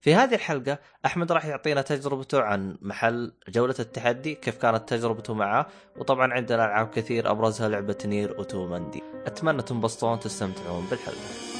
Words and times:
في 0.00 0.14
هذه 0.14 0.34
الحلقة 0.34 0.78
أحمد 1.06 1.32
راح 1.32 1.46
يعطينا 1.46 1.82
تجربته 1.82 2.42
عن 2.42 2.78
محل 2.82 3.32
جولة 3.48 3.74
التحدي 3.78 4.34
كيف 4.34 4.56
كانت 4.56 4.88
تجربته 4.88 5.34
معه 5.34 5.66
وطبعا 5.96 6.32
عندنا 6.32 6.64
ألعاب 6.64 6.90
كثير 6.90 7.30
أبرزها 7.30 7.68
لعبة 7.68 7.98
نير 8.04 8.38
أوتوماندي. 8.38 9.02
أتمنى 9.26 9.62
تنبسطون 9.62 10.12
وتستمتعون 10.12 10.86
بالحلقة. 10.90 11.57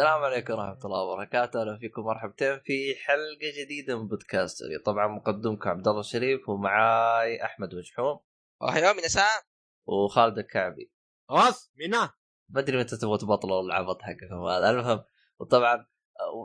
السلام 0.00 0.24
عليكم 0.24 0.52
ورحمة 0.52 0.84
الله 0.84 1.02
وبركاته، 1.02 1.60
أهلا 1.60 1.78
فيكم 1.78 2.02
مرحبتين 2.02 2.60
في 2.60 2.94
حلقة 2.94 3.64
جديدة 3.64 3.98
من 3.98 4.08
بودكاستري، 4.08 4.78
طبعا 4.78 5.08
مقدمكم 5.08 5.70
عبد 5.70 5.88
الله 5.88 6.00
الشريف 6.00 6.48
ومعاي 6.48 7.44
أحمد 7.44 7.74
مجحوم. 7.74 8.20
أيوه 8.62 8.92
من 8.92 9.02
ساعة 9.02 9.42
وخالد 9.86 10.38
الكعبي، 10.38 10.92
خلاص 11.28 11.72
منا 11.76 12.14
ما 12.48 12.60
أدري 12.60 12.78
متى 12.78 12.96
تبغوا 12.96 13.16
تبطلوا 13.16 13.62
العبط 13.62 14.02
حقكم 14.02 14.44
هذا، 14.44 14.70
المهم 14.70 15.04
وطبعا 15.40 15.86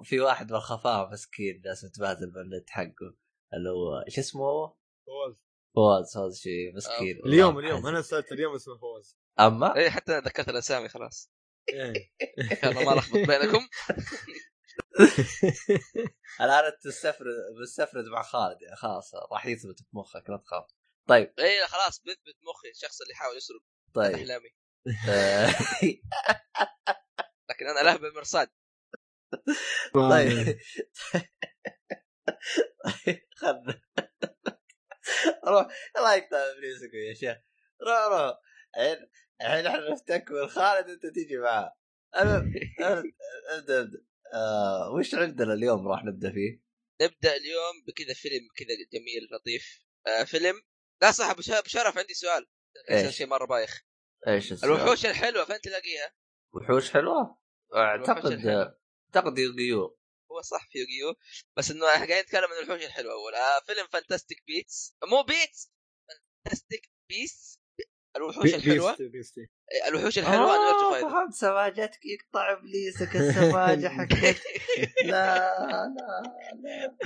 في 0.04 0.20
واحد 0.20 0.52
من 0.52 0.58
الخفاء 0.58 1.10
مسكين 1.12 1.62
ناس 1.66 1.86
متبادل 1.86 2.32
بالنت 2.32 2.70
حقه 2.70 3.16
اللي 3.54 3.70
هو 3.70 4.06
شو 4.10 4.22
اسمه؟ 4.22 4.44
هو؟ 4.44 4.76
فواز. 5.06 5.36
فواز 5.76 6.14
فواز 6.14 6.40
شيء 6.40 6.76
مسكين. 6.76 7.22
اليوم 7.26 7.60
اليوم. 7.60 7.88
أنا 7.88 8.02
سألت 8.02 8.32
اليوم 8.32 8.56
اسمه 8.56 8.78
فواز. 8.78 9.18
أما؟ 9.40 9.76
اي 9.76 9.90
حتى 9.90 10.20
ذكرت 10.20 10.50
الأسامي 10.50 10.90
خلاص. 10.90 11.35
يلا 11.70 12.84
ما 12.86 12.92
لخبط 12.92 13.18
بينكم. 13.28 13.68
الآن 16.42 16.66
أنت 16.66 16.84
تستفرد 16.84 17.28
مستفرد 17.62 18.06
مع 18.06 18.22
خالد 18.22 18.62
يعني 18.62 18.76
خلاص 18.76 19.16
راح 19.32 19.46
يثبت 19.46 19.80
في 19.80 19.86
مخك 19.94 20.30
لا 20.30 20.38
تخاف. 20.38 20.66
طيب. 21.08 21.34
اي 21.40 21.60
لا 21.60 21.68
خلاص 21.68 22.00
بثبت 22.00 22.36
مخي 22.44 22.70
الشخص 22.70 23.02
اللي 23.02 23.14
يحاول 23.14 23.38
يسرق. 23.38 23.62
طيب. 23.94 24.16
أحلامي. 24.16 24.50
لكن 27.50 27.68
أنا 27.68 27.80
له 27.80 27.96
بالمرصاد 27.98 28.50
طيب. 29.94 30.60
خذ 33.36 33.56
روح. 35.48 35.68
الله 35.98 36.16
يقطع 36.16 36.38
ابليسكم 36.38 36.98
يا 37.10 37.14
شيخ. 37.14 37.38
روح 37.88 38.00
روح. 38.00 38.38
الحين 38.78 39.08
الحين 39.42 39.66
إحنا 39.68 39.94
نستكمل 39.94 40.50
خالد 40.50 40.90
أنت 40.90 41.06
تيجي 41.06 41.38
معاه 41.38 41.76
ابدا 42.14 42.52
ابدا 43.50 43.92
آه، 44.34 44.92
وش 45.00 45.16
عندنا 45.16 45.54
اليوم 45.54 45.88
راح 45.88 46.04
نبدأ 46.04 46.32
فيه؟ 46.32 46.62
نبدأ 47.02 47.36
اليوم 47.36 47.84
بكذا 47.88 48.14
فيلم 48.14 48.48
كذا 48.58 49.00
جميل 49.00 49.28
لطيف 49.32 49.80
آه 50.08 50.24
فيلم 50.24 50.62
لا 51.02 51.12
صح 51.12 51.30
أبو 51.30 51.42
شرف- 51.42 51.98
عندي 51.98 52.14
سؤال 52.14 52.48
إيش؟ 52.92 53.16
شيء 53.16 53.28
مرة 53.28 53.46
بايخ 53.46 53.82
إيش 54.28 54.52
السؤال؟ 54.52 54.72
الوحوش 54.72 55.06
الحلوة 55.06 55.46
فين 55.46 55.62
تلاقيها؟ 55.62 56.14
وحوش 56.54 56.92
حلوة؟ 56.92 57.42
أعتقد. 57.76 58.46
أعتقد 59.16 59.38
يوغيو 59.38 59.98
هو 60.32 60.42
صح 60.42 60.68
في 60.70 60.80
يوغيو 60.80 61.16
بس 61.58 61.72
إنه 61.72 61.86
إحنا 61.88 61.96
قاعدين 62.06 62.18
نتكلم 62.20 62.44
عن 62.44 62.64
الوحوش 62.66 62.86
الحلوة 62.86 63.14
أول 63.14 63.36
آه 63.36 63.60
فيلم 63.66 63.88
Fantastic 63.88 64.44
Beasts 64.48 64.96
مو 65.12 65.24
Beasts 65.24 65.72
Fantastic 66.44 66.92
Beasts 67.10 67.60
الوحوش 68.16 68.56
الحلوة؟ 68.56 68.92
Beasts 68.92 69.02
Beasts 69.02 69.38
إيه، 69.38 69.88
الوحوش 69.88 70.20
الحلوة 70.20 70.56
أنا 70.56 70.70
آه، 70.70 70.92
فايدة 70.92 71.10
فهمت 71.10 71.34
سماجتك 71.34 72.00
يقطع 72.06 72.54
إبليسك 72.54 73.16
السماجه 73.16 73.88
حقك. 73.88 74.42
لا 75.12 75.56
لا 76.56 76.98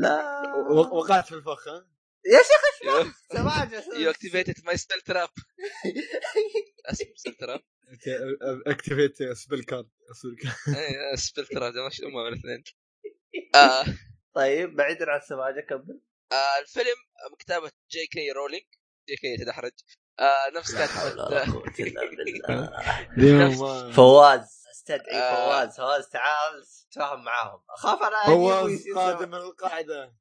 لا. 0.00 0.54
وقعت 0.92 1.26
في 1.26 1.34
الفخ 1.34 1.68
ها؟ 1.68 1.88
يا 2.26 2.38
شيخ 2.38 2.94
إيش 2.96 3.06
سماجه 3.32 3.84
you 3.98 4.10
activated 4.10 4.64
my 4.64 4.76
spell 4.76 5.00
trap 5.00 5.28
اسم 6.86 7.04
spell 7.16 7.34
trap 7.34 7.60
activate 8.66 9.22
spell 9.32 9.64
card 9.64 9.88
spell 10.22 10.36
card 10.36 10.76
اي 10.76 11.16
spell 11.16 11.46
trap 11.46 11.72
امهم 12.04 12.26
الاثنين 12.26 12.64
آه. 13.54 13.84
طيب 14.34 14.76
بعيدا 14.76 15.10
عن 15.10 15.18
السماجه 15.20 15.60
كمل. 15.60 16.00
آه 16.32 16.58
الفيلم 16.60 16.96
كتابة 17.38 17.70
جي 17.90 18.06
كي 18.06 18.32
رولينج 18.32 18.64
جي 19.08 19.16
كي 19.16 19.36
تدحرج 19.36 19.72
آه 20.20 20.50
نفس 20.54 20.74
كاتبة 20.74 21.44
فواز 23.96 24.64
أستدعي 24.70 25.18
آه. 25.18 25.34
فواز. 25.34 25.76
فواز 25.76 26.08
تعال 26.08 26.64
تفاهم 26.90 27.24
معاهم. 27.24 27.62
أخاف 27.70 28.02
أنا 28.02 28.24
فواز 28.26 28.84
قادم 28.94 29.28
من 29.28 29.34
القاعدة. 29.34 30.04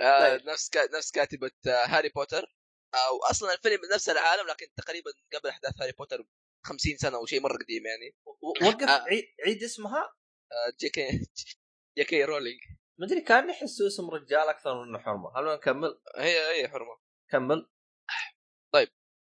آه 0.00 0.36
طيب. 0.36 0.48
نفس. 0.48 0.70
نفس 0.96 1.10
كاتبة 1.10 1.50
آه 1.66 1.84
هاري 1.86 2.08
بوتر. 2.08 2.44
أو 2.94 3.18
أصلا 3.30 3.54
الفيلم 3.54 3.80
نفس 3.94 4.08
العالم 4.08 4.46
لكن 4.48 4.66
تقريبا 4.76 5.10
قبل 5.34 5.48
أحداث 5.48 5.72
هاري 5.80 5.92
بوتر 5.92 6.24
50 6.66 6.96
سنة 6.96 7.16
أو 7.16 7.26
شيء 7.26 7.40
مرة 7.40 7.56
قديم 7.56 7.86
يعني. 7.86 8.16
وقف. 8.42 8.90
عيد, 9.46 9.62
اسمها؟ 9.62 10.12
جي 10.80 10.88
كي 10.88 11.26
جي 11.98 12.04
كي 12.04 12.24
رولينج. 12.24 12.60
مدري 13.00 13.20
كان 13.20 13.50
يحسوا 13.50 13.86
اسم 13.86 14.10
رجال 14.10 14.48
أكثر 14.48 14.84
منه 14.84 14.98
حرمة. 14.98 15.38
هل 15.38 15.44
نكمل؟ 15.54 16.00
هي 16.16 16.62
هي 16.62 16.68
حرمة. 16.68 16.98
كمل. 17.30 17.68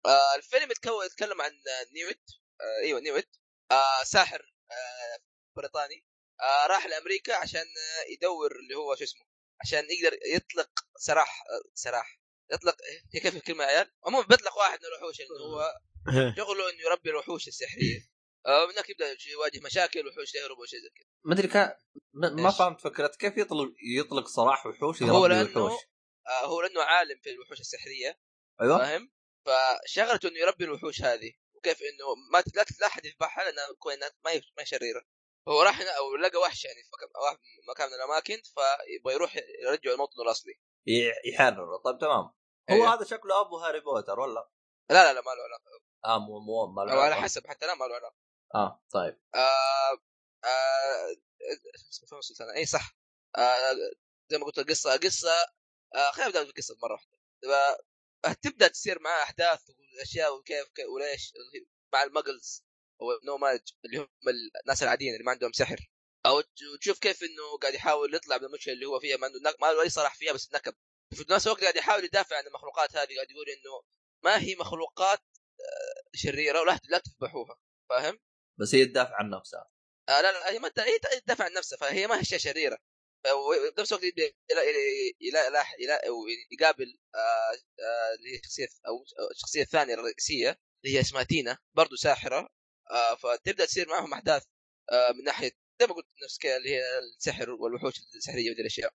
آه 0.06 0.34
الفيلم 0.36 0.70
يتكلم 0.70 1.42
عن 1.42 1.50
آه، 1.50 1.92
نيوت 1.92 2.20
آه 2.60 2.84
أيوه 2.84 3.00
نيوت 3.00 3.28
آه 3.70 4.04
ساحر 4.04 4.52
آه 4.70 5.22
بريطاني 5.56 6.04
آه 6.40 6.66
راح 6.66 6.86
لأمريكا 6.86 7.34
عشان 7.34 7.60
آه 7.60 8.12
يدور 8.12 8.56
اللي 8.56 8.74
هو 8.74 8.94
شو 8.94 9.04
اسمه 9.04 9.26
عشان 9.60 9.84
يقدر 9.90 10.18
يطلق 10.34 10.70
سراح 10.96 11.42
آه 11.42 11.70
سراح 11.74 12.20
يطلق 12.52 12.76
هي 13.14 13.20
كيف 13.20 13.36
الكلمة 13.36 13.64
يا 13.64 13.68
عيال؟ 13.68 13.92
عموما 14.06 14.26
بيطلق 14.26 14.58
واحد 14.58 14.78
من 14.80 14.86
الوحوش 14.86 15.20
اللي 15.20 15.44
هو 15.44 15.72
شغله 16.36 16.70
إنه 16.70 16.80
يربي 16.80 17.10
الوحوش 17.10 17.48
السحرية. 17.48 18.00
آه 18.46 18.66
من 18.66 18.72
هناك 18.72 18.90
يبدأ 18.90 19.16
يواجه 19.30 19.60
مشاكل 19.60 20.06
وحوش 20.08 20.32
تهرب 20.32 20.58
وشيء 20.58 20.78
زي 20.80 20.88
كذا. 20.88 21.06
مدري 21.24 21.48
كان 21.48 21.74
م- 22.14 22.42
ما؟ 22.42 22.50
فهمت 22.50 22.80
فكرة. 22.80 23.06
كيف 23.06 23.36
يطلق 23.36 23.72
يطلق 23.98 24.28
سراح 24.28 24.66
وحوش 24.66 25.02
هو 25.02 25.26
لأنه 25.26 25.50
وحوش 25.64 25.80
آه 26.26 26.46
هو 26.46 26.60
لأنه 26.62 26.82
عالم 26.82 27.18
في 27.22 27.30
الوحوش 27.30 27.60
السحرية. 27.60 28.20
أيوه. 28.60 28.78
فاهم؟ 28.78 29.10
فشغلته 29.48 30.28
إنه 30.28 30.38
يربي 30.38 30.64
الوحوش 30.64 31.02
هذه 31.02 31.32
وكيف 31.54 31.82
إنه 31.82 32.14
ما 32.32 32.42
لا 32.80 32.86
احد 32.86 33.04
يذبحها 33.04 33.44
لأنها 33.44 33.64
كونها 33.78 34.10
ما 34.24 34.30
هي 34.30 34.42
ما 34.58 34.64
شريرة. 34.64 35.02
هو 35.48 35.62
راح 35.62 35.80
هنا 35.80 35.90
أو 35.90 36.16
لقى 36.16 36.38
وحش 36.38 36.64
يعني 36.64 36.78
في 36.82 36.90
مكان 37.70 37.88
من 37.88 37.94
الأماكن 37.94 38.42
فيبغى 38.42 39.14
يروح 39.14 39.36
يرجع 39.62 39.92
الموطن 39.92 40.20
الأصلي. 40.26 40.52
ي- 40.86 41.12
يحرر 41.32 41.76
طيب 41.84 41.98
تمام. 41.98 42.24
هو 42.24 42.34
أيوه. 42.70 42.94
هذا 42.94 43.04
شكله 43.04 43.40
أبو 43.40 43.56
هاري 43.58 43.80
بوتر 43.80 44.20
ولا؟ 44.20 44.48
لا 44.90 44.94
لا 44.94 45.12
لا 45.12 45.20
ما 45.20 45.30
له 45.30 45.42
علاقة. 45.42 45.80
آه 46.04 46.18
مو 46.18 46.40
مو 46.40 46.66
ما 46.72 46.82
له 46.82 46.92
أو 46.92 47.00
على. 47.00 47.14
حسب 47.14 47.46
حتى 47.46 47.66
لا 47.66 47.74
ما 47.74 47.84
له 47.84 47.94
علاقة. 47.94 48.16
آه 48.54 48.82
طيب. 48.92 49.20
آه 49.34 49.98
آه 50.44 51.16
السلطان 51.74 52.50
اي 52.56 52.66
صح. 52.66 52.96
آه 53.38 53.74
زي 54.30 54.38
ما 54.38 54.44
قلت 54.46 54.58
القصة 54.58 54.96
قصة. 54.96 55.30
آه 55.94 56.10
خلينا 56.10 56.28
نبدأ 56.28 56.42
بالقصة 56.42 56.76
مرة 56.82 56.92
واحدة. 56.92 57.18
آه، 57.44 57.78
تبدأ 58.32 58.68
تصير 58.68 58.98
معاه 59.00 59.22
أحداث 59.22 59.60
وأشياء 59.98 60.36
وكيف 60.36 60.68
كيف 60.74 60.86
وليش؟ 60.88 61.32
مع 61.92 62.02
المجلز 62.02 62.64
أو 63.00 63.18
النوماج 63.22 63.60
اللي 63.84 63.98
هم 63.98 64.08
الناس 64.62 64.82
العاديين 64.82 65.12
اللي 65.12 65.24
ما 65.24 65.30
عندهم 65.30 65.52
سحر. 65.52 65.90
أو 66.26 66.42
تشوف 66.80 66.98
كيف 66.98 67.22
إنه 67.22 67.58
قاعد 67.62 67.74
يحاول 67.74 68.14
يطلع 68.14 68.38
من 68.38 68.44
المشكلة 68.44 68.74
اللي 68.74 68.86
هو 68.86 69.00
فيها 69.00 69.16
ما 69.16 69.26
عنده 69.26 69.56
ما 69.60 69.72
له 69.72 69.82
أي 69.82 69.90
صلاح 69.90 70.14
فيها 70.14 70.32
بس 70.32 70.54
نكب. 70.54 70.74
في 71.14 71.24
نفس 71.30 71.46
الوقت 71.46 71.60
قاعد 71.60 71.76
يحاول 71.76 72.04
يدافع 72.04 72.36
عن 72.36 72.46
المخلوقات 72.46 72.96
هذه 72.96 73.14
قاعد 73.14 73.30
يقول 73.30 73.46
إنه 73.48 73.82
ما 74.24 74.42
هي 74.42 74.56
مخلوقات 74.56 75.22
آه، 75.60 76.02
شريرة 76.14 76.60
ولا 76.60 76.78
لا 76.88 76.98
تذبحوها. 76.98 77.56
فاهم؟ 77.88 78.18
بس 78.60 78.74
هي 78.74 78.84
تدافع 78.84 79.16
عن 79.16 79.30
نفسها. 79.30 79.70
آه 80.08 80.20
لا 80.20 80.32
لا 80.32 80.50
هي 80.50 80.58
ما 80.58 80.72
هي 80.78 81.20
تدافع 81.20 81.44
عن 81.44 81.52
نفسها 81.52 81.78
فهي 81.78 82.06
ما 82.06 82.20
هي 82.20 82.24
شيء 82.24 82.38
شريرة. 82.38 82.78
بنفس 83.76 83.92
الوقت 83.92 84.04
يقابل 86.50 86.98
آه، 87.14 87.18
آه، 87.18 88.14
اللي 88.18 88.34
هي 88.34 88.68
أو 88.86 89.04
الشخصيه 89.30 89.62
الثانية 89.62 89.94
الرئيسيه 89.94 90.60
اللي 90.84 90.96
هي 90.96 91.00
اسمها 91.00 91.22
تينا 91.22 91.58
برضو 91.74 91.96
ساحرة 91.96 92.48
آه، 92.90 93.14
فتبدأ 93.14 93.64
تصير 93.64 93.88
معهم 93.88 94.12
أحداث 94.12 94.44
آه 94.92 95.12
من 95.12 95.24
ناحية 95.24 95.50
زي 95.80 95.86
ما 95.86 95.94
قلت 95.94 96.06
نفس 96.24 96.38
اللي 96.44 96.70
هي 96.70 96.98
السحر 96.98 97.50
والوحوش 97.50 97.94
السحرية 98.16 98.50
وذي 98.50 98.60
الاشياء 98.60 98.94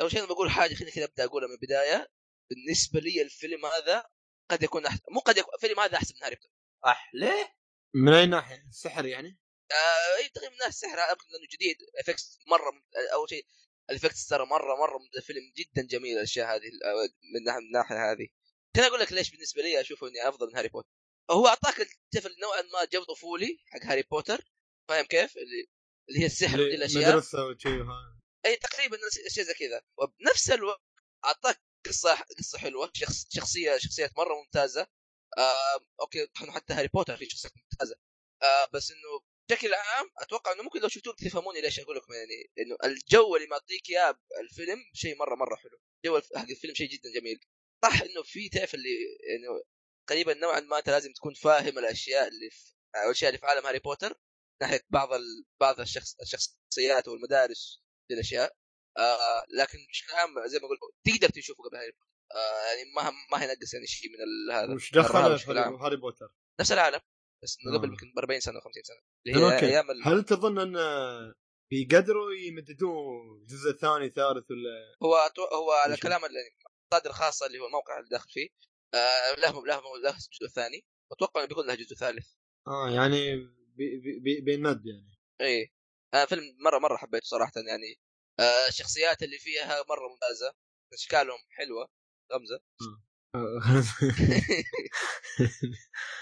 أول 0.00 0.10
شيء 0.10 0.20
أنا 0.20 0.28
بقول 0.28 0.50
حاجة 0.50 0.74
خليني 0.74 0.90
كذا 0.90 1.04
أبدأ 1.04 1.24
أقولها 1.24 1.48
من 1.48 1.54
البداية 1.54 2.08
بالنسبة 2.50 3.00
لي 3.00 3.22
الفيلم 3.22 3.66
هذا 3.66 4.04
قد 4.50 4.62
يكون 4.62 4.86
أحسن 4.86 5.02
مو 5.10 5.20
قد 5.20 5.38
يكون 5.38 5.54
الفيلم 5.54 5.80
هذا 5.80 5.96
أحسن 5.96 6.14
من 6.16 6.22
هاري 6.24 6.36
بوتر 6.36 6.50
اح 6.86 7.10
ليه؟ 7.14 7.54
من 7.94 8.12
أي 8.12 8.26
ناحية؟ 8.26 8.64
السحر 8.68 9.06
يعني؟ 9.06 9.38
آه 9.72 10.26
تقريبا 10.34 10.52
الناس 10.54 10.68
السحر 10.68 10.98
يمكن 11.10 11.26
لأنه 11.30 11.46
جديد. 11.52 11.76
effects 12.00 12.38
مرة 12.46 12.82
أول 13.12 13.28
شيء 13.30 13.46
ال 13.90 13.94
effects 13.94 14.26
ترى 14.26 14.46
مره 14.46 14.76
مرة 14.76 14.98
الفيلم 15.16 15.52
جدا 15.56 15.86
جميل 15.86 16.16
الأشياء 16.18 16.56
هذه 16.56 16.66
آه، 16.84 17.08
من 17.34 17.44
ناح- 17.44 17.56
من 17.56 17.62
الناحيه 17.66 18.12
هذه. 18.12 18.28
خليني 18.76 18.88
أقول 18.88 19.00
لك 19.00 19.12
ليش 19.12 19.30
بالنسبة 19.30 19.62
لي 19.62 19.80
أشوفه 19.80 20.08
إني 20.08 20.28
أفضل 20.28 20.46
من 20.46 20.56
هاري 20.56 20.68
بوتر. 20.68 20.88
هو 21.30 21.46
أعطاك 21.48 21.80
الطفل 21.80 22.36
نوعا 22.40 22.62
ما 22.62 22.84
جو 22.92 23.04
طفولي 23.04 23.58
حق 23.66 23.80
هاري 23.84 24.02
بوتر. 24.02 24.44
فاهم 24.88 25.04
كيف؟ 25.04 25.36
اللي 25.36 25.66
اللي 26.08 26.20
هي 26.20 26.26
السحر 26.26 26.60
وذي 26.60 26.74
الأشياء. 26.74 27.10
مدرسه 27.10 27.46
وشي 27.46 27.68
وها. 27.80 28.18
أي 28.46 28.56
تقريبا 28.56 28.98
أشياء 29.26 29.46
زي 29.46 29.54
كذا. 29.54 29.82
وبنفس 29.98 30.50
الوقت 30.50 30.82
أعطاك 31.24 31.60
قصه 31.86 32.24
قصة 32.38 32.58
حلوة 32.58 32.90
شخص 32.94 33.26
شخصيه 33.30 33.78
شخصيات 33.78 34.16
مرة 34.16 34.34
ممتازة. 34.34 34.86
آه، 35.38 35.80
okay 36.00 36.28
حتى 36.34 36.72
هاري 36.74 36.88
بوتر 36.88 37.16
في 37.16 37.30
شخصيات 37.30 37.52
ممتازة. 37.56 37.96
آه، 38.42 38.68
بس 38.72 38.90
إنه 38.90 39.29
بشكل 39.50 39.74
عام 39.74 40.10
أتوقع 40.18 40.52
إنه 40.52 40.62
ممكن 40.62 40.80
لو 40.80 40.88
شفتوه 40.88 41.14
تفهموني 41.14 41.60
ليش 41.60 41.80
أقول 41.80 41.96
لكم 41.96 42.12
يعني 42.12 42.50
إنه 42.58 42.76
الجو 42.84 43.36
اللي 43.36 43.46
معطيك 43.48 43.90
إياه 43.90 44.18
الفيلم 44.40 44.78
شيء 44.94 45.16
مرة 45.18 45.34
مرة 45.34 45.56
حلو. 45.56 45.78
الجو 46.04 46.16
الف- 46.16 46.36
حق 46.36 46.48
الفيلم 46.50 46.74
شيء 46.74 46.88
جدا 46.88 47.12
جميل. 47.20 47.40
صح 47.84 48.02
إنه 48.02 48.22
في 48.22 48.48
تعرف 48.48 48.74
اللي 48.74 48.88
إنه 49.36 49.62
قريبا 50.08 50.34
نوعا 50.34 50.60
ما 50.60 50.78
أنت 50.78 50.90
لازم 50.90 51.12
تكون 51.12 51.34
فاهم 51.34 51.78
الأشياء 51.78 52.28
اللي 52.28 52.50
في 52.50 52.74
الأشياء 53.04 53.28
اللي 53.28 53.38
في 53.38 53.46
عالم 53.46 53.66
هاري 53.66 53.78
بوتر 53.78 54.14
ناحية 54.62 54.80
بعض 54.90 55.12
ال... 55.12 55.44
بعض 55.60 55.80
الشخص 55.80 56.16
الشخصيات 56.20 57.08
والمدارس 57.08 57.82
دي 58.08 58.14
الاشياء 58.14 58.56
آه 58.98 59.44
لكن 59.58 59.78
بشكل 59.90 60.12
عام 60.12 60.46
زي 60.46 60.58
ما 60.58 60.68
قلت 60.68 60.80
تقدر 61.06 61.28
تشوفه 61.28 61.64
قبل 61.64 61.76
هاري 61.76 61.90
بوتر. 61.92 62.10
آه 62.34 62.66
يعني 62.66 62.90
ما 62.96 63.10
ما 63.32 63.42
هينقص 63.42 63.74
يعني 63.74 63.86
شيء 63.86 64.10
من 64.10 64.54
هذا 64.54 64.74
وش 64.74 64.90
دخل. 64.92 65.18
هاري 65.58 65.96
بوتر؟ 65.96 66.32
نفس 66.60 66.72
العالم. 66.72 67.00
بس 67.42 67.58
إنه 67.66 67.78
قبل 67.78 67.88
آه. 67.88 67.92
يمكن 67.92 68.12
ب 68.16 68.18
40 68.18 68.40
سنة 68.40 68.60
و50 68.60 68.82
سنة. 68.82 69.00
اللي 69.26 69.38
هي 69.46 69.58
أيام 69.60 69.90
ال... 69.90 70.08
هل 70.08 70.24
تظن 70.24 70.58
أن 70.58 70.76
بيقدروا 71.70 72.32
يمددون 72.32 73.44
جزء 73.46 73.72
ثاني 73.72 74.08
ثالث 74.08 74.50
ولا؟ 74.50 74.96
هو 75.02 75.28
أتو- 75.28 75.54
هو 75.54 75.72
على؟ 75.72 75.96
كلام 75.96 76.20
المصادر 76.24 77.10
الخاصه 77.10 77.46
اللي 77.46 77.58
هو 77.58 77.66
الموقع 77.66 77.98
اللي 77.98 78.08
داخل 78.10 78.30
فيه 78.30 78.48
آه 78.94 79.34
لهم 79.38 79.66
لهم 79.66 79.82
له 80.04 80.10
جزء 80.40 80.48
ثاني 80.54 80.84
واتوقع 81.10 81.40
إنه 81.40 81.48
بيكون 81.48 81.66
له 81.66 81.74
جزء 81.74 81.94
ثالث. 81.96 82.26
آه 82.68 82.90
يعني 82.90 83.36
بي 83.76 83.96
بي 84.00 84.18
بي 84.20 84.40
بينمد 84.40 84.86
يعني. 84.86 85.18
إي. 85.40 85.72
آه 86.14 86.24
فيلم 86.24 86.42
مرة 86.64 86.78
مرة 86.78 86.96
حبيته 86.96 87.26
صراحة 87.26 87.52
يعني. 87.56 88.00
آه 88.40 88.68
الشخصيات 88.68 89.22
اللي 89.22 89.38
فيها 89.38 89.82
مرة 89.88 90.08
ممتازة. 90.08 90.54
أشكالهم 90.92 91.38
حلوة. 91.50 91.88
غمزة. 92.32 92.60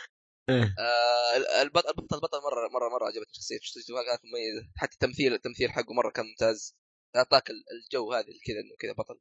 إيه. 0.51 0.75
آه 0.79 1.63
البطل 1.63 1.89
البطل 1.89 2.17
البطل 2.17 2.39
مره 2.39 2.69
مره 2.69 2.89
مرة 2.89 3.07
عجبتني 3.07 3.33
شخصيته 3.35 3.61
شخصيته 3.65 3.95
كانت 3.95 4.21
مميزه 4.25 4.69
حتى 4.77 4.93
التمثيل 4.95 5.35
التمثيل 5.35 5.71
حقه 5.73 5.95
مرة 5.95 6.11
كان 6.11 6.25
ممتاز. 6.27 6.77
أعطاك 7.17 7.51
ال- 7.51 7.65
الجو 7.85 8.13
هذا 8.13 8.23
كذا 8.47 8.57
انه 8.61 8.75
كذا 8.81 8.93
بطل 8.93 9.21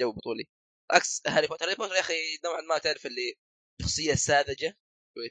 جو 0.00 0.12
بطولي. 0.12 0.44
عكس 0.90 1.22
هاري 1.26 1.46
بوتر. 1.46 1.64
هاري 1.64 1.74
بوتر 1.74 1.94
يا 1.94 2.00
أخي 2.00 2.14
نوعا 2.44 2.60
ما 2.60 2.78
تعرف 2.78 3.06
اللي 3.06 3.34
شخصية 3.82 4.14
ساذجة. 4.14 4.78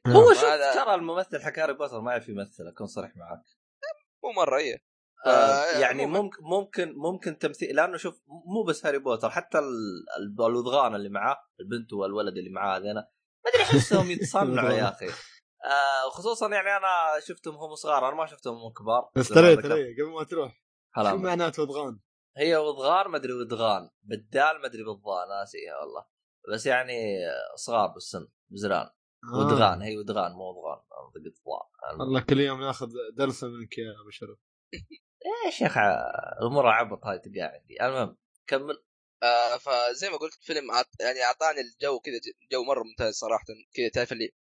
هو 0.07 0.34
شوف 0.34 0.44
هذا 0.44 0.74
ترى 0.74 0.95
الممثل 0.95 1.42
حق 1.42 1.60
هاري 1.60 1.74
بوتر 1.74 2.01
ما 2.01 2.12
يعرف 2.12 2.30
يمثل 2.30 2.68
أكون 2.68 2.88
صريح 2.88 3.16
معك 3.16 3.44
مو 4.24 4.31
مرة 4.31 4.57
إيه. 4.57 4.84
آه 5.25 5.30
آه، 5.30 5.80
يعني. 5.80 6.06
ممكن 6.06 6.38
ممكن 6.44 6.94
ممكن 6.95 7.38
تمثيل 7.38 7.75
لأنه 7.75 7.98
شوف 7.98 8.22
مو 8.28 8.63
بس 8.63 8.86
هاري 8.86 8.98
بوتر 9.00 9.30
حتى 9.30 9.60
ال- 9.60 10.06
ال- 10.18 10.45
الورعان 10.45 10.95
اللي 10.95 11.10
معاه 11.10 11.38
البنت 11.60 11.94
والولد 11.94 12.38
اللي 12.38 12.50
معاه 12.50 12.78
هذين 12.78 12.94
ما 12.94 13.04
أدري 13.48 13.63
احسهم 13.63 14.12
يتصنعوا 14.12 14.74
يا 14.74 14.90
أخي. 14.95 15.07
آه 15.65 16.10
خصوصا 16.10 16.50
يعني 16.50 16.77
أنا 16.77 17.19
شفتهم 17.19 17.56
هم 17.56 17.75
صغار 17.75 18.07
أنا 18.07 18.15
ما 18.15 18.25
شفتهم 18.25 18.56
هم 18.56 18.74
كبار. 18.74 19.12
ترى 19.13 19.56
قبل 19.56 20.12
ما 20.12 20.24
تروح 20.24 20.63
شو 20.95 21.18
معناته 21.18 21.63
وضغان؟ 21.63 22.00
هي 22.38 22.56
وضغان 22.56 23.07
ما 23.12 23.18
أدري 23.18 23.33
ودغان 23.33 23.89
بالدال 24.01 24.62
ما 24.62 24.65
أدري 24.65 24.83
بالضاء 24.83 25.27
ناسيها 25.30 25.80
والله. 25.80 26.06
بس 26.54 26.65
يعني 26.65 27.19
صغار 27.56 27.88
بالسن 27.88 28.27
بزران. 28.50 28.89
آه. 29.33 29.38
ودغان 29.38 29.81
هي 29.81 29.98
ودغان 29.98 30.31
مو 30.31 30.44
وضغان. 30.44 30.80
أنا 30.92 31.12
قلت 31.15 31.36
ضاء 31.45 32.06
الله 32.06 32.21
كل 32.21 32.39
يوم 32.39 32.62
ناخذ 32.62 32.88
درس 33.13 33.44
منك 33.44 33.77
يا 33.77 34.01
أبو 34.01 34.09
شرف. 34.09 34.38
إيش 35.45 35.62
يا 35.62 35.68
أخي 35.68 35.80
الأمور 36.42 36.68
عبط 36.68 37.06
هاي 37.06 37.19
تلقاها 37.19 37.51
عندي. 37.59 37.81
المهم 37.81 38.18
كمل. 38.48 38.83
آه 39.24 39.57
فزي 39.57 40.09
ما 40.09 40.18
قلت 40.18 40.33
فيلم 40.33 40.71
عط... 40.71 40.88
يعني 41.00 41.24
أعطاني 41.24 41.62
الجو 41.62 42.00
كذا 42.00 42.19
جو 42.51 42.63
مرة 42.63 42.83
ممتاز 42.83 43.13
صراحة. 43.13 43.45
كذا 43.74 43.89
تعرف 43.89 44.12
اللي 44.12 44.31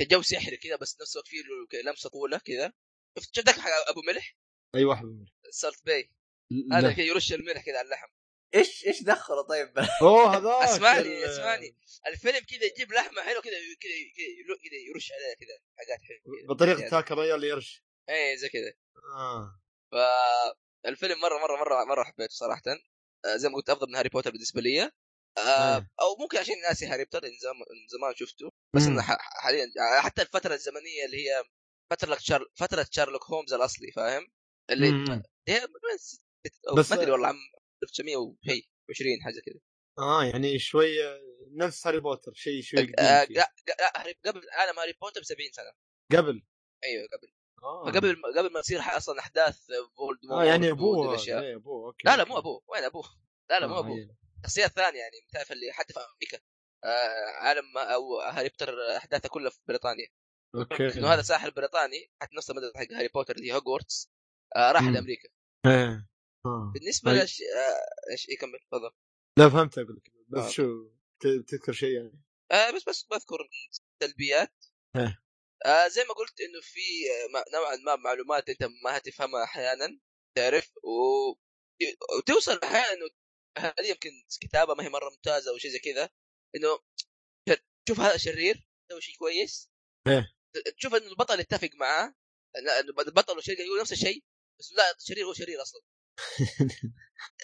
جو 0.00 0.22
سحري 0.22 0.56
كذا 0.56 0.76
بس 0.76 1.00
نفس 1.00 1.16
الوقت 1.16 1.28
فيه 1.28 1.42
له 1.42 1.82
لمسة 1.90 2.10
طوله 2.10 2.38
كذا 2.38 2.72
شفت 3.18 3.36
شفت 3.36 3.46
ذاك 3.46 3.58
حق 3.58 3.70
أبو 3.88 4.02
ملح؟ 4.02 4.36
اي 4.74 4.84
واحد 4.84 5.04
منهم 5.04 5.26
Salt 5.50 5.86
Bae 5.86 6.10
هذا. 6.72 6.92
كذا 6.92 7.04
يرش 7.04 7.32
الملح 7.32 7.64
كذا 7.64 7.78
على 7.78 7.84
اللحم. 7.84 8.08
إيش 8.54 8.86
إيش 8.86 9.02
دخله 9.02 9.42
طيب؟ 9.42 9.72
أوه 10.02 10.36
هذاك 10.36 10.68
اسمعني 10.68 11.24
ال- 11.24 11.24
اسمعني. 11.24 11.76
الفيلم 12.06 12.38
كذا 12.38 12.64
يجيب 12.64 12.92
لحمة 12.92 13.22
حلوة 13.22 13.42
كذا 13.42 13.52
كذا 13.52 14.56
كذا 14.62 14.78
يرش 14.88 15.12
عليها 15.12 15.34
كذا 15.34 15.58
حاجات 15.78 15.98
حلوة. 16.02 16.46
بطريقة 16.48 16.78
يعني. 16.78 16.90
تاكل 16.90 17.14
ريال 17.14 17.44
يرش. 17.44 17.82
إيه 18.08 18.36
زي 18.36 18.48
كذا 18.48 18.72
آه. 19.16 19.60
فالفيلم 20.84 21.20
مرة 21.20 21.38
مرة 21.38 21.56
مرة 21.56 21.84
مرة 21.84 22.04
حبيته 22.04 22.34
صراحة. 22.34 22.62
آه، 23.24 23.36
زي 23.36 23.48
ما 23.48 23.54
قلت 23.54 23.70
أفضل 23.70 23.88
من 23.88 23.94
هاري 23.96 24.08
بوتر 24.08 24.30
بالنسبة 24.30 24.60
لي. 24.60 24.82
آه، 24.82 24.90
آه. 25.38 25.86
أو 26.00 26.16
ممكن 26.20 26.38
عشان 26.38 26.60
ناسي 26.60 26.86
هاري 26.86 27.04
بوتر 27.04 27.22
زمان 27.88 28.14
شفته. 28.16 28.52
بس. 28.76 28.82
انه 28.82 29.02
حاليا 29.18 29.66
حتى 30.00 30.22
الفترة 30.22 30.54
الزمنية 30.54 31.04
اللي 31.06 31.16
هي 31.16 31.44
فترة 31.90 32.16
شار... 32.20 32.46
فترة 32.54 32.86
شارلوك 32.90 33.24
هومز 33.24 33.52
الأصلي 33.52 33.92
فاهم؟ 33.92 34.26
اللي 34.70 34.90
مم. 34.90 35.22
هي 35.48 35.66
بس 36.76 36.92
ما 36.92 36.98
أدري 36.98 37.10
والله 37.10 37.26
عام 37.26 37.36
1900 37.82 38.16
وهي 38.16 38.62
20 38.90 39.22
حاجة 39.22 39.40
كذا 39.46 39.60
آه 39.98 40.24
يعني 40.24 40.58
شوية 40.58 41.20
نفس 41.50 41.86
هاري 41.86 42.00
بوتر 42.00 42.32
شيء 42.34 42.62
شوي 42.62 42.80
قديم 42.80 42.94
آه،. 42.98 43.24
لا 43.24 43.52
لا 43.68 44.14
قبل 44.26 44.42
عالم 44.52 44.78
هاري 44.78 44.92
بوتر 44.92 45.20
ب 45.20 45.24
70 45.24 45.48
سنة 45.52 45.72
قبل 46.18 46.42
أيوه 46.84 47.08
قبل 47.12 47.32
آه 47.62 47.92
فقبل 47.92 48.22
قبل 48.38 48.52
ما 48.52 48.60
تصير 48.60 48.80
أصلا 48.80 49.20
أحداث 49.20 49.58
فولدمورت 49.96 50.40
آه 50.40 50.44
يعني 50.44 50.70
أبوه 50.70 51.10
الأشياء 51.10 51.42
إيه، 51.42 51.56
أبوه 51.56 51.86
okay 51.86 52.08
لا 52.08 52.16
لا. 52.16 52.24
مو 52.24 52.38
أبوه 52.38 52.62
وين 52.68 52.84
أبوه؟ 52.84 53.04
لا 53.50 53.60
لا 53.60 53.66
مو 53.66 53.74
آه، 53.74 53.78
أبوه 53.78 53.98
يعني. 53.98 54.18
شخصيات 54.44 54.70
ثانية 54.70 54.98
يعني 54.98 55.16
تعرف 55.32 55.52
اللي 55.52 55.72
حتى 55.72 55.92
في 55.92 56.00
أمريكا 56.00 56.38
آه 56.38 56.57
عالم 57.40 57.78
أو 57.78 58.20
هاري 58.20 58.48
بوتر 58.48 58.96
أحداثه 58.96 59.28
كلها 59.28 59.50
في 59.50 59.60
بريطانيا. 59.68 60.08
okay. 60.54 60.98
إنه 60.98 61.08
هذا 61.14 61.22
ساحر 61.22 61.50
بريطاني 61.50 62.10
حتى 62.22 62.36
نفس 62.36 62.50
المدرسة 62.50 62.78
حق 62.78 62.92
هاري 62.92 63.08
بوتر 63.08 63.36
اللي 63.36 63.48
هي 63.48 63.54
هوجورتس 63.54 64.10
آه 64.56 64.72
راح 64.72 64.82
مم. 64.82 64.94
لأمريكا. 64.94 65.28
إيه. 65.66 66.08
آه. 66.46 66.72
بالنسبة 66.74 67.10
طيب. 67.10 67.22
لش 67.22 67.42
آه 67.42 68.10
إيش 68.12 68.28
يكمل 68.28 68.58
تفضل. 68.70 68.90
لا 69.38 69.48
فهمت 69.48 69.78
أقول 69.78 69.96
لك. 69.96 70.12
بس 70.28 70.44
آه. 70.44 70.48
شو 70.48 70.90
تذكر 71.20 71.72
شيء 71.72 71.90
يعني؟ 71.90 72.22
آه 72.52 72.70
بس 72.70 72.88
بس 72.88 73.04
بذكر 73.04 73.48
سلبيات 74.02 74.64
إيه. 74.96 75.22
آه 75.66 75.88
زي 75.88 76.04
ما 76.04 76.14
قلت 76.14 76.40
إنه 76.40 76.60
في 76.62 76.80
آه، 77.10 77.44
نوعا 77.58 77.76
ما 77.76 77.96
معلومات 77.96 78.48
أنت 78.48 78.64
ما 78.84 78.96
هتفهمها 78.96 79.44
أحيانا 79.44 79.98
تعرف 80.36 80.70
و... 80.76 80.90
وتوصل 82.18 82.60
أحيانا 82.64 82.92
إنه 82.92 83.10
هل 83.58 83.84
يمكن 83.84 84.10
كتابة 84.40 84.74
ما 84.74 84.84
هي 84.84 84.88
مرة 84.88 85.10
ممتازة 85.10 85.50
أو 85.50 85.58
شيء 85.58 85.70
زي 85.70 85.78
كذا. 85.78 86.10
إنه 86.56 86.78
تشوف 87.84 88.00
هذا 88.00 88.16
شرير 88.16 88.68
يسوي 88.90 89.00
شيء 89.00 89.16
كويس. 89.16 89.70
إيه. 90.06 90.34
تشوف 90.76 90.94
إنه 90.94 91.06
البطل 91.06 91.40
يتفق 91.40 91.70
معاه. 91.74 92.14
لا 92.64 92.80
البطل 92.80 93.36
والشرير 93.36 93.60
يقول 93.60 93.80
نفس 93.80 93.92
الشيء 93.92 94.24
بس 94.60 94.72
لا 94.72 94.96
الشرير 94.96 95.24
هو 95.24 95.32
شرير 95.32 95.62
أصلا. 95.62 95.82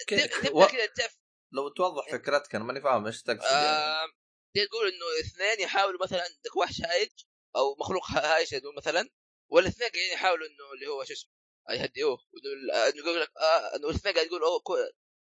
تبدا 0.07 0.27
كذا. 0.71 0.85
تعرف 0.85 1.17
لو 1.53 1.69
توضح 1.69 2.11
فكرتك 2.11 2.55
أنا 2.55 2.63
ماني 2.63 2.81
فاهم 2.81 3.05
إيش 3.05 3.21
تقصد 3.21 3.51
يعني. 3.51 4.67
تقول 4.67 4.87
إنه 4.87 5.05
اثنين 5.19 5.59
يحاولوا 5.59 6.03
مثلا 6.03 6.21
عندك 6.21 6.55
وحش 6.55 6.81
هايج 6.81 7.11
أو 7.55 7.75
مخلوق 7.79 8.11
هايج 8.11 8.55
مثلا 8.77 9.09
والاثنين 9.51 9.89
قاعدين 9.89 10.13
يحاولوا 10.13 10.47
إنه 10.47 10.73
اللي 10.73 10.87
هو 10.87 11.03
شو 11.03 11.13
اسمه 11.13 11.31
يهدئوه. 11.69 12.17
إنه 12.89 12.99
يقول 12.99 13.21
لك 13.21 13.31
آه 13.37 13.75
إنه 13.75 13.89
الاثنين 13.89 14.13
قاعد 14.13 14.27
يقول 14.27 14.41
أوه 14.43 14.61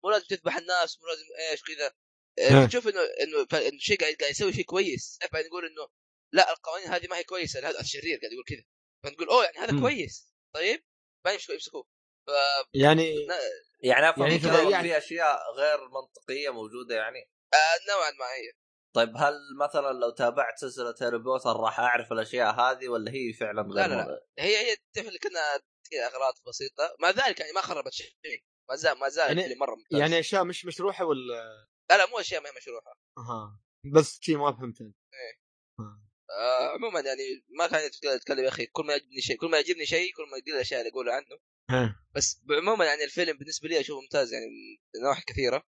مو 0.05 0.11
لازم 0.11 0.27
تذبح 0.27 0.57
الناس 0.57 0.99
مو 1.01 1.09
لازم 1.09 1.25
إيش 1.51 1.63
كذا. 1.63 1.95
آه،. 2.39 2.67
تشوف 2.67 2.89
انه 2.89 3.01
إنه 3.01 3.47
شيء 3.79 4.01
قاعد 4.01 4.15
قاعد 4.15 4.31
يسوي 4.31 4.53
شيء 4.53 4.65
كويس. 4.65 5.19
بعدين 5.33 5.47
يقول 5.47 5.65
إنه 5.65 5.89
لا 6.33 6.53
القوانين 6.53 6.89
هذه 6.89 7.07
ما 7.07 7.17
هي 7.17 7.25
كويسة. 7.25 7.69
هذا 7.69 7.81
الشرير 7.81 8.19
قاعد 8.19 8.33
يقول 8.33 8.45
كذا. 8.49 8.65
فنقول 9.05 9.29
أوه 9.29 9.45
يعني 9.45 9.59
هذا 9.59 9.73
مم. 9.73 9.81
كويس. 9.81 10.33
طيب؟ 10.55 10.85
بعدين 11.25 11.41
يمسكوه. 11.51 11.85
ف 12.27 12.31
يعني 12.75 13.15
يعني 13.81 14.11
أفهم 14.11 14.27
يعني 14.27 14.43
يعني 14.45 14.71
يعني- 14.71 14.89
في 14.89 14.99
أشياء 14.99 15.39
غير 15.57 15.79
منطقية 15.89 16.51
موجودة 16.51 16.95
يعني؟ 16.95 17.19
آه 17.55 17.91
نوعا 17.93 18.11
ما 18.11 18.25
هي 18.27 18.53
طيب 18.95 19.17
هل 19.17 19.35
مثلا 19.61 19.93
لو 19.93 20.11
تابعت 20.11 20.59
سلسلة 20.59 20.95
هاري 21.03 21.19
بوتر 21.19 21.57
راح 21.57 21.81
أعرف 21.81 22.13
الأشياء 22.13 22.55
هذه 22.55 22.89
ولا 22.89 23.13
هي 23.13 23.33
فعلا 23.33 23.63
غير 23.63 23.87
لا، 23.89 23.95
لا، 23.95 23.95
لا. 23.95 24.27
هي 24.39 24.57
هي 24.57 24.77
اللي 24.97 25.19
كنا 25.19 25.61
أغراض 26.07 26.35
بسيطة. 26.49 26.97
مع 27.01 27.11
ذلك 27.11 27.41
يعني 27.41 27.53
ما 27.53 27.61
خربت 27.61 27.93
شيء. 27.93 28.13
ما 28.71 28.77
زال 28.77 28.99
ما 28.99 29.09
زال 29.09 29.29
يعني- 29.29 29.43
يعني 29.43 29.55
مرة 29.55 29.75
ممتاز. 29.75 30.01
يعني 30.01 30.19
أشياء 30.19 30.45
مش 30.45 30.65
مشروحة 30.67 31.05
ولا 31.05 31.67
لا 31.93 31.99
لا 31.99 32.07
مو 32.11 32.21
أشياء 32.21 32.43
ما 32.43 32.49
هي 32.49 32.53
مشروحه 32.57 32.99
أها 33.19 33.61
بس 33.95 34.19
شيء 34.21 34.39
ما 34.39 34.53
فهمت 34.53 34.81
انت 34.81 34.97
آه 36.31 36.69
عموما 36.75 37.01
يعني 37.01 37.45
ما 37.59 37.67
كان 37.67 37.91
يتكلم 38.05 38.45
يا 38.45 38.49
أخي 38.49 38.67
كل 38.67 38.87
ما 38.87 38.93
يعجبني 38.93 39.21
شيء 39.21 39.37
كل 39.37 39.51
ما 39.51 39.57
يعجبني 39.57 39.87
شيء 39.87 40.13
كل 40.17 40.23
ما 40.23 40.37
يقل 40.39 40.53
الاشياء 40.55 40.81
اللي 40.81 40.91
اقولها 40.91 41.15
عنه 41.15 41.27
ها. 41.71 42.07
بس 42.15 42.43
عموما 42.51 42.85
يعني 42.85 43.05
الفيلم 43.05 43.39
بالنسبة 43.39 43.69
لي 43.69 43.81
أشوفه 43.81 44.01
ممتاز 44.01 44.33
يعني 44.33 44.47
من 44.95 45.03
نواحي 45.03 45.23
كثيرة 45.27 45.63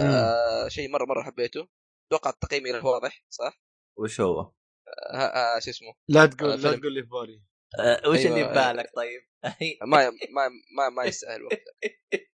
آه 0.00 0.68
شيء 0.68 0.90
مرة 0.90 1.04
مرة 1.04 1.22
حبيته 1.22 1.68
أتوقع 2.08 2.30
التقييم 2.30 2.64
غير 2.64 2.86
واضح 2.86 3.24
صح؟ 3.28 3.62
وش 3.98 4.20
هو؟ 4.20 4.40
آه 4.40 5.16
آه 5.16 5.58
شو 5.58 5.70
اسمه 5.70 5.94
لا 6.08 6.26
تقول 6.26 6.50
آه، 6.50 6.56
لا. 6.56 6.76
تقول 6.76 6.94
لي 6.94 7.02
في 7.02 7.08
بالي 7.08 7.42
آه، 7.78 8.08
وش 8.08 8.18
أيوة. 8.18 8.36
اللي 8.36 8.48
ببالك 8.48 8.90
طيب؟ 8.96 9.22
ما 9.92 10.10
ما 10.10 10.48
ما 10.76 10.88
ما 10.88 11.04
يستاهل 11.04 11.42
وقت 11.42 11.62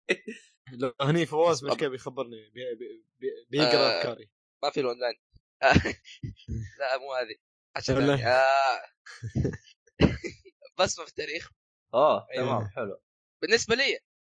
لو 0.73 0.95
هني 1.01 1.27
فواز 1.27 1.65
بس 1.65 1.71
مش 1.73 1.77
كيف 1.77 1.91
بيخبرني 1.91 2.51
بي- 2.51 2.75
بي- 2.75 3.05
بي- 3.19 3.47
بيقرأ 3.51 3.77
آه. 3.79 3.99
أفكاري 4.01 4.31
ما 4.63 4.71
في 4.71 4.81
الاونلاين 4.81 5.15
لا 6.79 6.99
مو 6.99 7.13
هذه 7.15 7.35
عشان. 7.77 7.95
ثانية. 7.95 8.29
آه 8.29 8.83
بصمه 10.79 11.05
في 11.05 11.11
التاريخ 11.11 11.51
اوه 11.95 12.27
أيوة. 12.33 12.45
تمام 12.47 12.69
حلو 12.69 13.03
بالنسبة 13.43 13.75
لي 13.75 13.83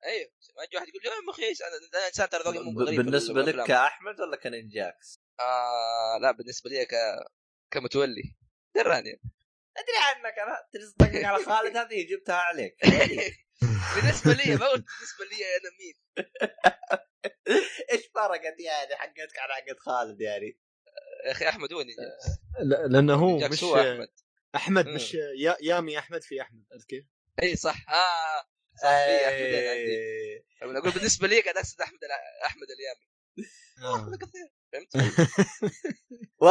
أيوه 0.06 0.32
ما 0.58 0.64
يجي 0.64 0.76
واحد 0.76 0.88
يقول 0.88 1.02
لي 1.04 1.10
يا 1.10 1.32
أخي 1.32 1.44
إيش؟ 1.44 1.62
أنا 1.62 1.70
أنا 2.00 2.08
إنسان 2.08 2.30
ترى 2.30 2.44
ذوقي 2.44 2.60
مو 2.60 2.82
غريب 2.82 3.02
بالنسبة 3.02 3.42
لك. 3.42 3.68
كأحمد 3.68 4.20
ولا 4.22 4.38
كنينجاكس؟ 4.38 5.20
آه 5.40 6.18
لا 6.22 6.32
بالنسبة 6.32 6.70
لي 6.70 6.86
ك 6.86 6.96
كمتولي 7.74 8.24
دراني 8.76 9.22
أدري 9.78 9.98
عنك 10.04 10.40
أنا 10.40 10.58
تصدق 10.74 11.28
على 11.28 11.44
خالد 11.46 11.78
هذه 11.78 12.08
جبتها 12.08 12.36
عليك 12.36 12.76
بالنسبة 13.96 14.34
لي 14.34 14.56
ما 14.56 14.68
قلت 14.68 14.86
بالنسبة 14.86 15.26
لي 15.26 15.44
أنا 15.58 15.70
مين 15.80 15.96
إيش 17.92 18.08
فرقت 18.16 18.60
يعني 18.60 18.96
حقتك 18.96 19.40
على 19.40 19.54
حقت 19.54 19.80
خالد 19.80 20.22
يعني؟ 20.22 20.60
يا 21.26 21.32
أخي 21.32 21.50
أحمد 21.50 21.74
هو 21.74 21.82
لا- 22.60 22.88
لأنه 22.88 23.14
هو 23.16 23.38
مش 23.38 23.64
هو 23.64 23.76
أحمد 23.76 24.10
أحمد 24.56 24.88
مم. 24.88 24.96
مش 24.96 25.14
يا 25.14 25.58
يامي 25.62 26.00
أحمد 26.00 26.24
في 26.24 26.42
أحمد 26.42 26.64
عرفت 26.74 26.90
كيف؟ 26.90 27.06
إي 27.44 27.56
صح 27.56 27.90
آه 27.90 28.42
صح 28.84 28.90
في. 29.30 30.44
لما 30.62 30.80
أقول 30.80 30.92
بالنسبة 30.92 31.28
لي 31.28 31.42
قاعد 31.42 31.58
أقصد 31.58 31.82
أحمد 31.82 32.00
أحمد 32.46 32.68
اليامي 32.72 33.08
آه. 33.82 33.96
أحمد 33.96 34.16
كثير 34.18 34.50
فهمت؟ 34.74 34.96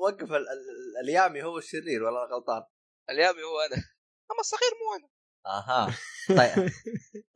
وقف 0.00 0.32
ال- 0.32 0.48
ال- 0.48 0.96
اليامي 1.02 1.42
هو 1.42 1.58
الشرير 1.58 2.02
ولا 2.02 2.24
غلطان؟ 2.24 2.62
اليامي 3.10 3.42
هو 3.42 3.60
أنا 3.60 3.76
أما 4.30 4.40
الصغير 4.40 4.70
مو 4.70 4.96
أنا 4.96 5.08
آها. 5.46 5.96
طيب. 6.28 6.70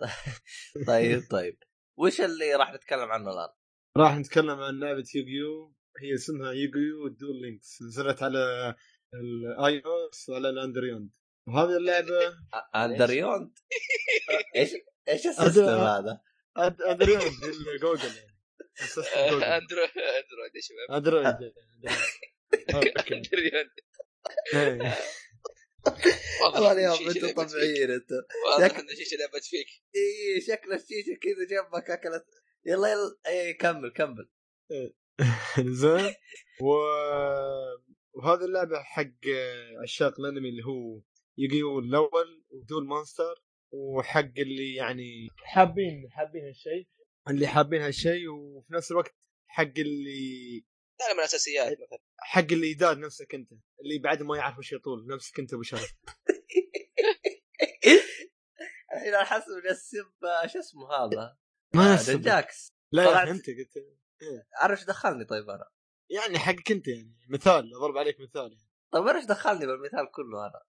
طيب 0.88 1.22
طيب. 1.30 1.58
وش 1.98 2.20
اللي 2.20 2.54
راح 2.54 2.72
نتكلم 2.74 3.10
عنه 3.12 3.30
الآن؟ 3.32 3.48
راح 3.96 4.16
نتكلم 4.16 4.60
عن 4.60 4.80
لعبة 4.80 5.04
يوغيو. 5.14 5.74
هي 6.02 6.14
اسمها 6.14 6.52
يوغيو 6.52 7.08
Duel 7.08 7.42
Links 7.42 7.82
نزلت 7.82 8.22
على 8.22 8.38
ال 9.14 9.82
iOS 9.86 10.28
وعلى 10.28 10.48
الاندريوند 10.48 11.10
وهذه 11.48 11.76
اللعبة 11.76 12.34
اندريوند 12.74 13.58
إيش 14.56 14.70
إيش 15.08 15.26
ال 15.26 15.31
system 15.31 15.62
هذا؟ 15.64 16.20
اندريوند 16.90 17.32
جوجل 17.80 18.16
يعني 18.16 18.36
أسست 18.80 19.18
جوجل. 19.18 19.44
اندرو 19.44 19.82
اندرويد 19.84 20.54
يا 20.54 20.60
شباب. 20.60 20.90
اندرويد 20.96 21.26
اندرويد 23.12 23.70
والله 26.42 26.72
اليوم 26.72 26.96
فيك. 26.96 27.36
طبيعيين 27.36 27.90
أنتم 27.90 28.14
واضح 28.46 28.78
ان 28.78 28.88
الشيشه 28.88 29.16
لعبت 29.16 29.44
فيك. 29.44 29.66
اي 29.96 30.40
شكل 30.40 30.72
الشيشه 30.72 31.14
كذا 31.22 31.44
جنبك 31.50 31.90
أكلت. 31.90 32.24
يلا 32.66 32.88
يلا 32.88 33.16
اي 33.26 33.54
كمل 33.54 33.92
كمل. 33.92 34.28
زين. 35.80 36.14
و... 36.60 36.68
وهذه 38.14 38.44
اللعبة 38.44 38.82
حق 38.82 39.20
عشاق 39.82 40.20
الأنمي 40.20 40.48
اللي 40.48 40.64
هو 40.64 41.00
يوغيو 41.38 41.78
الأول 41.78 42.44
ودول 42.50 42.86
مونستر 42.86 43.44
وحق 43.72 44.32
اللي 44.38 44.74
يعني 44.74 45.28
حابين 45.44 46.08
حابين 46.10 46.44
هالشيء. 46.44 46.86
اللي 47.28 47.46
حابين 47.46 47.82
هالشيء 47.82 48.28
وفي 48.28 48.72
نفس 48.74 48.90
الوقت 48.90 49.14
حق 49.46 49.72
اللي 49.78 50.64
تعلم 50.98 51.18
الأساسيات 51.18 51.72
مثلا 51.72 51.98
حق 52.18 52.52
اللي 52.52 52.70
يداد 52.70 52.98
نفسك 52.98 53.34
أنت 53.34 53.52
اللي 53.80 53.98
بعد 53.98 54.22
ما 54.22 54.36
يعرف 54.36 54.58
وش 54.58 54.72
يطول 54.72 55.06
نفسك 55.06 55.38
أنت 55.38 55.52
ابو 55.52 55.62
شرف 55.62 55.94
الحين 58.94 59.14
أنا 59.14 59.24
حاسس 59.24 59.48
من 59.48 59.70
السب 59.70 60.12
شو 60.46 60.58
اسمه 60.58 60.92
هذا؟ 60.92 61.36
ما 61.74 61.92
آه، 61.92 61.94
أسبب. 61.94 62.22
جاكس 62.22 62.72
لا 62.92 63.02
يا 63.02 63.30
أنت 63.30 63.46
قلت 63.46 63.98
عارف 64.60 64.78
إيش 64.78 64.86
دخلني 64.86 65.24
طيب 65.24 65.50
أنا؟ 65.50 65.70
يعني 66.10 66.38
حقك 66.38 66.70
أنت 66.70 66.88
يعني 66.88 67.16
مثال 67.28 67.74
أضرب 67.76 67.98
عليك 67.98 68.20
مثال 68.20 68.52
يعني. 68.52 68.68
طيب 68.92 69.08
إيش 69.08 69.24
دخلني 69.24 69.66
بالمثال 69.66 70.10
كله 70.10 70.46
أنا؟ 70.46 70.64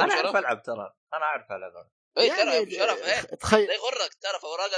أنا 0.00 0.14
أعرف 0.14 0.36
ألعب 0.36 0.62
ترى 0.62 0.94
أنا 1.14 1.24
أعرف 1.24 1.52
ألعب 1.52 1.72
أنا. 1.76 1.90
اي 2.18 2.28
ترى 2.28 2.38
يعني 2.38 2.58
أبو 2.58 2.70
شرف 2.70 3.02
إيه. 3.02 3.36
تخيل 3.36 3.66
لا 3.66 3.74
يغرك 3.74 4.14
ترى 4.14 4.38
في 4.38 4.44
أوراق 4.44 4.70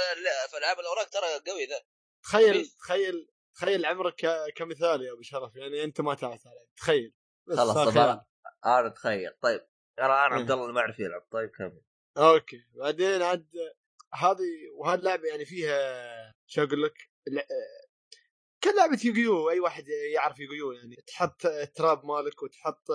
في 0.51 0.57
العاب 0.57 0.79
الأوراق 0.79 1.09
ترى 1.09 1.51
قوي 1.51 1.65
ذا 1.65 1.81
تخيل 2.23 2.55
إيه. 2.55 2.65
تخيل 2.79 3.32
تخيل 3.55 3.85
عمرك 3.85 4.15
ك- 4.15 4.53
كمثال 4.55 5.01
يا 5.01 5.13
أبو 5.13 5.21
شرف 5.21 5.55
يعني 5.55 5.83
أنت 5.83 6.01
ما 6.01 6.13
تعرف 6.13 6.47
عليك 6.47 6.69
تخيل. 6.77 7.13
بس 7.47 7.57
خلاص 7.57 7.75
طب. 7.93 7.97
أنا 7.97 8.25
أنا 8.65 8.87
اتخيل 8.87 9.31
طيب 9.41 9.67
أنا 9.99 10.25
أنا 10.25 10.35
إيه. 10.35 10.41
عبد 10.41 10.51
الله 10.51 10.71
ما 10.71 10.79
يعرف 10.81 10.99
يلعب. 10.99 11.21
طيب 11.31 11.49
كمل. 11.49 11.81
okay. 12.17 12.65
بعدين 12.75 13.21
عاد 13.21 13.47
هذه 14.13 14.69
وهذه 14.77 14.99
اللعبه 14.99 15.27
يعني 15.27 15.45
فيها 15.45 16.33
شو 16.47 16.63
أقول 16.63 16.83
لك؟ 16.83 16.93
الع- 17.27 17.47
كلعبه 18.63 18.99
يوغيو 19.05 19.49
أي 19.49 19.59
واحد 19.59 19.85
يعرف 20.13 20.39
يوغيو 20.39 20.71
يعني. 20.71 20.95
تحط 21.07 21.45
ال 21.45 21.57
trap 21.57 22.05
مالك 22.05 22.43
وتحط 22.43 22.89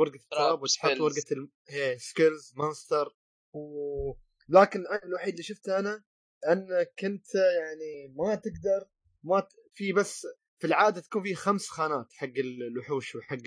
ورقة 0.00 0.14
ال 0.14 0.24
trap 0.24 0.62
وتحط. 0.62 1.00
ورقة 1.00 1.24
الم... 1.32 1.50
هي 1.68 1.98
spells 1.98 2.52
monster 2.56 3.16
و... 3.52 4.12
لكن 4.48 4.84
الوحيد 5.04 5.32
اللي 5.32 5.42
شفته 5.42 5.78
أنا 5.78 6.04
انك 6.48 7.04
انت 7.04 7.34
يعني 7.34 8.14
ما 8.16 8.34
تقدر 8.34 8.88
ما 9.24 9.40
ت... 9.40 9.52
في 9.76 9.92
بس 9.92 10.26
في 10.60 10.66
العادة 10.66 11.00
تكون 11.00 11.22
في 11.22 11.34
خمس 11.34 11.68
خانات 11.68 12.12
حق 12.12 12.32
الوحوش 12.70 13.14
وحق 13.14 13.38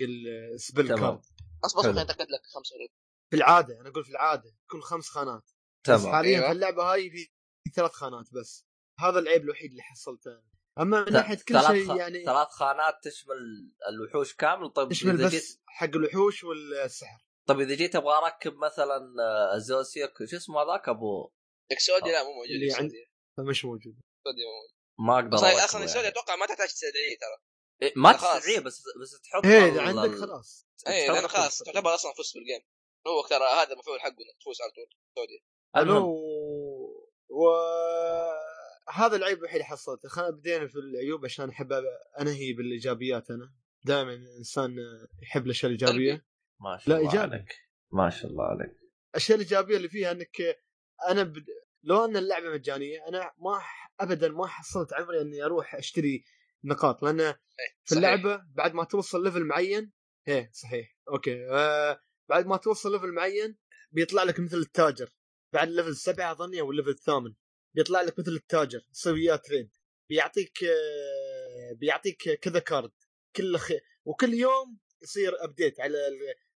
ال 0.54 0.60
spell 0.60 0.88
تمام. 0.88 1.00
card 1.00 1.20
بس 1.64 1.74
بس 1.76 1.84
اتاكد 1.84 2.30
لك 2.30 2.40
خمسة 2.54 2.74
في 3.30 3.36
العادة 3.36 3.80
أنا 3.80 3.88
أقول 3.88 4.04
في 4.04 4.10
العادة 4.10 4.54
تكون 4.68 4.80
خمس 4.82 5.08
خانات. 5.08 5.42
بس 5.42 6.02
تمام. 6.02 6.12
حاليا 6.12 6.36
أيوة. 6.36 6.46
في 6.46 6.52
اللعبة 6.52 6.92
هاي 6.92 7.10
في 7.10 7.30
ثلاث 7.76 7.90
خانات 7.90 8.26
بس. 8.34 8.66
هذا 9.00 9.18
العيب 9.18 9.42
الوحيد 9.42 9.70
اللي 9.70 9.82
حصلته. 9.82 10.42
أما 10.80 11.04
من 11.04 11.12
ناحية 11.12 11.38
كل 11.48 11.60
شيء 11.60 11.96
يعني 11.96 12.24
ثلاث 12.24 12.48
خانات 12.48 12.94
تشمل 13.02 13.36
الوحوش 13.88 14.34
كامل؟ 14.34 14.70
طيب 14.70 14.88
تشمل 14.88 15.24
بس 15.24 15.30
جيت 15.30 15.60
حق 15.66 15.88
الوحوش 15.94 16.44
والسحر. 16.44 17.18
طيب 17.48 17.60
إذا 17.60 17.74
جيت 17.74 17.96
أبغى 17.96 18.14
أركب 18.14 18.54
مثلا 18.54 18.96
آه، 19.54 19.58
زوسيوك 19.58 20.24
شو 20.30 20.36
اسمه 20.36 20.60
هذاك 20.62 20.88
أبو؟ 20.88 21.30
اكسودي 21.72 22.10
لا 22.12 22.22
مو 22.24 22.30
موجود 22.32 22.50
اللي 22.50 22.72
عند- 22.74 22.84
اكسودي 22.84 23.06
فمش 23.36 23.64
موجود. 23.64 23.94
اكسودي 23.94 24.42
مو 24.44 24.52
موجود. 24.60 24.79
ما 25.06 25.14
أقدر 25.14 25.36
أصلا 25.36 25.84
يعني. 25.84 26.08
أتوقع 26.08 26.36
ما 26.36 26.46
تحتاج 26.46 26.68
تستدعيه 26.68 27.18
ترى. 27.18 27.36
إيه، 27.82 27.92
ما. 27.96 28.12
تستدعيه 28.12 28.60
بس 28.60 28.82
بس 29.02 29.20
تحط 29.20 29.46
إيه 29.46 29.80
عندك 29.80 30.18
خلاص. 30.18 30.66
اي 30.88 31.06
تحط 31.06 31.16
لأن 31.16 31.28
خلاص 31.28 31.58
تعتبر 31.58 31.94
أصلا 31.94 32.12
فزت 32.12 32.34
بال 32.34 32.41
game. 32.41 32.60
هو 33.06 33.26
ترى 33.26 33.44
هذا 33.62 33.72
المفعول 33.72 34.00
حقه 34.00 34.08
انك 34.08 34.36
تفوز 34.40 34.60
على 34.60 34.70
طول. 34.70 34.86
اكسودي 35.10 35.44
المهم. 35.76 35.96
ألو. 35.96 36.16
وهذا 37.28 39.16
العيب 39.16 39.38
الوحيد 39.38 39.54
اللي 39.54 39.64
حصلته. 39.64 40.08
خلينا 40.08 40.30
بدينا 40.30 40.68
في 40.68 40.74
العيوب 40.78 41.24
عشان 41.24 41.48
أحب 41.48 41.72
أنهي 42.20 42.52
بالإيجابيات 42.52 43.30
أنا. 43.30 43.54
دائما 43.84 44.14
إنسان 44.38 44.76
يحب 45.22 45.46
الأشياء 45.46 45.72
الإيجابية. 45.72 46.26
ما 46.60 46.78
شاء 46.78 46.88
لا، 46.88 46.96
الله 46.96 47.10
إيجابي. 47.10 47.34
عليك. 47.34 47.56
ما 47.90 48.10
شاء 48.10 48.30
الله 48.30 48.44
عليك. 48.44 48.76
الأشياء 49.10 49.38
الإيجابية 49.38 49.76
اللي 49.76 49.88
فيها 49.88 50.10
إنك 50.10 50.60
أنا 51.08 51.22
بد... 51.22 51.46
لو 51.82 52.04
أن 52.04 52.16
اللعبة 52.16 52.50
مجانية 52.50 53.08
أنا 53.08 53.32
ما. 53.38 53.60
ابدا 54.00 54.28
ما 54.28 54.46
حصلت 54.46 54.92
عمري 54.92 55.20
أني 55.20 55.44
أروح 55.44 55.74
أشتري 55.74 56.24
نقاط 56.64 57.02
لأن 57.02 57.34
في. 57.84 57.94
اللعبة 57.94 58.42
بعد 58.54 58.74
ما 58.74 58.84
توصل 58.84 59.24
level 59.24 59.44
معين 59.44 59.92
إيه 60.28 60.50
صحيح 60.52 60.96
okay 61.08 61.46
آه 61.50 62.00
بعد 62.28 62.46
ما 62.46 62.56
توصل 62.56 62.92
level 62.92 63.12
معين 63.12 63.58
بيطلع 63.92 64.22
لك 64.22 64.40
مثل 64.40 64.56
التاجر 64.56 65.10
بعد 65.52 65.68
level 65.68 65.96
سبعة 65.96 66.32
أظني 66.32 66.60
أو 66.60 66.70
ال 66.70 66.73
level 66.73 66.90
الثامن 66.90 67.34
بيطلع 67.74 68.02
لك 68.02 68.18
مثل 68.18 68.32
التاجر 68.32 68.80
تسوي 68.92 69.12
وياه 69.12 69.36
تريد 69.36 69.70
بيعطيك 70.08 70.64
آه 70.64 71.72
بيعطيك 71.76 72.38
كذا 72.42 72.58
card 72.58 72.92
كل 73.36 73.56
خ... 73.58 73.72
وكل 74.04 74.34
يوم 74.34 74.78
يصير 75.02 75.44
update 75.44 75.80
على 75.80 75.98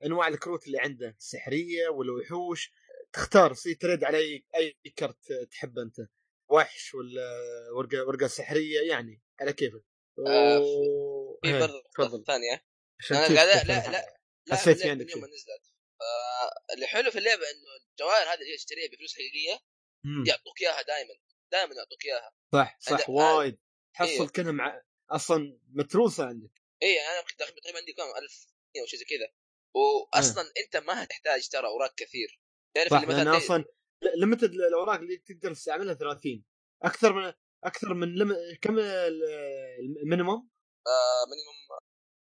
أنواع 0.05 0.29
الكروت 0.29 0.67
اللي 0.67 0.79
عنده 0.79 1.17
السحرية 1.19 1.89
والوحوش 1.89 2.73
تختار 3.13 3.55
تريد 3.81 4.05
على 4.05 4.19
اي 4.19 4.45
أي 4.57 4.93
كرت 4.99 5.33
تحبه 5.51 5.83
أنت؟ 5.83 5.97
وحش 6.51 6.95
ولا 6.95 7.23
ورقه 7.77 8.07
ورقة 8.07 8.27
سحرية 8.27 8.81
يعني 8.91 9.23
على 9.41 9.53
كيفك. 9.53 9.85
آه، 10.27 10.61
و... 10.61 11.41
في 11.43 11.49
إيه، 11.49 11.59
برضه 11.99 12.25
ثانية. 12.25 12.67
أنا 13.11 13.21
قاعد 13.21 13.67
لا. 13.67 13.91
لا 13.91 14.17
لا 14.47 14.57
حسيت 14.57 14.87
عندك 14.87 15.11
يوم. 15.11 15.25
نزلت. 15.25 15.75
آه 16.01 16.75
اللي 16.75 16.87
حلو 16.87 17.11
في 17.11 17.19
اللعبة 17.19 17.43
إنه 17.43 17.91
الجواهر 17.91 18.35
هذه 18.35 18.43
اللي 18.43 18.57
تشتريها 18.57 18.89
بفلوس 18.89 19.15
حقيقية. 19.15 19.61
يعطوك 20.27 20.61
إياها 20.61 20.83
دائما 20.83 21.15
دائما 21.53 21.75
يعطوك 21.75 22.05
إياها. 22.05 22.35
صح 22.53 22.79
صح 22.81 23.11
وايد. 23.11 23.55
إيه. 23.55 23.61
تحصل 23.95 24.29
كأنها 24.29 24.53
مع 24.53 24.83
أصلا 25.11 25.59
متروسة 25.69 26.25
عندك. 26.25 26.51
اي 26.83 27.01
أنا 27.01 27.19
يمكن 27.19 27.35
داخل 27.39 27.53
تقريبا 27.53 27.79
عندي 27.79 27.93
كم؟ 27.93 28.03
1000 28.03 28.47
أو 28.81 28.87
شيء 28.87 28.99
زي 28.99 29.05
كذا. 29.05 29.33
واصلا 29.75 30.53
أنت 30.65 30.77
ما 30.77 31.05
تحتاج 31.05 31.49
ترى 31.49 31.67
أوراق 31.67 31.95
كثير. 31.95 32.40
تعرف 32.75 32.93
اللي 32.95 33.07
مثلا 33.07 33.37
أصلا 33.37 33.65
limited 34.17 34.53
الاوراق 34.53 34.99
اللي 34.99 35.17
تقدر 35.17 35.55
تستعملها 35.55 35.95
30 35.95 36.45
أكثر 36.83 37.13
من 37.13 37.33
أكثر 37.65 37.95
من 37.95 38.15
لم... 38.15 38.37
كم 38.63 38.79
ال- 38.79 39.25
ال 40.03 40.08
minimum 40.09 40.49
آه 40.87 41.25
minimum 41.31 41.55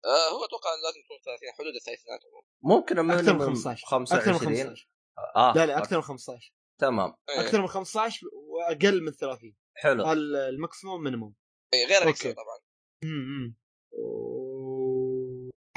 آه 0.05 0.29
هو 0.33 0.45
أتوقع 0.45 0.69
لازم 0.83 1.01
تكون 1.05 1.17
30 1.25 1.51
حدود 1.57 1.75
الثلاثينات 1.75 2.19
ممكن 2.63 3.11
أكثر 3.11 3.33
من 3.33 3.39
minimum 3.39 3.45
15 3.47 3.85
25 3.87 4.35
أكثر 4.35 4.47
من 4.49 4.55
15 4.55 4.89
آه 5.35 5.53
لا 5.55 5.65
لا 5.65 5.77
أكثر 5.77 5.95
من 5.95 6.01
15 6.01 6.53
تمام. 6.79 7.13
إيه. 7.29 7.39
أكثر 7.41 7.61
من 7.61 7.67
15 7.67 8.27
وأقل 8.33 9.03
من 9.03 9.11
30 9.11 9.55
حلو. 9.75 10.03
هذا 10.03 10.13
ال 10.49 10.56
maximum 10.56 11.03
minimum 11.03 11.35
إيه، 11.73 11.85
غير. 11.85 12.09
اكسل 12.09 12.33
طبعا. 12.33 12.59
امم 13.03 13.55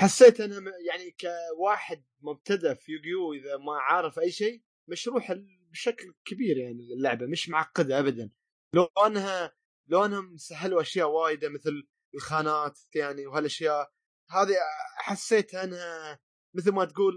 حسيت 0.00 0.40
أنا 0.40 0.54
يعني 0.88 1.16
كواحد 1.20 2.04
مبتدئ 2.20 2.74
في 2.74 2.92
يوغيو 2.92 3.32
إذا 3.32 3.56
ما 3.56 3.72
عارف 3.80 4.18
أي 4.18 4.30
شيء 4.30 4.62
مشروح 4.88 5.32
بشكل 5.72 6.14
كبير 6.24 6.56
يعني 6.58 6.92
اللعبه 6.94 7.26
مش 7.26 7.48
معقدة 7.48 7.98
ابدا. 7.98 8.30
لو 8.74 8.84
انها 9.06 9.52
لو 9.86 10.04
انهم 10.04 10.36
سهلوا 10.36 10.80
أشياء 10.80 11.08
وايدة 11.10 11.48
مثل 11.48 11.88
الخانات 12.14 12.78
يعني 12.94 13.26
وهالأشياء. 13.26 13.92
هذه 14.30 14.54
حسيت 14.96 15.54
انها 15.54 16.20
مثل 16.54 16.70
ما 16.72 16.84
تقول 16.84 17.14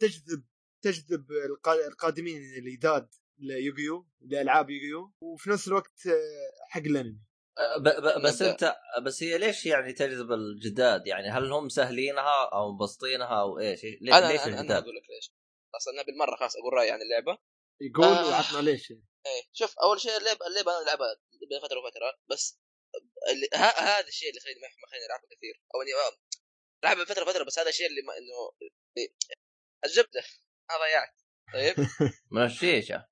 تجذب 0.00 0.44
تجذب 0.84 1.26
القا- 1.30 1.86
القادمين 1.88 2.42
الجداد 2.58 3.08
ليوغيو 3.38 4.08
لألعاب 4.20 4.70
يوغيو. 4.70 5.14
وفي 5.20 5.50
نفس 5.50 5.68
الوقت 5.68 6.08
حق 6.68 6.80
الأنمي. 6.80 7.27
بس. 8.24 8.42
انت 8.42 8.76
بس 9.02 9.22
هي 9.22 9.38
ليش 9.38 9.66
يعني 9.66 9.92
تجذب 9.92 10.32
الجداد؟ 10.32 11.06
يعني 11.06 11.28
هل 11.28 11.52
هم 11.52 11.68
سهلينها 11.68 12.48
أو 12.52 12.72
مبسطينها 12.72 13.40
أو 13.40 13.58
إيش؟ 13.58 13.84
ليه 13.84 14.18
أنا 14.18 14.32
ليش 14.32 14.40
أنا, 14.40 14.46
أنا 14.46 14.60
الجداد؟ 14.60 14.82
أقول 14.82 14.96
لك 14.96 15.02
ليش. 15.10 15.32
أصلا 15.76 15.94
أنا 15.94 16.02
بالمرة 16.02 16.36
خلاص 16.36 16.56
أقول 16.56 16.72
رأيي 16.72 16.90
عن 16.90 17.02
اللعبة. 17.02 17.38
يقول 17.80 18.04
آه. 18.04 18.30
وعطنا 18.30 18.70
ليش. 18.70 18.90
يعني. 18.90 19.04
إيه 19.26 19.42
شوف 19.52 19.78
أول 19.78 20.00
شيء 20.00 20.16
اللعبه 20.16 20.46
اللعبة 20.46 20.72
أنا 20.72 20.82
العبها 20.82 21.16
بين 21.50 21.60
فترة 21.60 21.78
وفترة 21.78 22.18
بس 22.30 22.58
هذا 23.54 24.08
الشيء 24.08 24.28
اللي 24.30 24.40
خليني 24.40 24.60
ما 24.60 24.68
ما 24.68 24.88
خليني 24.90 25.06
العبها 25.06 25.26
كثير. 25.36 25.62
أو 25.74 25.82
إني 25.82 25.90
العبها 26.84 27.04
بين 27.04 27.14
فترة 27.14 27.22
وفترة 27.24 27.44
بس 27.44 27.58
هذا 27.58 27.68
الشيء 27.68 27.86
اللي 27.86 28.02
ما 28.02 28.12
إنه 28.18 28.68
الزبده 29.84 30.22
ما 30.70 30.76
ضيعت 30.84 31.14
طيب؟ 31.52 31.74
من 32.32 32.44
الشيشه 32.44 33.08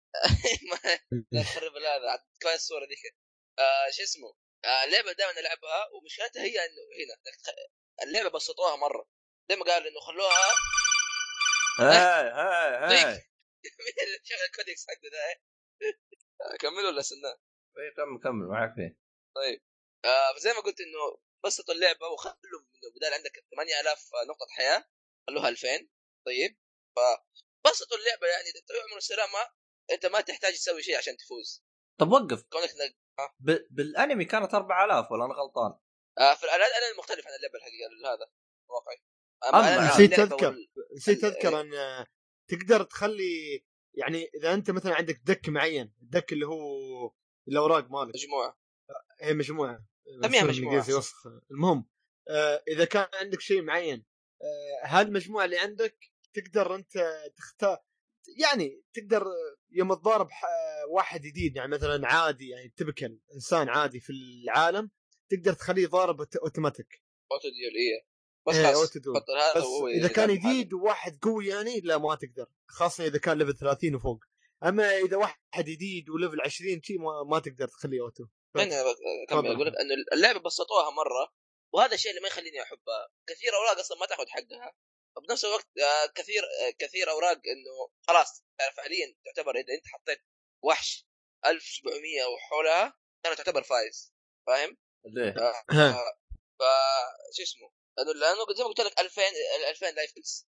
ما- 0.70 0.98
لا 1.32 1.42
تخرب 1.42 1.72
هذا 1.76 2.24
كفايه 2.40 2.54
الصورة 2.54 2.84
ذيك. 2.84 3.23
آه 3.58 3.90
شو 3.90 4.02
اسمه؟ 4.02 4.34
آه 4.64 4.84
اللعبة 4.84 5.12
دائما 5.12 5.40
ألعبها 5.40 5.88
ومشكلتها 5.92 6.42
هي 6.42 6.64
إنه 6.66 6.82
هنا 6.98 7.16
اللعبة 8.02 8.28
بسطوها 8.30 8.76
مرة. 8.76 9.08
زي 9.50 9.56
ما 9.56 9.64
قال 9.64 9.86
إنه 9.86 10.00
خلوها 10.00 10.52
هاي 11.78 12.30
هاي 12.30 13.04
هاي. 13.04 13.14
مين 13.84 13.94
اللي 14.06 14.18
شغل 14.24 14.38
الكودكس 14.50 14.86
حقه 14.88 15.08
ده؟ 15.12 15.18
إيه؟ 15.28 15.42
آه، 16.42 16.56
كملوا 16.56 16.88
ولا 16.90 17.02
سناه 17.02 17.38
إيه، 17.78 17.94
كمل 17.96 18.20
كمل 18.24 18.46
معك 18.46 18.74
فيه 18.74 18.98
طيب. 19.36 19.62
آه 20.04 20.38
زي 20.38 20.52
ما 20.52 20.60
قلت 20.60 20.80
إنه 20.80 21.20
بسطوا 21.44 21.74
اللعبة 21.74 22.08
وخلوا 22.08 22.60
بدال 22.96 23.14
عندك 23.14 23.44
8000 23.50 24.10
نقطة 24.28 24.46
حياة 24.56 24.84
خلوها 25.26 25.48
2000 25.48 25.88
طيب. 26.26 26.58
فبسطوا 26.96 27.96
اللعبة 27.98 28.26
يعني 28.26 28.48
انت 28.48 28.70
عمر 28.88 28.96
السلامه 28.96 29.50
أنت 29.92 30.06
ما 30.06 30.20
تحتاج 30.20 30.52
تسوي 30.54 30.82
شيء 30.82 30.98
عشان 30.98 31.16
تفوز. 31.16 31.64
طب 32.00 32.12
وقف. 32.12 32.42
كونك 32.42 32.70
إنك- 32.70 33.03
ب... 33.40 33.58
بالانمي 33.70 34.24
كانت 34.24 34.54
4000 34.54 35.12
ولا 35.12 35.24
أنا 35.24 35.34
غلطان؟ 35.34 35.72
آه 36.18 36.34
في 36.34 36.42
الالعاب 36.44 36.60
أنا 36.70 36.98
مختلف 36.98 37.26
عن 37.26 37.32
اللعبه 37.34 37.54
الحقيقة 37.58 38.14
هذا 38.14 38.26
واقعي. 38.68 38.96
نسيت. 39.88 40.18
وال- 40.46 40.68
نسيت 40.96 41.24
أذكر 41.24 41.60
أن 41.60 41.70
تقدر 42.50 42.82
تخلي 42.82 43.64
يعني 43.94 44.30
إذا 44.34 44.54
أنت 44.54 44.70
مثلا 44.70 44.94
عندك 44.94 45.20
deck 45.24 45.48
معين 45.48 45.94
ال 46.02 46.08
deck 46.08 46.32
اللي 46.32 46.46
هو 46.46 47.12
الأوراق 47.48 47.90
مالك. 47.90 48.14
مجموعة. 48.14 48.58
هي 49.20 49.34
مجموعة. 49.34 49.84
سميها 50.22 50.42
وسخ 50.98 51.26
المهم 51.50 51.88
آه 52.28 52.62
إذا 52.68 52.84
كان 52.84 53.06
عندك 53.14 53.40
شيء 53.40 53.62
معين 53.62 54.04
آه 54.42 54.86
هذه 54.86 55.06
المجموعه 55.06 55.44
اللي 55.44 55.58
عندك 55.58 55.98
تقدر 56.34 56.74
أنت 56.74 57.22
تختار 57.36 57.78
يعني 58.40 58.82
تقدر 58.94 59.26
يوم 59.70 59.94
تضارب 59.94 60.28
واحد 60.90 61.20
جديد 61.20 61.56
يعني 61.56 61.70
مثلا 61.70 62.08
عادي 62.08 62.48
يعني 62.48 62.72
تبكل 62.76 63.18
إنسان 63.34 63.68
عادي 63.68 64.00
في 64.00 64.12
العالم 64.12 64.90
تقدر 65.30 65.52
تخليه 65.52 65.86
ضارب 65.86 66.20
automatic 66.42 67.02
auto 67.32 67.48
duel 67.48 67.74
إيه. 67.74 68.14
بس 68.46 68.54
إيه، 68.54 68.72
خلاص 68.72 68.96
بس 69.56 69.66
إذا 69.98 70.08
كان 70.08 70.34
جديد 70.38 70.72
وواحد 70.72 71.18
قوي 71.22 71.46
يعني 71.46 71.80
لا 71.80 71.98
ما 71.98 72.14
تقدر. 72.14 72.46
خاصة 72.68 73.06
إذا 73.06 73.18
كان 73.18 73.38
level 73.38 73.56
30 73.56 73.94
وفوق. 73.94 74.18
أما 74.64 74.96
إذا 74.96 75.16
واحد 75.16 75.64
جديد 75.64 76.10
و 76.10 76.15
level 76.15 76.40
20 76.40 76.82
شيء 76.82 76.98
ما, 76.98 77.24
ما 77.30 77.38
تقدر 77.38 77.68
تخليه 77.68 78.00
auto 78.00 78.24
أكمل 78.56 78.70
تفضل. 79.28 79.46
أقول 79.46 79.66
لك 79.66 79.72
إنه 79.80 79.94
اللعبة 80.12 80.40
بسطوها 80.40 80.90
مرة 80.90 81.32
وهذا 81.74 81.94
الشيء 81.94 82.10
اللي 82.10 82.22
ما 82.22 82.28
يخليني 82.28 82.62
أحبها. 82.62 83.08
كثير 83.26 83.50
أوراق 83.54 83.78
أصلا 83.78 83.98
ما 83.98 84.06
تأخذ 84.06 84.24
حقها. 84.28 84.72
وبنفس 85.16 85.44
الوقت 85.44 85.68
آه، 85.78 86.06
كثير 86.14 86.42
آه، 86.42 86.70
كثير 86.78 87.10
أوراق 87.10 87.36
إنه 87.36 87.90
خلاص 88.08 88.44
تعرف 88.58 88.76
فعليا 88.76 89.16
تعتبر 89.24 89.56
إذا 89.56 89.74
أنت 89.74 89.86
حطيت 89.86 90.20
وحش 90.64 91.06
1700 91.46 92.24
وحولها 92.24 92.98
ترى 93.24 93.36
تعتبر 93.36 93.62
فايز 93.62 94.14
فاهم؟ 94.46 94.76
ليه؟ 95.04 95.34
آه، 95.38 95.64
ف 96.58 96.62
شو 97.36 97.42
اسمه؟ 97.42 97.72
لأنه 97.98 98.12
لأنه 98.12 98.54
زي 98.56 98.62
ما 98.62 98.68
قلت 98.68 98.80
لك 98.80 99.00
2000 99.00 99.22
ال 99.58 99.64
2000 99.64 99.90
lives 99.90 100.48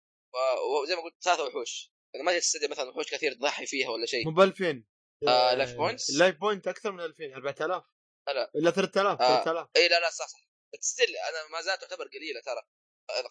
وزي 0.84 0.96
ما 0.96 1.02
قلت 1.02 1.24
ثلاثة 1.24 1.44
وحوش 1.44 1.92
يعني 2.14 2.26
ما 2.26 2.40
تستدعي 2.40 2.68
مثلا 2.68 2.90
وحوش 2.90 3.12
كثير 3.12 3.34
تضحي 3.34 3.66
فيها 3.66 3.90
ولا 3.90 4.06
شيء 4.06 4.26
مو 4.26 4.32
ب 4.32 4.40
2000 4.42 4.84
آه، 5.28 5.54
life 5.54 5.74
points؟ 5.74 6.10
ال 6.10 6.15
life 6.15 6.36
point 6.36 6.68
أكثر 6.68 6.92
من 6.92 7.00
2000 7.00 7.36
4000 7.36 7.84
لا. 8.28 8.52
إلا 8.56 8.72
3000 8.72 9.22
آه. 9.22 9.44
3000 9.44 9.68
اي 9.76 9.88
لا 9.88 10.00
لا 10.00 10.10
صح 10.10 10.28
صح 10.28 10.48
still 10.80 11.16
أنا 11.18 11.48
ما 11.52 11.62
زالت 11.62 11.82
تعتبر 11.82 12.08
قليلة 12.08 12.42
ترى 12.42 12.62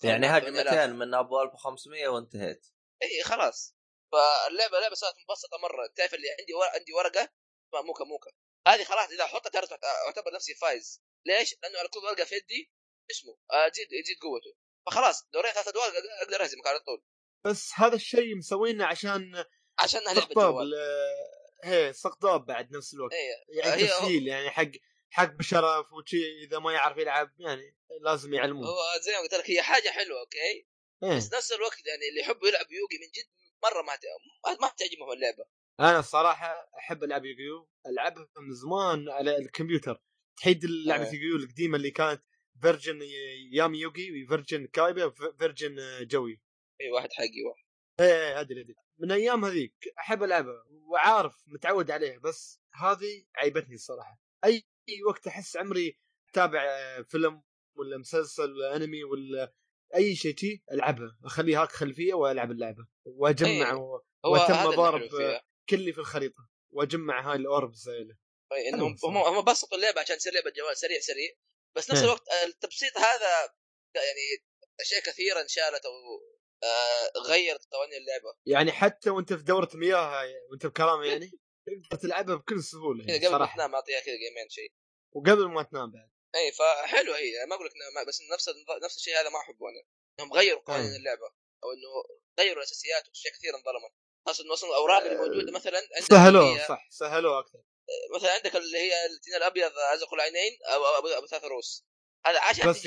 يعني 0.05 0.27
هجمتين 0.27 0.65
8000. 0.65 0.91
من 0.97 1.15
أبو 1.15 1.43
1500 1.43 2.09
وانتهيت. 2.09 2.67
إي 3.03 3.23
خلاص. 3.25 3.75
فاللعبه 4.13 4.81
لعبه 4.81 4.95
صارت 4.95 5.15
مبسطة 5.29 5.59
مرة. 5.63 5.87
تعرف 5.97 6.15
اللي 6.15 6.27
عندي 6.41 6.55
ور... 6.55 6.67
عندي 6.67 6.93
ورقة؟ 6.93 7.29
اسمها 7.69 7.83
موكا 7.83 8.05
موكا. 8.05 8.31
هذه 8.69 8.85
خلاص 8.85 9.11
إذا 9.11 9.25
احطها 9.25 9.51
تعرف 9.51 9.73
أعتبر 10.07 10.35
نفسي 10.35 10.55
فايز. 10.55 11.03
ليش؟ 11.27 11.55
لأنه 11.63 11.79
على 11.79 11.89
كل 11.89 11.99
ورقة 11.99 12.25
في 12.25 12.35
يدي 12.35 12.71
اسمه 13.11 13.39
آه، 13.53 13.69
تزيد 13.69 13.87
تزيد 13.87 14.17
قوته. 14.23 14.57
فخلاص 14.87 15.29
دورين 15.33 15.53
ثلاث 15.53 15.69
أدوار 15.69 15.87
أقدر- 15.91 16.23
أقدر 16.27 16.43
اهزمك 16.45 16.67
على 16.67 16.79
طول. 16.79 17.03
بس 17.45 17.71
هذا 17.75 17.95
الشيء 17.95 18.37
مسوينه 18.37 18.85
عشان 18.87 19.45
عشانها 19.79 20.07
لعبة 20.15 20.19
استقطاب 20.23 20.53
جوال 20.55 20.71
ل- 20.71 20.75
هي 21.65 21.91
استقطاب 21.91 22.47
بعد 22.47 22.73
نفس 22.77 22.95
الوقت. 22.95 23.13
إي 23.13 23.19
يعني 23.59 23.83
هي- 23.83 23.87
تسهيل 23.87 24.29
يعني 24.29 24.51
حق 24.51 24.71
حق 25.13 25.33
بشرف 25.33 25.93
وشي 25.93 26.45
إذا 26.45 26.59
ما 26.59 26.73
يعرف 26.73 26.99
يلعب 26.99 27.33
يعني 27.39 27.77
لازم 28.01 28.35
يعلموه 28.35 28.67
هو 28.67 29.01
زي 29.01 29.13
ما 29.13 29.19
قلت 29.19 29.35
لك 29.35 29.51
هي 29.51 29.63
حاجة 29.63 29.89
حلوة 29.89 30.21
okay؟ 30.21 30.67
إيه. 31.03 31.17
بس 31.17 31.35
نفس 31.35 31.53
الوقت 31.53 31.87
يعني 31.87 32.09
اللي 32.09 32.21
يحب 32.21 32.45
يلعب 32.45 32.67
يوغي 32.73 32.99
من 33.01 33.07
جد 33.07 33.29
مرة 33.63 33.83
ما 33.83 33.99
ما 34.61 34.69
تعجبه 34.69 35.13
اللعبة. 35.13 35.45
أنا 35.81 35.99
الصراحة 35.99 36.71
أحب 36.79 37.05
ألعب 37.05 37.25
يوغيو 37.25 37.69
ألعبها 37.87 38.29
من 38.37 38.55
زمان 38.55 39.09
على 39.09 39.37
الكمبيوتر. 39.37 40.03
تحيد 40.37 40.65
لعبة 40.65 41.11
إيه. 41.11 41.15
يوغيو 41.15 41.37
القديمة 41.37 41.77
اللي 41.77 41.91
كانت 41.91 42.23
version 42.63 43.01
يامي 43.53 43.79
يوغي 43.79 44.25
و 44.25 44.30
version 44.30 44.67
كايبا 44.67 45.05
و 45.05 45.14
version 45.14 45.77
جوي. 46.07 46.43
اي 46.81 46.91
واحد 46.91 47.13
حقي 47.13 47.43
واحد. 47.49 47.65
إيه 48.01 48.41
أدري 48.41 48.61
أدري. 48.61 48.75
من 48.99 49.13
أيام 49.13 49.45
هذيك 49.45 49.75
أحب 49.99 50.23
ألعبها 50.23 50.65
وعارف 50.71 51.35
متعود 51.47 51.91
عليها 51.91 52.19
بس 52.19 52.61
هذه 52.75 53.25
عيبتني 53.37 53.75
الصراحة. 53.75 54.23
أي 54.45 54.65
وقت 55.09 55.27
أحس 55.27 55.57
عمري 55.57 55.99
أتابع 56.31 56.65
آه، 56.65 57.03
فيلم 57.03 57.43
ولا 57.77 57.99
مسلسل 57.99 58.53
ولا 58.53 58.77
أنمي 58.77 59.05
ولا 59.05 59.55
أي 59.95 60.17
شيء 60.17 60.35
تي 60.35 60.63
العبها 60.73 61.19
اخليها 61.25 61.63
هاك 61.63 61.73
خلفية 61.73 62.15
وألعب 62.15 62.51
اللعبة 62.51 62.87
وأجمع 63.05 63.71
إيه. 63.71 63.77
و... 63.77 64.01
هو 64.25 64.35
وتم 64.35 64.55
هذا 64.55 64.65
اللي 64.65 64.77
ضارب. 64.77 65.41
كلي 65.69 65.93
في 65.93 65.99
الخريطة 65.99 66.49
وأجمع 66.71 67.31
هاي 67.31 67.37
الأوربز 67.37 67.89
الصراحة. 67.89 69.05
هم 69.05 69.17
هم 69.17 69.45
بسطوا 69.45 69.79
اللعبه 69.79 70.01
عشان 70.01 70.17
تصير 70.17 70.33
لعبة 70.33 70.51
جوال 70.51 70.77
سريع 70.77 71.01
سريع 71.01 71.31
بس 71.77 71.91
نفس 71.91 72.01
إيه. 72.01 72.07
الوقت 72.07 72.23
التبسيط 72.47 72.99
هذا 72.99 73.55
يعني 73.95 74.45
أشياء 74.81 75.03
كثيرة 75.03 75.41
انشالت 75.41 75.85
أو 75.85 75.93
آه، 76.65 77.21
غيرت 77.29 77.67
قوانين 77.73 78.01
اللعبة 78.01 78.35
يعني 78.47 78.73
حتى 78.73 79.11
وأنت 79.11 79.33
في 79.33 79.43
دورة 79.43 79.69
مياه 79.75 80.25
وأنت 80.51 80.67
بكرامه 80.67 81.05
يعني 81.07 81.31
تقدر 81.67 82.03
تلعبها 82.03 82.35
بكل 82.35 82.63
سهولة 82.63 83.05
يعني 83.05 83.27
قبل 83.27 83.37
ما 83.39 83.53
تنام 83.55 83.75
أعطيها 83.75 84.01
كذا 84.01 84.15
جيمين 84.17 84.49
شيء 84.49 84.73
وقبل 85.13 85.49
ما 85.49 85.63
تنام 85.63 85.91
بعد. 85.91 86.11
اي 86.35 86.53
فحلو 86.53 87.13
هي 87.13 87.47
ما 87.49 87.55
أقول 87.55 87.67
لك 87.67 87.73
بس 88.09 88.19
نفس 88.33 88.49
نفس 88.85 88.97
الشيء 88.97 89.15
هذا 89.21 89.29
ما 89.31 89.39
أحبه 89.39 89.69
أنا. 89.69 89.83
إنهم 90.21 90.33
غيروا 90.33 90.63
قوانين 90.63 90.91
إيه. 90.91 90.97
اللعبة 90.97 91.27
أو 91.65 91.73
إنه 91.73 92.19
غيروا 92.41 92.57
الأساسيات 92.59 93.09
واشياء 93.09 93.33
كثيره 93.35 93.57
انظلمت. 93.57 93.93
خاصة 94.27 94.45
إنه 94.45 94.53
أصلا 94.53 94.71
الأوراق 94.71 95.03
اللي 95.03 95.17
موجودة 95.19 95.53
مثلا 95.53 95.79
عندك 95.79 96.09
سهلوه 96.11 96.57
هي- 96.57 96.69
صح 96.69 96.89
سهلوه 96.91 97.39
أكثر. 97.41 97.63
مثلا 98.17 98.33
عندك 98.33 98.57
اللي 98.57 98.79
هي 98.79 99.07
التين 99.07 99.35
الأبيض 99.35 99.73
أزرق 99.95 100.15
العينين 100.15 100.59
أو 100.75 100.85
أبو 101.19 101.27
ثلاث 101.27 101.45
رؤوس 101.45 101.87
هذا 102.27 102.41
عشان 102.41 102.71
بس 102.71 102.87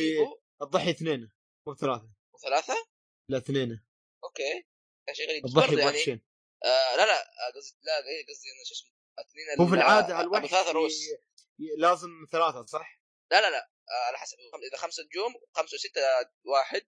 الضحي 0.62 0.90
اثنين 0.90 1.32
مو 1.68 1.76
ثلاثة. 1.76 2.10
ثلاثة؟ 2.44 2.88
لا 3.30 3.38
اثنين. 3.38 3.86
أوكي. 4.24 4.66
كان 5.08 5.16
شيء 5.16 5.30
غريب. 5.30 5.46
الضحي 5.46 5.76
يعني 5.78 5.92
بوحشين 5.92 6.26
آه 6.63 6.96
لا 6.96 7.06
لا 7.06 7.22
آه، 7.22 7.52
قصدي 7.56 7.78
لا 7.84 7.98
إيه 7.98 8.26
قصدي 8.28 8.50
إنه 8.52 8.63
شو 8.65 8.74
اسمه 8.74 8.91
اثنين 9.20 9.46
هو 9.60 9.68
في 9.68 9.74
ال- 9.74 9.80
العادة 9.80 10.20
آه، 10.20 10.22
الوحش 10.22 10.38
أبو 10.39 10.48
ثلاث 10.48 10.68
رؤوس 10.68 10.94
ي- 10.94 11.18
ي- 11.60 11.76
لازم 11.78 12.10
ثلاثة 12.32 12.65
صح؟ 12.65 13.02
لا 13.32 13.41
لا 13.41 13.50
لا 13.50 13.70
آه، 13.91 14.08
على 14.08 14.18
حسب 14.18 14.38
إذا 14.72 14.78
خمسة 14.78 15.04
نجوم 15.04 15.34
خمسة 15.54 15.76
وستة 15.76 16.02
واحد 16.46 16.82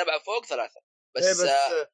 سبعة 0.00 0.18
فوق 0.18 0.44
ثلاثة 0.46 0.80
بس, 1.16 1.24
إيه 1.24 1.32
بس 1.32 1.40
آه 1.40 1.80
آه،؟ 1.80 1.90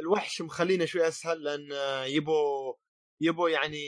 الوحش 0.00 0.40
مخلينه 0.42 0.84
شوي 0.84 1.08
أسهل 1.08 1.44
لأن 1.44 1.68
يبوا 2.08 2.74
يبوا 3.20 3.50
يعني 3.50 3.78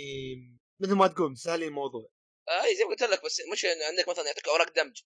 مثل 0.81 0.93
ما 0.95 1.07
تقول 1.07 1.31
مسهلين 1.33 1.69
الموضوع 1.69 2.09
آه 2.49 2.65
إيه، 2.65 2.75
زي 2.77 2.85
ما 2.85 2.91
قلت 2.91 3.03
لك 3.03 3.25
بس 3.25 3.41
مش 3.53 3.65
عندك 3.65 4.09
مثلا 4.09 4.27
يعطيك 4.27 4.49
أوراق 4.49 4.73
دمج 4.77 5.03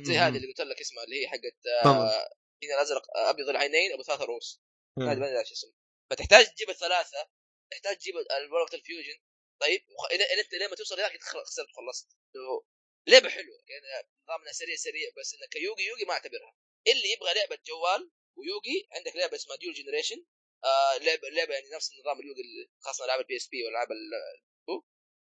زي. 0.00 0.18
هذه 0.18 0.36
اللي 0.36 0.46
قلت 0.48 0.60
لك 0.60 0.80
اسمها 0.80 1.04
اللي 1.04 1.22
هي 1.22 1.28
حقت. 1.28 1.86
آه 1.86 2.28
الأزرق 2.62 3.02
أبيض 3.16 3.48
العينين 3.48 3.92
أبو 3.92 4.02
ثلاث 4.02 4.20
رؤوس 4.20 4.60
ما 4.96 5.04
مم. 5.04 5.10
أدري 5.10 5.44
شو 5.44 5.52
اسمه 5.52 5.72
فتحتاج 6.10 6.46
تجيب 6.54 6.70
الثلاثة 6.70 7.30
تحتاج 7.72 7.96
تجيب 7.98 8.14
ورقه 8.52 8.74
ال 8.74 8.80
fusion 8.80 9.18
طيب 9.60 9.80
وخ- 9.90 10.10
اذا 10.12 10.24
اذا 10.24 10.40
أنت 10.42 10.54
لما 10.54 10.76
توصل 10.76 10.94
هناك 11.00 11.22
خسرت 11.22 11.68
وخلصت 11.70 12.08
إنه 12.36 12.62
لعبة 13.06 13.28
حلوة 13.28 13.58
يعني 13.68 14.08
نظامنا 14.28 14.52
سريع 14.52 14.76
سريع 14.76 15.10
بس 15.18 15.34
إنك 15.34 15.56
يوغي 15.56 15.84
يوغي 15.86 16.04
ما 16.04 16.12
أعتبرها. 16.12 16.54
اللي 16.86 17.12
يبغى 17.12 17.34
لعبة 17.34 17.58
جوال 17.66 18.10
ويوغي 18.36 18.88
عندك 18.92 19.16
لعبة 19.16 19.36
اسمها 19.36 19.56
Duel 19.56 19.74
Generation 19.74 20.24
آه 20.64 20.98
لعبه 20.98 21.28
لعبة 21.28 21.54
يعني 21.54 21.66
نفس 21.74 21.92
النظام 21.92 22.20
اليوغي 22.20 22.40
اللي 22.40 22.70
خاصة 22.80 23.04
العاب 23.04 23.20
ال 23.20 23.36
PSP 23.36 23.56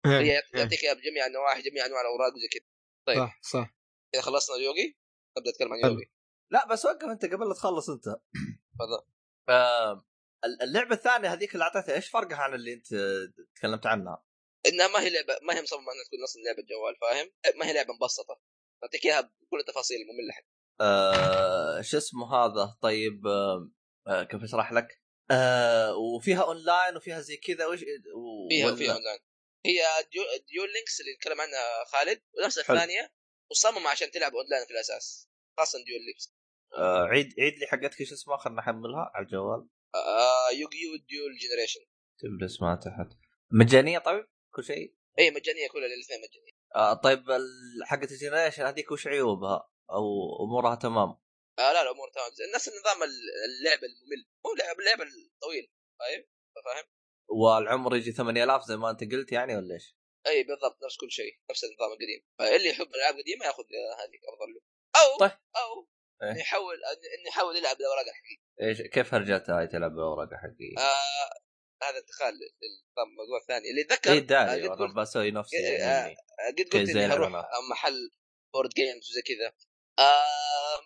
إيه، 0.07 0.19
اللي 0.19 0.31
هي 0.33 0.39
إيه. 0.39 0.43
يعطيك 0.61 0.85
إياها 0.85 0.95
بجميع 0.95 1.27
النواحي 1.27 1.63
جميع 1.63 1.87
أنواع 1.87 2.01
الأوراق 2.01 2.35
وزي 2.35 2.49
كذا. 2.49 2.65
طيب. 3.07 3.17
صح 3.17 3.41
صح. 3.43 3.77
إذا 4.15 4.23
خلصنا 4.23 4.57
اليوغي 4.57 4.97
ابدا 5.37 5.51
اتكلم 5.51 5.73
عن 5.73 5.83
حلو. 5.83 5.93
يوغي 5.93 6.11
لا 6.51 6.67
بس 6.67 6.85
وقف 6.85 7.05
أنت 7.05 7.25
قبل 7.25 7.49
لا 7.49 7.55
تخلص 7.55 7.91
أنت. 7.91 8.05
تفضل. 8.05 9.03
آه 9.49 10.07
اللعبة 10.63 10.95
الثانية 10.95 11.33
هذيك 11.33 11.55
اللي 11.55 11.65
أعطيتها 11.65 11.95
إيش 11.95 12.09
فرقها 12.09 12.37
عن 12.39 12.55
اللي 12.55 12.73
أنت 12.73 12.87
تكلمت 13.57 13.87
عنها؟ 13.87 14.25
إنها 14.69 14.89
ما 14.89 15.01
هي 15.01 15.11
لعبه 15.11 15.39
ما 15.43 15.55
هي 15.57 15.63
مصممة 15.63 15.93
إنها 15.93 16.05
تكون 16.05 16.23
أصلا 16.25 16.43
لعبه 16.43 16.63
جوال 16.63 16.97
فاهم؟ 17.01 17.33
ما 17.59 17.67
هي 17.67 17.73
لعبة 17.73 17.95
مبسطة 17.95 18.41
تعطيك 18.83 19.05
إياها 19.05 19.21
بكل 19.21 19.59
التفاصيل 19.61 19.97
المملة 20.01 20.33
حق 20.33 20.45
آه 20.81 21.81
شو 21.81 21.97
اسمه 21.99 22.35
هذا 22.35 22.77
طيب 22.83 23.27
آه 23.27 23.71
آه 24.07 24.23
كيف 24.23 24.43
أشرح 24.43 24.73
لك؟ 24.73 25.01
آه 25.31 25.95
وفيها 25.97 26.43
أونلاين 26.43 26.97
وفيها 26.97 27.21
زي 27.21 27.37
كذا 27.37 27.67
وش 27.67 27.81
و- 27.83 28.49
فيها 28.49 28.67
ولا- 28.67 28.77
فيها 28.77 28.93
أونلاين 28.95 29.19
هي 29.67 29.81
ديو 30.13 30.23
Duel 30.49 30.73
Links 30.73 31.01
اللي 31.01 31.13
نتكلم 31.15 31.41
عنها 31.41 31.85
خالد 31.85 32.23
ونفس. 32.43 32.59
الثانية 32.59 33.13
مصممة 33.51 33.89
عشان 33.91 34.11
تلعب 34.11 34.33
أونلاين 34.35 34.65
في 34.67 34.71
الأساس 34.71 35.29
خاصه 35.59 35.79
Duel 35.85 36.01
Links 36.07 36.35
آه 36.79 37.05
عيد 37.05 37.35
عيد 37.41 37.55
لي 37.59 37.67
حقتك 37.67 38.01
إيش 38.01 38.13
اسمها 38.13 38.37
خلنا 38.37 38.57
نحملها 38.57 39.11
على 39.15 39.25
الجوال 39.27 39.69
آه 39.97 40.51
يوغيو 40.51 40.97
Duel 41.09 41.37
Generation 41.39 41.81
تكتب 42.19 42.41
لي 42.41 42.47
اسمها 42.47 42.75
تحت. 42.77 43.19
مجانية 43.51 43.99
طيب؟ 43.99 44.27
كل 44.55 44.65
شيء؟ 44.65 44.95
اي 45.19 45.31
مجانية 45.31 45.69
كلها 45.69 45.87
الاثنين 45.87 46.19
مجانية. 46.21 46.53
آه 46.77 46.95
طيب 46.95 47.25
حقت 47.85 48.11
ال 48.13 48.17
Generation 48.17 48.63
هذيك 48.67 48.91
وش 48.93 49.07
عيوبها؟ 49.07 49.71
أو 49.91 50.05
أمورها 50.45 50.75
تمام؟ 50.75 51.09
آه 51.59 51.73
لا 51.73 51.85
لا 51.85 51.91
امور 51.91 52.09
تمام. 52.15 52.31
نفس 52.55 52.69
النظام 52.69 53.03
ال- 53.03 53.31
اللعب 53.49 53.79
الممل. 53.85 54.27
هو 54.47 54.55
لعب 54.55 54.77
اللعب 54.81 55.01
الطويل 55.01 55.73
طيب؟ 56.01 56.29
فاهم؟ 56.65 56.85
والعمر 57.29 57.97
يجي 57.97 58.13
8000 58.13 58.63
زي 58.65 58.77
ما 58.77 58.91
أنت 58.91 59.01
قلت 59.13 59.33
يعني 59.33 59.57
ولا 59.57 59.75
إيش؟ 59.75 59.97
اي 60.27 60.43
بالضبط 60.43 60.85
نفس 60.85 60.97
كل 60.97 61.11
شيء 61.11 61.39
نفس 61.51 61.65
النظام 61.65 61.89
القديم. 61.93 62.23
فاللي 62.39 62.69
يحب 62.69 62.87
الالعاب 62.87 63.15
القديمه 63.15 63.47
ياخذ 63.47 63.63
هذه 64.01 64.19
أفضل 64.33 64.53
له. 64.55 64.61
أو 65.03 65.19
طيب. 65.19 65.31
أو 65.57 65.89
إيه. 66.23 66.31
إنه 66.31 66.41
يحاول 66.41 66.75
إنه 67.19 67.29
يحاول 67.29 67.57
يلعب 67.57 67.77
بالاوراق 67.77 68.05
الحقيقية. 68.09 68.46
إيش 68.63 68.83
كيف 68.83 69.15
هرجتها 69.15 69.59
هاي 69.59 69.67
تلعب 69.67 69.91
بالورقه 69.91 70.37
حقي؟ 70.37 70.75
آه 70.79 71.47
هذا 71.83 71.99
انتقال 71.99 72.35
للنظام 72.35 73.11
الموضوع 73.11 73.39
الثاني 73.43 73.71
اللي 73.71 73.83
اتذكر 73.83 74.13
إيه 74.13 74.19
آه، 74.19 74.23
داري 74.23 74.63
قد 74.63 74.65
أنا 74.65 74.75
قلت 74.75 74.97
بسوي 74.97 75.31
نفسي 75.31 75.57
إيه، 75.57 75.79
يعني. 75.79 76.13
آه، 76.13 76.51
قد 76.51 76.61
قلت 76.61 76.75
إني 76.75 77.05
الإعلانات. 77.07 77.45
محل 77.71 78.11
board 78.55 78.71
games 78.71 79.11
وزي 79.11 79.23
كذا. 79.23 79.53
آه 79.99 80.81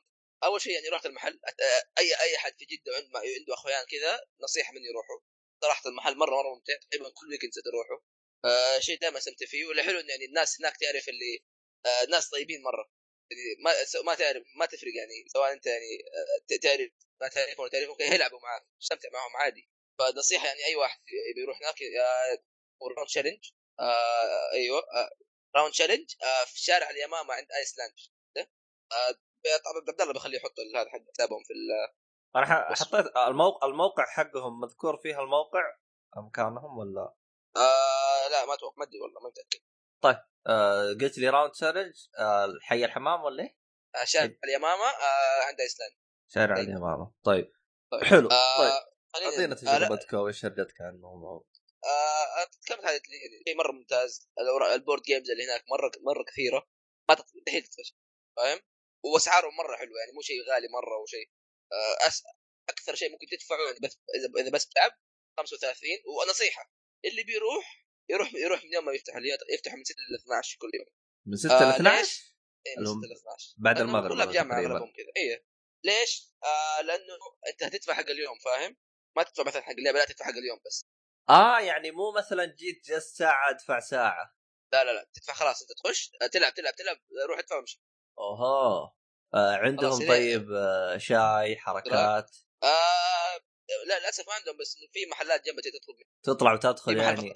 أول 0.45 0.61
شيء 0.61 0.73
يعني 0.73 0.89
رحت 0.89 1.07
المحل 1.07 1.41
آه، 1.47 2.01
اي 2.01 2.15
أي 2.21 2.37
أحد 2.37 2.53
في 2.59 2.65
جدة 2.65 2.93
عنده 2.97 3.19
عنده 3.19 3.55
اخويان 3.55 3.85
كذا 3.91 4.21
نصيحة 4.43 4.73
مني 4.73 4.89
روحوا. 4.97 5.21
صراحة 5.65 5.91
المحل 5.91 6.17
مرة 6.17 6.31
مرة 6.31 6.55
ممتع. 6.55 6.75
تقريبا 6.91 7.11
كل 7.15 7.27
weekend 7.31 7.53
تروحوا. 7.53 8.01
آه 8.45 8.79
شيء 8.79 8.99
دائما 9.01 9.19
استمتع 9.19 9.47
فيه. 9.47 9.67
واللي 9.67 9.83
حلو 9.83 10.01
إن 10.01 10.09
يعني 10.09 10.25
الناس 10.25 10.61
هناك 10.61 10.77
تعرف 10.77 11.09
اللي 11.09 11.45
آه 11.87 12.05
ناس 12.11 12.29
طيبين 12.29 12.63
مرة. 12.63 12.91
يعني 13.31 13.43
ما 13.65 13.73
ما 14.07 14.15
تعرف 14.15 14.43
ما 14.57 14.67
تفرق 14.67 14.95
يعني. 14.97 15.25
سواء 15.33 15.53
أنت 15.53 15.67
يعني 15.67 15.93
آه، 16.53 16.57
تعرف 16.63 16.91
ما 17.23 17.29
تعرفهم 17.29 17.61
ولا 17.61 17.71
تعرفهم 17.71 17.97
كده 17.97 18.07
يلعبوا 18.15 18.41
معاك. 18.41 18.63
تستمتع 18.81 19.09
معهم 19.13 19.37
عادي. 19.37 19.71
فنصيحة 19.99 20.47
يعني 20.47 20.65
أي 20.65 20.77
واحد 20.77 21.01
يبي 21.31 21.41
يروح 21.41 21.57
هناك 21.63 21.83
آه، 21.83 22.43
Round 22.97 23.09
Challenge 23.09 23.51
آه 23.81 24.53
أيوه 24.53 24.79
آه 24.79 25.11
Round 25.57 25.73
Challenge 25.73 26.15
آه 26.23 26.45
في 26.45 26.61
شارع 26.61 26.91
اليمامة 26.91 27.35
عند 27.35 27.47
ايسلاند 27.53 27.93
آه 28.93 29.11
طبعا 29.65 29.77
عبد 29.89 30.01
الله 30.01 30.13
بخليه 30.13 30.39
يحط 30.39 30.55
هذا 30.77 30.91
حق 30.91 30.99
حسابهم 31.15 31.43
في 31.45 31.53
أنا. 32.37 32.75
حطيت 32.75 33.17
الموقع 33.17 33.67
الموقع 33.67 34.05
حقهم 34.07 34.61
مذكور 34.61 34.97
فيها 34.97 35.21
الموقع؟ 35.21 35.77
مكانهم 36.17 36.79
ولا؟ 36.79 37.15
آه 37.57 38.29
لا 38.31 38.45
ما 38.47 38.55
أتوقع 38.55 38.75
ما 38.79 38.85
أدري 38.85 39.01
والله 39.01 39.21
ما 39.21 39.29
متأكد. 39.29 39.61
آه 40.47 40.93
قلت 41.01 41.19
لي 41.19 41.29
Round 41.29 41.53
Challenge 41.53 41.95
آه 42.19 42.55
حي 42.63 42.85
الحمام 42.85 43.23
ولا 43.25 43.43
إيه؟ 43.43 43.57
آه 43.95 44.05
شارع 44.05 44.35
اليمامة 44.45 44.87
آه 44.87 45.43
عند 45.49 45.61
ايسلاند 45.61 45.93
شارع 46.35 46.57
طيب. 46.57 46.69
اليمامه 46.69 47.13
طيب. 47.25 47.53
طيب. 47.93 48.05
حلو. 48.05 48.29
آه 48.29 48.59
طيب. 48.59 49.25
أعطينا 49.25 49.53
آه 49.53 49.57
تجربتك 49.57 50.13
وايش 50.13 50.45
هرجتك 50.45 50.81
عنه 50.81 50.95
الموضوع؟ 50.95 51.47
آه 51.85 52.45
تكلمت 52.45 52.85
عن 52.85 52.93
شيء 53.47 53.57
مرة 53.57 53.73
ممتاز 53.73 54.31
ال 54.75 54.79
board 54.79 55.03
games 55.03 55.31
اللي 55.31 55.45
هناك 55.45 55.65
مرة 55.69 55.91
مرة 56.01 56.25
كثيرة. 56.25 56.69
ما 57.09 57.15
تكتشف 57.15 57.95
فاهم؟ 58.37 58.61
وأسعارهم 59.05 59.57
مرة 59.57 59.77
حلوة 59.77 59.99
يعني 60.01 60.13
مو 60.13 60.21
شيء 60.21 60.43
غالي 60.51 60.69
مرة 60.69 60.95
أو 60.97 61.07
شيء. 61.07 61.31
آه 61.73 62.07
أس... 62.07 62.23
أكثر 62.69 62.95
شيء 62.95 63.13
ممكن 63.13 63.27
تدفعه 63.27 63.59
يعني 63.67 63.79
بس 63.83 63.99
إذا 64.15 64.43
إذا 64.43 64.51
بس 64.51 64.69
تلعب 64.69 64.93
35 65.39 65.91
ونصيحة 66.07 66.73
اللي 67.05 67.23
بيروح 67.23 67.87
يروح 68.11 68.35
يروح 68.35 68.65
من 68.65 68.73
يوم 68.73 68.85
ما 68.85 68.93
يفتح 68.93 69.15
يفتح 69.53 69.75
من 69.75 69.85
6 69.85 69.95
ل 70.13 70.15
12 70.23 70.59
كل 70.61 70.71
يوم. 70.75 70.87
من 71.27 71.37
6 71.37 71.49
ل 71.49 71.53
آه 71.53 71.77
12 71.77 72.01
ليش؟ 72.01 72.35
إيه 72.67 72.77
من 72.77 72.79
اللي 72.79 72.91
هم 72.91 73.03
6 73.03 73.09
ل 73.09 73.17
12 73.17 73.55
بعد 73.59 73.81
المغرب 73.81 74.13
كلها 74.13 74.25
بجامعة 74.25 74.61
أغلبهم 74.61 74.93
كذا 74.93 75.13
إيه. 75.17 75.50
ليش؟ 75.85 76.33
آه 76.45 76.81
لأنه 76.81 77.15
أنت 77.49 77.63
هتدفع 77.63 77.95
حق 77.95 78.09
اليوم 78.09 78.39
فاهم؟ 78.39 78.77
ما 79.17 79.23
تدفع 79.23 79.43
مثلا 79.43 79.63
حق 79.63 79.71
اللعبة 79.71 79.99
لا 79.99 80.05
تدفع 80.05 80.25
حق 80.25 80.37
اليوم 80.37 80.61
بس. 80.67 80.85
آه 81.29 81.61
يعني 81.61 81.91
مو 81.91 82.13
مثلا 82.13 82.45
جيت 82.45 82.85
جلست 82.85 83.17
ساعة 83.17 83.51
أدفع 83.51 83.81
ساعة. 83.81 84.35
لا 84.73 84.85
لا 84.85 84.91
لا 84.91 85.11
تدفع 85.15 85.33
خلاص. 85.33 85.63
أنت 85.63 85.73
تخش 85.73 86.11
تلعب 86.33 86.55
تلعب 86.55 86.75
تلعب 86.75 86.97
روح 87.29 87.39
ادفع 87.39 87.57
وامشي. 87.57 87.83
اوه 88.19 88.95
آه 89.35 89.57
عندهم 89.57 90.09
طيب 90.09 90.53
آه 90.53 90.99
شاي 90.99 91.57
حركات. 91.57 92.37
آه 92.63 93.41
لا 93.87 93.99
للأسف 93.99 94.27
ما 94.29 94.35
عندهم 94.35 94.57
بس 94.57 94.77
في 94.93 95.07
محلات 95.07 95.41
تطلب 95.45 95.97
منها. 95.99 96.35
تطلع 96.35 96.53
وتدخل 96.53 96.97
يعني. 96.97 97.33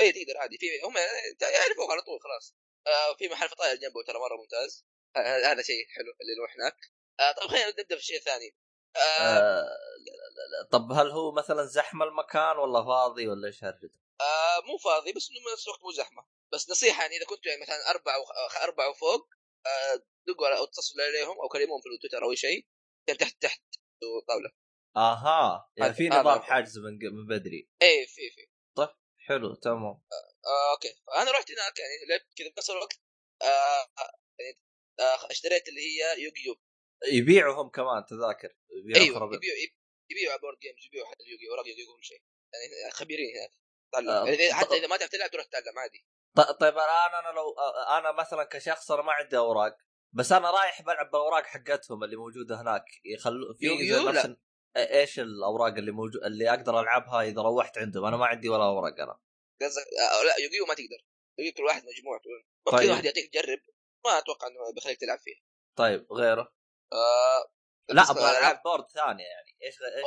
اي 0.00 0.12
تقدر 0.12 0.38
عادي. 0.38 0.58
في 0.58 0.66
هم 0.84 0.96
يعرفوك 1.42 1.90
على 1.90 2.02
طول 2.02 2.18
خلاص. 2.20 2.54
آه 2.86 3.16
في 3.16 3.28
محل 3.28 3.48
فطاير 3.48 3.76
جنبه 3.76 4.02
ترى 4.06 4.18
مرة 4.18 4.36
ممتاز. 4.36 4.86
آه 5.16 5.52
هذا 5.52 5.62
شيء 5.62 5.86
حلو 5.88 6.12
اللي 6.20 6.32
يروح 6.32 6.54
هناك. 6.54 6.76
آه 7.20 7.32
طيب 7.32 7.50
خلينا 7.50 7.68
نبدأ 7.68 7.84
في 7.88 7.94
الشيء 7.94 8.16
الثاني 8.16 8.56
آه 8.96 9.00
آه 9.00 9.62
لا 10.06 10.12
لا 10.12 10.62
لا. 10.62 10.68
طب 10.72 10.92
هل 10.92 11.10
هو 11.10 11.32
مثلا 11.32 11.64
زحمة 11.64 12.04
المكان 12.04 12.56
ولا 12.58 12.84
فاضي 12.84 13.28
ولا 13.28 13.46
إيش 13.48 13.64
هرجته؟ 13.64 13.98
آه 14.20 14.60
مو 14.66 14.78
فاضي 14.78 15.12
بس 15.12 15.30
إنه 15.30 15.52
نفس 15.52 15.66
الوقت 15.66 15.82
مو 15.82 15.90
زحمة. 15.92 16.26
بس 16.52 16.70
نصيحة 16.70 17.02
يعني 17.02 17.16
إذا 17.16 17.24
كنتوا 17.26 17.50
يعني 17.50 17.62
مثلا 17.62 17.90
أربعة 17.90 18.20
وخ... 18.20 18.56
أربعة 18.62 18.90
وفوق 18.90 19.28
آه 19.66 20.02
دقوا 20.26 20.48
على- 20.48 20.58
أو 20.58 20.64
اتصلوا 20.64 21.04
عليهم 21.04 21.40
أو 21.40 21.48
كلموهم 21.48 21.80
في 21.80 21.88
التويتر 21.88 22.24
أو 22.24 22.30
أي 22.30 22.36
شيء 22.36 22.66
كان 23.06 23.16
تحت 23.16 23.42
تحت 23.42 23.62
طاولة. 24.28 24.50
آها 24.96 25.70
يعني 25.76 25.94
في 25.94 26.08
نظام 26.08 26.26
هو. 26.26 26.40
حاجز 26.40 26.78
من 26.78 26.98
من 27.02 27.26
بدري. 27.26 27.68
اي 27.82 28.06
في 28.06 28.30
في. 28.30 28.48
حلو 29.26 29.54
تمام. 29.54 29.84
آه 30.46 30.72
أوكي. 30.74 30.94
أنا 31.22 31.30
رحت 31.30 31.50
هناك 31.50 31.78
يعني 31.78 31.92
لعبت 32.08 32.34
كذا 32.36 32.48
بنفس 32.48 32.70
الوقت 32.70 33.00
آه 33.42 33.88
يعني 34.38 34.60
آه 35.00 35.30
اشتريت 35.30 35.68
اللي 35.68 35.80
هي 35.80 36.22
يوغيو. 36.22 36.60
يبيعوا 37.12 37.62
هم 37.62 37.68
كمان 37.68 38.04
تذاكر. 38.04 38.56
يبيعوا 38.70 39.04
أيوه 39.04 39.18
خرابيط. 39.18 39.40
يبيعوا 39.42 39.58
يبيعوا 40.10 40.40
board 40.40 40.58
games 40.58 40.86
يبيعوا 40.86 41.08
حتى 41.08 41.22
اليوغي 41.22 41.48
أوراق 41.50 41.68
يوغي 41.68 41.84
كل 41.84 42.04
شيء. 42.04 42.22
يعني 42.52 42.92
خبيرين 42.92 43.36
هناك. 43.36 43.50
تعلم 43.92 44.08
آه، 44.08 44.26
يعني 44.26 44.52
حتى 44.52 44.74
إذا 44.74 44.86
ما 44.86 44.96
تعرف 44.96 45.10
تلعب 45.10 45.30
تروح 45.30 45.46
تتعلم 45.46 45.78
عادي. 45.78 46.06
طيب 46.60 46.74
الان 46.74 47.14
أنا 47.24 47.34
لو 47.36 47.50
آه، 47.58 47.98
أنا 47.98 48.12
مثلا 48.12 48.44
كشخص 48.44 48.90
أنا 48.90 49.02
ما 49.02 49.12
عندي 49.12 49.36
أوراق 49.36 49.76
بس 50.12 50.32
أنا 50.32 50.50
رايح 50.50 50.82
بلعب 50.82 51.10
بالأوراق 51.10 51.46
حقتهم 51.46 52.04
اللي 52.04 52.16
موجودة 52.16 52.60
هناك. 52.60 52.84
يخلوا 53.04 53.54
في 53.54 53.66
نفس. 54.06 54.36
إيش 54.76 55.20
الأوراق 55.20 55.74
اللي 55.74 55.90
موجود 55.90 56.24
اللي 56.24 56.50
أقدر 56.50 56.80
ألعبها 56.80 57.22
إذا 57.22 57.42
روحت 57.42 57.78
عندهم؟ 57.78 58.04
أنا 58.04 58.16
ما 58.16 58.26
عندي 58.26 58.48
ولا 58.48 58.64
ورق 58.64 59.00
أنا. 59.00 59.18
قصدك 59.62 59.86
آه 59.86 60.24
لا 60.24 60.44
يوغيو 60.44 60.66
ما 60.66 60.74
تقدر. 60.74 61.06
يوغيو 61.38 61.52
كل 61.52 61.62
واحد 61.62 61.82
مجموعة 61.86 62.20
ممكن 62.66 62.76
طيب. 62.78 62.90
واحد 62.90 63.04
يعطيك 63.04 63.30
تجرب 63.32 63.58
ما 64.04 64.18
أتوقع 64.18 64.46
إنه 64.46 64.72
بيخليك 64.74 65.00
تلعب 65.00 65.18
فيه 65.18 65.34
طيب 65.76 66.06
غيره؟ 66.12 66.54
آه 66.92 67.50
لا 67.88 68.02
أبغى 68.10 68.38
ألعاب 68.38 68.62
board 68.64 68.84
ثانية 68.94 69.24
يعني. 69.24 69.56
إيش 69.62 69.74
إيش 69.96 70.04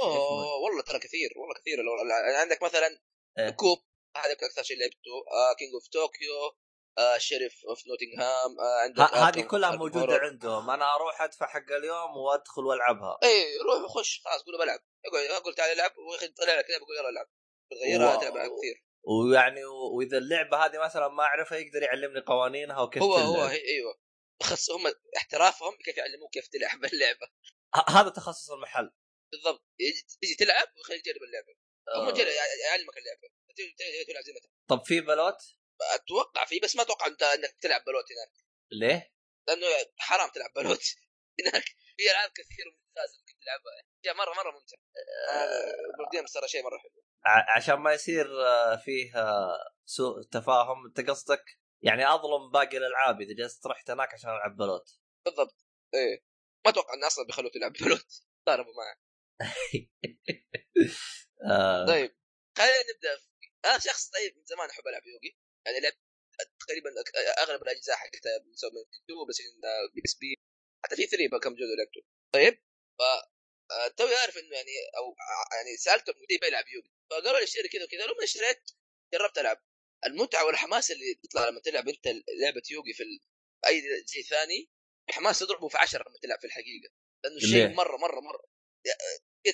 والله 0.64 0.82
ترى 0.82 1.00
كثير 1.00 1.30
والله 1.36 1.56
كثير. 1.56 1.78
لو 1.78 2.14
عندك 2.36 2.64
مثلا 2.64 3.00
إيه. 3.40 3.50
كوب 3.50 3.78
هذا 4.18 4.32
أكثر 4.32 4.64
شيء 4.64 4.78
لعبته. 4.80 5.16
آه 5.32 5.56
King 5.56 5.74
of 5.74 5.88
Tokyo 5.88 6.56
آه 6.98 7.18
Sheriff 7.18 7.66
of 7.70 7.80
Nottingham 7.88 8.60
آه 8.60 8.80
عندك 8.82 9.14
هذه 9.14 9.48
كلها 9.48 9.72
موجودة 9.72 10.18
Horror. 10.18 10.22
عندهم. 10.24 10.70
أنا 10.70 10.96
أروح 10.96 11.22
أدفع 11.22 11.48
حق 11.48 11.72
اليوم 11.72 12.18
وأدخل 12.18 12.66
وألعبها. 12.66 13.18
اي 13.24 13.58
روح 13.58 13.84
وخش. 13.84 14.22
خلاص 14.26 14.44
قول 14.44 14.58
بلعب. 14.58 14.80
أقول 15.38 15.56
تعال 15.56 15.72
العب 15.72 15.92
وياخذ 15.98 16.28
طلع 16.28 16.60
لك 16.60 16.70
لعبة 16.70 16.84
يقول 16.84 16.98
يلا 16.98 17.10
العب. 17.10 17.28
بتغيرها 17.72 18.12
واو. 18.12 18.20
تلعب 18.20 18.36
ألعاب 18.36 18.52
كثير. 18.58 18.84
ويعني 19.04 19.66
وإذا 19.66 20.18
اللعبة 20.18 20.66
هذه 20.66 20.78
مثلا 20.78 21.08
ما 21.08 21.24
أعرفها 21.24 21.58
يقدر 21.58 21.84
يعلمني 21.84 22.20
قوانينها 22.20 22.82
وكيف 22.82 23.04
هو 23.04 23.16
تلعب. 23.16 23.26
هو 23.28 23.44
هي 23.44 23.62
أيوه. 23.68 24.00
خص 24.44 24.70
هم 24.72 24.94
احترافهم 25.18 25.78
كيف 25.86 25.98
يعلموك 25.98 26.34
كيف 26.34 26.48
تلعب 26.48 26.86
اللعبة. 26.86 27.28
هذا 27.90 28.10
تخصص 28.10 28.52
المحل. 28.52 28.92
بالضبط. 29.32 29.66
يجي- 29.80 30.06
تيجي 30.22 30.36
تلعب 30.36 30.68
ويخليك 30.78 31.06
تجرب 31.06 31.24
اللعبة. 31.24 31.54
هم 31.96 32.08
آه. 32.08 32.12
جرب 32.12 32.28
يعلمك 32.66 32.98
اللعبة. 32.98 33.28
تجي- 33.58 33.76
تجي 33.78 34.06
تلعب 34.06 34.24
زي 34.24 34.32
ما. 34.34 34.40
طب 34.68 34.86
في 34.86 35.02
بلوت؟ 35.02 35.38
أتوقع 35.96 36.46
فيه 36.46 36.62
بس 36.62 36.76
ما 36.76 36.82
أتوقع 36.82 37.06
أنت 37.08 37.24
إنك 37.24 37.58
تلعب 37.62 37.84
بلوت 37.86 38.06
هناك. 38.12 38.32
ليه؟ 38.72 39.14
لأنه 39.48 39.68
حرام 39.98 40.30
تلعب 40.30 40.54
بلوت 40.56 40.82
هناك. 41.42 41.64
في 41.98 42.12
ألعاب 42.12 42.30
كثير 42.30 42.66
ممتازة 42.66 43.20
ممكن 43.20 43.34
تلعبها. 43.42 43.88
مرة 44.26 44.34
مرة 44.36 44.52
ممتع. 44.52 44.78
games 46.14 46.32
ترى 46.32 46.48
شيء 46.48 46.64
مرة 46.64 46.78
حلو. 46.78 47.04
عشان 47.56 47.76
ما 47.76 47.94
يصير 47.94 48.46
آه، 48.48 48.76
فيه 48.76 49.16
آه، 49.18 49.74
سوء 49.86 50.22
تفاهم 50.32 50.86
أنت 50.88 51.10
قصدك؟ 51.10 51.44
يعني 51.82 52.08
أظلم 52.14 52.52
باقي 52.52 52.78
الألعاب 52.78 53.22
إذا 53.22 53.34
جلست 53.34 53.68
رحت 53.68 53.90
هناك 53.92 54.14
عشان 54.14 54.30
ألعب 54.30 54.58
بلوت. 54.58 54.90
بالضبط. 55.26 55.56
إيه. 55.94 56.24
ما 56.66 56.72
أتوقع 56.72 56.94
ان 56.94 57.04
أصلا 57.04 57.26
بيخلوك 57.26 57.54
تلعب 57.54 57.74
بلوت. 57.74 58.24
ضاربوا 58.50 58.74
معك 58.74 59.00
آه. 61.52 61.86
طيب. 61.88 62.16
خلينا 62.58 62.74
نبدأ. 62.96 63.16
في- 63.18 63.28
أنا 63.66 63.80
شخص 63.80 64.10
طيب 64.10 64.38
من 64.38 64.44
زمان 64.46 64.70
أحب 64.70 64.88
ألعب 64.88 65.06
يوغي. 65.06 65.38
يعني 65.66 65.80
لعبت 65.80 65.98
تقريبا 66.68 66.90
أغلب 67.44 67.62
الأجزاء 67.64 67.96
حقتها 67.96 68.38
من 68.46 68.54
2 68.54 69.26
بس 69.30 69.42
PSP. 69.96 70.36
حتى 70.86 70.96
في 70.96 71.06
3 71.08 71.40
كم 71.40 71.54
جزء 71.54 71.76
لعبته. 71.78 72.02
طيب. 72.34 72.54
ف 73.00 73.02
آه، 73.72 73.88
توي 73.88 74.16
عارف 74.16 74.38
إنه 74.38 74.56
يعني 74.56 74.72
أو 74.98 75.16
يعني 75.58 75.78
سالتهم 75.78 76.16
كيف 76.30 76.42
بيلعب 76.42 76.66
يوغي؟ 76.68 76.92
فقالوا 77.10 77.38
لي 77.40 77.44
اشتري 77.44 77.68
كذا 77.70 77.84
وكذا. 77.84 78.06
لما 78.06 78.24
اشتريت 78.24 78.72
جربت 79.14 79.38
ألعب. 79.38 79.58
المتعة 80.06 80.46
والحماس 80.46 80.92
اللي 80.92 81.14
بيطلع 81.22 81.50
لما 81.50 81.60
تلعب 81.60 81.88
انت 81.90 82.08
لعبة 82.42 82.62
يوغي 82.72 82.94
في 82.94 83.04
ال- 83.04 83.20
أي 83.68 83.82
شيء 84.08 84.24
ثاني 84.24 84.70
حماس 85.10 85.40
تضربه 85.40 85.68
في 85.68 85.78
10 85.78 86.10
لما 86.10 86.18
تلعب 86.22 86.40
في 86.40 86.48
الحقيقة. 86.48 86.90
لأنه؟ 87.24 87.40
شيء 87.40 87.68
مرة 87.76 87.98
مرة 87.98 88.20
مرة. 88.20 88.44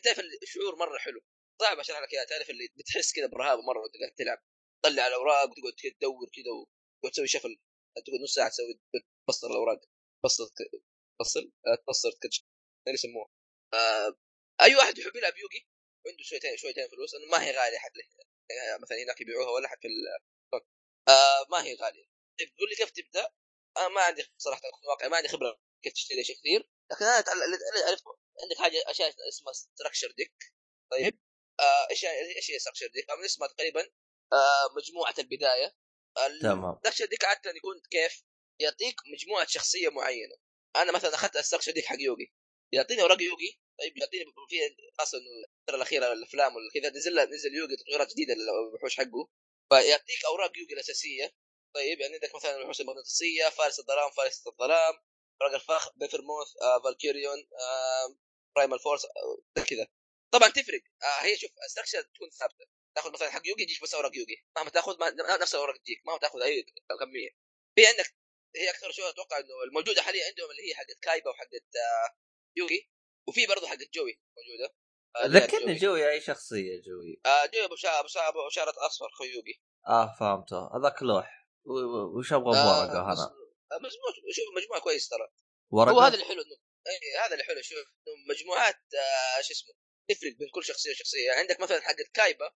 تعرف 0.04 0.20
الشعور 0.44 0.76
مرة 0.76 0.98
حلو. 0.98 1.22
صعب 1.62 1.80
اشرح 1.80 2.00
لك 2.00 2.14
إياها 2.14 2.24
تعرف 2.26 2.50
اللي 2.50 2.68
بتحس 2.76 3.14
كذا 3.14 3.26
برهبة 3.28 3.62
مرة 3.62 3.80
وأنت 3.80 3.98
قاعد 3.98 4.12
تلعب. 4.18 4.40
تطلع 4.84 5.08
الاوراق 5.08 5.50
وتقعد 5.50 5.94
تدور 6.00 6.30
كذا 6.36 6.52
وتقعد 6.52 7.12
تسوي 7.14 7.28
شفل 7.28 7.60
تقعد 7.96 8.20
نص 8.24 8.34
ساعة 8.34 8.50
تسوي 8.50 8.80
تبسط 9.28 9.46
الأوراق 9.46 9.82
تبسط 10.24 10.54
تبسط 11.20 11.44
تبسط 11.88 12.18
كتش 12.24 12.46
اللي 12.88 12.94
يسموه. 12.94 13.30
آه 13.74 14.16
أي 14.62 14.76
واحد 14.76 14.98
يحب 14.98 15.16
يلعب 15.16 15.38
يوغي 15.38 15.68
عنده 16.08 16.24
شويتين 16.24 16.58
شويتين 16.58 16.88
فلوس 16.88 17.14
لأنه 17.16 17.26
ما 17.32 17.44
هي 17.44 17.52
غالية 17.52 17.78
حتى. 17.78 18.00
يعني 18.50 18.82
مثلا 18.82 19.04
هناك 19.04 19.22
يبيعوها 19.22 19.50
ولا 19.50 19.68
حتى 19.68 19.82
في 19.88 19.88
آه 21.08 21.46
ما 21.50 21.64
هي 21.64 21.76
غالية. 21.76 22.06
طيب 22.40 22.56
تقول 22.56 22.70
لي 22.70 22.76
كيف 22.76 22.92
تبدأ؟ 22.92 23.30
آه 23.78 23.88
ما 23.88 24.02
عندي 24.02 24.26
صراحة 24.38 24.62
واقعي 24.90 25.10
ما 25.10 25.18
عندي 25.18 25.28
خبرة 25.30 25.60
كيف 25.84 25.94
تشتري 25.94 26.24
شيء 26.24 26.36
كثير 26.36 26.70
لكن 26.92 27.06
أنا 27.06 27.88
عرفت 27.88 28.04
عندك 28.44 28.58
حاجة 28.58 28.84
أشياء 28.88 29.14
اسمها 29.30 29.54
ستراكشر 29.54 30.12
ديك 30.12 30.54
طيب 30.92 31.20
آه 31.60 31.88
إيش 31.92 32.06
إيش 32.06 32.52
هي 32.52 32.60
structure 32.60 32.88
deck؟ 32.88 33.12
من 33.12 33.26
اسمها 33.26 33.48
تقريبا 33.48 33.82
آه 34.34 34.76
مجموعة 34.78 35.16
البداية. 35.20 35.76
تمام. 36.42 36.78
structure 36.80 37.06
deck 37.06 37.26
عادة 37.26 37.52
يكون 37.52 37.82
كيف؟ 37.92 38.24
يعطيك 38.60 38.96
مجموعة 39.14 39.48
شخصية 39.48 39.90
معينة. 39.90 40.36
أنا 40.76 40.92
مثلا 40.92 41.16
أخذت 41.16 41.36
ال 41.36 41.39
structure 41.39 41.72
deck 41.72 41.86
حق 41.86 42.00
يوغي. 42.00 42.34
يعطيني 42.72 43.02
اوراق 43.02 43.22
يوغي. 43.22 43.60
طيب 43.80 43.98
يعطيني 43.98 44.26
في 44.26 44.92
خاصة 45.00 45.18
إنه 45.18 45.26
الفترة 45.60 45.76
الأخيرة 45.76 46.14
الأفلام 46.14 46.56
ولا 46.56 46.72
كذا 46.74 46.90
نزل 46.90 47.20
نزل 47.30 47.56
يوغي 47.56 47.76
تطويرات 47.76 48.12
جديدة 48.12 48.34
للوحوش 48.34 48.98
حقه. 48.98 49.30
فيعطيك 49.74 50.26
أوراق 50.26 50.58
يوغي 50.58 50.74
الاساسيه 50.74 51.36
طيب 51.76 52.02
يعني 52.02 52.14
عندك 52.14 52.36
مثلا 52.36 52.56
الوحوش 52.56 52.82
المغناطيسية 52.82 53.50
فارس 53.50 53.80
الظلام 53.80 54.12
فارس 54.12 54.48
الظلام 54.48 54.94
اوراق 55.42 55.54
الفخ 55.56 55.98
بيفرموث 55.98 56.48
آه، 56.62 56.82
فالكيريون 56.84 57.38
آه، 57.60 58.18
primal 58.56 58.80
force 58.80 59.06
آه، 59.06 59.64
كذا. 59.70 59.88
طبعا 60.34 60.50
تفرق. 60.50 60.82
آه، 61.04 61.24
هي 61.26 61.38
شوف 61.38 61.52
ال 61.66 61.69
structure 61.69 62.02
تكون 62.02 62.30
ثابتة. 62.30 62.66
تاخذ 62.96 63.12
مثلا 63.14 63.30
حق 63.32 63.42
يوغي 63.48 63.64
يجيك 63.64 63.84
بس 63.84 63.94
أوراق 63.94 64.18
يوغي 64.18 64.46
مهما 64.56 64.70
تاخذ 64.70 65.00
ما 65.00 65.38
نفس 65.38 65.56
الأوراق 65.56 65.78
تجيك 65.78 66.02
ما 66.06 66.18
تاخذ 66.18 66.42
أي 66.42 66.66
كمية. 67.00 67.30
في 67.76 67.88
عندك 67.88 68.16
هي 68.56 68.70
أكثر 68.70 68.92
شيء 68.92 69.10
أتوقع 69.10 69.38
إنه 69.38 69.64
الموجودة 69.68 70.02
حاليا 70.02 70.26
عندهم 70.28 70.52
اللي 70.52 70.70
هي 70.70 70.76
حقت 70.76 71.00
كايبا 71.02 71.30
وحقت 71.30 71.76
آه، 71.76 72.18
يوغي 72.58 72.90
وفي 73.28 73.48
برضه 73.48 73.68
حقت 73.68 73.90
جوي 73.94 74.20
موجودة. 74.38 74.76
ذكرني 75.26 75.76
جوي. 75.76 76.12
أي 76.12 76.22
شخصية 76.22 76.82
جوي؟ 76.82 77.22
آه، 77.26 77.46
جوي 77.46 77.66
أبو 77.66 77.76
شعر 77.76 78.06
أبو 78.30 78.50
شعر 78.50 78.70
أصفر 78.70 79.10
خو 79.18 79.24
يوغي 79.24 79.62
آه 79.88 80.16
فهمته. 80.20 80.78
هذاك 80.78 81.04
لوح. 81.04 81.48
وش 82.18 82.34
أبغى 82.34 82.58
آه، 82.58 82.64
بورقه 82.86 83.12
بس- 83.12 83.20
أنا 83.20 83.28
آه، 83.72 83.78
مجموعه 83.78 84.14
شوف 84.32 84.46
مجموعه 84.58 84.82
كويس 84.82 85.10
ترى. 85.10 85.28
ورقة؟ 85.70 85.92
هو 85.94 86.00
هذا 86.00 86.14
اللي 86.14 86.26
حلو 86.26 86.42
اي 86.88 87.18
هذا 87.26 87.34
اللي 87.34 87.44
حلو 87.44 87.62
شوف 87.62 87.78
مجموعات 88.30 88.76
آه 88.96 89.42
شو 89.42 89.54
اسمه 89.54 89.74
تفرق 90.10 90.32
بين 90.40 90.50
كل 90.54 90.64
شخصية 90.64 90.92
وشخصية. 90.92 91.26
يعني 91.28 91.40
عندك 91.40 91.60
مثلا 91.60 91.82
حقت 91.82 92.08
كايبا. 92.14 92.52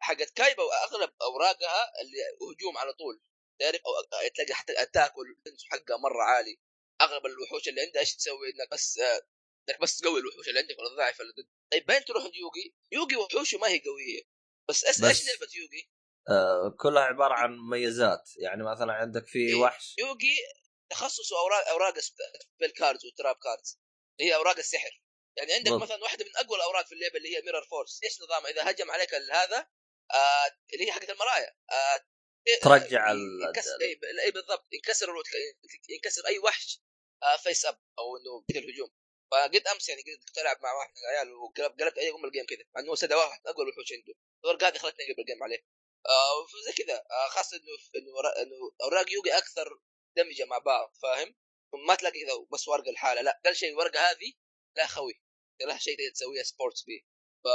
حقت 0.00 0.30
كايبا 0.30 0.62
وأغلب 0.62 1.10
أوراقها 1.22 1.92
اللي 2.00 2.18
هجوم 2.54 2.78
على 2.78 2.92
طول. 2.92 3.22
تعرف؟ 3.60 3.80
أو 3.86 3.92
تلاقي 4.34 4.54
حتى 4.54 4.82
attack 4.82 5.12
وال 5.18 5.28
defense 5.28 5.64
حقها 5.70 5.96
مرة 5.96 6.22
عالي. 6.22 6.60
أغلب 7.02 7.26
الوحوش 7.26 7.68
اللي 7.68 7.80
عندها 7.80 8.00
إيش 8.00 8.16
تسوي؟ 8.16 8.48
إنك 8.54 8.70
بس 8.72 8.98
آه 8.98 9.22
إنك 9.68 9.80
بس 9.80 9.98
تقوي 9.98 10.20
الوحوش 10.20 10.48
اللي 10.48 10.60
عندك 10.60 10.78
ولا 10.78 10.88
تضعف 10.94 11.20
اللي 11.20 11.32
ضد 11.32 11.48
طيب 11.72 11.86
بين 11.86 12.04
تروح 12.04 12.24
عند 12.24 12.34
يوغي؟ 12.34 12.74
يوغي 12.92 13.16
وحوشه 13.16 13.58
ما 13.58 13.68
هي 13.68 13.78
قوية. 13.78 14.22
بس, 14.68 14.84
بس- 14.84 15.04
إيش 15.04 15.26
لعبة 15.26 15.48
يوغي؟ 15.54 15.90
آه 16.28 16.76
كلها 16.80 17.02
عبارة 17.02 17.34
عن 17.34 17.56
مميزات. 17.56 18.30
يعني 18.36 18.62
مثلا 18.62 18.92
عندك 18.92 19.26
في 19.26 19.38
إيه. 19.38 19.54
وحش. 19.54 19.94
يوغي 19.98 20.36
تخصصه 20.90 21.38
اوراق 21.38 21.68
أوراق 21.68 21.98
spell 21.98 22.70
cards 22.76 23.06
و 23.06 23.12
trap 23.12 23.36
cards 23.36 23.78
هي 24.20 24.34
أوراق 24.34 24.58
السحر. 24.58 25.02
يعني 25.36 25.52
عندك 25.52 25.70
بالضبط. 25.70 25.82
مثلا 25.90 26.02
واحدة 26.02 26.24
من 26.24 26.30
أقوى 26.36 26.56
الأوراق 26.56 26.86
في 26.86 26.92
اللعبة 26.94 27.16
اللي 27.16 27.36
هي 27.36 27.42
mirror 27.42 27.62
force 27.70 28.00
إيش 28.04 28.22
نظامها؟ 28.22 28.50
إذا 28.50 28.70
هجم 28.70 28.90
عليك 28.90 29.14
هذا 29.14 29.68
آه 30.14 30.46
اللي 30.74 30.86
هي 30.86 30.92
حقت 30.92 31.10
المرايا. 31.10 31.56
آه 31.70 32.00
ترجع 32.62 33.08
آه، 33.10 33.12
ال- 33.12 34.20
اي 34.24 34.30
بالضبط. 34.30 34.66
ينكسر 34.72 35.08
ينكسر 35.88 36.26
أي 36.26 36.38
وحش 36.38 36.82
آه 37.22 37.36
face 37.36 37.64
up 37.64 37.78
أو 37.98 38.16
إنه 38.16 38.44
كذا 38.48 38.58
الهجوم 38.58 38.90
فقد 39.32 39.66
أمس 39.66 39.88
يعني 39.88 40.02
قد 40.02 40.32
تلعب 40.34 40.56
مع 40.62 40.72
واحد 40.72 40.90
من 40.90 41.02
العيال 41.04 41.34
وقلبت 41.34 41.80
قلبت 41.82 41.98
عليه 41.98 42.14
ام 42.14 42.24
ال 42.24 42.28
game 42.28 42.46
كذا 42.46 42.64
مع 42.74 42.80
إنه 42.80 42.94
سدى 42.94 43.14
واحد 43.14 43.40
أقوى 43.46 43.64
الوحوش 43.64 43.92
عنده 43.92 44.14
الورقه 44.44 44.68
هذه 44.68 44.78
خلتني 44.78 45.04
اقلب 45.06 45.18
ال 45.20 45.24
game 45.24 45.42
عليه. 45.42 45.64
آه 46.08 46.46
فزي 46.46 46.84
كذا 46.84 46.96
آه 47.10 47.28
خاصه 47.28 47.56
انه 47.56 47.72
إنه 47.96 48.12
ورا- 48.16 48.42
إنه 48.42 48.72
أوراق 48.82 49.12
يوغي 49.12 49.38
أكثر 49.38 49.80
دمجة 50.16 50.44
مع 50.44 50.58
بعض 50.58 50.94
فاهم؟ 51.02 51.34
ما 51.88 51.94
تلاقي 51.94 52.20
كذا 52.24 52.32
بس 52.52 52.68
ورقة 52.68 52.90
الحالة 52.90 53.20
لا 53.22 53.40
قال 53.44 53.56
شيء 53.56 53.68
الورقة 53.70 54.00
هذه 54.10 54.32
لا 54.76 54.86
خوي 54.86 55.22
لها 55.60 55.78
شيء 55.78 55.96
تقدر 55.98 56.10
تسويها 56.10 56.42
support 56.42 56.82
بيه. 56.82 57.00
ف 57.44 57.46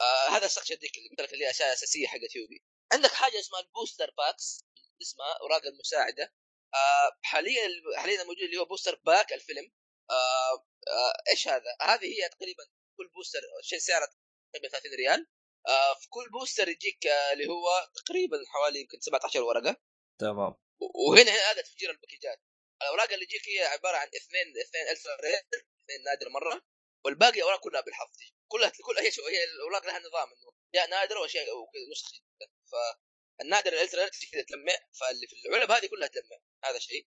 آه 0.00 0.28
هذا 0.28 0.46
ال 0.46 0.49
structure 0.49 0.74
deck 0.76 0.98
اللي 0.98 1.08
قلت 1.08 1.20
لك 1.20 1.32
اللي 1.32 1.44
هي 1.46 1.50
أساسية 1.50 2.06
حقت 2.06 2.36
يوغي 2.36 2.64
عندك 2.92 3.10
حاجة 3.12 3.40
اسمها 3.40 3.60
ال 3.60 3.66
booster 3.66 4.10
packs 4.18 4.64
اسمها 5.02 5.32
أوراق 5.40 5.66
المساعدة. 5.66 6.34
آه 6.74 7.18
حاليا 7.22 7.68
حاليا 7.96 8.22
الموجود 8.22 8.42
اللي 8.42 8.56
هو 8.58 8.64
booster 8.64 9.00
pack 9.04 9.32
الفيلم. 9.32 9.72
آه 10.10 10.66
آه 10.88 11.30
إيش 11.30 11.48
هذا؟ 11.48 11.76
هذه 11.82 12.04
هي 12.04 12.28
تقريبا 12.28 12.64
كل 12.96 13.08
booster 13.08 13.40
شيء 13.62 13.78
سعره 13.78 14.08
تقريبا 14.52 14.68
30 14.68 14.92
ريال. 14.94 15.26
آه 15.68 15.94
في 15.94 16.08
كل 16.08 16.28
booster 16.30 16.68
يجيك 16.68 17.06
آه 17.06 17.32
اللي 17.32 17.46
هو 17.46 17.88
تقريبا 17.94 18.44
حوالي 18.46 18.80
يمكن 18.80 19.00
17 19.00 19.42
ورقة. 19.42 19.76
تمام. 20.20 20.54
وهنا 20.80 21.30
هنا 21.32 21.50
هذا 21.50 21.62
تفجير 21.62 21.90
الباكيجات. 21.90 22.40
الأوراق 22.82 23.12
اللي 23.12 23.26
تجيك 23.26 23.48
هي 23.48 23.64
عبارة 23.64 23.96
عن 23.96 24.06
اثنين 24.06 24.46
اثنين 24.60 24.88
ultra 24.88 25.16
rare 25.20 25.38
اثنين 25.84 26.02
نادر 26.04 26.28
مرة. 26.28 26.62
والباقي 27.04 27.42
اوراق 27.42 27.60
كلها 27.60 27.80
بالحظ. 27.80 28.08
كلها 28.48 28.68
كل 28.68 28.98
هي 28.98 29.10
هي 29.28 29.44
الأوراق 29.44 29.86
لها 29.86 29.98
نظام 29.98 30.28
إنه 30.28 30.52
يا 30.74 30.86
نادر 30.86 31.18
واشياء 31.18 31.46
نسخ 31.92 32.12
جدا. 32.12 32.50
فالنادر 32.70 33.72
ال 33.72 33.77
ultra 33.77 34.00
rare 34.00 34.08
تجي 34.08 34.26
كذا 34.26 34.42
تلمع 34.42 34.78
فاللي 35.00 35.26
في 35.26 35.48
العلب 35.48 35.70
هذه 35.70 35.86
كلها 35.86 36.08
تلمع. 36.08 36.38
هذا 36.64 36.78
شيء. 36.78 37.06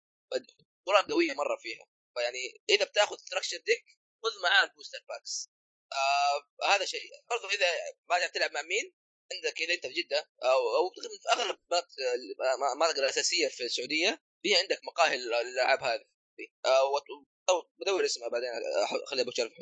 اوراق 0.88 1.10
قوية 1.10 1.32
مرة 1.32 1.56
فيها. 1.56 1.86
فيعني 2.18 2.62
إذا 2.70 2.84
بتاخذ 2.84 3.16
structure 3.16 3.56
deck 3.56 3.84
خذ 4.22 4.42
معاه 4.42 4.64
ال 4.64 4.68
booster 4.68 4.98
packs 5.08 5.50
آه 5.92 6.66
هذا 6.74 6.84
شيء. 6.84 7.10
برضو 7.30 7.48
إذا 7.48 7.66
ما 8.10 8.18
تعرف 8.18 8.30
تلعب 8.30 8.52
مع 8.52 8.62
مين 8.62 8.94
عندك 9.32 9.62
اذا 9.62 9.74
أنت 9.74 9.86
في 9.86 9.92
جدة. 9.92 10.30
أو 10.42 10.76
أو 10.76 10.92
أغلب 11.34 11.58
المناطق 12.74 12.98
الاساسيه 12.98 13.48
في 13.48 13.64
السعودية. 13.64 14.22
في 14.42 14.54
عندك 14.56 14.80
مقاهي 14.84 15.14
الالعاب 15.14 15.82
هذه 15.82 16.04
آه 16.64 16.82
أو 17.48 17.70
بدور 17.80 18.04
اسمها 18.04 18.28
بعدين 18.28 18.48
خليها 19.06 19.24
بشرف 19.24 19.52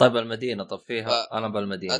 طيب 0.00 0.16
المدينة. 0.16 0.64
طب 0.64 0.84
فيها 0.86 1.10
آه. 1.10 1.38
أنا 1.38 1.48
بالمدينة. 1.48 1.94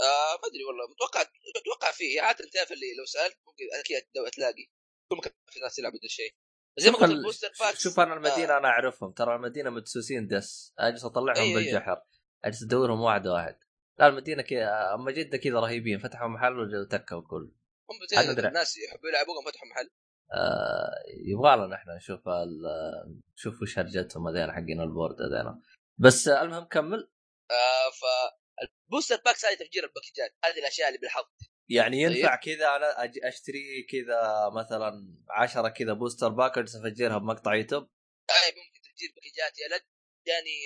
آه 0.00 0.34
ما 0.42 0.48
أدري 0.48 0.64
والله. 0.64 0.88
متوقع 0.90 1.20
أتوقع 1.56 1.92
فيه. 1.92 2.20
عادة 2.20 2.50
تعرف 2.50 2.72
اللي 2.72 2.94
لو 2.98 3.04
سألت 3.04 3.38
ممكن 3.46 3.64
أكيد 3.80 4.02
تلاقي. 4.30 4.66
كل 5.10 5.16
مكان 5.16 5.32
في 5.52 5.60
ناس 5.60 5.76
تلعب 5.76 5.92
هذا 5.92 6.04
الشيء. 6.04 6.34
زي 6.78 6.90
ما 6.90 6.96
قلت 6.96 7.10
ال- 7.10 7.16
ال 7.16 7.21
booster 7.21 7.52
packs 7.60 7.82
شوف 7.82 8.00
أنا 8.00 8.14
المدينة 8.14 8.54
آه. 8.54 8.58
أنا 8.58 8.68
أعرفهم. 8.68 9.12
ترى 9.12 9.34
المدينة 9.36 9.70
مدسوسين 9.70 10.26
دس. 10.26 10.74
أجلس 10.78 11.04
أطلعهم 11.04 11.36
أي- 11.36 11.38
أي. 11.40 11.54
بالجحر. 11.54 12.02
أجلس 12.44 12.62
أدورهم 12.62 13.00
واحد 13.00 13.26
واحد. 13.26 13.58
لا 13.98 14.06
المدينة 14.06 14.42
كذا 14.42 14.94
أما 14.94 15.10
جدة 15.12 15.38
كذا 15.38 15.60
رهيبين. 15.60 15.98
فتحوا 15.98 16.28
محل 16.28 16.58
وتكه 16.80 17.16
وكل 17.16 17.52
هم. 17.90 18.46
الناس 18.46 18.76
يحبوا 18.76 19.08
يلعبوا 19.08 19.34
قام 19.34 19.52
فتحوا 19.52 19.68
محل. 19.68 19.90
آه 20.32 20.94
يبغى 21.30 21.56
لنا 21.56 21.76
إحنا 21.76 21.96
نشوف 21.96 22.20
نشوف 23.36 23.62
وش 23.62 23.78
هرجتهم 23.78 24.28
هذين 24.28 24.52
حقين 24.52 24.80
ال 24.80 24.86
board 24.86 25.16
هذين 25.22 25.62
بس 25.98 26.28
المهم 26.28 26.64
كمل. 26.64 27.10
آه 27.50 27.90
ف 27.90 28.02
ال 28.62 28.69
booster 28.69 29.16
packs 29.24 29.44
هذه 29.44 29.54
تفجير 29.54 29.84
الباكجات. 29.84 30.36
هذه 30.44 30.58
الأشياء 30.58 30.88
اللي 30.88 30.98
بالحظ. 30.98 31.24
يعني 31.68 32.00
ينفع 32.00 32.36
طيب. 32.36 32.56
كذا 32.56 32.76
أنا 32.76 33.10
أشتري 33.28 33.82
كذا 33.82 34.50
مثلا 34.56 35.16
عشرة 35.30 35.68
كذا 35.68 35.92
booster 35.92 36.28
pack 36.28 36.58
اجلس 36.58 36.76
أفجرها 36.76 37.18
بمقطع 37.18 37.54
يوتيوب 37.54 37.82
اي 38.30 38.50
ممكن 38.50 38.80
تفجير 38.82 39.12
باكجات 39.14 39.58
يا 39.58 39.68
ولد 39.68 39.82
جاني 40.26 40.56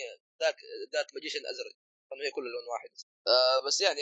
ذاك 0.41 0.57
ذاك 0.93 1.15
magician 1.15 1.41
أزرق 1.47 1.75
لأنه 2.11 2.25
هي 2.25 2.31
كل 2.31 2.43
لون 2.43 2.67
واحد 2.73 2.91
آه 3.27 3.67
بس 3.67 3.81
يعني 3.81 4.01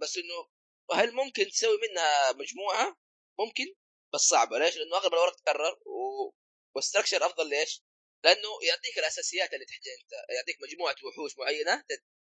بس 0.00 0.16
إنه 0.18 0.58
هل 0.92 1.14
ممكن 1.14 1.44
تسوي 1.50 1.78
منها 1.82 2.32
مجموعة؟ 2.32 2.96
ممكن 3.38 3.74
بس 4.14 4.20
صعبة 4.20 4.58
ليش؟ 4.58 4.76
لأنه 4.76 4.96
أغلب 4.96 5.12
الأوراق 5.12 5.34
تكرر 5.34 5.72
و... 5.72 6.32
وال 6.74 6.84
structure 6.84 7.26
أفضل 7.26 7.48
ليش؟ 7.48 7.82
لأنه 8.24 8.48
يعطيك 8.68 8.98
الأساسيات 8.98 9.54
اللي 9.54 9.64
تحتاجها 9.64 9.94
انت 10.02 10.12
يعطيك 10.36 10.56
مجموعة 10.62 10.94
وحوش 11.04 11.38
معينة 11.38 11.84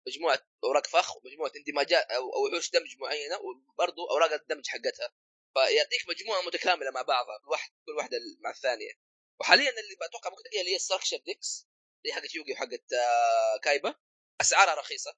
مجموعة 0.07 0.39
أوراق 0.65 0.87
فخ 0.87 1.17
ومجموعة 1.17 1.53
اندماجات 1.57 2.05
أو 2.05 2.23
أو 2.35 2.47
وحوش 2.47 2.71
دمج 2.71 2.97
معينة 2.99 3.37
وبرضه 3.41 4.11
أوراق 4.11 4.33
الدمج 4.33 4.67
حقتها. 4.69 5.15
فيعطيك 5.55 6.09
مجموعة 6.09 6.43
متكاملة 6.43 6.91
مع 6.91 7.03
بعضها 7.03 7.39
واحد 7.51 7.71
كل 7.87 7.93
واحدة 7.93 8.19
مع 8.41 8.51
الثانية. 8.51 8.93
وحاليا 9.41 9.71
اللي 9.71 9.95
بتوقع 10.09 10.31
ممكن 10.31 10.43
تلاقيها 10.43 10.61
اللي 10.61 10.75
هي 10.75 10.79
structure 10.79 11.17
decks 11.17 11.69
اللي 12.05 12.15
حقت 12.15 12.35
يوغي 12.35 12.53
وحقت 12.53 12.93
آه، 12.93 13.59
كايبا. 13.63 13.95
أسعارها 14.41 14.75
رخيصة. 14.75 15.17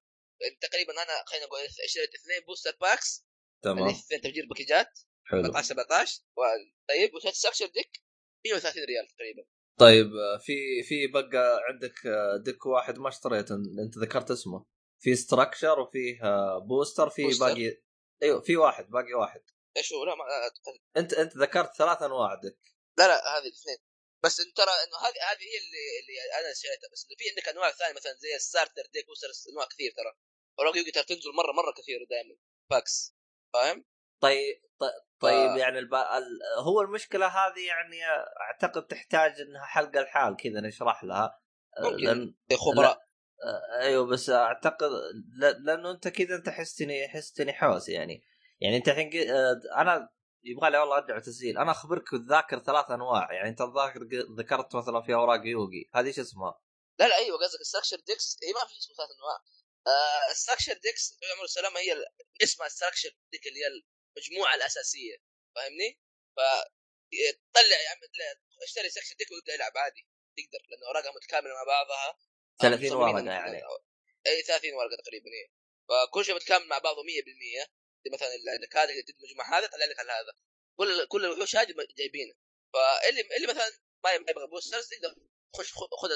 تقريبا 0.61 0.92
أنا 1.03 1.25
خلينا 1.27 1.47
نقول 1.47 1.61
اشتريت 1.85 2.14
اثنين 2.14 2.40
booster 2.46 2.76
packs 2.81 3.24
تمام. 3.64 3.88
اثنين 3.88 4.21
تفجير 4.21 4.47
باكجات 4.47 4.99
حلو. 5.25 5.40
14 5.40 5.66
17 5.68 6.21
و- 6.37 6.42
طيب 6.88 7.14
وثلاث 7.14 7.35
structure 7.35 7.66
deck 7.66 8.02
130 8.47 8.85
ريال 8.85 9.07
تقريبا. 9.09 9.45
طيب 9.81 10.07
آه، 10.07 10.38
في 10.38 10.83
في 10.83 11.07
بقى 11.07 11.61
عندك 11.68 12.07
آه، 12.07 12.37
deck 12.37 12.66
واحد 12.66 12.99
ما 12.99 13.09
اشتريته 13.09 13.55
أنت 13.55 13.99
ذكرت 13.99 14.31
اسمه. 14.31 14.66
في 15.02 15.14
structure 15.16 15.81
وفيه 15.80 16.22
آه، 16.24 16.58
booster 16.59 17.11
في. 17.10 17.38
باقي 17.40 17.82
أيوه 18.22 18.40
في 18.40 18.56
واحد 18.56 18.90
باقي 18.90 19.14
واحد. 19.14 19.42
إيش 19.76 19.92
هو؟ 19.92 20.04
لا 20.04 20.14
ما 20.14 20.24
أعتقد. 20.24 20.80
أنت 20.96 21.12
أنت 21.12 21.36
ذكرت 21.36 21.74
ثلاث 21.76 22.02
انواع 22.02 22.34
deck 22.35 22.59
لا 22.98 23.08
لا 23.08 23.38
هذه 23.38 23.42
الاثنين. 23.42 23.78
بس 24.24 24.40
انت 24.40 24.56
ترى 24.56 24.70
إنه 24.84 24.96
هذه 25.08 25.14
هذه 25.30 25.42
هي 25.50 25.58
اللي 25.62 25.84
اللي 26.00 26.14
أنا 26.40 26.54
شريتها 26.54 26.88
بس 26.92 27.06
في 27.18 27.24
عندك 27.30 27.48
أنواع 27.48 27.70
ثانية 27.70 27.94
مثلا 27.94 28.12
زي 28.12 28.34
ال 28.37 28.42
starter 28.42 28.83
deck 28.92 29.05
أنواع 29.52 29.66
كثير 29.66 29.92
ترى. 29.96 30.12
اوراق 30.58 30.76
يوغي 30.76 30.90
ترى 30.90 31.04
تنزل 31.04 31.30
مرة 31.36 31.52
مرة 31.52 31.72
كثير 31.72 32.06
دائما 32.10 32.36
packs 32.70 33.14
فاهم؟ 33.52 33.84
طيب 34.22 34.62
طيب, 34.78 34.92
طيب 35.20 35.54
ف- 35.54 35.58
يعني 35.58 35.78
الب... 35.78 35.94
ال... 35.94 36.24
هو 36.58 36.80
المشكلة 36.80 37.26
هذه 37.26 37.66
يعني 37.66 38.04
أعتقد 38.40 38.86
تحتاج 38.86 39.40
إنها 39.40 39.64
حلقة 39.64 40.00
الحال 40.00 40.36
كذا 40.36 40.60
نشرح 40.60 41.04
لها. 41.04 41.40
آه، 41.78 41.90
ممكن. 41.90 42.34
زي 42.50 42.56
خبراء 42.56 42.92
آه، 42.92 43.12
أيوه 43.81 44.07
بس 44.07 44.31
أعتقد. 44.31 44.90
لأنه 45.38 45.90
أنت 45.90 46.09
كذا 46.09 46.35
أنت 46.37 46.48
حستني 46.48 47.09
حستني 47.09 47.52
حوس 47.52 47.88
يعني. 47.88 48.24
يعني 48.61 48.76
أنت 48.76 48.88
الحين 48.88 49.31
آه، 49.31 49.61
أنا 49.76 50.09
يبغى 50.44 50.70
لي 50.70 50.78
والله 50.78 50.96
أرجع 50.96 51.18
تسجيل 51.18 51.59
أنا 51.59 51.70
أخبرك 51.70 52.14
الذاكر 52.14 52.59
ثلاث 52.59 52.90
أنواع. 52.90 53.33
يعني 53.33 53.48
أنت 53.48 53.61
الذاكر 53.61 54.00
ذكرت 54.38 54.76
مثلا 54.76 55.02
في 55.02 55.14
أوراق 55.14 55.46
يوغي. 55.46 55.90
هذه 55.94 56.07
إيش 56.07 56.18
اسمها؟ 56.18 56.61
لا 56.98 57.09
لا 57.09 57.16
أيوه 57.16 57.38
قصدك 57.38 57.62
ستراكشر 57.62 57.96
ديكس 57.96 58.38
هي 58.42 58.52
ما 58.52 58.61
في 58.61 58.74
اسمه 58.78 58.96
ثلاث 58.96 59.11
أنواع. 59.18 59.38
آه 59.87 60.33
ستراكشر 60.33 60.72
ديكس 60.72 61.18
عمر 61.37 61.44
السلامه 61.44 61.81
هي 61.81 62.05
اسمها 62.42 62.68
structure 62.68 63.11
deck 63.33 63.46
اللي 63.46 63.61
هي 63.61 63.68
المجموعة 64.16 64.55
الأساسية. 64.55 65.16
فاهمني؟ 65.55 66.00
ف 66.37 66.40
طلع 67.55 67.78
يا 67.85 67.90
عم 67.90 68.00
اشتري 68.62 68.88
structure 68.90 69.14
deck 69.18 69.28
وابدأ 69.33 69.55
العب 69.55 69.76
عادي. 69.76 70.07
تقدر 70.37 70.62
لأن 70.68 70.83
أوراقها 70.88 71.12
متكاملة 71.16 71.55
مع 71.55 71.64
بعضها. 71.66 72.18
30 72.60 72.86
مصممين 72.86 73.14
ورقه 73.14 73.30
يعني. 73.30 73.62
اي 74.26 74.42
30 74.42 74.74
ورقه 74.74 74.96
تقريبا 75.04 75.26
اي 75.26 75.50
فكل 75.88 76.24
شيء 76.24 76.34
متكامل 76.34 76.66
مع 76.66 76.78
بعضه 76.78 77.02
100% 77.02 77.68
زي 78.04 78.10
مثلا 78.12 78.34
اللي 78.34 78.50
عندك 78.50 78.76
هذا 78.76 78.90
اللي 78.90 79.02
تدمج 79.02 79.36
مع 79.36 79.58
هذا 79.58 79.66
طلع 79.66 79.86
لك 79.86 79.98
على 79.98 80.12
هذا. 80.12 80.32
كل 80.78 81.06
كل 81.06 81.24
الوحوش 81.24 81.56
هذه 81.56 81.74
جايبينه 81.98 82.34
فاللي 82.72 83.36
اللي 83.36 83.46
مثلا 83.46 83.70
ما 84.04 84.12
يبغى 84.12 84.46
boosters 84.46 84.88
تقدر 84.88 85.14
خش 85.56 85.72
خذ 85.72 86.10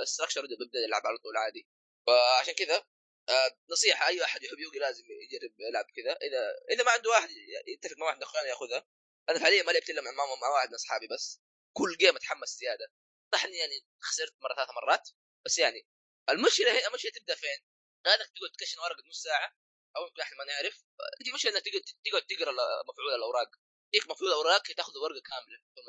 ال 0.00 0.04
structure 0.04 0.40
ويبدا 0.40 0.78
يلعب 0.78 1.06
على 1.06 1.18
طول 1.18 1.36
عادي. 1.36 1.68
فعشان 2.06 2.54
كذا 2.54 2.84
آه، 3.28 3.56
نصيحة 3.70 4.08
أي 4.08 4.24
أحد 4.24 4.42
يحب 4.42 4.58
يوغي 4.58 4.78
لازم 4.78 5.04
يجرب 5.04 5.60
يلعب 5.60 5.84
كذا. 5.96 6.12
اذا 6.12 6.54
إذا 6.70 6.84
ما 6.84 6.90
عنده 6.90 7.10
واحد 7.10 7.28
يتفق 7.66 7.96
مع 7.98 8.06
واحد 8.06 8.16
من 8.16 8.22
اخوانه 8.22 8.48
ياخذها. 8.48 8.86
أنا 9.28 9.38
فعليا 9.38 9.62
ما 9.62 9.72
لعبت 9.72 9.90
إلا 9.90 10.02
مع, 10.02 10.10
مع, 10.10 10.24
مع 10.42 10.48
واحد 10.48 10.68
من 10.68 10.74
أصحابي 10.74 11.06
بس. 11.06 11.40
كل 11.72 11.96
جيم 11.96 12.16
أتحمس 12.16 12.48
زيادة. 12.48 12.92
صح 13.32 13.44
اني 13.44 13.56
يعني 13.56 13.86
خسرت 14.00 14.34
مرة 14.42 14.54
ثلاث 14.54 14.68
مرات. 14.70 15.10
بس 15.46 15.58
يعني 15.58 15.86
المشكلة 16.30 16.72
هي 16.72 16.86
المشكلة 16.86 17.12
تبدأ 17.12 17.34
فين؟ 17.34 17.58
هذاك 18.06 18.28
تقعد 18.36 18.50
تكشن 18.58 18.78
ورقه 18.78 19.02
نص 19.08 19.22
ساعة 19.22 19.56
أو 19.96 20.06
يمكن 20.06 20.22
إحنا 20.22 20.36
ما 20.38 20.44
نعرف 20.44 20.84
تجي 21.20 21.32
مشكلة 21.32 21.52
إنك 21.52 21.64
تقعد 21.64 21.82
تقعد 22.04 22.22
تقرأ 22.22 22.52
مفعول 22.88 23.14
الأوراق 23.18 23.50
يجيك 23.94 24.10
مفعول 24.10 24.28
الأوراق 24.28 24.62
تاخذ 24.62 24.92
ورقة 24.98 25.22
كاملة 25.30 25.58
ثم 25.76 25.86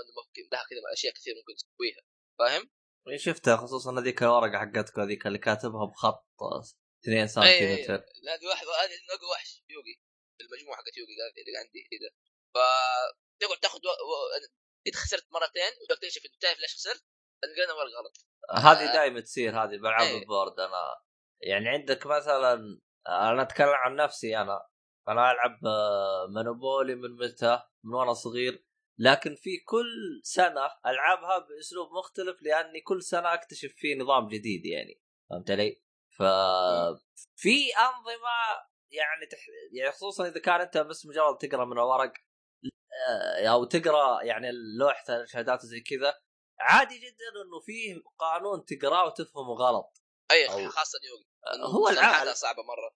لها 0.52 0.64
كذا 0.70 0.80
أشياء 0.94 1.14
كثير 1.14 1.34
ممكن 1.36 1.54
تسويها 1.56 2.02
فاهم؟ 2.40 2.72
شفتها 3.18 3.58
خصوصا 3.58 4.00
هذيك 4.00 4.24
الورقة 4.24 4.58
حقتكم 4.60 5.02
هذيك 5.02 5.28
اللي 5.28 5.38
كاتبها 5.38 5.86
بخط 5.86 6.26
2 7.04 7.28
أي- 7.28 7.30
سنتيمتر 7.30 8.06
لا 8.22 8.36
هذه 8.36 8.46
واحد 8.46 8.68
هذه 8.68 8.98
اقوى 9.10 9.30
وحش 9.32 9.64
يوغي 9.70 10.02
المجموعة 10.42 10.78
حقت 10.78 10.98
يوغي 10.98 11.14
اللي 11.48 11.58
عندي 11.58 11.88
كذا 11.92 12.10
ف 12.54 12.58
تقعد 13.40 13.60
تاخذ 13.60 13.80
و... 13.80 13.90
و... 13.90 14.14
قد 14.88 14.96
خسرت 14.96 15.28
مرتين 15.32 15.72
وتكتشف 15.82 16.26
انت 16.26 16.42
تعرف 16.42 16.60
ليش 16.60 16.76
خسرت؟ 16.76 17.04
لقينا 17.44 17.74
ورقه 17.74 18.00
غلط 18.00 18.32
هذه 18.66 18.90
آه. 18.90 18.94
دائما 18.94 19.20
تصير 19.20 19.64
هذه 19.64 19.78
بالعاب 19.78 20.08
إيه. 20.08 20.22
البورد 20.22 20.60
أنا 20.60 20.96
يعني 21.42 21.70
عندك 21.70 22.06
مثلا 22.06 22.54
أنا 23.08 23.42
أتكلم 23.42 23.70
عن 23.70 23.96
نفسي 23.96 24.38
أنا. 24.38 24.68
أنا 25.08 25.32
ألعب 25.32 25.66
آه، 25.66 26.28
مونوبولي 26.36 26.96
من 26.96 27.16
متى؟ 27.16 27.62
من 27.84 27.94
وأنا 27.94 28.14
صغير. 28.14 28.66
لكن 29.00 29.36
في 29.36 29.50
كل 29.58 30.22
سنة 30.24 30.66
ألعبها 30.86 31.38
بأسلوب 31.40 31.90
مختلف 31.98 32.42
لأني 32.42 32.82
كل 32.82 33.04
سنة 33.04 33.34
أكتشف 33.34 33.74
فيه 33.78 33.96
نظام 34.00 34.28
جديد 34.28 34.66
يعني. 34.66 35.02
فهمت 35.30 35.52
علي؟ 35.52 35.82
ف 36.18 36.24
في 37.36 37.70
أنظمة 37.80 38.62
يعني 38.92 39.26
تح... 39.32 39.40
يعني 39.74 39.92
خصوصا 39.92 40.28
إذا 40.28 40.40
كان 40.40 40.62
أنت 40.62 40.78
بس 40.78 41.06
مجرد 41.06 41.38
تقرأ 41.38 41.66
من 41.66 41.72
الورق 41.72 42.14
آه، 43.10 43.48
أو 43.48 43.64
تقرأ 43.66 44.24
يعني 44.24 44.52
لوحة 44.80 45.04
الشهادات 45.10 45.64
وزي 45.64 45.80
كذا 45.80 46.14
عادي 46.62 46.98
جدا 46.98 47.42
إنه 47.46 47.60
فيه 47.66 48.02
قانون 48.20 48.66
تقرأه 48.66 49.06
وتفهمه 49.06 49.54
غلط. 49.54 50.02
أي 50.32 50.48
أو- 50.48 50.70
خاصة 50.70 51.00
يوغي 51.10 51.26
آه، 51.64 51.68
هو 51.68 51.90
العاب. 51.90 52.34
صعبة 52.36 52.64
مرة. 52.64 52.96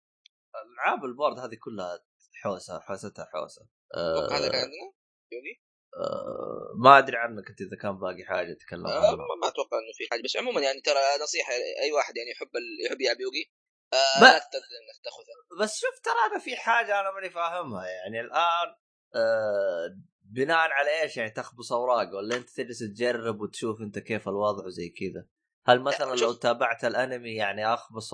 ألعاب 0.56 1.06
البورد 1.06 1.40
هذه 1.40 1.56
كلها 1.64 2.06
حوسة 2.44 2.80
حوستها 2.80 3.26
حوسة. 3.34 3.68
أتوقع 3.94 4.38
هذا 4.38 4.48
كان 4.52 4.56
عندنا؟ 4.62 4.94
يوغي 5.32 5.62
آه، 5.98 6.72
ما 6.84 6.98
أدري 6.98 7.18
عنك 7.18 7.50
أنت 7.50 7.62
إذا 7.62 7.78
كان 7.82 7.98
باقي 8.00 8.24
حاجة 8.26 8.54
تتكلم 8.54 8.88
آه، 8.88 8.98
عنها 8.98 9.12
ما 9.12 9.36
ما 9.42 9.48
أتوقع 9.48 9.78
إنه 9.78 9.94
في 9.98 10.08
حاجة. 10.12 10.22
بس 10.22 10.38
عموما 10.38 10.62
يعني 10.62 10.82
ترى 10.82 11.00
نصيحة 11.24 11.54
اي 11.84 11.92
واحد 11.92 12.18
يعني 12.18 12.32
يحب 12.32 12.56
ال... 12.56 12.86
يحب 12.86 13.02
يلعب 13.02 13.20
يوغي 13.22 13.52
آه 13.94 14.22
لا 14.22 14.36
إنك 14.36 15.00
تاخذها 15.04 15.62
بس 15.64 15.80
شوف 15.80 16.00
ترى 16.04 16.32
أنا 16.32 16.40
في 16.40 16.56
حاجة 16.56 17.00
أنا 17.00 17.12
ماني 17.12 17.30
فاهمها. 17.30 17.86
يعني 17.88 18.22
الآن 18.22 18.76
آه 19.16 19.88
بناء 20.36 20.58
على 20.58 21.02
إيش 21.02 21.18
يعني 21.18 21.32
تخبص 21.32 21.72
أوراق 21.72 22.16
ولا 22.16 22.36
أنت 22.36 22.50
تجلس 22.50 22.80
تجرب 22.80 23.42
وتشوف 23.42 23.82
أنت 23.82 24.00
كيف 24.00 24.28
الوضع 24.28 24.66
وزي 24.66 24.90
كذا 24.90 25.26
هل 25.66 25.82
مثلا 25.82 26.16
لو. 26.16 26.34
تابعت 26.34 26.86
الأنمي 26.86 27.36
يعني 27.36 27.74
أخبص 27.74 28.14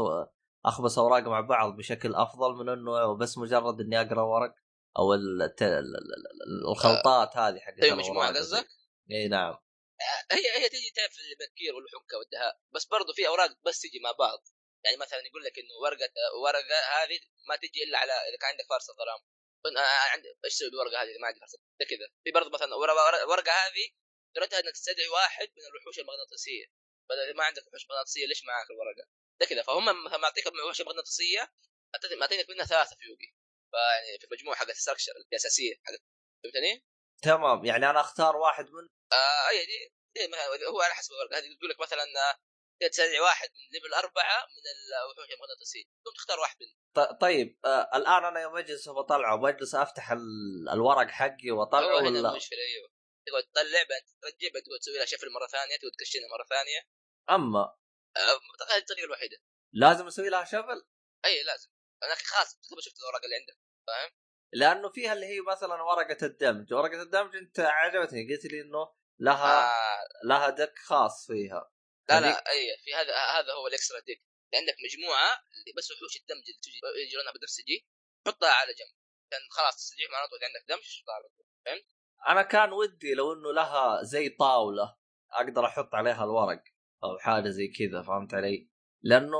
أخبص 0.65 0.99
أوراق 0.99 1.23
مع 1.23 1.41
بعض 1.41 1.75
بشكل 1.77 2.15
أفضل 2.15 2.55
من 2.55 2.69
إنه 2.69 3.17
بس 3.17 3.37
مجرد 3.37 3.81
إني 3.81 4.01
أقرأ 4.01 4.21
ورق 4.21 4.53
أو 4.99 5.13
الت... 5.13 5.61
ال- 5.61 5.69
ال- 5.69 6.15
ال- 6.45 6.69
الخلطات 6.71 7.37
هذه 7.37 7.59
حقت 7.59 7.83
أيوه 7.83 7.97
مجموعه 7.97 8.37
قصدك؟ 8.37 8.67
إي 9.11 9.27
نعم 9.27 9.55
هي 10.31 10.63
هي 10.63 10.69
تجي 10.69 10.91
تعرف 10.95 11.15
البكير 11.31 11.75
والحنكه 11.75 12.17
والدهاء 12.19 12.53
بس 12.75 12.85
برضو 12.85 13.13
في 13.13 13.27
أوراق 13.27 13.49
بس 13.65 13.81
تجي 13.81 13.99
مع 14.03 14.11
بعض 14.11 14.39
يعني 14.85 14.97
مثلا 14.97 15.19
يقول 15.29 15.43
لك 15.43 15.59
إنه 15.59 15.75
ورقه 15.83 16.09
ورقة 16.43 16.77
هذه 16.97 17.19
ما 17.49 17.55
تجي 17.55 17.83
إلا 17.83 17.97
على 17.97 18.11
إذا 18.11 18.37
كان 18.41 18.49
عندك 18.49 18.65
فارس 18.69 18.89
الظلام 18.89 19.21
عندي 20.13 20.27
إيش 20.45 20.53
أسوي 20.53 20.69
بالورقة 20.69 21.03
هذه؟ 21.03 21.17
ما 21.21 21.27
عندي 21.27 21.39
فارس 21.39 21.55
زي 21.79 21.85
كذا. 21.85 22.07
في 22.23 22.31
برضه 22.31 22.49
مثلا 22.49 22.75
ورقه 22.75 23.27
ورقة 23.27 23.51
هذه 23.51 23.85
قدرتها 24.35 24.59
إنك 24.59 24.73
تستدعي 24.73 25.07
واحد 25.07 25.47
من 25.57 25.63
الوحوش 25.71 25.99
المغناطيسية. 25.99 26.65
بدل 27.09 27.37
ما 27.37 27.43
عندك 27.43 27.67
وحوش 27.67 27.85
مغناطيسية 27.89 28.25
ليش 28.25 28.43
معك 28.43 28.67
الورقة؟ 28.71 29.05
زي 29.41 29.45
كذا. 29.47 29.61
فهم 29.61 30.03
مثلا 30.05 30.17
معطيك 30.17 30.45
وحوش 30.47 30.81
مغناطيسية 30.81 31.53
معطينك 32.19 32.49
منها 32.49 32.65
ثلاثة 32.65 32.95
في 32.95 33.05
يوغي 33.05 33.29
فيعني 33.71 34.19
في 34.19 34.25
المجموعه 34.27 34.57
حقت 34.57 34.69
ال 34.69 34.74
structure 34.74 35.11
الأساسية 35.11 35.73
حقت 35.85 36.01
فهمتني؟ 36.43 36.85
تمام. 37.21 37.65
يعني 37.65 37.89
أنا 37.89 37.99
أختار 37.99 38.35
واحد 38.35 38.65
من 38.65 38.89
آه 39.13 39.49
أي 39.49 39.65
دي, 39.65 39.93
دي 40.15 40.65
هو 40.67 40.81
على 40.81 40.93
حسب 40.93 41.11
الورقة. 41.11 41.37
هذه 41.37 41.57
تقول 41.59 41.69
لك 41.69 41.79
مثلا 41.79 42.05
آه، 42.83 42.87
تستدعي 42.87 43.19
واحد 43.19 43.49
من 43.49 43.73
level 43.73 43.93
أربعة 43.93 44.37
من 44.45 44.63
الوحوش 44.71 45.33
المغناطيسيه 45.33 45.83
تقوم 46.03 46.13
تختار 46.15 46.39
واحد 46.39 46.57
منهم. 46.61 47.17
طيب 47.17 47.59
آه 47.65 47.89
الآن 47.95 48.25
أنا 48.25 48.39
يوم 48.41 48.57
أجلس 48.57 48.89
بطلعه 48.89 49.35
بجلس 49.37 49.75
أفتح 49.75 50.11
ال- 50.11 50.69
الورق 50.73 51.07
حقي 51.09 51.51
وأطلعه 51.51 51.95
ولا؟ 51.95 52.07
المشكلة 52.29 52.59
أيوه 52.59 52.89
تقعد 53.27 53.43
تطلع 53.43 53.79
بعدين 53.89 54.07
ترجع 54.21 54.47
بعدين 54.53 54.63
تقعد 54.63 54.79
تسوي 54.81 54.97
لها 54.97 55.05
shuffle 55.05 55.27
مره 55.31 55.47
ثانية 55.47 55.77
تقعد 55.77 55.91
تكشنها 55.99 56.27
مرة 56.37 56.45
ثانية. 56.49 56.81
أما؟ 57.29 57.59
آه، 58.17 58.73
هذه 58.73 58.81
الطريقة 58.81 59.05
الوحيدة. 59.05 59.37
لازم 59.73 60.07
أسوي 60.07 60.29
لها 60.29 60.45
shuffle؟ 60.45 60.87
إي 61.25 61.43
لازم. 61.43 61.69
أنا 62.03 62.15
خلاص 62.15 62.57
شفت 62.79 62.95
الورقة 62.99 63.25
اللي 63.25 63.35
عندك 63.35 63.57
فاهم؟ 63.87 64.11
لأنه 64.53 64.89
فيها 64.91 65.13
اللي 65.13 65.25
هي 65.25 65.41
مثلا 65.41 65.81
ورقة 65.81 66.25
الدمج. 66.25 66.73
ورقة 66.73 67.01
الدمج 67.01 67.35
أنت 67.35 67.59
عجبتني 67.59 68.33
قلت 68.33 68.45
لي 68.45 68.61
إنه 68.61 68.93
لها 69.19 69.69
آه. 69.69 70.03
لها 70.25 70.49
deck 70.49 70.79
خاص 70.79 71.27
فيها. 71.27 71.71
لا 72.19 72.25
لا 72.25 72.51
اي 72.51 72.77
في 72.83 72.93
هذا 72.93 73.15
هذا 73.15 73.53
هو 73.53 73.67
ال 73.67 73.73
extra 73.73 73.99
deck. 73.99 74.21
عندك 74.53 74.75
مجموعة 74.85 75.31
اللي 75.53 75.73
بس 75.77 75.91
وحوش 75.91 76.15
الدمج 76.21 76.45
اللي 76.49 76.61
تجي 76.61 76.79
يجي 77.05 77.15
لونها 77.15 77.31
بنفسجي 77.31 77.87
حطها 78.27 78.49
على 78.49 78.73
جنب. 78.73 79.01
كان 79.31 79.41
خلاص 79.51 79.75
تستدعيهم 79.75 80.15
على 80.15 80.27
طول 80.27 80.39
عندك 80.43 80.69
دمج 80.69 81.01
حطها 81.01 81.13
على 81.13 81.23
طول 81.23 81.45
أنا 82.27 82.41
كان 82.41 82.73
ودي 82.73 83.13
لو 83.13 83.33
إنه 83.33 83.51
لها 83.53 84.03
زي 84.03 84.29
طاولة 84.29 84.97
أقدر 85.31 85.65
أحط 85.65 85.95
عليها 85.95 86.23
الورق 86.23 86.63
أو 87.03 87.17
حاجة 87.17 87.49
زي 87.49 87.67
كذا 87.67 88.01
فهمت 88.01 88.33
علي؟ 88.33 88.69
لأنه 89.03 89.39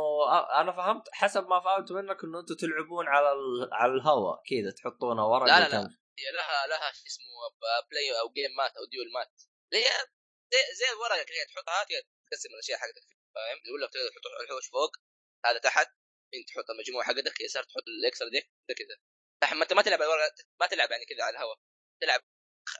أنا 0.62 0.72
فهمت 0.72 1.04
حسب 1.12 1.48
ما 1.48 1.60
فهمت 1.60 1.92
منك 1.92 2.24
إنه 2.24 2.40
أنتم 2.40 2.56
تلعبون 2.56 3.08
على 3.08 3.32
ال... 3.32 3.70
على 3.74 3.94
الهواء 3.94 4.42
كذا 4.50 4.72
تحطون 4.72 5.20
ورق 5.20 5.46
لا، 5.46 5.60
لا، 5.60 5.70
لا. 5.70 5.90
هي 6.20 6.32
لها 6.38 6.68
لها 6.68 6.92
شو 6.92 7.06
اسمه 7.08 7.34
play 7.92 8.20
أو 8.20 8.30
game 8.30 8.56
mat 8.58 8.78
أو 8.78 8.86
duel 8.86 9.12
mat. 9.14 9.34
اللي 9.72 9.86
هي 9.86 9.90
زي, 10.52 10.76
زي 10.80 10.94
الورقة 10.94 11.24
كذا 11.24 11.46
تحطها 11.50 11.84
تقدر 11.84 12.21
تقسم 12.32 12.50
الأشياء 12.54 12.78
حقتك 12.80 13.06
فاهم؟ 13.36 13.58
يقول 13.66 13.82
لك 13.82 13.90
تقدر 13.94 14.10
تحط 14.10 14.26
الوحوش 14.44 14.68
فوق 14.68 14.92
هذا 15.46 15.60
تحت 15.60 15.88
انت 16.36 16.48
تحط 16.50 16.70
المجموعة 16.70 17.06
حقتك 17.08 17.42
يسار 17.42 17.64
تحط 17.64 17.86
الاكسترا 17.88 18.30
ديك 18.30 18.46
كذا 18.80 18.96
لحن 19.44 19.56
ما 19.58 19.64
انت 19.64 19.74
ما 19.74 19.82
تلعب 19.82 20.00
ما 20.62 20.68
تلعب 20.68 20.92
يعني 20.92 21.06
كذا 21.06 21.24
على 21.24 21.34
الهواء 21.36 21.58
تلعب 22.02 22.22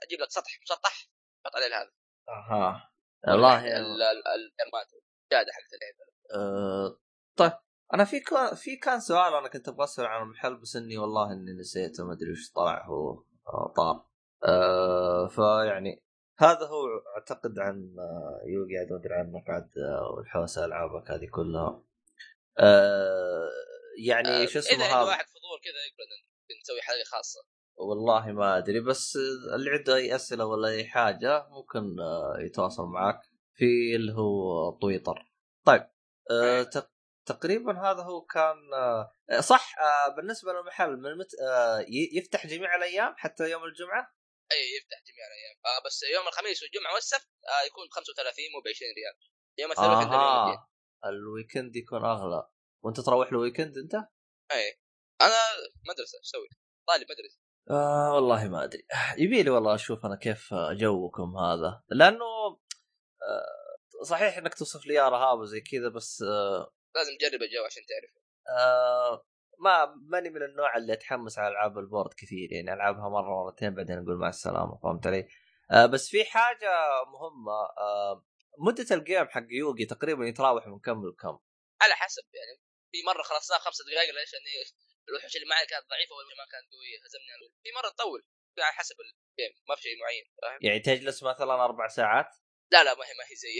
أجيب 0.02 0.20
لك 0.20 0.30
سطح 0.30 0.60
مسطح 0.62 1.10
حط 1.46 1.56
عليه 1.56 1.66
هذا. 1.66 1.92
أها. 2.28 2.92
والله 3.28 3.58
ال- 3.66 4.02
ال- 4.02 4.02
ال- 4.02 4.28
الجيمات 4.34 4.86
الشهاده 4.86 5.52
حقت 5.52 5.72
اللعبة. 5.72 6.04
أه... 6.34 7.00
طيب 7.38 7.52
أنا 7.94 8.04
في 8.04 8.20
كان 8.20 8.54
في 8.54 8.76
كان 8.76 9.00
سؤال 9.00 9.34
أنا 9.34 9.48
كنت 9.48 9.68
أبغى 9.68 9.84
أسأل 9.84 10.06
عن 10.06 10.22
المحل 10.22 10.56
بس 10.56 10.76
اني 10.76 10.98
والله 10.98 11.32
إني 11.32 11.52
نسيته 11.60 12.04
ما 12.04 12.12
أدري 12.12 12.30
وش 12.32 12.50
طلع 12.54 12.86
هو 12.86 13.24
آه، 13.48 13.72
طار 13.76 14.06
أه... 14.44 15.28
فيعني 15.28 16.04
هذا 16.38 16.66
هو 16.66 16.84
أعتقد 17.16 17.58
عن 17.58 17.96
آه، 17.98 18.40
يوغي 18.46 18.78
عاد 18.78 18.90
ما 18.92 18.98
أدري 18.98 19.14
عنه 19.14 19.44
بعد 19.48 19.70
آه، 19.78 20.12
والحوسة 20.16 20.64
العابك 20.64 21.10
هذه 21.10 21.26
كلها. 21.30 21.84
أه... 22.58 23.48
يعني 24.06 24.46
شو 24.46 24.58
اسمه 24.58 24.86
إذا 24.86 25.00
واحد 25.00 25.24
فضول 25.24 25.58
كذا 25.64 25.80
يقول 25.92 26.06
لنا 26.06 26.60
نسوي 26.60 26.80
حلقه 26.82 27.04
خاصة. 27.04 27.40
والله 27.76 28.32
ما 28.32 28.58
أدري 28.58 28.80
بس 28.80 29.18
اللي 29.54 29.70
عنده 29.70 29.96
أي 29.96 30.14
أسئلة 30.14 30.46
ولا 30.46 30.68
أي 30.68 30.84
حاجة 30.84 31.46
ممكن 31.50 32.00
آه، 32.00 32.36
يتواصل 32.40 32.84
معك 32.86 33.20
في 33.54 33.96
اللي 33.96 34.12
هو 34.12 34.70
تويتر. 34.80 35.32
طيب 35.64 35.86
آه 36.30 36.62
تق- 36.62 36.92
تقريبا 37.26 37.72
هذا 37.78 38.02
هو 38.02 38.20
كان 38.20 38.56
آه 38.74 39.40
صح 39.40 39.74
آه 39.78 40.16
بالنسبة 40.16 40.52
للمحل 40.52 40.96
من 40.96 41.24
آه 41.48 41.84
يفتح 42.18 42.46
جميع 42.46 42.76
الأيام 42.76 43.14
حتى 43.16 43.50
يوم 43.50 43.64
الجمعة؟ 43.64 44.14
اي 44.52 44.60
يفتح 44.76 44.98
جميع 45.08 45.24
الأيام. 45.30 45.56
آه 45.70 45.80
بس 45.86 46.02
يوم 46.02 46.28
الخميس 46.28 46.62
والجمعة 46.62 46.94
والسبت 46.94 47.28
آه 47.48 47.62
يكون 47.66 47.84
ب 47.88 47.90
35 47.90 48.44
مو 48.54 48.60
ب 48.64 48.68
20 48.68 48.92
ريال. 48.98 49.14
يوم 49.58 49.70
الثلاثاء 49.70 50.02
الجديد. 50.02 50.58
أها 50.58 50.68
ال 51.10 51.18
weekend 51.18 51.76
يكون 51.76 52.04
أغلى. 52.04 52.42
وأنت 52.84 53.00
تروح 53.00 53.32
له 53.32 53.38
weekend 53.38 53.78
أنت؟ 53.78 53.94
اي 54.52 54.80
أنا 55.20 55.40
مدرسة 55.88 56.18
إيش 56.18 56.28
أسوي؟ 56.28 56.48
طالب 56.88 57.06
مدرسة. 57.12 57.38
آه 57.70 58.14
والله 58.14 58.48
ما 58.48 58.64
أدري. 58.64 58.86
يبي 59.18 59.42
لي 59.42 59.50
والله 59.50 59.74
أشوف 59.74 60.06
أنا 60.06 60.16
كيف 60.16 60.54
جوكم 60.54 61.36
هذا. 61.36 61.82
لأنه 61.88 62.24
آه 63.28 64.04
صحيح 64.04 64.38
إنك 64.38 64.54
توصف 64.54 64.86
لي 64.86 64.94
يا 64.94 65.08
رهاب 65.08 65.38
وزي 65.38 65.60
كذا 65.60 65.88
بس 65.88 66.22
آه 66.22 66.72
لازم 66.94 67.16
تجرب 67.18 67.42
الجو 67.42 67.64
عشان 67.64 67.82
تعرف 67.88 68.10
آه 68.58 69.26
ما 69.62 69.94
ماني 70.10 70.30
من 70.30 70.42
النوع 70.42 70.76
اللي 70.76 70.92
اتحمس 70.92 71.38
على 71.38 71.48
ألعاب 71.48 71.78
ال 71.78 71.84
board 71.84 72.14
كثير 72.14 72.52
يعني 72.52 72.72
ألعبها 72.72 73.08
مرة 73.08 73.44
مرتين 73.44 73.74
بعدين 73.74 73.98
أقول 73.98 74.16
مع 74.16 74.28
السلامة 74.28 74.78
فهمت 74.82 75.06
علي؟ 75.06 75.28
آه 75.70 75.86
بس 75.86 76.08
في 76.08 76.24
حاجة 76.24 76.70
مهمة 77.12 77.58
آه 77.78 78.26
مدة 78.58 78.96
ال 78.96 79.02
game 79.02 79.28
حق 79.28 79.46
يوغي 79.50 79.86
تقريبا 79.86 80.26
يتراوح 80.26 80.66
من 80.66 80.78
كم 80.78 81.08
لكم؟ 81.08 81.38
على 81.82 81.94
حسب 81.94 82.22
يعني 82.34 82.60
في 82.92 82.98
مرة 83.06 83.22
خلصناها 83.22 83.60
خمسة 83.60 83.84
دقائق 83.84 84.14
ليش؟ 84.14 84.32
لاني 84.32 84.52
الوحوش 85.08 85.36
اللي 85.36 85.46
معي 85.46 85.66
كانت 85.66 85.86
ضعيفة 85.90 86.14
ولا 86.14 86.34
ما 86.40 86.46
كانت 86.52 86.66
قويه 86.72 86.98
هزمني 87.04 87.52
في 87.62 87.68
مرة 87.78 87.88
تطول 87.94 88.22
على 88.58 88.72
حسب 88.72 88.96
ال 89.00 89.10
game 89.10 89.52
ما 89.68 89.74
في 89.74 89.82
شيء 89.82 89.96
معين 90.02 90.24
فاهم؟ 90.42 90.58
يعني 90.62 90.80
تجلس 90.80 91.22
مثلا 91.22 91.54
أربع 91.64 91.88
ساعات؟ 91.88 92.30
لا 92.72 92.84
لا 92.84 92.94
ما 92.94 93.04
هي 93.04 93.14
ما 93.18 93.24
هي 93.30 93.36
زي 93.36 93.54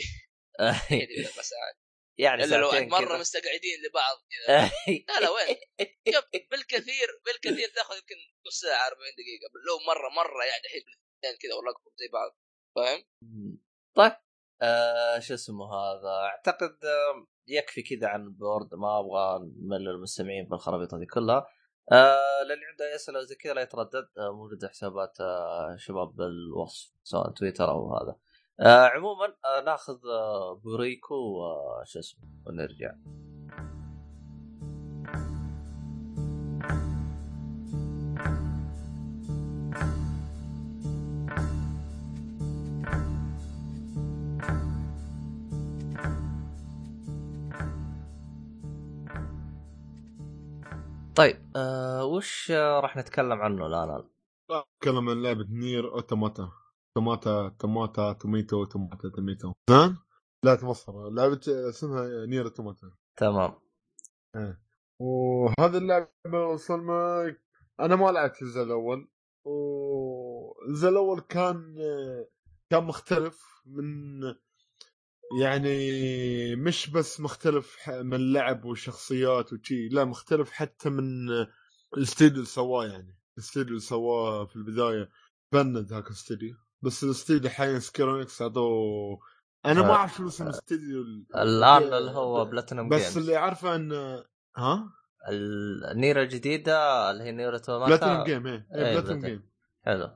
دي 1.07 1.29
أربع 1.29 1.43
ساعات 1.43 1.77
يعني 2.19 2.45
إلا 2.45 2.57
لو 2.57 2.71
مرة. 2.71 3.19
مستقعدين 3.19 3.79
لبعض. 3.89 4.17
كذا 4.31 4.71
لا 5.09 5.21
لا 5.21 5.31
وين؟ 5.31 5.57
شوف 6.15 6.25
بالكثير 6.51 7.09
بالكثير 7.27 7.69
تاخذ 7.75 7.95
يمكن 7.95 8.15
نص 8.47 8.61
ساعة 8.61 8.87
40 8.89 9.01
دقيقة. 9.13 9.53
لو 9.69 9.79
مره 9.87 10.09
مرة 10.09 10.45
يعني 10.45 10.65
الحين 10.65 10.83
كذا 11.43 11.55
ورقهم 11.55 11.93
زي 11.97 12.09
بعض. 12.13 12.39
فاهم؟ 12.77 13.05
طيب 13.95 14.13
آه 14.63 15.19
شو 15.19 15.35
اسمه 15.35 15.75
هذا؟ 15.75 16.09
أعتقد 16.09 16.79
يكفي 17.49 17.83
كذا 17.83 18.09
عن 18.09 18.33
بورد 18.33 18.75
ما 18.75 18.99
أبغى 19.01 19.39
نمل 19.63 19.89
المستمعين 19.89 20.49
بالخرابيط 20.49 20.95
هذه 20.95 21.07
كلها. 21.15 21.47
آه 21.93 22.43
للي 22.45 22.65
عنده 22.71 22.85
أي 22.85 22.95
أسئلة 22.95 23.23
زي 23.23 23.35
كذا 23.35 23.55
لا 23.55 23.63
يتردد. 23.63 24.09
آه 24.19 24.33
موجوده 24.33 24.69
حسابات 24.69 25.21
آه 25.21 25.77
شباب 25.79 26.17
بالوصف 26.17 26.93
سواء 27.03 27.31
تويتر 27.31 27.71
أو 27.71 27.97
هذا. 27.97 28.17
آه 28.61 28.87
عموما 28.89 29.25
آه 29.45 29.61
ناخذ 29.65 29.99
آه 30.07 30.55
بوريكو 30.65 31.15
وشو 31.15 31.99
اسمه 31.99 32.29
ونرجع. 32.47 32.95
طيب 51.17 51.37
آه 51.57 52.05
وش 52.05 52.51
آه 52.51 52.81
راح 52.81 52.97
نتكلم 52.97 53.41
عنه 53.43 53.67
الآن؟ 53.67 54.05
اتكلم 54.51 55.09
عن 55.11 55.23
لعبة 55.23 55.47
نير 55.51 55.93
اوتوماتا 55.95 56.62
توماتا 56.95 57.57
توماتا 57.59 58.13
توميتو 58.13 58.65
توماتا 58.65 59.09
توميتو. 59.09 59.53
زين؟ 59.71 59.97
لا 60.45 60.55
تمصر 60.55 61.11
لعبة 61.11 61.41
اسمها 61.49 62.27
نير 62.27 62.45
اوتوماتا 62.45 62.91
تمام. 63.17 63.55
وهذه 65.01 65.79
اللعبة 65.79 66.47
وصلنا 66.53 67.37
أنا 67.81 67.97
ما 67.97 68.11
لعبت 68.11 68.43
الجزء 68.43 68.63
الأول. 68.63 69.09
والجزء 69.45 70.89
الأول 70.89 71.21
كان 71.21 71.77
كان 72.71 72.85
مختلف 72.85 73.63
من 73.67 74.23
يعني 75.41 75.77
مش 76.57 76.91
بس 76.91 77.21
مختلف 77.21 77.89
من 77.89 78.15
اللعب 78.15 78.65
والشخصيات 78.65 79.53
وشي 79.53 79.89
لا 79.89 80.05
مختلف 80.05 80.51
حتى 80.51 80.91
من 80.91 81.29
الاستديو 81.97 82.35
اللي 82.35 82.47
سواه 82.47 82.87
يعني. 82.87 83.19
الاستديو 83.39 83.69
اللي 83.69 83.81
سواه 83.81 84.45
في 84.45 84.57
البداية 84.57 85.11
فند 85.53 85.93
هاك 85.93 86.07
الاستديو 86.07 86.57
بس 86.83 87.05
الاستديو 87.05 87.51
حاليا 87.51 87.79
سكيرونكس 87.79 88.43
عطوه 88.43 89.19
أنا 89.67 89.83
ما 89.83 89.89
آه. 89.91 89.93
أعرف 89.93 90.17
شو 90.17 90.27
اسم 90.29 90.45
الاستديو 90.45 91.03
ال- 91.03 91.27
الآن 91.37 91.83
اللي 91.83 92.11
هو 92.11 92.45
بلاتينوم 92.45 92.89
بس 92.89 93.01
جيمز 93.03 93.17
اللي 93.19 93.37
عارفه 93.37 93.75
إن 93.75 93.93
ها؟ 94.57 94.93
النيرة 95.93 96.23
الجديدة 96.23 97.11
اللي 97.11 97.25
هي 97.25 97.33
نيرة 97.33 97.59
توماتا. 97.59 97.87
بلاتينوم 97.97 98.25
جيم 98.25 98.47
إيه. 98.47 98.67
إيه، 98.75 98.87
إيه 98.87 98.93
بلاتينوم. 99.01 99.21
جيم 99.27 99.49
حلو. 99.83 100.11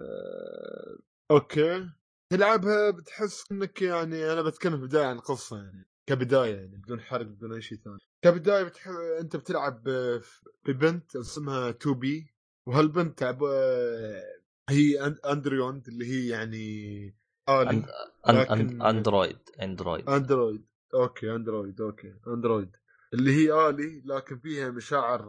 آه، 0.00 0.98
أوكي. 1.30 1.88
تلعبها 2.32 2.90
بتحس 2.90 3.44
إنك 3.52 3.82
يعني 3.82 4.32
أنا 4.32 4.42
بتكلم 4.42 4.76
في 4.76 4.82
البدايه 4.82 5.06
عن 5.06 5.18
قصة 5.20 5.56
يعني 5.56 5.88
كبداية 6.06 6.54
يعني 6.56 6.76
بدون 6.76 7.00
حرق 7.00 7.26
بدون 7.26 7.52
أي 7.54 7.62
شيء 7.62 7.78
ثاني. 7.78 7.98
كبداية 8.22 8.62
بتح... 8.62 8.88
أنت 9.20 9.36
بتلعب 9.36 9.82
ببنت 10.66 11.16
اسمها 11.16 11.68
2 11.70 11.94
بي 11.98 12.34
وهالبنت 12.66 13.18
تعب... 13.18 13.38
هي 14.68 15.16
اندرويد 15.26 15.88
اللي 15.88 16.06
هي 16.06 16.28
يعني 16.28 17.06
آلي 17.48 17.70
أن... 17.70 17.84
أن... 18.28 18.36
لكن- 18.36 18.82
أندرويد 18.82 19.38
أندرويد. 19.62 20.08
أندرويد. 20.08 20.66
أوكي 20.94 21.34
أندرويد 21.34 21.80
أوكي 21.80 22.14
أندرويد. 22.26 22.76
اللي 23.14 23.30
هي 23.36 23.68
آلي 23.68 24.02
لكن 24.04 24.38
فيها 24.38 24.70
مشاعر 24.70 25.22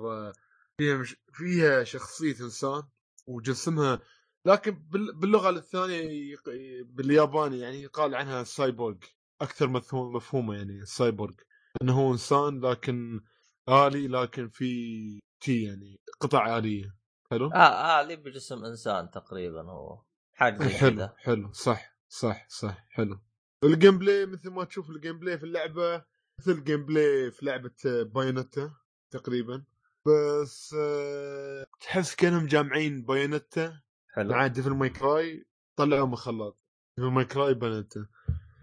فيها 0.77 0.97
مش... 0.97 1.15
فيها 1.33 1.83
شخصية 1.83 2.35
إنسان 2.41 2.83
وجسمها 3.27 3.99
لكن 4.45 4.71
بال... 4.71 5.15
باللغة 5.15 5.49
الثانية 5.49 6.31
يق... 6.31 6.49
بالياباني 6.85 7.59
يعني 7.59 7.81
يقال 7.81 8.15
عنها 8.15 8.43
سايبورغ 8.43 8.97
أكثر 9.41 9.67
مفهوم 9.67 10.15
مفهومة 10.15 10.55
يعني 10.55 10.85
سايبورغ. 10.85 11.33
إنه 11.81 11.93
هو 11.93 12.11
إنسان 12.11 12.59
لكن 12.65 13.21
آلي 13.69 14.07
لكن 14.07 14.49
في 14.49 15.19
تي 15.41 15.63
يعني 15.63 15.99
قطع 16.19 16.57
آلية. 16.57 16.98
حلو؟ 17.31 17.51
آه 17.51 17.57
آه 17.57 18.01
اللي 18.01 18.15
بجسم 18.15 18.65
إنسان 18.65 19.11
تقريبا 19.11 19.61
هو. 19.71 20.01
حاجة 20.33 20.63
زي 20.63 20.69
حلو 20.69 21.09
حلو. 21.17 21.51
صح 21.53 21.95
صح 22.07 22.47
صح. 22.49 22.85
حلو. 22.89 23.19
ال 23.63 23.97
gameplay 23.97 24.25
مثل 24.25 24.49
ما 24.49 24.63
تشوف 24.63 24.89
ال 24.89 25.19
gameplay 25.19 25.37
في 25.37 25.43
اللعبة 25.43 26.03
مثل 26.39 26.51
ال 26.51 26.85
gameplay 26.85 27.31
في 27.31 27.45
لعبة 27.45 27.71
بايونتا 28.03 28.71
تقريبا. 29.11 29.63
بس 30.05 30.75
آه، 30.79 31.65
تحس 31.81 32.15
كأنهم 32.15 32.47
جامعين 32.47 33.05
بايونتا 33.05 33.79
حلو. 34.13 34.29
مع 34.29 34.47
ديفل 34.47 34.71
ماي 34.71 34.89
كراي. 34.89 35.45
طلعوا 35.75 36.07
من 36.07 36.15
خلاط 36.15 36.57
ديفل 36.97 37.09
ماي 37.09 37.25
كراي 37.25 37.53
بايونتا 37.53 38.05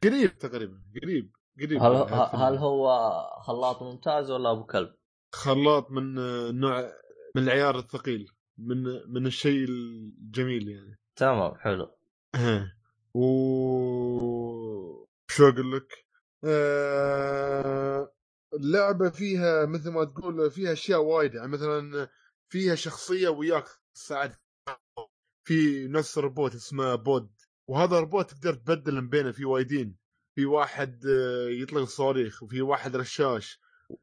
قريب 0.04 0.38
تقريبا 0.38 0.82
قريب 1.02 1.32
قريب 1.60 1.82
هل 1.82 1.92
هل 2.42 2.56
هو 2.56 2.88
خلاط 3.42 3.82
ممتاز 3.82 4.30
ولا 4.30 4.50
أبو 4.50 4.64
كلب؟ 4.64 4.94
خلاط 5.32 5.90
من 5.90 6.18
آه، 6.18 6.50
نوع 6.50 6.92
من 7.36 7.42
العيار 7.42 7.78
الثقيل. 7.78 8.35
من 8.58 8.82
من 9.12 9.26
الشيء 9.26 9.64
الجميل 9.68 10.68
يعني. 10.68 10.98
تمام 11.16 11.54
حلو. 11.54 11.96
و 13.14 13.24
شو 15.30 15.48
أقول 15.48 15.72
لك؟ 15.76 16.06
آه... 16.44 18.12
اللعبة 18.54 19.10
فيها 19.10 19.66
مثل 19.66 19.90
ما 19.90 20.04
تقول 20.04 20.50
فيها 20.50 20.72
أشياء 20.72 21.00
وايد 21.02 21.34
يعني 21.34 21.48
مثلا 21.48 22.08
فيها 22.48 22.74
شخصية 22.74 23.28
وياك 23.28 23.64
ساعد 23.94 24.34
في 25.44 25.88
نفس 25.88 26.18
روبوت 26.18 26.54
اسمه 26.54 26.94
بود 26.94 27.30
وهذا 27.68 27.96
الروبوت 27.96 28.30
تقدر 28.30 28.54
تبدل 28.54 28.94
من 28.94 29.08
بينه 29.08 29.32
في 29.32 29.44
وايدين. 29.44 29.96
في 30.34 30.46
واحد 30.46 31.06
آه، 31.06 31.48
يطلق 31.48 31.84
صواريخ 31.84 32.42
وفي 32.42 32.62
واحد 32.62 32.96
رشاش. 32.96 33.60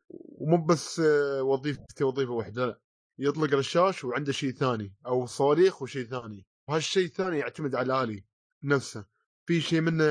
ومو 0.09 0.65
بس 0.65 0.99
آه، 0.99 1.43
وظيفته 1.43 2.05
وظيفة 2.05 2.31
واحدة 2.31 2.65
لا. 2.65 2.79
يطلق 3.19 3.53
رشاش 3.53 4.03
وعنده 4.03 4.31
شيء 4.31 4.51
ثاني 4.51 4.95
أو 5.05 5.25
صواريخ 5.25 5.81
وشيء 5.81 6.05
ثاني. 6.05 6.45
وهالشيء 6.69 7.05
الثاني 7.05 7.37
يعتمد 7.37 7.75
على 7.75 7.85
الآلي 7.85 8.23
نفسه. 8.63 9.05
في 9.45 9.61
شيء 9.61 9.81
منه 9.81 10.03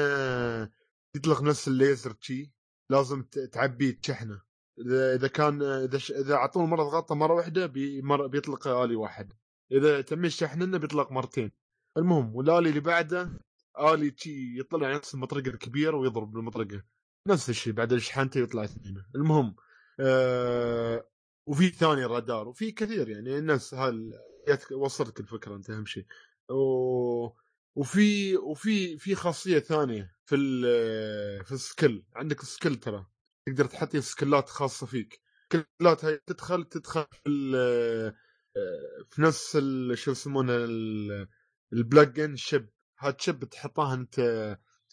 يطلق 1.17 1.43
نفس 1.43 1.69
الليزر 1.69 2.17
شي 2.21 2.53
لازم 2.91 3.23
تعبيه 3.53 4.01
تشحنه. 4.01 4.43
إذا 5.15 5.29
كان 5.29 5.63
إذا. 5.63 5.99
إذا 6.11 6.35
أعطوه 6.35 6.67
مرة 6.67 6.83
ضغطه 6.83 7.15
مرة 7.15 7.35
واحدة 7.35 7.67
بي... 7.67 8.03
بيطلق 8.29 8.69
آلي 8.69 8.97
واحد. 8.97 9.33
إذا 9.73 10.01
تمي 10.01 10.31
شحننه 10.31 10.79
بيطلق 10.79 11.13
مرتين. 11.13 11.53
المهم 11.97 12.37
والآلي 12.37 12.69
اللي 12.69 12.81
بعده 12.81 13.41
آلي 13.81 14.15
شي 14.17 14.59
يطلع 14.59 14.95
نفس 14.97 15.15
المطرقة 15.15 15.49
الكبير 15.49 15.95
ويضرب 15.95 16.33
بالمطرقة. 16.33 16.83
نفس 17.29 17.51
الشيء 17.51 17.73
بعد 17.73 17.97
شحنته 17.97 18.39
يطلع 18.39 18.65
اثنين. 18.65 19.05
المهم 19.15 19.57
آه... 20.01 21.12
وفي 21.53 21.69
ثاني 21.69 22.05
رادار 22.05 22.49
وفي 22.49 22.73
كثير 22.73 23.09
يعني 23.09 23.39
الناس 23.39 23.75
هال 23.75 24.13
وصلتك 24.73 25.21
الفكرة 25.21 25.57
أنت 25.57 25.71
أهم 25.71 25.87
شيء. 25.87 26.07
و... 26.51 27.29
وفي 27.77 28.37
وفي 28.37 28.99
في 28.99 29.15
خاصية 29.15 29.59
ثانية 29.59 30.17
في 30.25 30.37
ال- 30.37 31.45
في 31.45 31.53
ال 31.53 31.61
skill 31.61 32.05
عندك 32.17 32.41
skill 32.43 32.77
ترى. 32.77 33.07
تقدر 33.47 33.65
تحط 33.65 33.97
skill 33.97 34.40
ات 34.40 34.49
خاصة 34.49 34.87
فيك. 34.87 35.21
skill 35.53 35.96
ات 35.96 36.05
هاي 36.05 36.21
تدخل 36.27 36.65
تدخل 36.65 37.05
في 37.11 37.29
ال- 37.29 38.15
في 39.11 39.23
نفس 39.23 39.57
ال- 39.57 39.99
شو 39.99 40.11
يسمونه 40.11 40.53
ال- 40.57 41.29
ال 41.73 42.21
plug-in 42.21 42.37
chip. 42.37 42.69
هاد 42.99 43.21
chip 43.21 43.45
تحطها 43.45 43.95
أنت 43.95 44.21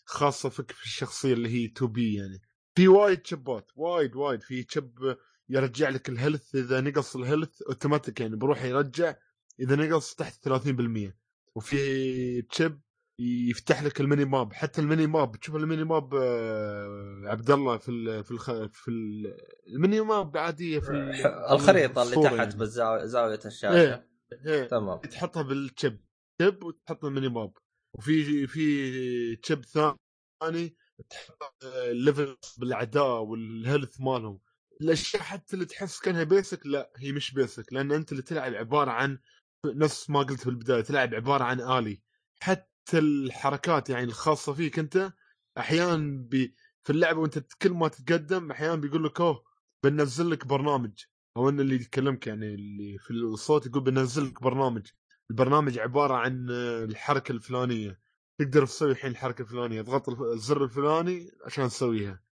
خاصة 0.05 0.49
فيك 0.49 0.71
في 0.71 0.83
الشخصية 0.85 1.33
اللي 1.33 1.49
هي 1.49 1.67
2B 1.67 2.15
يعني. 2.15 2.41
في 2.75 2.87
وايد 2.87 3.27
chip 3.27 3.63
ات 3.63 3.71
وايد 3.75 4.15
وايد. 4.15 4.41
في 4.41 4.65
chip 4.69 5.17
يرجع 5.49 5.89
لك 5.89 6.09
ال 6.09 6.16
health 6.16 6.55
إذا 6.55 6.81
نقص 6.81 7.15
الهيلث 7.15 7.61
اوتوماتيك 7.61 8.19
يعني 8.21 8.35
بروح 8.35 8.63
يرجع 8.63 9.15
إذا 9.59 9.75
نقص 9.75 10.15
تحت 10.15 10.49
30% 10.49 11.11
وفي 11.55 12.41
chip 12.41 12.79
يفتح 13.21 13.83
لك 13.83 14.01
ال 14.01 14.06
mini 14.06 14.25
map. 14.25 14.53
حتى 14.53 14.81
ال 14.81 14.87
mini 14.87 15.07
map 15.07 15.35
تشوف 15.39 15.55
ال 15.55 15.61
mini 15.61 15.83
map 15.83 16.15
آه، 16.15 17.21
عبد 17.25 17.51
الله 17.51 17.77
في 17.77 17.89
ال 17.91 18.23
في 18.23 18.31
الخ... 18.31 18.51
في 18.51 18.87
ال... 18.91 19.37
ال 19.67 19.74
mini 19.74 20.01
map 20.01 20.37
عادية 20.37 20.79
في 20.79 20.89
ال- 20.89 21.25
الخريطة 21.51 22.03
اللي 22.03 22.15
تحت 22.23 22.33
يعني. 22.35 22.55
بزاويه 22.55 23.39
الشاشة. 23.45 23.73
إيه 23.81 24.09
إيه. 24.45 24.63
تمام. 24.67 24.97
تحطها 24.99 25.41
بال 25.43 25.62
chip 25.62 25.99
chip 26.39 26.63
وتحط 26.63 27.05
ال 27.05 27.10
mini 27.10 27.29
map. 27.29 27.53
وفي 27.97 28.47
في 28.47 29.35
chip 29.35 29.65
ثاني 29.65 30.75
تحط 31.09 31.63
ال 31.65 31.77
level 31.77 32.37
بالأعداء 32.57 33.21
وال 33.21 33.41
health 33.41 34.01
مالهم. 34.01 34.39
الأشياء 34.81 35.23
حتى 35.23 35.53
اللي 35.53 35.65
تحس 35.65 35.99
كأنها 35.99 36.23
basic 36.23 36.65
لا 36.65 36.91
هي 36.97 37.11
مش 37.11 37.33
basic 37.33 37.73
لأن 37.73 37.91
أنت 37.91 38.11
اللي 38.11 38.23
تلعب 38.23 38.53
عبارة 38.53 38.91
عن 38.91 39.19
نفس 39.65 40.09
ما 40.09 40.19
قلت 40.19 40.39
في 40.39 40.47
البداية 40.49 40.81
تلعب 40.81 41.13
عبارة 41.15 41.43
عن 41.43 41.61
آلي. 41.61 42.01
حتى 42.41 42.99
الحركات 42.99 43.89
يعني 43.89 44.03
الخاصة 44.03 44.53
فيك 44.53 44.79
أنت 44.79 45.13
أحيانا 45.57 46.21
بي 46.29 46.55
في 46.83 46.89
اللعبة 46.93 47.19
وأنت 47.19 47.39
كل 47.61 47.71
ما 47.71 47.87
تتقدم 47.87 48.51
أحيانا 48.51 48.75
بيقول 48.75 49.03
لك 49.03 49.21
أوه 49.21 49.43
بنزل 49.85 50.29
لك 50.31 50.47
برنامج. 50.47 51.03
أو 51.37 51.49
إن 51.49 51.59
اللي 51.59 51.75
يكلمك 51.75 52.27
يعني 52.27 52.53
اللي 52.53 52.97
في 52.99 53.11
الصوت 53.11 53.65
يقول 53.65 53.83
بنزل 53.83 54.25
لك 54.27 54.43
برنامج. 54.43 54.87
البرنامج 55.31 55.79
عبارة 55.79 56.13
عن 56.13 56.47
آه، 56.51 56.83
الحركة 56.83 57.31
الفلانية. 57.31 57.99
تقدر 58.39 58.65
تسوي 58.65 58.91
الحين 58.91 59.11
الحركة 59.11 59.41
الفلانية 59.41 59.79
اضغط 59.81 60.09
الزر 60.09 60.63
الفلاني 60.63 61.31
عشان 61.45 61.67
تسويها. 61.67 62.23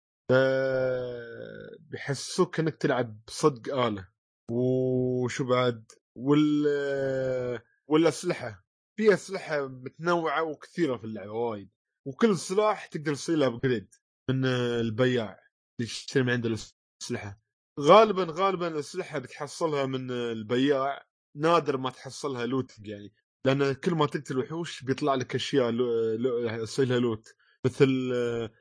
بيحسسوك 1.92 2.56
كانك 2.56 2.76
تلعب 2.76 3.20
صدق 3.28 3.76
آلة. 3.76 4.08
وشو 4.52 5.44
بعد؟ 5.44 5.92
وال 6.16 7.62
والأسلحة. 7.88 8.66
في 8.98 9.14
أسلحة 9.14 9.68
متنوعة 9.68 10.44
وكثيرة 10.44 10.98
في 10.98 11.04
اللعبة 11.04 11.32
وايد. 11.32 11.70
وكل 12.08 12.38
سلاح 12.38 12.86
تقدر 12.86 13.14
تسوي 13.16 13.36
له 13.36 13.48
ابجريد 13.48 13.96
من 14.30 14.46
البياع 14.46 15.40
اللي 15.80 15.90
تشتري 15.90 16.24
من 16.24 16.30
عنده 16.30 16.50
الأسلحة. 16.50 17.42
غالبا 17.80 18.28
غالبا 18.30 18.68
الأسلحة 18.68 19.20
بتحصلها 19.20 19.86
من 19.86 20.12
البياع. 20.12 21.08
نادر 21.38 21.78
ما 21.78 21.90
تحصلها 21.90 22.46
looting 22.46 22.88
يعني. 22.88 23.14
لأن 23.46 23.74
كل 23.74 23.96
ما 23.96 24.06
تقتل 24.06 24.38
وحوش 24.40 24.84
بيطلع 24.84 25.16
لك 25.16 25.36
أشياء. 25.36 25.72
لو... 25.72 26.66
تسوي 26.66 26.86
لها 26.86 27.00
loot 27.00 27.36
مثل 27.66 27.86
ال- 27.86 28.52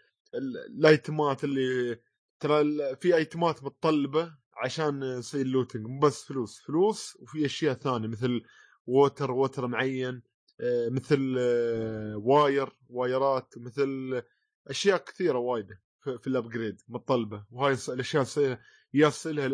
ال 0.79 0.90
item 0.90 1.34
ات 1.34 1.45
اللي 1.45 2.01
ترى 2.41 2.97
في 2.97 3.17
item 3.17 3.55
ات 3.55 3.65
متطلبة 3.65 4.35
عشان 4.65 5.03
يصير 5.03 5.47
looting 5.47 5.87
مو 5.87 5.99
بس 5.99 6.25
فلوس. 6.25 6.61
فلوس 6.61 7.17
وفي 7.21 7.47
أشياء 7.47 7.75
ثانية 7.75 8.09
مثل 8.09 8.43
water 8.87 9.31
water 9.31 9.67
معين 9.67 10.23
آه، 10.61 10.89
مثل 10.89 11.37
آه، 11.39 12.17
wire 12.17 12.69
wire 12.89 13.41
ات 13.41 13.55
مثل 13.57 14.23
أشياء 14.67 15.05
كثيرة 15.05 15.39
وايدة 15.39 15.83
في, 16.01 16.19
في 16.19 16.27
ال 16.27 16.33
upgrade 16.33 16.81
متطلبة. 16.89 17.45
وهاي 17.51 17.77
الأشياء 17.89 18.59
يا 18.95 19.09
تصير 19.09 19.33
لها 19.33 19.49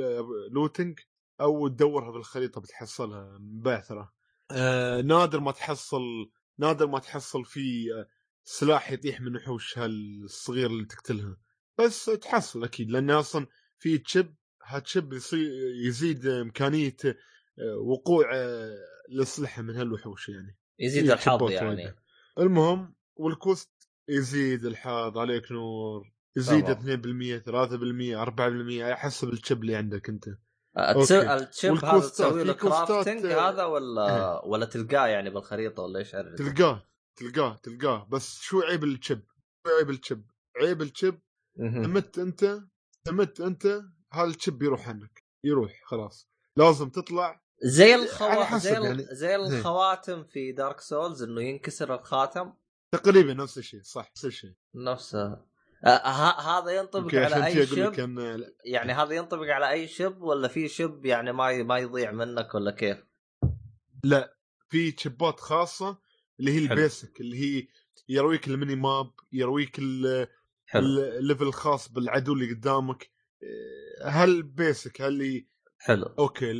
looting 0.50 0.98
أو 1.40 1.68
تدورها 1.68 2.10
بالخريطه 2.10 2.60
بتحصلها 2.60 3.38
من 3.38 3.60
بعثره 3.60 4.12
آه 4.50 5.00
نادر 5.00 5.40
ما 5.40 5.52
تحصل 5.52 6.02
نادر 6.58 6.86
ما 6.86 6.98
تحصل 6.98 7.44
في 7.44 7.94
آه، 7.94 8.08
سلاح 8.44 8.92
يطيح 8.92 9.20
من 9.20 9.36
وحوش 9.36 9.78
هالصغير 9.78 10.70
اللي 10.70 10.84
تقتلها. 10.84 11.36
بس 11.78 12.04
تحصل 12.04 12.64
أكيد 12.64 12.90
لأن 12.90 13.10
أصلا 13.10 13.46
في 13.78 13.98
chip 13.98 14.34
هال 14.64 14.80
chip 14.80 15.12
يزيد 15.86 16.26
إمكانية 16.26 16.96
آه، 17.04 17.76
وقوع 17.76 18.34
آه، 18.34 18.78
الأسلحة 19.08 19.62
من 19.62 19.76
هالوحوش 19.76 20.28
يعني 20.28 20.58
يزيد 20.78 21.10
الحظ 21.10 21.50
يعني. 21.50 21.94
المهم 22.38 22.94
وال 23.16 23.32
quest 23.32 23.70
يزيد 24.08 24.64
الحظ 24.64 25.18
عليك 25.18 25.52
نور 25.52 26.12
يزيد 26.36 26.64
تمام. 26.64 27.38
2% 27.38 27.38
3% 27.38 28.16
4% 28.16 28.82
على 28.82 28.96
حسب 28.96 29.28
ال 29.28 29.35
chip 29.35 29.62
اللي 29.62 29.76
عندك 29.76 30.08
أنت. 30.08 30.24
ال 30.78 30.99
chip 30.99 31.84
هذا 31.84 32.00
تسوي 32.00 32.44
له 32.44 32.52
crafting 32.52 33.26
آه، 33.26 33.50
هذا 33.50 33.64
ولا 33.64 34.44
ولا 34.44 34.66
تلقاه 34.66 35.06
يعني 35.06 35.30
بالخريطة 35.30 35.82
ولا 35.82 35.98
إيش 35.98 36.14
عرفت؟ 36.14 36.38
تلقاه 36.38 36.88
تلقاه 37.16 37.60
تلقاه 37.62 38.08
بس 38.10 38.40
شو 38.40 38.60
عيب 38.60 38.84
ال 38.84 38.91
chip؟ 38.91 39.22
شو 39.66 39.76
عيب 39.78 39.90
ال 39.90 39.96
chip؟ 39.96 40.22
عيب 40.56 40.82
ال 40.82 40.89
chip 40.89 41.18
مهم. 41.56 41.92
مت 41.92 42.18
انت 42.18 42.60
مت 43.08 43.40
انت 43.40 43.82
هذا 44.12 44.24
ال 44.28 44.34
chip 44.34 44.58
بيروح 44.58 44.88
عنك 44.88 45.24
يروح 45.44 45.72
خلاص 45.84 46.28
لازم 46.56 46.88
تطلع 46.88 47.42
زي 47.64 47.92
على 47.92 48.02
الخوا... 48.02 48.58
زي. 48.58 48.72
يعني. 48.72 49.02
زي 49.10 49.36
الخواتم 49.36 50.24
في 50.24 50.52
Dark 50.52 50.80
Souls 50.80 51.22
إنه 51.22 51.42
ينكسر 51.42 51.94
الخاتم 51.94 52.52
تقريبا 52.92 53.34
نفس 53.34 53.58
الشيء 53.58 53.82
صح 53.82 54.10
نفس 54.10 54.24
الشيء 54.24 54.52
نفسه 54.74 55.52
آه 55.84 56.08
ه... 56.08 56.58
هذا 56.58 56.70
ينطبق 56.70 57.14
على 57.14 57.46
أي 57.46 57.66
chip 57.66 57.78
لك 57.78 58.00
إن 58.00 58.44
يعني 58.64 58.92
هذا 58.92 59.14
ينطبق 59.14 59.46
على 59.46 59.70
أي 59.70 59.88
chip 59.88 60.22
ولا 60.22 60.48
في 60.48 60.68
chip 60.68 61.06
يعني 61.06 61.32
ما 61.32 61.50
ي... 61.50 61.62
ما 61.62 61.78
يضيع 61.78 62.10
منك 62.12 62.54
ولا 62.54 62.70
كيف؟ 62.70 62.98
في 64.68 64.92
chip 64.92 65.31
ات 65.31 65.40
خاصة 65.40 65.98
اللي 66.40 66.52
هي. 66.52 66.58
ال 66.58 66.68
basic 66.68 67.20
اللي 67.20 67.36
هي 67.36 67.66
يرويك 68.08 68.48
ال 68.48 68.54
mini 68.54 68.76
map 68.76 69.10
يرويك 69.32 69.78
ال- 69.78 70.28
حلو. 70.72 70.86
ال 71.02 71.09
level 71.09 71.44
الخاص 71.46 71.88
بالعدو 71.88 72.32
اللي 72.32 72.54
قدامك. 72.54 73.10
هل 74.04 74.42
basic 74.42 75.00
هل 75.00 75.08
اللي 75.08 75.46
حلو. 75.78 76.06
أوكي 76.18 76.54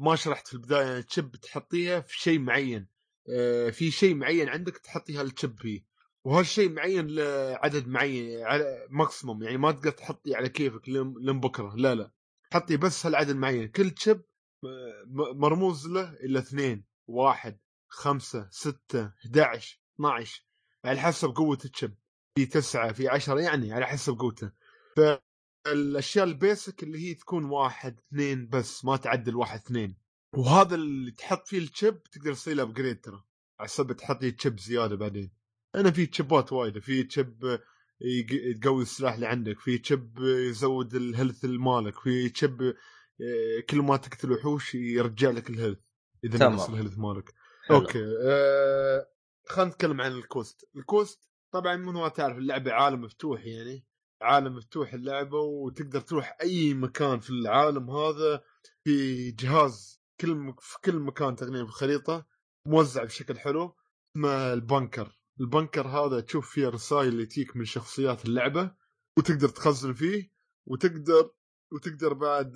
ما 0.00 0.16
شرحت 0.16 0.46
في 0.48 0.54
البداية 0.54 0.86
يعني 0.86 1.02
chip 1.02 1.36
تحطيها 1.36 2.00
في 2.00 2.18
شيء 2.18 2.38
معين. 2.38 2.88
آه، 3.28 3.70
في 3.70 3.90
شيء 3.90 4.14
معين 4.14 4.48
عندك 4.48 4.78
تحطيها 4.78 5.22
ال 5.22 5.29
chip 5.29 5.58
فيه 5.58 5.84
وهالشيء 6.24 6.70
معين 6.70 7.06
لعدد 7.06 7.88
معين 7.88 8.42
على 8.44 8.86
maximum 8.90 9.42
يعني 9.42 9.56
ما 9.58 9.72
تقدر 9.72 9.90
تحطي 9.90 10.34
على 10.34 10.48
كيفك 10.48 10.88
لين 10.88 11.40
بكرة. 11.40 11.74
لا 11.76 11.94
لا. 11.94 12.10
حطي 12.52 12.76
بس 12.76 13.06
هالعدد 13.06 13.36
معين. 13.36 13.68
كل 13.68 13.90
chip 13.90 14.22
آه، 14.64 15.04
مرموز 15.34 15.86
له 15.88 16.12
إلا 16.12 16.38
اثنين. 16.38 16.84
واحد 17.06 17.58
خمسة 17.88 18.48
ستة 18.50 19.12
11 19.26 19.80
12 19.94 20.44
على 20.84 21.00
حسب 21.00 21.28
قوة 21.28 21.58
ال 21.64 21.70
chip 21.70 21.94
في 22.34 22.46
تسعة 22.46 22.92
في 22.92 23.08
عشرة 23.08 23.40
يعني 23.40 23.72
على 23.72 23.86
حسب 23.86 24.18
قوته. 24.18 24.52
فالأشياء 24.96 26.24
ال 26.24 26.34
basic 26.34 26.82
اللي 26.82 26.98
هي 27.10 27.14
تكون 27.14 27.44
واحد 27.44 27.98
اثنين 27.98 28.48
بس 28.48 28.84
ما 28.84 28.96
تعدل 28.96 29.36
واحد 29.36 29.60
اثنين. 29.60 29.96
وهذا 30.34 30.74
اللي 30.74 31.10
تحط 31.10 31.46
فيه 31.48 31.58
ال 31.58 31.67
chip 31.67 32.02
تقدر 32.02 32.34
تسوي 32.34 32.54
له 32.54 32.62
upgrade 32.62 33.00
ترى. 33.00 33.24
على 33.60 33.68
سبب 33.68 33.92
تحط 33.92 34.22
لي 34.22 34.30
chip 34.30 34.60
زيادة 34.60 34.96
بعدين. 34.96 35.32
أنا 35.74 35.90
في 35.90 36.06
chip 36.06 36.43
ات 36.43 36.52
وايده 36.52 36.80
في 36.80 37.02
chip 37.02 37.58
يق- 38.00 38.60
تقوي 38.62 38.82
السلاح 38.82 39.14
اللي 39.14 39.26
عندك 39.26 39.60
في 39.60 39.78
chip 39.78 40.18
يزود 40.18 40.94
ال 40.94 41.01
health 41.01 41.44
مالك 41.44 41.98
في 42.00 42.28
chip 42.28 42.62
آه، 42.62 43.60
كل 43.70 43.78
ما 43.78 43.96
تقتل 43.96 44.32
وحوش 44.32 44.74
يرجع 44.74 45.30
لك 45.30 45.50
ال 45.50 45.54
health 45.54 45.78
إذا. 46.24 46.48
نقص 46.48 46.68
ال 46.68 46.72
health 46.72 46.98
مالك. 46.98 47.34
حلو. 47.66 47.76
أوكي 47.78 48.04
أه... 48.22 49.06
خلينا 49.48 49.70
نتكلم 49.70 50.00
عن 50.00 50.12
ال 50.12 50.21
quest 50.21 50.68
ال 50.76 50.85
quest 50.85 51.28
طبعا 51.52 51.76
من 51.76 51.92
ما 51.92 52.08
تعرف 52.08 52.38
اللعبة 52.38 52.72
عالم 52.72 53.00
مفتوح 53.00 53.46
يعني 53.46 53.84
عالم 54.22 54.56
مفتوح 54.56 54.94
اللعبة 54.94 55.38
وتقدر 55.40 56.00
تروح 56.00 56.36
أي 56.42 56.74
مكان 56.74 57.20
في 57.20 57.30
العالم 57.30 57.90
هذا 57.90 58.44
في 58.84 59.30
جهاز 59.30 60.02
كل 60.20 60.34
م... 60.34 60.56
في 60.60 60.78
كل 60.84 60.98
مكان 60.98 61.36
تقريبا 61.36 61.64
في 61.64 61.70
الخريطة 61.70 62.26
موزع 62.68 63.04
بشكل 63.04 63.38
حلو 63.38 63.76
اسمه 64.16 64.52
ال 64.52 64.60
bunker. 64.60 65.18
ال 65.40 65.47
bunker 65.47 65.86
هذا 65.88 66.20
تشوف 66.20 66.50
فيه 66.50 66.68
رسائل 66.68 67.08
اللي 67.08 67.26
تجيك 67.26 67.56
من 67.56 67.64
شخصيات 67.64 68.24
اللعبة 68.24 68.74
وتقدر 69.18 69.48
تخزن 69.48 69.92
فيه 69.92 70.32
وتقدر 70.68 71.30
وتقدر 71.72 72.12
بعد 72.12 72.52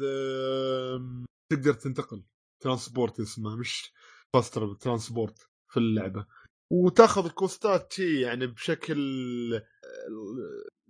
تقدر 1.53 1.73
تنتقل. 1.75 2.25
transport 2.63 3.21
اسمه 3.21 3.57
مش 3.57 3.93
faster 4.33 4.75
transport 4.75 5.39
في 5.69 5.77
اللعبة. 5.77 6.27
وتاخذ 6.71 7.25
ال 7.25 7.34
quest 7.34 7.83
ات 7.83 7.93
شي 7.93 8.21
يعني 8.21 8.47
بشكل 8.47 8.97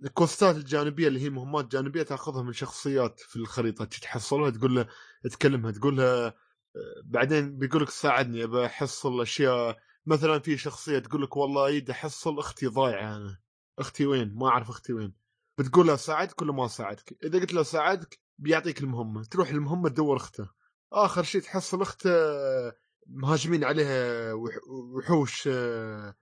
ال 0.03 0.10
quest 0.10 0.48
ات 0.48 0.55
الجانبية 0.55 1.07
اللي 1.07 1.21
هي 1.21 1.29
مهمات 1.29 1.65
جانبية 1.65 2.03
تاخذها 2.03 2.41
من 2.41 2.53
شخصيات 2.53 3.19
في 3.19 3.35
الخريطة 3.35 3.85
تحصلها 3.85 4.49
تقول 4.49 4.75
له 4.75 4.87
تكلمها 5.31 5.71
تقول 5.71 5.97
لها 5.97 6.33
بعدين 7.03 7.57
بيقول 7.57 7.83
لك 7.83 7.89
ساعدني 7.89 8.43
ابى 8.43 8.65
أحصل 8.65 9.21
أشياء. 9.21 9.77
مثلا 10.05 10.39
في 10.39 10.57
شخصية 10.57 10.99
تقول 10.99 11.23
لك 11.23 11.37
والله 11.37 11.63
أريد 11.65 11.89
أحصل 11.89 12.39
أختي 12.39 12.67
ضايعة 12.67 13.17
أنا. 13.17 13.39
أختي 13.79 14.05
وين؟ 14.05 14.33
ما 14.35 14.47
أعرف 14.47 14.69
أختي 14.69 14.93
وين. 14.93 15.13
بتقول 15.57 15.87
له 15.87 15.95
ساعدك 15.95 16.41
ولا 16.41 16.53
ما 16.53 16.67
ساعدك؟ 16.67 17.17
إذا 17.23 17.39
قلت 17.39 17.53
له 17.53 17.63
ساعدك 17.63 18.19
بيعطيك 18.37 18.81
المهمة 18.81 19.23
تروح 19.23 19.49
المهمة 19.49 19.89
تدور 19.89 20.17
اخته 20.17 20.49
آخر 20.93 21.23
شيء 21.23 21.41
تحصل 21.41 21.81
أخته 21.81 22.09
مهاجمين 23.09 23.63
عليها 23.63 24.33
وح- 24.33 24.67
وحوش 24.69 25.47
آه، 25.51 26.15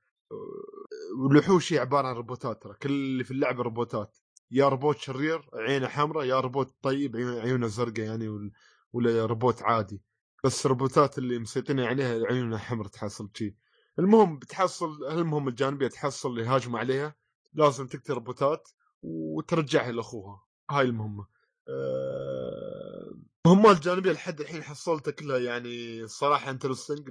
والوحوش 1.19 1.73
هي 1.73 1.79
عبارة 1.79 2.07
عن 2.07 2.15
روبوتات 2.15 2.63
ترى. 2.63 2.73
كل 2.81 2.89
اللي 2.89 3.23
في 3.23 3.31
اللعبة 3.31 3.63
روبوتات. 3.63 4.17
يا 4.51 4.69
روبوت 4.69 4.97
شرير 4.97 5.49
عينه 5.53 5.87
حمراء 5.87 6.25
يا 6.25 6.39
روبوت 6.39 6.75
طيب 6.81 7.15
عيون- 7.15 7.39
عيونه 7.39 7.67
زرقاء 7.67 8.05
يعني 8.05 8.51
ولا 8.93 9.25
روبوت 9.25 9.61
عادي. 9.63 10.01
بس 10.43 10.65
الروبوتات 10.65 11.17
اللي 11.17 11.39
مسيطرين 11.39 11.79
عليها 11.79 12.25
عيونها 12.25 12.57
حمراء 12.57 12.87
تحصل 12.87 13.29
شي. 13.33 13.55
المهم 13.99 14.39
بتحصل 14.39 15.05
المهم 15.11 15.47
الجانبية 15.47 15.87
تحصل 15.87 16.29
اللي 16.29 16.45
هاجموا 16.45 16.79
عليها. 16.79 17.15
لازم 17.53 17.87
تقتل 17.87 18.13
روبوتات 18.13 18.69
وترجعها 19.01 19.91
لأخوها. 19.91 20.43
هاي 20.69 20.85
المهمة. 20.85 21.27
أه... 21.69 23.15
مهمات 23.45 23.83
جانبيه 23.83 24.11
لحد 24.11 24.41
الحين 24.41 24.63
حصلتها 24.63 25.11
كلها 25.11 25.37
يعني 25.37 26.07
صراحة 26.07 26.51
interesting 26.51 27.09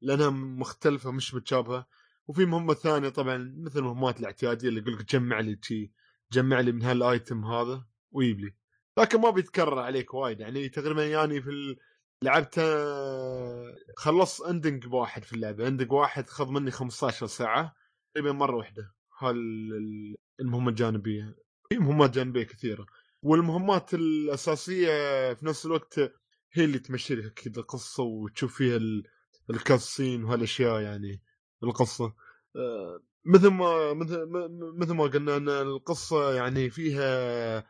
لأنها 0.00 0.30
مختلفة 0.30 1.10
مش 1.10 1.34
متشابهة. 1.34 1.86
وفي 2.26 2.44
مهمة 2.44 2.74
ثانية 2.74 3.08
طبعا 3.08 3.54
مثل 3.58 3.78
المهمات 3.78 4.20
الاعتيادية 4.20 4.68
اللي 4.68 4.80
يقول 4.80 4.94
لك 4.94 5.04
جمع 5.12 5.40
لي 5.40 5.58
شي 5.62 5.92
جمع 6.32 6.60
لي 6.60 6.72
من 6.72 6.82
هال 6.82 7.03
item 7.03 7.44
هذا 7.44 7.86
ويجيب 8.10 8.40
لي. 8.40 8.54
لكن 8.98 9.20
ما 9.20 9.30
بيتكرر 9.30 9.78
عليك 9.78 10.14
وايد 10.14 10.40
يعني 10.40 10.68
تقريبا 10.68 11.06
يعني 11.06 11.42
في. 11.42 11.76
لعبت 12.24 12.60
خلص 13.96 14.40
ending 14.40 14.94
واحد 14.94 15.24
في 15.24 15.32
اللعبة. 15.32 15.68
ending 15.68 15.92
واحد 15.92 16.28
خذ 16.28 16.50
مني 16.50 16.70
15 16.70 17.26
ساعة. 17.26 17.74
تقريبا 18.14 18.32
مرة 18.32 18.56
واحدة. 18.56 18.94
هال 19.18 19.36
المهمة 20.40 20.68
الجانبية. 20.68 21.36
في 21.68 21.78
مهمات 21.78 22.10
جانبية 22.10 22.42
كثيرة. 22.42 22.86
والمهمات 23.22 23.94
الأساسية 23.94 24.88
في 25.34 25.46
نفس 25.46 25.66
الوقت 25.66 25.98
هي 26.52 26.64
اللي 26.64 26.78
تمشي 26.78 27.14
لك 27.14 27.32
كذا 27.32 27.62
قصه 27.62 28.02
وتشوف 28.02 28.54
فيها 28.56 28.76
ال- 28.76 29.02
ال 29.50 29.58
cutscene 29.58 30.24
وهالأشياء 30.24 30.80
يعني 30.80 31.22
القصة. 31.62 32.14
آه، 32.56 33.00
مثل 33.24 33.48
ما 33.48 33.92
مثل 33.94 34.26
مثل 34.78 34.94
ما 34.94 35.04
قلنا 35.04 35.36
أن 35.36 35.48
القصة 35.48 36.34
يعني 36.34 36.70
فيها 36.70 37.66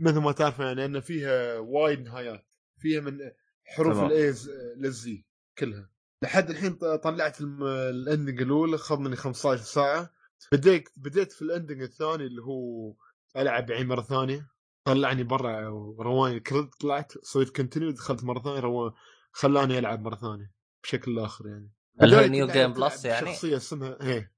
مثل 0.00 0.18
ما 0.18 0.32
تعرف 0.32 0.58
يعني 0.58 0.84
أن 0.84 1.00
فيها 1.00 1.58
وايد 1.58 2.00
نهايات 2.00 2.46
فيها 2.80 3.00
من 3.00 3.18
حروف. 3.64 3.98
ال 3.98 4.50
A 4.76 4.88
لل 4.88 5.12
Z 5.12 5.24
كلها. 5.58 5.90
لحد 6.22 6.50
الحين 6.50 6.74
طلعت 7.02 7.40
ال 7.40 7.55
ending 7.55 8.42
الأولى 8.42 8.78
خذ 8.78 8.98
مني 8.98 9.16
15 9.16 9.62
ساعة. 9.62 10.10
بديت 10.52 10.88
بديت 10.96 11.32
في 11.32 11.42
ال 11.42 11.48
ending 11.48 11.82
الثاني 11.82 12.26
اللي 12.26 12.42
هو 12.42 12.94
ألعب 13.36 13.70
عين 13.72 13.86
مرة 13.86 14.02
ثانية. 14.02 14.48
طلعني 14.88 15.22
برا 15.22 15.68
ورواني 15.68 16.40
credit 16.40 16.68
طلعت 16.80 17.12
سويت 17.22 17.56
continue 17.56 17.90
دخلت 17.90 18.24
مرة 18.24 18.42
ثانية 18.42 18.60
رو... 18.60 18.92
خلاني 19.32 19.78
ألعب 19.78 20.02
مرة 20.02 20.16
ثانية 20.16 20.52
بشكل 20.82 21.18
آخر 21.18 21.46
يعني. 21.46 21.72
اللي 22.02 22.16
هو 22.16 22.20
new 22.20 22.46
game 22.46 22.72
plus 22.72 23.04
يعني؟ 23.04 23.26
شخصيه 23.26 23.56
اسمها 23.56 23.98
هي 24.00 24.30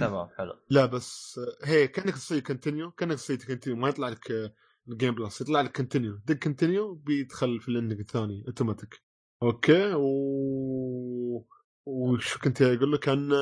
تمام 0.00 0.28
حلو. 0.28 0.54
لا 0.70 0.86
بس 0.86 1.40
هي 1.64 1.88
كأنك 1.88 2.14
تسوي 2.14 2.40
continue 2.40 2.90
كأنك 2.90 3.14
تسوي 3.14 3.36
continue 3.36 3.78
ما 3.78 3.88
يطلع 3.88 4.08
لك 4.08 4.52
ال 4.88 4.93
game 4.93 5.14
plus 5.14 5.40
يطلع 5.40 5.60
لك 5.60 5.76
continue 5.76 6.20
دق 6.26 6.34
continue 6.34 6.94
بيدخل 6.94 7.60
في 7.60 7.68
ال 7.68 7.73
ending 7.73 8.00
الثاني 8.00 8.44
automatic 8.46 9.02
okay 9.42 9.94
و 9.94 11.46
وش 11.86 12.38
كنت 12.38 12.62
أقول 12.62 12.92
لك؟ 12.92 13.08
أن 13.08 13.32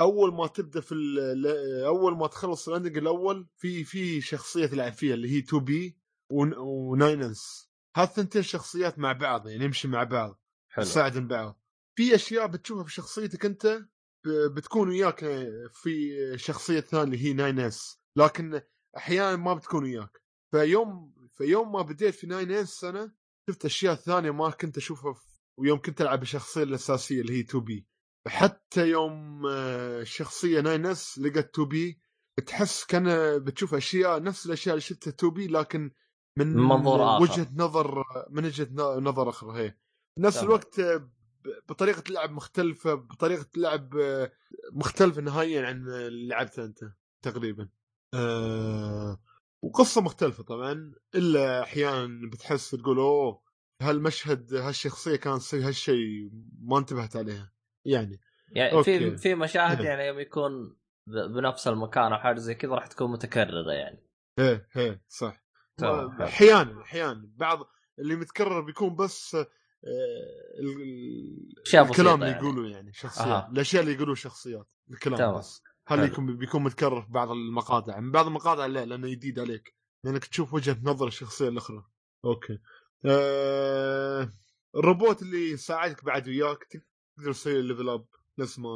أول 0.00 0.34
ما 0.34 0.46
تبدأ 0.46 0.80
في. 0.80 0.94
أول 1.86 2.16
ما 2.16 2.26
تخلص 2.26 2.68
ال 2.68 2.72
ending 2.72 2.98
الأول 2.98 3.48
في 3.56 3.84
في 3.84 4.20
شخصية 4.20 4.66
تلعب 4.66 4.92
فيها 4.92 5.14
اللي 5.14 5.30
هي 5.30 5.38
2 5.38 5.64
B 5.64 5.98
و 6.30 6.50
Nine 6.50 7.30
S. 7.30 7.70
هالثنتين 7.96 8.42
شخصيات 8.42 8.98
مع 8.98 9.12
بعض 9.12 9.48
يعني 9.48 9.64
يمشي 9.64 9.88
مع 9.88 10.04
بعض 10.04 10.40
حلو. 10.68 10.84
بعض. 11.26 11.60
في 11.94 12.14
أشياء 12.14 12.46
بتشوفها 12.46 12.84
في 12.84 12.92
شخصيتك 12.92 13.44
أنت 13.44 13.80
بتكون 14.26 14.88
وياك 14.88 15.18
في 15.72 16.12
شخصية 16.36 16.80
ثانية 16.80 17.04
اللي 17.04 17.24
هي 17.24 17.32
Nine 17.32 17.60
S 17.60 18.00
لكن 18.16 18.60
أحيانا 18.96 19.36
ما 19.36 19.54
بتكون 19.54 19.84
وياك. 19.84 20.22
فيوم 20.50 21.14
فيوم 21.36 21.72
ما 21.72 21.82
بديت 21.82 22.14
في 22.14 22.26
Nine 22.26 22.50
S 22.50 22.84
أنا 22.84 23.14
شفت 23.50 23.64
أشياء 23.64 23.94
ثانية 23.94 24.30
ما 24.30 24.50
كنت 24.50 24.76
أشوفها 24.76 25.14
ويوم 25.56 25.78
كنت 25.78 26.00
ألعب 26.00 26.22
الشخصيه 26.22 26.62
الأساسية 26.62 27.20
اللي 27.20 27.32
هي 27.32 27.40
2 27.40 27.64
B. 27.64 27.86
حتى 28.28 28.88
يوم 28.88 29.46
آه، 29.46 30.00
الشخصيه 30.00 30.60
Nine 30.60 30.86
S 30.86 31.18
لقت 31.18 31.50
2 31.54 31.68
B 31.68 32.00
تحس 32.46 32.84
كأن 32.84 33.38
بتشوف 33.38 33.74
أشياء 33.74 34.22
نفس 34.22 34.46
الأشياء 34.46 34.74
اللي 34.74 34.80
شفتها 34.80 35.10
2 35.10 35.32
بي 35.32 35.46
لكن 35.46 35.90
من 36.38 36.46
من 36.46 36.62
منظور 36.62 37.02
آخر. 37.04 37.22
وجهة 37.22 37.48
نظر 37.56 38.04
من 38.30 38.44
وجهة 38.44 38.68
نظر 39.00 39.28
أخرى 39.28 39.58
هي 39.62 39.76
نفس 40.18 40.36
تمام. 40.36 40.46
الوقت 40.46 40.78
آه، 40.78 41.10
بطريقة 41.68 42.02
لعب 42.12 42.30
مختلفة 42.30 42.94
بطريقة 42.94 43.46
لعب 43.56 43.96
آه، 43.96 44.32
مختلفة 44.72 45.20
نهائيا 45.20 45.66
عن 45.66 45.88
اللي 45.88 46.28
لعبته 46.28 46.64
أنت 46.64 46.78
تقريبا 47.22 47.68
آه 48.14 49.20
وقصة 49.62 50.00
مختلفة 50.00 50.42
طبعا 50.42 50.92
إلا 51.14 51.62
أحيانا 51.62 52.30
بتحس 52.30 52.70
تقول 52.70 52.98
أوه 52.98 53.42
هالمشهد 53.82 54.54
هالشخصية 54.54 55.16
كانت 55.16 55.38
تسوي 55.40 55.62
هالشيء 55.62 56.30
ما 56.62 56.78
انتبهت 56.78 57.16
عليها 57.16 57.52
يعني 57.84 58.20
يعني 58.52 58.70
في 58.70 58.76
okay. 58.76 59.16
في 59.16 59.34
مشاهد. 59.34 59.80
يعني 59.80 60.06
يوم 60.06 60.20
يكون 60.20 60.76
بنفس 61.06 61.68
المكان 61.68 62.12
أو 62.12 62.18
حاجة 62.18 62.38
زي 62.38 62.54
كذا 62.54 62.74
راح 62.74 62.86
تكون 62.86 63.12
متكررة 63.12 63.72
يعني 63.72 64.06
إيه 64.38 64.68
إيه 64.76 65.02
صح. 65.08 65.44
أحيانا 66.20 66.82
أحيانا 66.82 67.30
بعض 67.36 67.58
اللي 67.98 68.16
متكرر 68.16 68.60
بيكون 68.60 68.96
بس 68.96 69.34
آه، 69.34 69.46
الكلام 71.74 72.14
اللي 72.14 72.26
يعني. 72.30 72.44
يقولوا 72.44 72.68
يعني 72.68 72.92
شخصيات 72.92 73.26
أها. 73.26 73.48
الأشياء 73.52 73.82
اللي 73.82 73.94
يقولوا 73.94 74.14
شخصيات 74.14 74.72
الكلام 74.90 75.18
تمام. 75.18 75.38
بس 75.38 75.62
هل. 75.86 76.04
يكون 76.04 76.36
بيكون 76.36 76.62
متكرر 76.62 77.02
في 77.02 77.12
بعض 77.12 77.30
المقاطع 77.30 78.00
من 78.00 78.10
بعض 78.10 78.26
المقاطع 78.26 78.66
لا 78.66 78.84
لأنه 78.84 79.08
جديد 79.08 79.38
عليك 79.38 79.74
لأنك 80.04 80.24
تشوف 80.24 80.54
وجهة 80.54 80.76
نظر 80.82 81.06
الشخصية 81.06 81.48
الأخرى 81.48 81.84
okay 82.24 82.58
آه... 83.04 84.30
الروبوت 84.76 85.22
اللي 85.22 85.50
يساعدك 85.50 86.04
بعد 86.04 86.28
وياك 86.28 86.82
تقدر 87.20 87.32
تسوي 87.32 87.62
level 87.62 87.88
up 87.88 88.06
نفس 88.38 88.58
ما 88.58 88.68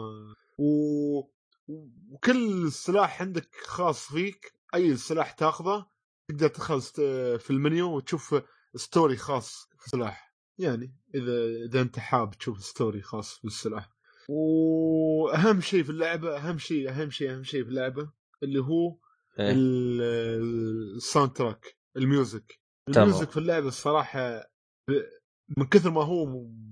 و... 0.59 1.21
وكل 1.69 2.73
سلاح 2.73 3.23
عندك 3.23 3.49
خاص 3.67 4.07
فيك 4.13 4.53
أي 4.75 4.97
سلاح 4.97 5.33
تاخذه 5.33 5.87
تقدر 6.29 6.49
تدخل 6.49 6.83
ست- 6.83 7.01
في 7.41 7.51
المنيو 7.51 7.97
وتشوف 7.97 8.35
story 8.77 9.17
خاص 9.17 9.69
في 9.79 9.87
السلاح 9.87 10.35
يعني 10.59 10.95
إذا 11.15 11.45
إذا 11.69 11.81
أنت 11.81 11.99
حاب 11.99 12.31
تشوف 12.39 12.65
story 12.65 13.03
خاص 13.03 13.41
بالسلاح 13.45 13.91
وأهم 14.29 15.61
شيء 15.61 15.83
في 15.83 15.91
اللعبة 15.91 16.37
أهم 16.37 16.59
شيء 16.59 16.91
أهم 16.91 17.11
شيء 17.11 17.31
أهم 17.33 17.45
شيء 17.45 17.63
في 17.65 17.69
اللعبة 17.71 18.11
اللي 18.43 18.59
هو 18.61 18.99
إيه. 19.41 19.51
ال- 19.53 20.95
ال 20.97 21.33
soundtrack 21.33 21.77
ال 21.97 22.06
music. 22.06 22.61
ال 22.89 22.96
music 22.96 23.31
في 23.31 23.37
اللعبة 23.37 23.69
الصراحة 23.69 24.51
من 25.59 25.67
كثر 25.67 25.91
ما 25.91 26.05
هو 26.05 26.25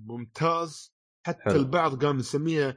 ممتاز 0.07 0.91
حتى 1.27 1.43
حلو. 1.45 1.57
البعض 1.57 2.05
قام 2.05 2.18
يسميها 2.18 2.77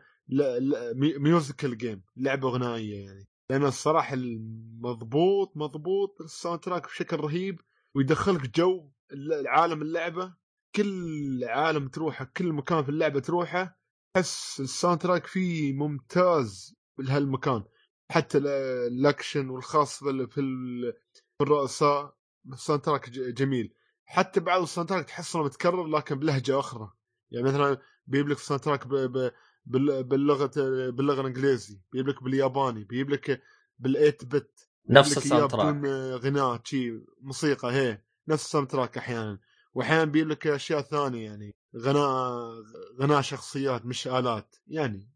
musical 1.19 1.77
game 1.77 2.03
لعبة 2.17 2.49
غنائيه 2.49 3.05
يعني. 3.05 3.27
لأن 3.49 3.65
الصراحة 3.65 4.13
المضبوط 4.13 5.51
مضبوط 5.57 6.21
ال 6.21 6.59
soundtrack 6.59 6.83
بشكل 6.85 7.17
رهيب 7.17 7.59
ويدخلك 7.95 8.55
جو 8.55 8.91
ال- 9.11 9.47
عالم 9.47 9.81
اللعبة. 9.81 10.35
كل 10.75 11.43
عالم 11.43 11.87
تروحه 11.87 12.25
كل 12.37 12.53
مكان 12.53 12.83
في 12.83 12.89
اللعبة 12.89 13.19
تروحه 13.19 13.79
تحس 14.15 14.59
ال 14.59 14.99
soundtrack 15.01 15.25
فيه 15.27 15.73
ممتاز 15.73 16.75
بهالمكان 16.97 17.63
حتى 18.11 18.37
ال- 18.37 18.47
الأكشن 18.93 19.49
والخاص 19.49 19.99
في 20.03 20.27
في 20.31 20.41
الرؤساء 21.41 22.15
ال 22.53 22.81
soundtrack 22.81 23.09
جميل. 23.09 23.73
حتى 24.05 24.39
بعض 24.39 24.61
ال 24.61 24.89
soundtrack 24.89 25.05
تحصله 25.05 25.43
متكرر 25.43 25.87
لكن 25.87 26.15
بلهجة 26.15 26.59
أخرى. 26.59 26.91
يعني 27.31 27.45
مثلا 27.45 27.77
بيجيب 28.07 28.29
لك 28.29 28.37
soundtrack 28.37 28.87
باللغة 29.65 30.51
باللغة 30.89 31.21
الإنجليزي 31.21 31.79
بيجيب 31.91 32.07
لك 32.07 32.23
بالياباني 32.23 32.83
بيجيب 32.83 33.09
لك 33.09 33.41
بال 33.83 34.25
8 34.25 34.36
bit 34.36 34.69
نفس 34.89 35.17
ال 35.17 35.51
soundtrack 35.51 35.75
بدون 35.75 36.15
غناء 36.15 36.61
شي 36.63 36.99
موسيقى 37.21 37.71
هي 37.71 38.01
نفس 38.27 38.45
ال 38.45 38.67
soundtrack 38.67 38.97
أحيانا. 38.97 39.39
واحيانا 39.73 40.05
بيجيب 40.05 40.29
لك 40.29 40.47
أشياء 40.47 40.81
ثانية 40.81 41.25
يعني 41.25 41.55
غناء 41.77 42.09
غناء 43.01 43.21
شخصيات 43.21 43.85
مش 43.85 44.07
آلات 44.07 44.55
يعني. 44.67 45.09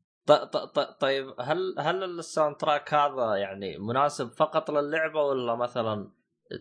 طيب 1.00 1.34
هل 1.40 1.76
هل 1.80 2.20
ال 2.20 2.56
soundtrack 2.56 2.94
هذا 2.94 3.36
يعني 3.36 3.78
مناسب 3.78 4.32
فقط 4.32 4.72
للعبة 4.72 5.22
ولا 5.22 5.56
مثلا 5.56 6.12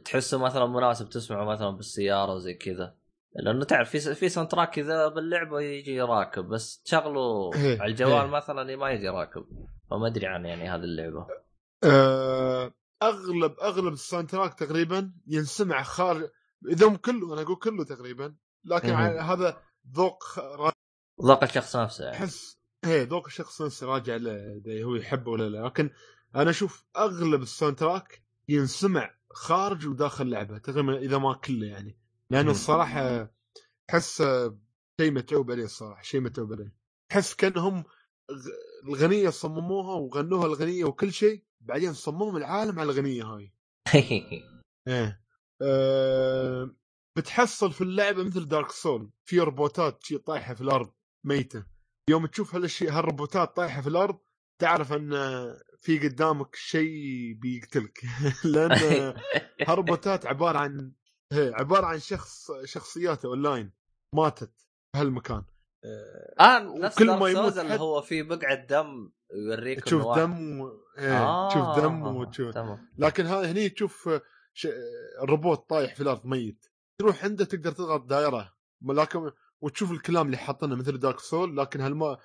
تحسه 0.05 0.39
مثلا 0.39 0.67
مناسب 0.67 1.09
تسمعه 1.09 1.45
مثلا 1.45 1.71
بالسيارة 1.71 2.39
زي 2.39 2.55
كذا؟ 2.55 2.95
لأنه 3.37 3.65
تعرف 3.65 3.91
في 3.91 4.15
في 4.15 4.29
soundtrack 4.29 4.71
كذا 4.75 5.09
باللعبة 5.09 5.61
يجي 5.61 6.01
راكب 6.01 6.45
بس 6.49 6.83
تشغله 6.83 7.51
إيه، 7.55 7.81
على 7.81 7.91
الجوال 7.91 8.13
إيه. 8.25 8.27
مثلا 8.31 8.77
ما 8.77 8.91
يجي 8.91 9.09
راكب 9.09 9.45
فما 9.91 10.07
أدري 10.07 10.27
عن 10.27 10.45
يعني 10.47 10.69
هذه 10.69 10.81
اللعبة. 10.85 11.27
آه، 11.85 12.75
أغلب 13.03 13.55
أغلب 13.63 13.93
ال 13.93 14.29
soundtrack 14.31 14.55
تقريبا 14.55 15.13
ينسمع 15.27 15.83
خارج 15.83 16.29
إذا 16.69 16.97
كله 16.97 17.33
أنا 17.35 17.43
أقول 17.43 17.57
كله 17.57 17.85
تقريبا 17.85 18.35
لكن. 18.65 18.91
ع- 18.91 19.33
هذا 19.33 19.61
ذوق 19.97 20.23
خ- 20.23 20.73
ذوق 21.25 21.43
الشخص 21.45 21.77
نفسه 21.77 22.05
يعني. 22.05 22.17
أحس 22.17 22.59
إيه 22.85 23.03
ذوق 23.03 23.27
الشخص 23.27 23.63
نفسه 23.63 23.87
راجع 23.87 24.17
له 24.17 24.63
هو 24.83 24.95
يحبه 24.95 25.31
ولا 25.31 25.49
لا. 25.49 25.67
لكن 25.67 25.91
أنا 26.37 26.51
أشوف 26.51 26.85
أغلب 26.97 27.43
ال 27.43 27.77
soundtrack 27.77 28.23
ينسمع 28.49 29.15
خارج 29.31 29.87
وداخل 29.87 30.25
اللعبه 30.25 30.59
تقريبا 30.59 30.99
إذا 30.99 31.19
ما 31.19 31.35
كله 31.35 31.67
يعني. 31.67 31.99
لأنه. 32.33 32.51
الصراحة 32.51 33.31
احس 33.91 34.23
شيء 35.01 35.11
متعوب 35.11 35.51
عليه 35.51 35.65
الصراحة 35.65 36.03
شيء 36.03 36.21
متعوب 36.21 36.53
عليه. 36.53 36.75
تحس 37.11 37.35
كأنهم 37.35 37.85
الغنية 38.85 39.31
صمموها 39.31 39.95
وغنوها 39.95 40.47
الغنية 40.47 40.85
وكل 40.85 41.13
شيء 41.13 41.45
بعدين 41.61 41.93
صمموا 41.93 42.39
العالم 42.39 42.79
على 42.79 42.93
الغنية 42.93 43.25
هاي. 43.25 43.53
إيه. 44.89 45.23
أه 45.63 46.71
بتحصل 47.17 47.73
في 47.73 47.81
اللعبة 47.81 48.23
مثل 48.23 48.49
Dark 48.49 48.71
Soul 48.71 49.11
في 49.25 49.41
روبوتات 49.41 50.05
شي 50.05 50.19
طايحة 50.19 50.55
في 50.55 50.61
الأرض 50.61 50.93
ميتة. 51.25 51.65
يوم 52.11 52.27
تشوف 52.27 52.55
هالشيء 52.55 52.91
هالروبوتات 52.91 53.57
طايحة 53.57 53.81
في 53.81 53.89
الأرض 53.89 54.19
تعرف 54.61 54.93
أن 54.93 55.11
في 55.81 55.99
قدامك 55.99 56.57
شيء 56.57 57.35
بيقتلك. 57.35 58.01
لأن 58.45 59.15
هالروبوتات 59.69 60.27
عبارة 60.27 60.59
عن 60.59 60.93
هي 61.33 61.53
عبارة 61.55 61.87
عن 61.87 61.99
شخص 61.99 62.53
شخصيات 62.65 63.25
اونلاين 63.25 63.73
ماتت 64.15 64.53
في 64.93 65.01
هالمكان 65.01 65.43
أه 65.85 66.35
آه 66.41 66.59
نفس 66.59 67.03
Dark 67.03 67.21
ما 67.21 67.29
يموت 67.29 67.59
اللي 67.59 67.81
هو 67.81 68.03
فيه 68.03 68.23
بقعه 68.23 68.67
دم 68.67 69.11
يوريك 69.35 69.85
تشوف 69.85 70.19
دم 70.19 70.61
و... 70.61 70.71
إيه 70.99 71.49
تشوف 71.49 71.79
دم 71.79 72.03
وتشوف. 72.17 72.55
تمام. 72.55 72.89
لكن 72.99 73.27
هذا 73.27 73.51
هني 73.51 73.69
تشوف 73.69 74.11
ش... 74.53 74.69
الروبوت 75.23 75.71
طايح 75.71 75.95
في 75.95 76.03
الأرض 76.03 76.27
ميت. 76.27 76.67
تروح 77.01 77.25
عنده 77.25 77.45
تقدر 77.45 77.73
تضغط 77.73 78.05
دائرة. 78.05 78.55
لكن 78.83 79.31
وتشوف 79.61 79.91
الكلام 79.91 80.27
اللي 80.27 80.37
حاطينه 80.37 80.75
مثل 80.75 80.99
Dark 80.99 81.21
Soul 81.21 81.57
لكن 81.57 81.81
هالما 81.81 82.19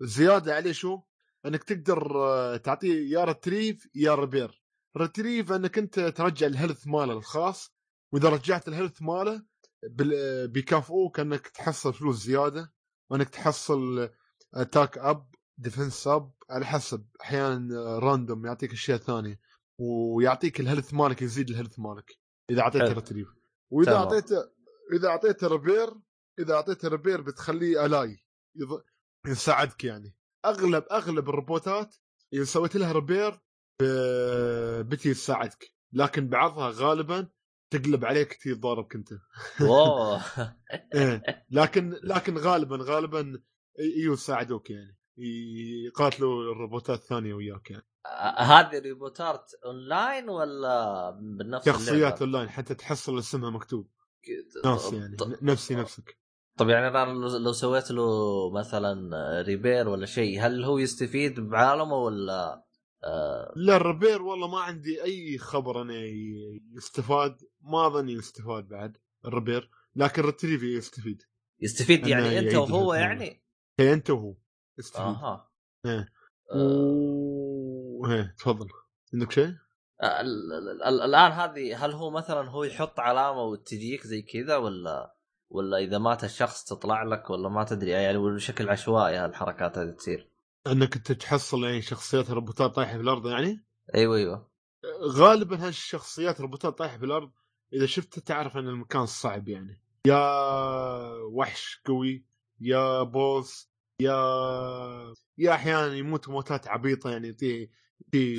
زيادة 0.00 0.54
عليه 0.54 0.72
شو؟ 0.72 1.00
إنك 1.46 1.64
تقدر 1.64 2.16
آه، 2.16 2.56
تعطيه 2.56 3.12
يا 3.12 3.24
retrieve 3.24 3.88
يا 3.94 4.14
repair 4.14 4.62
retrieve 4.96 5.52
إنك 5.52 5.78
أنت 5.78 6.00
ترجع 6.00 6.46
ال 6.46 6.52
health 6.52 6.86
ماله 6.86 7.12
الخاص. 7.12 7.79
وإذا 8.12 8.28
رجعت 8.28 8.68
ال 8.68 8.73
health 8.73 9.02
ماله 9.02 9.42
بال- 9.90 10.48
بيكافئوك 10.48 11.20
انك 11.20 11.48
تحصل 11.48 11.94
فلوس 11.94 12.16
زيادة 12.22 12.72
وإنك 13.10 13.28
تحصل 13.28 14.10
attack 14.54 14.98
up 14.98 15.30
defense 15.58 16.06
up 16.06 16.32
على 16.50 16.66
حسب 16.66 17.06
أحيانا 17.22 17.98
random 17.98 18.46
يعطيك 18.46 18.72
أشياء 18.72 18.98
ثانية 18.98 19.40
ويعطيك 19.78 20.60
ال 20.60 20.65
health 20.65 20.94
مالك 20.94 21.22
يزيد 21.22 21.50
ال 21.50 21.54
health 21.54 21.78
مالك 21.78 22.18
إذا 22.50 22.60
أعطيته 22.60 22.84
حلو. 22.84 22.94
retrieve 22.94 23.28
وإذا. 23.72 23.96
أعطيته 23.96 24.36
إذا 24.92 25.08
أعطيته 25.08 25.46
repair 25.46 25.88
إذا 26.38 26.54
أعطيته 26.54 26.88
repair 26.88 27.20
بتخليه 27.20 27.86
ال 27.86 27.99
AI 27.99 28.24
يض... 28.56 28.82
يساعدك 29.26 29.84
يعني 29.84 30.16
أغلب 30.44 30.84
أغلب 30.92 31.28
الروبوتات 31.28 31.94
إذا 32.32 32.44
سويت 32.44 32.76
لها 32.76 32.92
repair 32.92 33.40
ب... 33.82 33.84
بتي 34.88 35.14
تساعدك 35.14 35.70
لكن 35.92 36.28
بعضها 36.28 36.70
غالبا 36.74 37.28
تقلب 37.70 38.04
عليك 38.04 38.34
تضاربك 38.34 38.94
انت 38.94 39.08
إيه. 40.94 41.44
لكن 41.50 41.96
لكن 42.02 42.38
غالبا 42.38 42.78
غالبا 42.82 43.42
يساعدوك 43.78 44.70
يعني. 44.70 44.96
يقاتلوا 45.86 46.52
الروبوتات 46.52 46.98
الثانية 46.98 47.34
وياك 47.34 47.70
يعني. 47.70 47.86
هذه 48.38 48.78
ريبوتات 48.78 49.50
أونلاين 49.64 50.28
ولا 50.28 51.10
بالنفس 51.10 51.66
شخصيات؟ 51.66 52.22
أونلاين 52.22 52.48
حتى 52.48 52.74
تحصل 52.74 53.18
اسمها 53.18 53.50
مكتوب. 53.50 53.90
ناس 54.64 54.92
يعني 54.92 55.16
نفسي 55.42 55.74
نفسك. 55.74 56.18
طب 56.56 56.68
يعني 56.68 56.88
أنا 56.88 57.12
لو 57.38 57.52
سويت 57.52 57.90
له 57.90 58.50
مثلا 58.52 59.42
repair 59.42 59.88
ولا 59.88 60.06
شيء 60.06 60.46
هل 60.46 60.64
هو 60.64 60.78
يستفيد 60.78 61.40
بعالمه 61.40 61.96
ولا 61.96 62.64
آه 63.04 63.52
لا 63.56 63.76
ال 63.76 63.83
repair 63.83 64.22
والله 64.22 64.48
ما 64.48 64.60
عندي 64.60 65.02
أي 65.02 65.38
خبر 65.38 65.82
إنه 65.82 65.94
يستفاد. 66.76 67.36
ما 67.60 67.86
اظني 67.86 68.12
يستفاد 68.12 68.68
بعد 68.68 68.96
الربير 69.24 69.70
لكن 69.96 70.20
الريتريف 70.20 70.62
يستفيد. 70.62 71.22
يستفيد 71.60 72.06
يعني 72.06 72.38
أنت 72.38 72.54
وهو. 72.54 72.94
يعني؟ 72.94 73.42
هي 73.80 73.92
أنت 73.92 74.10
وهو 74.10 74.34
يستفيد. 74.78 75.02
أها. 75.06 75.50
إيه. 75.86 76.08
آه، 76.52 76.56
و... 76.56 78.06
هي 78.06 78.34
تفضل. 78.38 78.68
عندك 79.14 79.32
شيء؟ 79.32 79.54
ال- 80.02 80.82
الآن 81.02 81.32
هذه 81.32 81.84
هل 81.84 81.92
هو 81.92 82.10
مثلا 82.10 82.50
هو 82.50 82.64
يحط 82.64 83.00
علامة 83.00 83.42
وتجيك 83.42 84.06
زي 84.06 84.22
كذا 84.22 84.56
ولا 84.56 85.16
ولا 85.50 85.78
إذا 85.78 85.98
مات 85.98 86.24
الشخص 86.24 86.64
تطلع 86.64 87.02
لك 87.02 87.30
ولا 87.30 87.48
ما 87.48 87.64
تدري؟ 87.64 87.90
يعني 87.90 88.18
بشكل 88.18 88.68
عشوائي 88.68 89.16
هالحركات 89.16 89.78
هذه 89.78 89.90
تصير. 89.90 90.29
انك 90.66 90.96
انت 90.96 91.12
تحصل 91.12 91.64
يعني 91.64 91.82
شخصيات 91.82 92.30
الروبوتات 92.30 92.74
طايحة 92.74 92.92
في 92.92 93.00
الأرض 93.00 93.26
يعني؟ 93.26 93.64
أيوه 93.94 94.16
أيوه. 94.16 94.50
غالبا 95.02 95.66
هالشخصيات 95.68 96.40
روبوتات 96.40 96.78
طايحة 96.78 96.98
في 96.98 97.04
الأرض 97.04 97.30
إذا 97.72 97.86
شفته 97.86 98.20
تعرف 98.20 98.56
إن 98.56 98.68
المكان 98.68 99.06
صعب 99.06 99.48
يعني. 99.48 99.82
يا 100.06 100.22
وحش 101.32 101.80
قوي 101.84 102.24
يا 102.60 103.02
بوس 103.02 103.70
يا 104.00 104.14
يا 105.38 105.54
أحيانا 105.54 105.94
يموت 105.94 106.28
موتات 106.28 106.68
عبيطة 106.68 107.10
يعني 107.10 107.36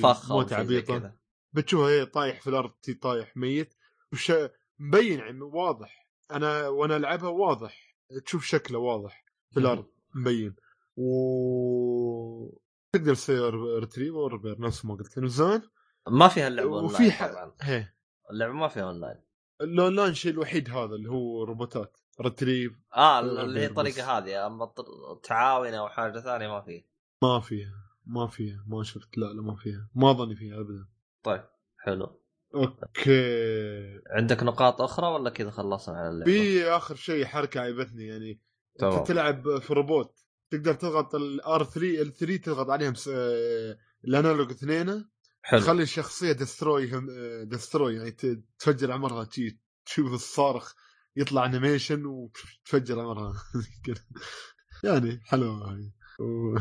فخ 0.04 0.32
أو 0.32 0.38
موت 0.38 0.54
عبيطة. 0.54 1.14
بتشوفه 1.54 1.90
هي 1.90 2.06
طايح 2.06 2.42
في 2.42 2.50
الأرض 2.50 2.72
تي 2.72 2.94
طايح 2.94 3.38
ميت. 3.38 3.74
وش 4.14 4.32
مبين 4.80 5.20
يعني 5.20 5.42
واضح. 5.42 6.08
أنا 6.32 6.68
وأنا 6.68 6.96
ألعبها 6.96 7.30
واضح. 7.30 7.96
تشوف 8.26 8.46
شكله 8.46 8.80
واضح 8.80 9.26
في 9.52 9.60
الأرض 9.60 9.86
مبين. 10.16 10.56
و 11.02 12.58
تقدر 12.96 13.16
تسوي 13.16 13.50
retrieve 13.80 14.14
أو 14.14 14.28
repair 14.28 14.62
نفس 14.62 14.86
ما 14.86 14.96
قلت 14.96 15.20
زين 15.26 15.62
ما 16.08 16.28
فيها 16.28 16.48
اللعبه 16.48 16.70
وفي 16.70 17.12
ح... 17.12 17.32
طبعا. 17.32 17.56
هي. 17.62 17.94
اللعبة 18.32 18.54
ما 18.54 18.68
فيها 18.68 18.84
online. 18.84 19.22
ال 19.62 19.69
online 19.69 20.14
شيء 20.14 20.32
الوحيد 20.32 20.70
هذا 20.70 20.96
اللي 20.96 21.10
هو 21.10 21.44
روبوتات 21.44 21.98
retrieve 22.22 22.74
آه 22.96 23.20
اللي 23.20 23.60
هي. 23.60 23.66
الطريقة 23.66 24.18
هذه 24.18 24.48
أما 24.48 24.74
تعاون 25.24 25.74
أو 25.74 25.90
حاجة 25.90 26.20
ثانية 26.20 26.48
ما 26.48 26.62
في 26.62 26.86
ما 27.24 27.40
فيها 27.40 27.74
ما 28.06 28.28
فيها 28.28 28.64
ما 28.68 28.84
شفت 28.84 29.18
لا 29.18 29.26
لا 29.26 29.42
ما 29.42 29.56
فيها. 29.56 29.90
ما 29.96 30.12
ظني 30.12 30.36
فيها 30.36 30.60
ابدا. 30.60 30.88
طيب 31.24 31.44
حلو. 31.78 32.22
أوكي. 32.56 34.02
عندك 34.10 34.44
نقاط 34.44 34.82
أخرى 34.82 35.08
ولا 35.08 35.30
كذا 35.30 35.52
خلصنا 35.52 35.98
على 35.98 36.10
اللعبة؟ 36.10 36.32
في 36.32 36.64
آخر 36.64 36.96
شيء 36.96 37.26
حركة 37.26 37.62
عيبتني 37.62 38.08
يعني 38.08 38.42
تمام. 38.80 38.94
انت 38.94 39.08
تلعب 39.08 39.60
في 39.60 39.74
روبوت. 39.74 40.26
تقدر 40.52 40.74
تضغط 40.74 41.16
ال 41.16 42.14
R3 42.14 42.26
L3 42.26 42.38
تضغط 42.38 42.70
عليهم. 42.70 42.94
آه، 43.10 43.78
ال 44.08 44.14
analog 44.14 44.52
اثنين 44.52 45.10
حلو. 45.42 45.60
تخلي 45.60 45.84
الشخصية 45.84 46.32
destroy 46.32 46.92
destroy 47.46 47.96
يعني 47.96 48.12
ت- 48.12 48.44
تفجر 48.60 48.92
عمرها 48.92 49.24
تشي 49.24 49.60
تشوف 49.86 50.14
الصارخ 50.14 50.74
يطلع 51.16 51.46
animation 51.46 52.06
وتفجر 52.06 53.00
عمرها. 53.00 53.34
يعني 54.84 55.20
حلوة 55.24 55.72
هاي 55.74 55.92
و... 56.20 56.58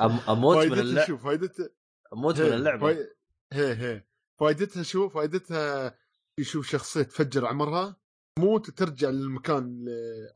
أموت 0.32 0.66
من 0.66 0.78
اللعبه 0.78 1.06
شوف 1.06 1.24
فايدتها 1.24 1.68
أموت 2.12 2.40
من 2.40 2.52
اللعبة. 2.52 2.80
فاي... 2.94 3.06
هي 3.52 3.74
هي. 3.74 4.04
فائدتها 4.40 4.82
شو 4.82 5.08
فائدتها 5.08 5.94
يشوف 6.38 6.68
شخصية 6.68 7.02
تفجر 7.02 7.46
عمرها 7.46 7.96
تموت 8.36 8.68
وترجع 8.68 9.08
للمكان 9.10 9.84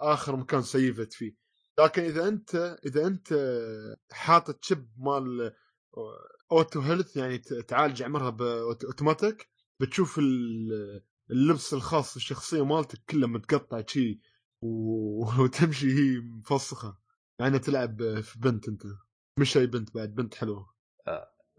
اخر 0.00 0.36
مكان 0.36 0.62
save 0.62 1.02
ت 1.02 1.12
فيه. 1.12 1.43
لكن 1.80 2.02
إذا 2.02 2.28
أنت 2.28 2.78
إذا 2.86 3.06
أنت 3.06 3.34
حاطط 4.12 4.64
chip 4.64 4.88
مال 4.98 5.54
auto 6.52 6.80
health 6.80 7.16
يعني 7.16 7.38
تعالج 7.38 8.02
عمرها 8.02 8.30
باوتوماتيك 8.30 9.48
بتشوف 9.80 10.18
ال- 10.18 11.02
اللبس 11.30 11.74
الخاص 11.74 12.14
بالشخصيه 12.14 12.64
مالتك 12.64 12.98
كله 13.10 13.26
متقطع 13.26 13.82
شي 13.86 14.20
وتمشي 14.62 15.86
هي 15.94 16.20
مفسخة. 16.20 16.98
يعني 17.40 17.58
تلعب 17.58 18.20
في 18.20 18.38
بنت 18.38 18.68
أنت. 18.68 18.82
مش 19.38 19.56
أي 19.56 19.66
بنت 19.66 19.94
بعد 19.94 20.14
بنت 20.14 20.34
حلوة. 20.34 20.74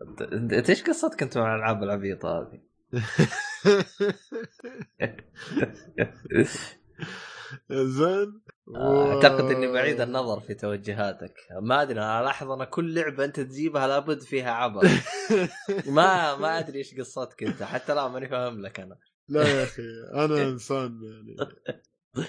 أنت 0.02 0.22
أنت 0.22 0.70
إيش 0.70 0.84
قصتك 0.84 1.24
أنت 1.24 1.38
مع 1.38 1.56
الألعاب 1.56 1.84
العبيطة 1.84 2.40
هذه؟ 2.40 2.62
زين. 7.72 8.42
أعتقد 8.76 9.52
إني 9.52 9.68
بعيد 9.68 10.02
النظر 10.02 10.40
في 10.40 10.54
توجهاتك. 10.54 11.34
ما 11.62 11.82
أدري 11.82 12.00
أنا 12.00 12.22
ألاحظ 12.22 12.52
أن 12.52 12.64
كل 12.64 12.94
لعبة 12.96 13.26
أنت 13.26 13.40
تجيبها 13.40 13.88
لابد 13.88 14.22
فيها 14.22 14.52
عبط 14.52 14.84
ما 15.88 16.36
ما 16.36 16.60
أدري 16.60 16.78
إيش 16.78 17.00
قصتك 17.00 17.44
أنت 17.44 17.64
حتى 17.64 17.94
لا 17.94 18.08
ماني 18.08 18.28
فاهم 18.30 18.62
لك 18.62 18.80
أنا. 18.80 18.98
لا 19.30 19.42
يا 19.48 19.64
أخي 19.64 19.84
أنا 20.14 20.44
إنسان 20.52 21.00
يعني 21.04 21.36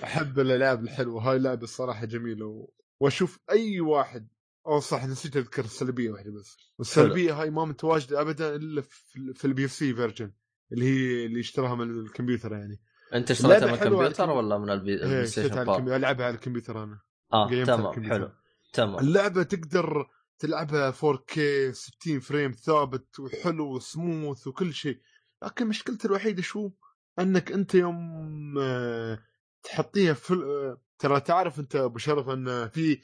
أحب 0.05 0.39
الألعاب 0.39 0.83
الحلوة. 0.85 1.23
هاي 1.23 1.39
لعبة 1.39 1.63
الصراحة 1.65 2.05
جميلة 2.07 2.47
و... 2.47 2.71
وأشوف 3.01 3.39
أي 3.51 3.81
واحد 3.81 4.29
أو 4.67 4.81
صح 4.81 5.05
نسيت 5.07 5.37
أذكر 5.37 5.65
السلبية 5.65 6.11
واحدة 6.11 6.31
بس. 6.31 6.57
والسلبيه 6.79 7.43
هاي 7.43 7.51
ما 7.51 7.65
متواجدة 7.65 8.21
ابدا 8.21 8.57
إلا 8.57 8.81
في, 8.81 9.35
في 9.35 9.45
ال 9.45 9.69
PC 9.69 9.95
version 9.95 10.33
اللي 10.73 10.85
هي 10.85 11.27
اللي 11.27 11.41
اشتراها 11.41 11.75
من 11.75 11.91
الكمبيوتر 11.91 12.53
يعني. 12.53 12.81
انت 13.15 13.31
اشتريتها 13.31 13.67
من 13.67 13.75
الكمبيوتر 13.75 14.31
ولا 14.31 14.59
من 14.59 14.71
البي 14.71 14.91
هي 14.91 14.95
البلاي 15.03 15.27
ستيشن؟ 15.27 15.59
الكمبيوتر 15.59 15.97
ألعبها 15.97 16.27
على 16.27 16.35
الكمبيوتر 16.35 16.83
أنا 16.83 17.01
آه 17.33 17.65
تمام. 17.65 18.11
حلو 18.11 18.31
تمام 18.73 18.99
اللعبة 18.99 19.43
تقدر 19.43 20.07
تلعبها 20.39 20.91
4K 20.93 21.39
60 21.73 22.21
frame 22.21 22.53
ثابت 22.53 23.21
وحلو 23.21 23.75
وسموث 23.75 24.47
وكل 24.47 24.75
شيء 24.75 25.01
لكن 25.45 25.67
مشكلتها 25.67 26.09
الوحيدة 26.09 26.43
شو 26.43 26.71
أنك 27.19 27.53
أنت 27.53 27.75
يوم 27.75 28.55
آه، 28.59 29.19
تحطيها 29.63 30.13
full 30.15 30.43
آه، 30.43 30.81
ترى 30.99 31.21
تعرف 31.21 31.61
أنت 31.61 31.77
أبو 31.77 31.99
شرف 31.99 32.29
أن 32.29 32.69
في 32.69 33.01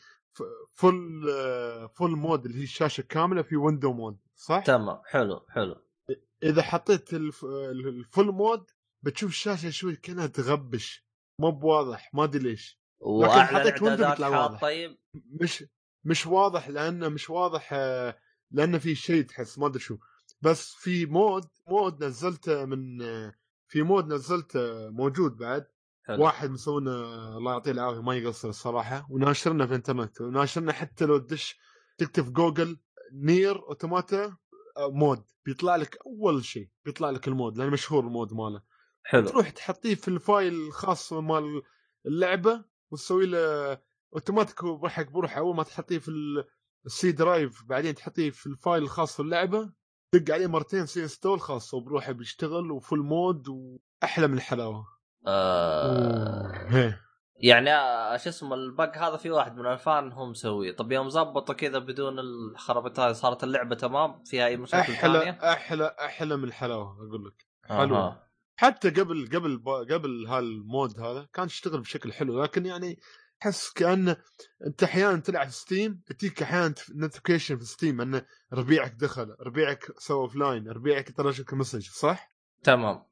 full 0.72 1.30
آه، 1.30 1.86
full 1.86 2.06
mode 2.10 2.44
اللي 2.46 2.58
هي 2.58 2.62
الشاشة 2.62 3.00
كاملة 3.00 3.42
في 3.42 3.56
window 3.56 3.92
mode 3.92 4.18
صح؟ 4.36 4.62
تمام 4.64 4.98
حلو 5.04 5.46
حلو 5.48 5.76
إذا 6.42 6.62
حطيت 6.62 7.14
الف- 7.14 7.44
ال 7.44 7.60
full 7.60 8.24
mode 8.26 8.64
بتشوف 9.02 9.30
الشاشة 9.30 9.70
شوي 9.70 9.96
كأنها 9.96 10.26
تغبش. 10.26 11.06
مو 11.40 11.50
بواضح 11.50 12.10
ما 12.14 12.24
أدري 12.24 12.42
ليش. 12.42 12.80
وأعلى 13.00 13.44
حطيت 13.46 13.82
بيطلع 13.84 14.28
واضح. 14.28 14.60
طيب 14.60 14.98
مش 15.40 15.64
مش 16.04 16.26
واضح 16.26 16.68
لأنه 16.68 17.08
مش 17.08 17.30
واضح 17.30 17.68
آه، 17.72 18.18
لأنه 18.50 18.78
في 18.78 18.94
شيء 18.94 19.22
تحس 19.22 19.58
ما 19.58 19.66
أدري 19.66 19.80
شو. 19.80 19.98
بس 20.40 20.74
في 20.74 21.06
mod 21.06 21.44
mod 21.68 22.04
نزلته 22.04 22.64
من 22.64 23.02
آه، 23.02 23.34
في 23.68 23.82
mod 23.82 24.06
نزلته 24.12 24.90
موجود 24.90 25.36
بعد. 25.36 25.66
حلو. 26.04 26.24
واحد 26.24 26.50
مسوينا 26.50 26.90
الله 27.36 27.52
يعطيه 27.52 27.70
العافية 27.70 28.02
ما 28.02 28.14
يقصر 28.14 28.48
الصراحة. 28.48 29.06
وناشرنا 29.10 29.66
في 29.66 29.70
الانترنت 29.70 30.20
وناشرنا 30.20 30.72
حتى 30.72 31.04
لو 31.04 31.18
تدش 31.18 31.56
تكتب 31.98 32.32
جوجل 32.32 32.78
نير 33.12 33.56
أوتوماتا 33.68 34.36
آه، 34.76 34.90
mod. 34.90 35.24
بيطلع 35.46 35.76
لك 35.76 35.98
أول 36.06 36.44
شيء 36.44 36.68
بيطلع 36.84 37.10
لك 37.10 37.28
ال 37.28 37.36
mod 37.36 37.58
لأنه 37.58 37.70
مشهور 37.70 38.04
ال 38.06 38.13
mod 38.13 38.32
ماله. 38.34 38.62
حلو. 39.04 39.28
تروح 39.28 39.50
تحطيه 39.50 39.94
في 39.94 40.08
ال 40.08 40.18
file 40.18 40.54
الخاص 40.54 41.12
مال 41.12 41.62
اللعبة 42.06 42.64
وتسوي 42.90 43.26
له 43.26 43.78
اوتوماتيك 44.14 44.64
بروحك 44.64 45.10
بروح 45.10 45.36
أول 45.36 45.56
ما 45.56 45.62
تحطيه 45.62 45.98
في 45.98 46.08
ال- 46.08 46.44
ال- 46.86 46.97
السي 46.97 47.12
درايف 47.12 47.64
بعدين 47.64 47.94
تحطيه 47.94 48.30
في 48.30 48.46
ال 48.46 48.53
file 48.53 48.82
الخاص 48.82 49.16
في 49.16 49.20
اللعبة 49.22 49.72
دق 50.14 50.34
عليه 50.34 50.46
مرتين 50.46 50.86
سي 50.86 51.02
install 51.02 51.40
خاص 51.40 51.74
وبروحه 51.74 52.12
بيشتغل 52.12 52.70
و 52.70 52.76
full 52.76 52.98
mode 53.04 53.48
وأحلى 53.48 54.26
من 54.26 54.34
الحلاوة. 54.34 54.86
آه. 55.26 56.52
هي. 56.68 56.94
يعني 57.36 57.74
آه، 57.74 58.16
شو 58.16 58.28
اسمه 58.28 58.54
ال 58.54 58.65
bug 58.65 58.96
هذا 58.98 59.16
في 59.16 59.30
واحد 59.30 59.56
من 59.56 59.66
ال 59.66 59.78
fan 59.78 60.12
هو 60.12 60.26
مسويه. 60.26 60.76
طب 60.76 60.92
يوم 60.92 61.08
زبطوا 61.08 61.54
كذا 61.54 61.78
بدون 61.78 62.18
الخرابيط 62.18 63.00
هذه 63.00 63.12
صارت 63.12 63.44
اللعبة 63.44 63.74
تمام؟ 63.74 64.22
فيها 64.24 64.46
أي 64.46 64.56
مشاكل 64.56 64.92
أحلى 64.92 65.18
ثانية؟ 65.20 65.52
أحلى 65.52 65.96
أحلى 66.00 66.36
من 66.36 66.44
الحلاوة 66.44 66.96
أقول 67.08 67.24
لك. 67.26 67.46
حلو 67.64 67.96
أها. 67.96 68.28
حتى 68.62 68.90
قبل 68.90 69.28
قبل 69.32 69.62
قبل 69.90 70.26
هال 70.26 70.56
mod 70.56 71.00
هذا 71.00 71.28
كان 71.32 71.46
يشتغل 71.46 71.80
بشكل 71.80 72.12
حلو 72.12 72.42
لكن 72.42 72.66
يعني 72.66 72.98
تحس 73.40 73.72
كانه 73.72 74.16
أنت 74.66 74.82
أحيانا 74.82 75.16
تلعب 75.16 75.46
في 75.48 75.54
ستيم 75.54 76.02
تجيك 76.06 76.42
أحيانا 76.42 76.74
notification 76.94 77.58
في 77.58 77.64
ستيم 77.64 78.00
أن 78.00 78.22
ربيعك 78.52 78.92
دخل 78.92 79.36
ربيعك 79.40 79.92
سوى 79.98 80.16
offline 80.16 80.68
ربيعك 80.68 81.16
ترشك 81.16 81.54
message 81.54 81.88
صح؟ 81.88 82.32
تمام 82.64 83.04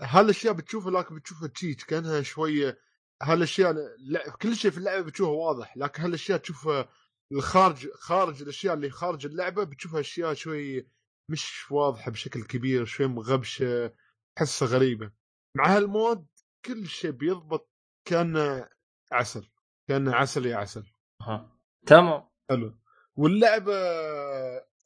هالأشياء 0.00 0.52
بتشوفها 0.52 0.90
لكن 0.90 1.14
بتشوفها 1.14 1.48
تشيت 1.48 1.82
كأنها 1.82 2.22
شوية 2.22 2.78
هالأشياء 3.22 3.74
لا 3.98 4.30
كل 4.30 4.56
شيء 4.56 4.70
في 4.70 4.78
اللعبة 4.78 5.06
بتشوفه 5.06 5.30
واضح 5.30 5.76
لكن 5.76 6.02
هالأشياء 6.02 6.38
تشوفها 6.38 6.88
الخارج 7.32 7.88
خارج 7.94 8.42
الأشياء 8.42 8.74
اللي 8.74 8.90
خارج 8.90 9.26
اللعبة 9.26 9.64
بتشوفها 9.64 10.00
أشياء 10.00 10.34
شوي 10.34 10.88
مش 11.30 11.70
واضحة 11.70 12.10
بشكل 12.10 12.42
كبير 12.42 12.84
شوي 12.84 13.06
مغبشة 13.06 13.92
تحسها 14.36 14.68
غريبة. 14.68 15.10
مع 15.56 15.76
هال 15.76 15.96
mod 15.96 16.26
كل 16.64 16.86
شيء 16.86 17.10
بيضبط 17.10 17.70
كان 18.04 18.64
عسل 19.12 19.48
كان 19.88 20.08
عسل 20.08 20.46
يا 20.46 20.56
عسل. 20.56 20.84
أها. 21.20 21.58
تمام. 21.86 22.22
حلو. 22.50 22.78
واللعبة 23.16 23.72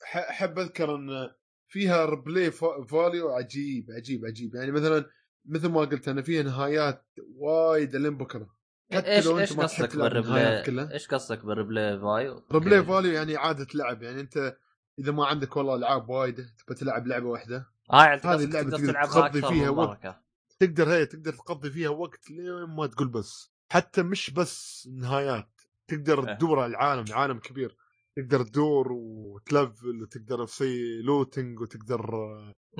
ح- 0.04 0.28
أحب 0.30 0.58
أذكر 0.58 0.94
إن 0.94 1.30
فيها 1.68 2.04
replay 2.04 2.50
value 2.90 3.30
عجيب 3.30 3.90
عجيب 3.90 4.24
عجيب. 4.26 4.54
يعني 4.54 4.70
مثلا 4.70 5.10
مثل 5.44 5.68
ما 5.68 5.80
قلت 5.80 6.08
أنا 6.08 6.22
فيها 6.22 6.42
نهايات 6.42 7.06
وايد 7.34 7.96
لين 7.96 8.16
بكرة. 8.16 8.56
حتى 8.92 9.06
إيش 9.06 9.26
لو 9.26 9.38
إيش 9.38 9.50
انت 9.50 9.60
ما 9.60 9.66
تحب 9.66 9.84
قصدك 9.84 9.96
بال 9.96 10.20
replay 10.20 10.92
إيش 10.92 11.08
قصدك 11.08 11.44
بال 11.44 11.58
replay 11.58 12.00
value؟ 12.00 12.46
ريبلاي 12.52 12.84
فاليو 12.84 13.12
يعني 13.12 13.36
اعاده 13.36 13.66
لعب. 13.74 14.02
يعني 14.02 14.20
أنت 14.20 14.56
إذا 14.98 15.12
ما 15.12 15.26
عندك 15.26 15.56
والله 15.56 15.74
ألعاب 15.74 16.08
وايد 16.08 16.36
تبى 16.36 16.74
تلعب 16.74 17.06
لعبة 17.06 17.26
واحدة. 17.26 17.69
آه 17.92 18.04
يعني 18.04 18.20
هذه 18.20 18.32
قصدك 18.32 18.44
اللعبة 18.44 18.70
تقدر 18.70 18.92
تقدر 18.92 19.28
تقضي 19.28 19.42
فيها 19.42 19.70
وقت. 19.70 20.16
تقدر 20.60 20.92
هي 20.92 21.06
تقدر 21.06 21.32
تقضي 21.32 21.70
فيها 21.70 21.88
وقت 21.88 22.30
لين 22.30 22.64
ما 22.76 22.86
تقول 22.86 23.08
بس 23.08 23.52
حتى 23.72 24.02
مش 24.02 24.30
بس 24.30 24.88
نهايات 24.92 25.60
تقدر 25.88 26.28
إيه. 26.28 26.34
تدور 26.34 26.60
على 26.60 26.70
العالم 26.70 27.04
عالم 27.10 27.38
كبير 27.38 27.76
تقدر 28.16 28.42
تدور 28.42 28.92
وتلفل 28.92 30.02
وتقدر 30.02 30.46
تسوي 30.46 31.02
لوتنج 31.02 31.60
وتقدر. 31.60 32.10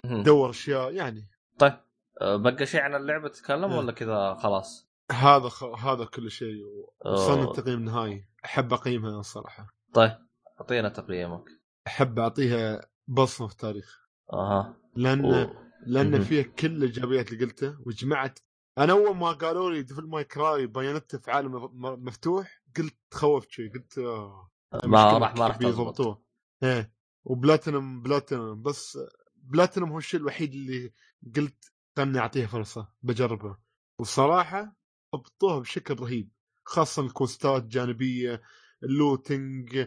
تدور 0.05 0.51
أشياء 0.51 0.93
يعني 0.93 1.29
طيب 1.59 1.73
آه، 2.21 2.37
بقى 2.37 2.67
شيء 2.67 2.81
عن 2.81 2.95
اللعبة 2.95 3.29
تتكلم 3.29 3.65
إيه. 3.71 3.79
ولا 3.79 3.93
كذا 3.93 4.35
خلاص؟ 4.35 4.91
هذا 5.13 5.49
خ... 5.49 5.65
هذا 5.65 6.05
كل 6.05 6.31
شيء 6.31 6.65
وصلنا. 7.07 7.45
التقييم 7.51 7.79
النهائي 7.79 8.25
أحب 8.45 8.73
أقيمها 8.73 9.21
الصراحه 9.21 9.67
طيب 9.95 10.13
أعطينا 10.61 10.89
تقييمك 10.89 11.45
أحب 11.87 12.19
أعطيها 12.19 12.81
بصمة 13.09 13.47
في 13.47 13.53
التاريخ 13.53 14.01
أها 14.33 14.77
لأن 14.97 15.25
أوه. 15.25 15.71
لأن 15.87 16.11
مهم. 16.11 16.21
فيها 16.21 16.43
كل 16.43 16.67
الإيجابيات 16.77 17.33
اللي 17.33 17.45
قلتها 17.45 17.79
وجمعت. 17.87 18.39
أنا 18.79 18.93
أول 18.93 19.17
ما 19.17 19.33
قالوا 19.33 19.71
لي 19.71 19.83
ديفل 19.83 20.07
ماي 20.07 20.25
كراي 20.25 20.67
بايونيتا 20.67 21.19
في 21.19 21.31
عالم 21.31 21.71
مفتوح 22.05 22.63
قلت 22.77 22.97
تخوفت 23.11 23.51
شوي 23.51 23.69
قلت 23.69 23.99
آه 23.99 24.51
ما 24.85 25.19
راح 25.19 25.35
ما 25.35 25.47
راح 25.47 25.59
بيضبطوه 25.59 26.23
إيه 26.63 26.93
وبلاتينم 27.25 28.03
بلاتينم 28.03 28.63
بس 28.63 28.99
بلاتينم 29.37 29.89
هو 29.93 29.99
الشيء 29.99 30.21
الوحيد 30.21 30.53
اللي 30.53 30.93
قلت 31.37 31.73
خلني 31.97 32.19
أعطيها 32.19 32.47
فرصة 32.47 32.89
بجربها. 33.03 33.61
والصراحه 33.99 34.77
ضبطوها 35.17 35.59
بشكل 35.59 35.95
رهيب 36.01 36.31
خاصة 36.65 37.03
ال 37.03 37.11
quest 37.11 37.54
ات 37.54 37.63
الجانبية 37.63 38.43
ال 38.83 38.96
looting 38.96 39.87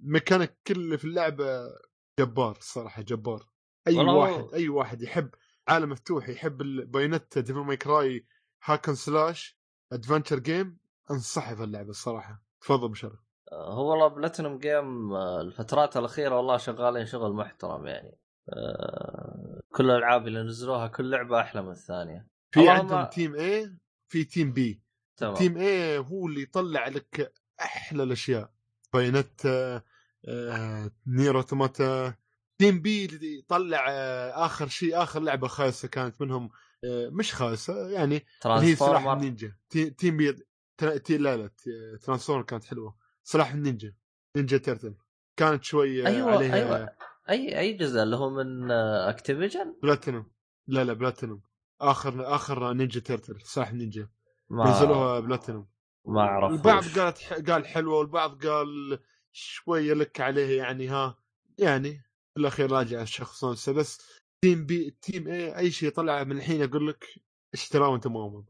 ال 0.00 0.06
mechanic 0.06 0.58
كله 0.66 0.96
في 0.96 1.04
اللعبة 1.04 1.60
جبار 2.20 2.56
الصراحة 2.56 3.02
جبار. 3.02 3.46
أي 3.88 3.96
والله 3.96 4.14
واحد 4.14 4.54
أي 4.54 4.68
واحد 4.68 5.02
يحب 5.02 5.30
عالم 5.68 5.90
مفتوح 5.90 6.28
يحب 6.28 6.60
البايونيتا 6.60 7.40
ديفل 7.40 7.58
ماي 7.60 7.76
كراي 7.76 8.26
hack 8.64 8.81
and 8.81 8.94
slash 8.94 9.58
adventure 9.92 10.38
game 10.38 10.78
أنصحه 11.10 11.54
في 11.54 11.64
اللعبة 11.64 11.90
الصراحة. 11.90 12.42
تفضل 12.60 12.88
بو 12.88 12.98
شرف 12.98 13.18
آه، 13.52 13.74
هو 13.74 13.90
والله 13.90 14.08
بلاتينوم 14.08 14.58
جيم 14.58 15.12
آه، 15.12 15.40
الفترات 15.40 15.96
الأخيرة 15.96 16.36
والله 16.36 16.56
شغالين 16.56 17.06
شغل 17.06 17.32
محترم 17.32 17.86
يعني. 17.86 18.18
آه، 18.48 19.60
كل 19.72 19.90
الألعاب 19.90 20.26
اللي 20.26 20.42
نزلوها 20.42 20.86
كل 20.86 21.10
لعبة 21.10 21.40
أحلى 21.40 21.62
من 21.62 21.70
الثانية. 21.70 22.28
في 22.50 22.68
عندهم 22.68 23.04
team 23.04 23.34
A 23.34 23.76
في 24.08 24.24
team 24.24 24.52
B 24.52 24.82
تمام. 25.16 25.34
team 25.34 25.56
A 25.56 25.98
هو 25.98 26.26
اللي 26.26 26.42
يطلع 26.42 26.88
لك 26.88 27.32
أحلى 27.60 28.02
الأشياء. 28.02 28.52
Bayonetta 28.94 29.48
آه، 29.76 29.84
NieR 31.06 31.36
Automata 31.36 32.14
team 32.58 32.82
B 32.82 33.04
اللي 33.04 33.38
يطلع 33.38 33.86
آه، 33.90 34.46
آخر 34.46 34.68
شيء 34.68 35.02
آخر 35.02 35.20
لعبة 35.20 35.48
خايسة 35.48 35.88
كانت 35.88 36.20
منهم 36.22 36.50
آه، 36.84 37.08
مش 37.08 37.34
خايسة 37.34 37.88
يعني 37.90 38.26
اللي 38.46 38.60
هي 38.66 38.74
سلاح 38.76 39.06
النينجا. 39.06 39.56
تي- 39.70 39.90
تيم 39.90 40.16
بي 40.16 40.36
تي 41.04 41.18
لا 41.18 41.36
لا 41.36 41.50
Transformer 42.02 42.42
كانت 42.42 42.64
حلوة. 42.64 42.96
سلاح 43.22 43.52
النينجا 43.52 43.94
Ninja 44.36 44.56
Turtle 44.58 44.94
كانت 45.36 45.64
شوي 45.64 46.02
آه، 46.04 46.06
أيوه 46.06 46.30
عليها 46.32 46.54
أيوه. 46.54 46.94
أي 47.30 47.58
أي 47.58 47.72
جزء 47.72 48.02
اللي 48.02 48.16
هو 48.16 48.30
من 48.30 48.70
Activision 48.70 49.76
Platinum 49.82 50.26
لا 50.66 50.84
لا 50.84 50.92
بلاتينوم 50.92 51.42
آخر 51.80 52.34
آخر 52.34 52.72
Ninja 52.72 53.00
Turtle 53.00 53.40
سلاح 53.44 53.68
النينجا. 53.68 54.08
ما 54.50 54.70
نزلوها 54.70 55.20
بلاتينوم 55.20 55.68
ما 56.06 56.20
اعرف 56.20 56.52
البعض. 56.52 56.84
قالت 56.98 57.50
قال 57.50 57.66
حلوة 57.66 57.98
والبعض 57.98 58.46
قال 58.46 58.98
شوية 59.32 59.94
لك 59.94 60.20
عليه 60.20 60.58
يعني 60.58 60.88
ها 60.88 61.16
يعني 61.58 61.92
في 62.34 62.40
الأخير 62.40 62.72
راجع 62.72 63.02
الشخص 63.02 63.44
نفسه 63.44 63.72
بس 63.72 64.20
team 64.44 64.66
B 64.66 64.90
team 65.02 65.28
A 65.28 65.58
أي 65.58 65.70
شيء 65.70 65.90
طلع 65.90 66.24
من 66.24 66.36
الحين 66.36 66.62
أقول 66.62 66.88
لك 66.88 67.04
اشتراه 67.54 67.88
وأنت 67.88 68.06
مؤمن 68.06 68.44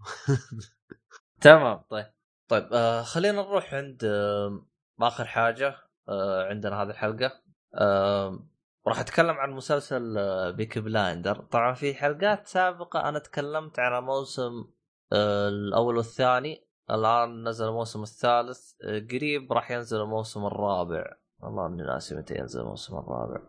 تمام 1.41 1.79
طيب. 1.91 2.07
طيب 2.49 2.69
آه 2.73 3.03
خلينا 3.03 3.43
نروح 3.43 3.75
عند 3.75 4.05
آه 4.05 4.67
آخر 5.01 5.25
حاجة 5.25 5.77
آه 6.09 6.49
عندنا 6.49 6.83
هذه 6.83 6.91
الحلقة. 6.91 7.43
آه 7.75 8.47
راح 8.87 9.01
أتكلم 9.01 9.31
عن 9.37 9.51
مسلسل 9.51 10.19
آه 10.19 10.51
بيكي 10.51 10.81
بلايندر. 10.81 11.37
طبعا 11.37 11.75
في 11.75 11.95
حلقات 11.95 12.47
سابقة 12.47 13.09
أنا 13.09 13.19
تكلمت 13.19 13.79
عن 13.79 13.99
الموسم 13.99 14.65
آه 15.13 15.49
الأول 15.49 15.97
والثاني. 15.97 16.67
الآن 16.91 17.49
نزل 17.49 17.69
الموسم 17.69 18.03
الثالث. 18.03 18.73
آه 18.85 18.99
قريب 18.99 19.53
راح 19.53 19.71
ينزل 19.71 20.01
الموسم 20.01 20.47
الرابع. 20.47 21.05
والله 21.41 21.67
إني 21.67 21.83
ناسي 21.83 22.17
متى 22.17 22.39
ينزل 22.39 22.61
الموسم 22.61 22.97
الرابع. 22.97 23.41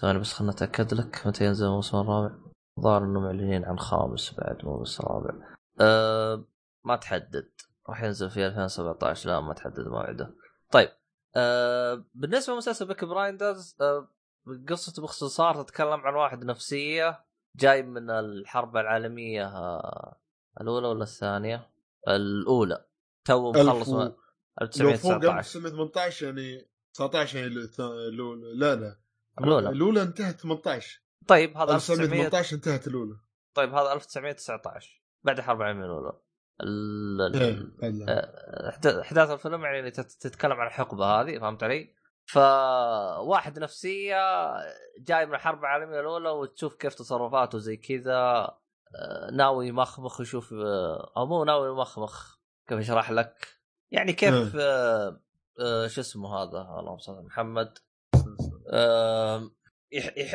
ثواني 0.00 0.18
بس 0.18 0.32
خلنا 0.32 0.50
أتأكد 0.50 0.94
لك 0.94 1.26
متى 1.26 1.44
ينزل 1.44 1.66
الموسم 1.66 1.96
الرابع. 2.00 2.34
ظاهر 2.80 3.04
انه 3.04 3.20
معلنين 3.20 3.64
عن 3.64 3.78
خامس 3.78 4.34
بعد 4.34 4.64
مو 4.64 4.78
بس 4.78 5.00
رابع. 5.00 5.34
أه 5.80 6.44
ما 6.84 6.96
تحدد. 6.96 7.50
راح 7.88 8.02
ينزل 8.02 8.30
في 8.30 8.46
2017 8.46 9.30
لا 9.30 9.40
ما 9.40 9.54
تحدد 9.54 9.88
موعده 9.88 10.34
طيب. 10.70 10.88
أه 11.36 12.04
بالنسبة 12.14 12.54
لمسلسل 12.54 12.86
Peaky 12.86 13.04
Blinders 13.04 13.76
أه 13.80 14.08
قصته 14.68 15.02
باختصار 15.02 15.62
تتكلم 15.62 16.00
عن 16.00 16.14
واحد 16.14 16.44
نفسية 16.44 17.24
جاي 17.56 17.82
من 17.82 18.10
الحرب 18.10 18.76
العالمية 18.76 19.46
آه، 19.46 20.16
الأولى 20.60 20.88
ولا 20.88 21.02
الثانية؟ 21.02 21.70
الأولى. 22.08 22.84
تو 23.26 23.50
مخلص 23.52 23.68
ألف 23.78 23.88
و- 23.88 23.98
من 23.98 24.04
لو 24.04 24.96
فوق 24.96 25.12
1919 25.12 25.38
1918 25.38 26.26
يعني 26.26 26.68
19 26.94 27.38
يعني 27.38 27.48
الأولى. 28.08 28.54
لا 28.54 28.74
لا. 28.74 29.00
الأولى. 29.40 29.68
الأولى 29.68 30.02
انتهت 30.02 30.40
18 30.40 31.02
طيب 31.26 31.56
هذا 31.56 31.74
1900 31.74 32.04
1918 32.26 32.56
انتهت 32.56 32.86
الأولى. 32.86 33.16
طيب 33.54 33.74
هذا 33.74 33.92
1919 33.92 35.02
بعد 35.24 35.38
الحرب 35.38 35.60
العالمية 35.60 35.84
الأولى. 35.84 36.12
ال- 36.62 37.20
ال- 37.20 37.36
إيه، 37.82 38.70
أحد- 38.70 38.86
أحداث 39.00 39.30
الفيلم 39.30 39.64
يعني 39.64 39.90
تت- 39.90 40.16
تتكلم 40.20 40.52
عن 40.52 40.66
الحقبة 40.66 41.04
هذه 41.06 41.38
فهمت 41.38 41.62
علي؟ 41.62 41.94
فواحد 42.32 43.58
نفسية 43.58 44.16
جاي 45.00 45.26
من 45.26 45.34
الحرب 45.34 45.60
العالمية 45.60 46.00
الأولى 46.00 46.30
وتشوف 46.30 46.74
كيف 46.74 46.94
تصرفاته 46.94 47.58
زي 47.58 47.76
كذا. 47.76 48.14
آه، 48.14 48.59
ناوي 49.32 49.68
يمخمخ 49.68 50.20
يشوف 50.20 50.52
آه، 50.52 51.12
أو 51.16 51.26
مو 51.26 51.44
ناوي 51.44 51.68
يمخمخ 51.68 52.38
كيف 52.68 52.78
اشرح 52.78 53.10
لك؟ 53.10 53.48
يعني 53.92 54.12
كيف 54.12 54.56
آه، 54.56 55.20
آه، 55.60 55.86
شو 55.86 56.00
اسمه 56.00 56.36
هذا 56.36 56.58
اللهم 56.78 56.98
صل 56.98 57.24
محمد 57.24 57.78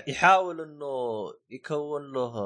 يحاول 0.07 0.61
إنه 0.61 1.33
يكون 1.49 2.13
له 2.13 2.37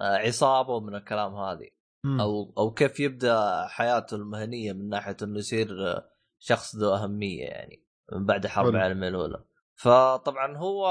آه، 0.00 0.16
عصابة 0.16 0.80
من 0.80 0.94
الكلام 0.94 1.34
هذه 1.34 1.68
مم. 2.04 2.20
أو 2.20 2.54
أو 2.58 2.70
كيف 2.70 3.00
يبدأ 3.00 3.66
حياته 3.66 4.14
المهنية 4.14 4.72
من 4.72 4.88
ناحية 4.88 5.16
إنه 5.22 5.38
يصير 5.38 5.88
آه، 5.88 6.10
شخص 6.38 6.76
ذو 6.76 6.94
أهمية 6.94 7.44
يعني 7.44 7.86
من 8.12 8.26
بعد 8.26 8.44
الحرب. 8.44 8.68
العالمية 8.68 9.08
الأولى 9.08 9.44
فطبعا 9.74 10.56
هو 10.56 10.86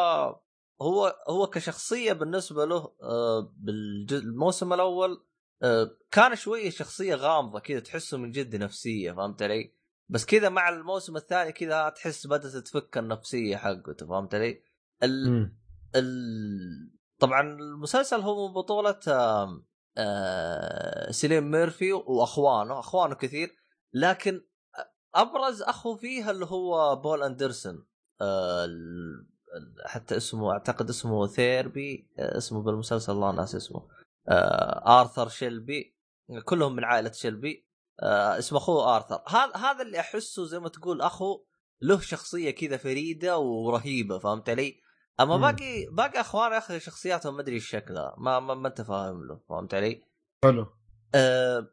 هو 0.82 1.15
هو 1.30 1.47
كشخصية 1.47 2.13
بالنسبة 2.13 2.65
له 2.65 2.93
آه، 3.01 3.53
بالموسم 3.57 4.73
الأول 4.73 5.25
آه، 5.63 5.97
كان 6.11 6.36
شوية 6.36 6.69
شخصية 6.69 7.15
غامضة 7.15 7.59
كذا 7.59 7.80
تحسه 7.80 8.17
من 8.17 8.32
جد 8.32 8.55
نفسية 8.55 9.11
فهمت 9.11 9.41
علي؟ 9.41 9.75
بس 10.09 10.25
كذا 10.25 10.49
مع 10.49 10.69
الموسم 10.69 11.17
الثاني 11.17 11.51
كذا 11.51 11.89
تحس 11.89 12.27
بدأت 12.27 12.51
تتفك 12.51 12.97
النفسية 12.97 13.57
حقته 13.57 14.07
فهمت 14.07 14.36
علي؟ 14.36 14.63
ال... 15.03 15.51
ال... 15.95 16.91
طبعا 17.19 17.41
المسلسل 17.41 18.21
هو 18.21 18.47
من 18.47 18.53
بطولة 18.53 18.99
آم، 19.07 19.65
آه، 19.97 21.11
Cillian 21.12 21.51
Murphy 21.51 21.93
وأخوانه، 21.93 22.80
أخوانه 22.80 23.15
كثير 23.15 23.55
لكن 23.93 24.41
أبرز 25.15 25.61
أخو 25.61 25.95
فيها 25.95 26.32
اللي 26.32 26.45
هو 26.45 26.95
Paul 26.95 27.24
Anderson 27.24 27.86
حتى 29.86 30.18
اسمه 30.18 30.52
أعتقد 30.52 30.89
اسمه 30.89 31.28
ثيربي 31.28 32.08
آه، 32.20 32.38
اسمه 32.38 32.62
بالمسلسل 32.62 33.14
الله 33.14 33.32
ناس 33.32 33.56
اسمه 33.56 33.88
آه، 34.30 35.02
آرثر 35.02 35.30
شيلبي 35.30 35.95
كلهم 36.45 36.76
من 36.76 36.84
عائلة 36.84 37.12
شيلبي 37.12 37.68
آه، 38.02 38.38
اسم 38.38 38.56
أخوه 38.56 38.95
آرثر 38.95 39.22
هذا 39.28 39.56
هذا 39.56 39.82
اللي 39.82 40.00
أحسه 40.00 40.45
زي 40.45 40.60
ما 40.60 40.70
تقول 40.70 41.02
أخو 41.02 41.43
له 41.82 42.00
شخصية 42.00 42.52
كذا 42.52 42.78
فريدة 42.78 43.38
ورهيبة 43.38 44.20
فهمت 44.20 44.50
علي؟ 44.50 44.82
أما 45.20 45.36
مم. 45.38 45.41
باقي 45.41 45.86
باقي 45.91 46.20
أخوان 46.20 46.52
يا 46.52 46.58
أخي 46.58 46.80
شخصياتهم 46.80 47.36
ما 47.36 47.41
أدري 47.41 47.56
إيش 47.56 47.70
شكلها 47.70 48.16
ما 48.18 48.39
ما, 48.39 48.54
ما 48.54 48.68
أنت 48.68 48.82
فاهم 48.82 49.28
له 49.28 49.39
فهمت 49.50 49.74
علي؟ 49.74 50.04
حلو 50.43 50.68
آه 51.16 51.68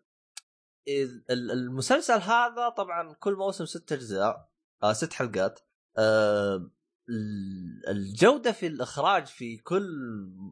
ال- 0.89 1.24
ال- 1.31 1.51
المسلسل 1.51 2.18
هذا 2.20 2.68
طبعا 2.68 3.12
كل 3.14 3.35
موسم 3.35 3.64
ست 3.64 3.93
أجزاء 3.93 4.49
آه 4.83 4.93
ست 4.93 5.12
حلقات 5.12 5.61
آه 5.99 6.70
الجودة 7.88 8.52
في 8.52 8.66
الإخراج 8.66 9.26
في 9.26 9.57
كل 9.57 9.88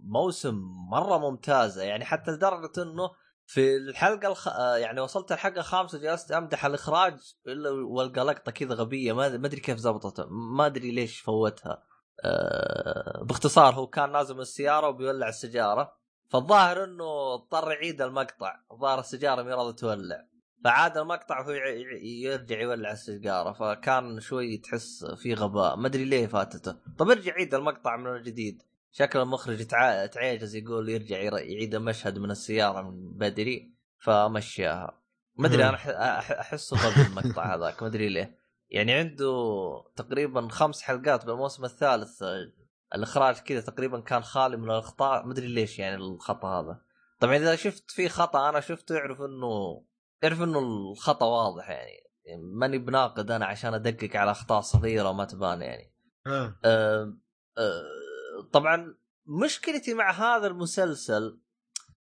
موسم 0.03 0.55
مرة 0.91 1.19
ممتازة. 1.19 1.83
يعني 1.83 2.05
حتى 2.05 2.31
لدرجة 2.31 2.83
إنه 2.83 3.11
في 3.47 3.77
الحلقة 3.77 4.29
الخ... 4.29 4.49
آه، 4.49 4.77
يعني 4.77 5.01
وصلت 5.01 5.33
الحلقة 5.33 5.59
الخامسة 5.59 5.99
جلست 5.99 6.33
أمدح 6.33 6.65
الإخراج 6.65 7.35
إلا 7.47 7.71
والقى 7.71 8.25
لقطه 8.25 8.53
كذا 8.53 8.75
غبية. 8.75 9.13
ما 9.13 9.37
ما 9.37 9.47
أدري 9.47 9.61
كيف 9.61 9.79
زبطتها 9.79 10.27
ما 10.31 10.67
أدري 10.67 10.91
ليش 10.91 11.21
فوتها. 11.21 11.83
آه 12.25 13.23
باختصار 13.23 13.75
هو 13.75 13.87
كان 13.87 14.13
نازل 14.13 14.35
من 14.35 14.41
السيارة 14.41 14.89
وبيولع 14.89 15.29
السيجارة. 15.29 15.97
فالظاهر 16.29 16.85
إنه 16.85 17.35
اضطر 17.35 17.73
يعيد 17.73 18.03
المقطع. 18.03 18.61
الظاهر 18.73 19.01
السيجارة 19.01 19.43
راضيه 19.43 19.77
تولع. 19.77 20.34
فعاد 20.65 20.97
المقطع 20.99 21.43
هو 21.43 21.51
يع- 21.51 21.69
يع- 21.69 21.99
يرجع 22.03 22.61
يولع 22.61 22.93
السيجارة 22.93 23.53
فكان 23.53 24.21
شوي 24.21 24.57
تحس 24.57 25.05
في 25.05 25.35
غباء. 25.35 25.77
ما 25.77 25.87
أدري 25.87 26.05
ليه 26.05 26.27
فاتته. 26.27 26.77
طب 26.99 27.11
ارجع 27.11 27.33
عيد 27.33 27.55
المقطع 27.55 27.97
من 27.97 28.07
الجديد. 28.07 28.63
شكل 28.93 29.19
المخرج 29.19 29.61
يتع- 29.61 30.07
تعجز 30.07 30.55
يقول 30.57 30.89
يرجع 30.89 31.19
ير- 31.19 31.39
يعيد 31.39 31.77
مشهد 31.77 32.19
من 32.19 32.31
السيارة 32.31 32.83
من 32.83 33.19
بدري 33.19 33.73
فمشاها 33.99 35.01
ما 35.37 35.47
أدري. 35.47 35.65
أنا 35.65 35.75
أحسه 36.41 36.77
غبي 36.77 37.07
المقطع 37.07 37.55
هذاك 37.55 37.83
ما 37.83 37.89
أدري 37.89 38.09
ليه. 38.09 38.39
يعني 38.71 38.93
عنده 38.93 39.33
تقريبا 39.97 40.49
خمس 40.49 40.83
حلقات 40.83 41.25
بالموسم 41.27 41.65
الثالث 41.65 42.23
الإخراج 42.95 43.37
كذا 43.39 43.61
تقريبا 43.61 44.01
كان 44.01 44.23
خالي 44.23 44.57
من 44.57 44.65
الأخطاء. 44.71 45.27
ما 45.27 45.33
أدري 45.33 45.47
ليش 45.47 45.79
يعني 45.79 45.95
الخطأ 45.97 46.49
هذا. 46.61 46.81
طبعا 47.21 47.37
إذا 47.37 47.57
شفت 47.57 47.91
في 47.91 48.09
خطأ 48.09 48.49
أنا 48.49 48.61
شفته 48.61 48.97
اعرف 48.99 49.21
إنه 49.21 49.85
اعرف 50.25 50.43
إنه 50.43 50.59
الخطأ 50.59 51.27
واضح 51.27 51.71
يعني. 51.71 52.05
ماني 52.61 52.79
بناقد 52.79 53.31
أنا 53.31 53.47
عشان 53.47 53.75
أدقق 53.75 54.17
على 54.17 54.31
أخطاء 54.31 54.61
صغيرة 54.61 55.13
ما 55.13 55.25
تبان 55.25 55.63
يعني. 55.63 55.95
ها. 56.27 56.57
أه 56.65 57.17
أه 57.59 58.49
طبعا 58.53 58.95
مشكلتي 59.27 59.95
مع 59.95 60.11
هذا 60.11 60.47
المسلسل 60.47 61.41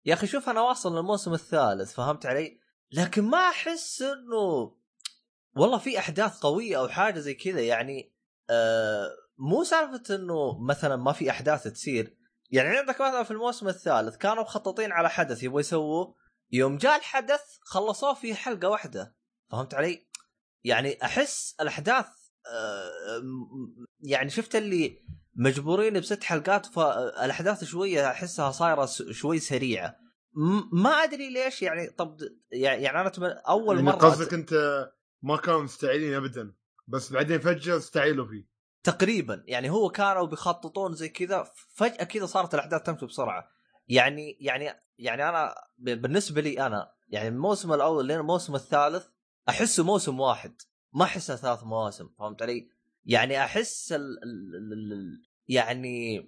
يا 0.05 0.15
أخي 0.15 0.27
شوف 0.27 0.49
أنا 0.49 0.61
واصل 0.61 0.97
للموسم 0.97 1.33
الثالث 1.33 1.93
فهمت 1.93 2.27
علي؟ 2.27 2.61
لكن 2.93 3.25
ما 3.25 3.39
أحس 3.39 4.03
إنه 4.03 4.77
والله 5.57 5.79
في 5.79 5.99
أحداث 5.99 6.39
قوية 6.39 6.79
أو 6.79 6.89
حاجة 6.89 7.19
زي 7.19 7.35
كذا 7.35 7.61
يعني 7.61 8.15
أه 8.51 9.11
مو 9.39 9.65
سالفة 9.65 10.15
إنه 10.15 10.59
مثلا 10.59 10.97
ما 10.97 11.13
في 11.13 11.31
أحداث 11.31 11.63
تصير. 11.69 12.17
يعني 12.51 12.69
عندك 12.79 13.01
مثلا 13.01 13.23
في 13.23 13.31
الموسم 13.31 13.69
الثالث 13.69 14.17
كانوا 14.17 14.43
مخططين 14.43 14.93
على 14.93 15.11
حدث 15.11 15.43
يبغوا 15.43 15.61
يسووه 15.61 16.15
يوم 16.53 16.77
جاء 16.77 16.97
الحدث 16.97 17.43
خلصوه 17.61 18.15
في 18.15 18.35
حلقة 18.35 18.69
واحدة. 18.69 19.17
فهمت 19.51 19.75
علي؟ 19.75 20.07
يعني 20.65 21.05
أحس 21.05 21.55
الأحداث 21.61 22.07
آه، 22.47 23.23
يعني 24.01 24.31
شفت 24.31 24.57
اللي 24.57 25.05
مجبورين 25.35 26.01
بست 26.01 26.25
حلقات 26.25 26.67
فالأحداث 26.67 27.65
شوية 27.65 28.11
أحسها 28.11 28.51
صايرة 28.51 28.87
شوي 29.11 29.39
سريعة. 29.39 29.97
ما 30.73 30.91
أدري 30.91 31.31
ليش 31.31 31.63
يعني 31.63 31.87
طب 31.87 32.19
يعني 32.53 32.91
أنا 32.91 33.43
أول 33.49 33.77
يعني 33.77 33.87
مرة 33.87 33.97
قصدك 33.97 34.35
أنت 34.35 34.55
ما 35.23 35.37
كانوا 35.37 35.63
مستعيلين 35.63 36.15
ابدا 36.15 36.55
بس 36.89 37.13
بعدين 37.13 37.41
فجأة 37.41 37.77
استعيلوا 37.77 38.27
فيه. 38.27 38.49
تقريبا. 38.83 39.45
يعني 39.47 39.71
هو 39.71 39.91
كانوا 39.91 40.27
بيخططون 40.27 40.95
زي 40.95 41.09
كذا 41.09 41.53
فجأة 41.75 42.05
كذا 42.05 42.27
صارت 42.27 42.55
الأحداث 42.55 42.83
تمشي 42.83 43.07
بسرعة. 43.07 43.49
يعني 43.89 44.39
يعني 44.41 44.71
يعني 44.99 45.29
أنا 45.29 45.55
بالنسبة 45.79 46.41
لي 46.41 46.67
أنا 46.67 46.93
يعني 47.09 47.29
الموسم 47.29 47.73
الأول 47.73 48.07
لين 48.07 48.19
الموسم 48.21 48.55
الثالث 48.55 49.07
أحسه 49.49 49.85
موسم 49.85 50.21
واحد 50.21 50.63
ما 50.93 51.05
احسه 51.05 51.37
ثلاث 51.37 51.63
مواسم 51.63 52.09
فهمت 52.19 52.43
علي؟ 52.43 52.69
يعني 53.05 53.45
أحس 53.45 53.93
ال 53.93 54.01
ال 54.01 54.55
ال 54.73 54.93
ال 54.93 55.23
يعني 55.49 56.19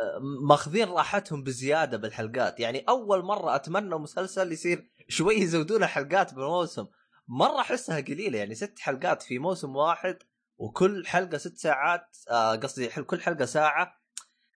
آه، 0.00 0.18
ماخذين 0.48 0.88
راحتهم 0.88 1.42
بزيادة 1.42 1.96
بالحلقات 1.96 2.60
يعني 2.60 2.78
أول 2.88 3.24
مرة 3.24 3.54
أتمنى 3.54 3.94
مسلسل 3.94 4.52
يصير 4.52 4.90
شوي 5.08 5.34
يزودون 5.42 5.82
الحلقات 5.82 6.34
بالموسم 6.34 6.86
مرة 7.28 7.60
أحسها 7.60 8.00
قليلة 8.00 8.38
يعني 8.38 8.54
ست 8.54 8.78
حلقات 8.78 9.22
في 9.22 9.38
موسم 9.38 9.76
واحد 9.76 10.18
وكل 10.58 11.06
حلقة 11.06 11.38
ست 11.38 11.56
ساعات 11.56 12.16
آه، 12.30 12.56
قصدي 12.56 12.88
كل 12.88 13.20
حلقة 13.20 13.44
ساعة 13.44 14.01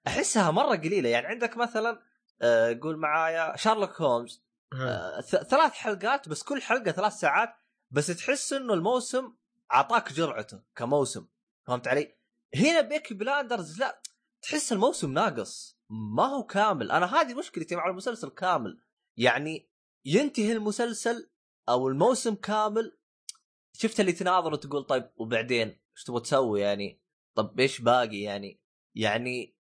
أحسها 0.06 0.50
مرة 0.50 0.76
قليلة. 0.76 1.08
يعني 1.08 1.26
عندك 1.26 1.56
مثلا 1.56 2.02
آه، 2.42 2.78
قول 2.82 2.96
معايا 2.96 3.56
شارلوك 3.56 4.00
هومز. 4.00 4.44
آه، 4.72 5.20
ثلاث 5.20 5.72
حلقات 5.72 6.28
بس 6.28 6.42
كل 6.42 6.62
حلقة 6.62 6.92
ثلاث 6.92 7.12
ساعات 7.12 7.54
بس 7.90 8.06
تحس 8.06 8.52
إنه 8.52 8.74
الموسم 8.74 9.32
أعطاك 9.72 10.12
جرعته 10.12 10.62
كموسم. 10.76 11.26
فهمت 11.66 11.88
علي؟ 11.88 12.16
هنا 12.54 12.80
بيكي 12.80 13.14
بلاندرز 13.14 13.80
لا 13.80 14.02
تحس 14.42 14.72
الموسم 14.72 15.12
ناقص. 15.12 15.78
ما 15.90 16.24
هو 16.24 16.44
كامل. 16.44 16.90
أنا 16.90 17.20
هذه 17.20 17.34
مشكلتي 17.34 17.76
مع 17.76 17.88
المسلسل 17.88 18.28
كامل. 18.28 18.80
يعني 19.16 19.70
ينتهي 20.04 20.52
المسلسل 20.52 21.30
أو 21.68 21.88
الموسم 21.88 22.34
كامل 22.34 22.98
شفت 23.72 24.00
اللي 24.00 24.12
تناظر 24.12 24.52
وتقول 24.52 24.84
طيب 24.84 25.10
وبعدين 25.16 25.68
إيش 25.68 26.04
تبغى 26.04 26.20
تسوي 26.20 26.60
يعني؟ 26.60 27.00
طب 27.34 27.60
إيش 27.60 27.80
باقي 27.80 28.20
يعني؟ 28.20 28.60
يعني 28.94 29.55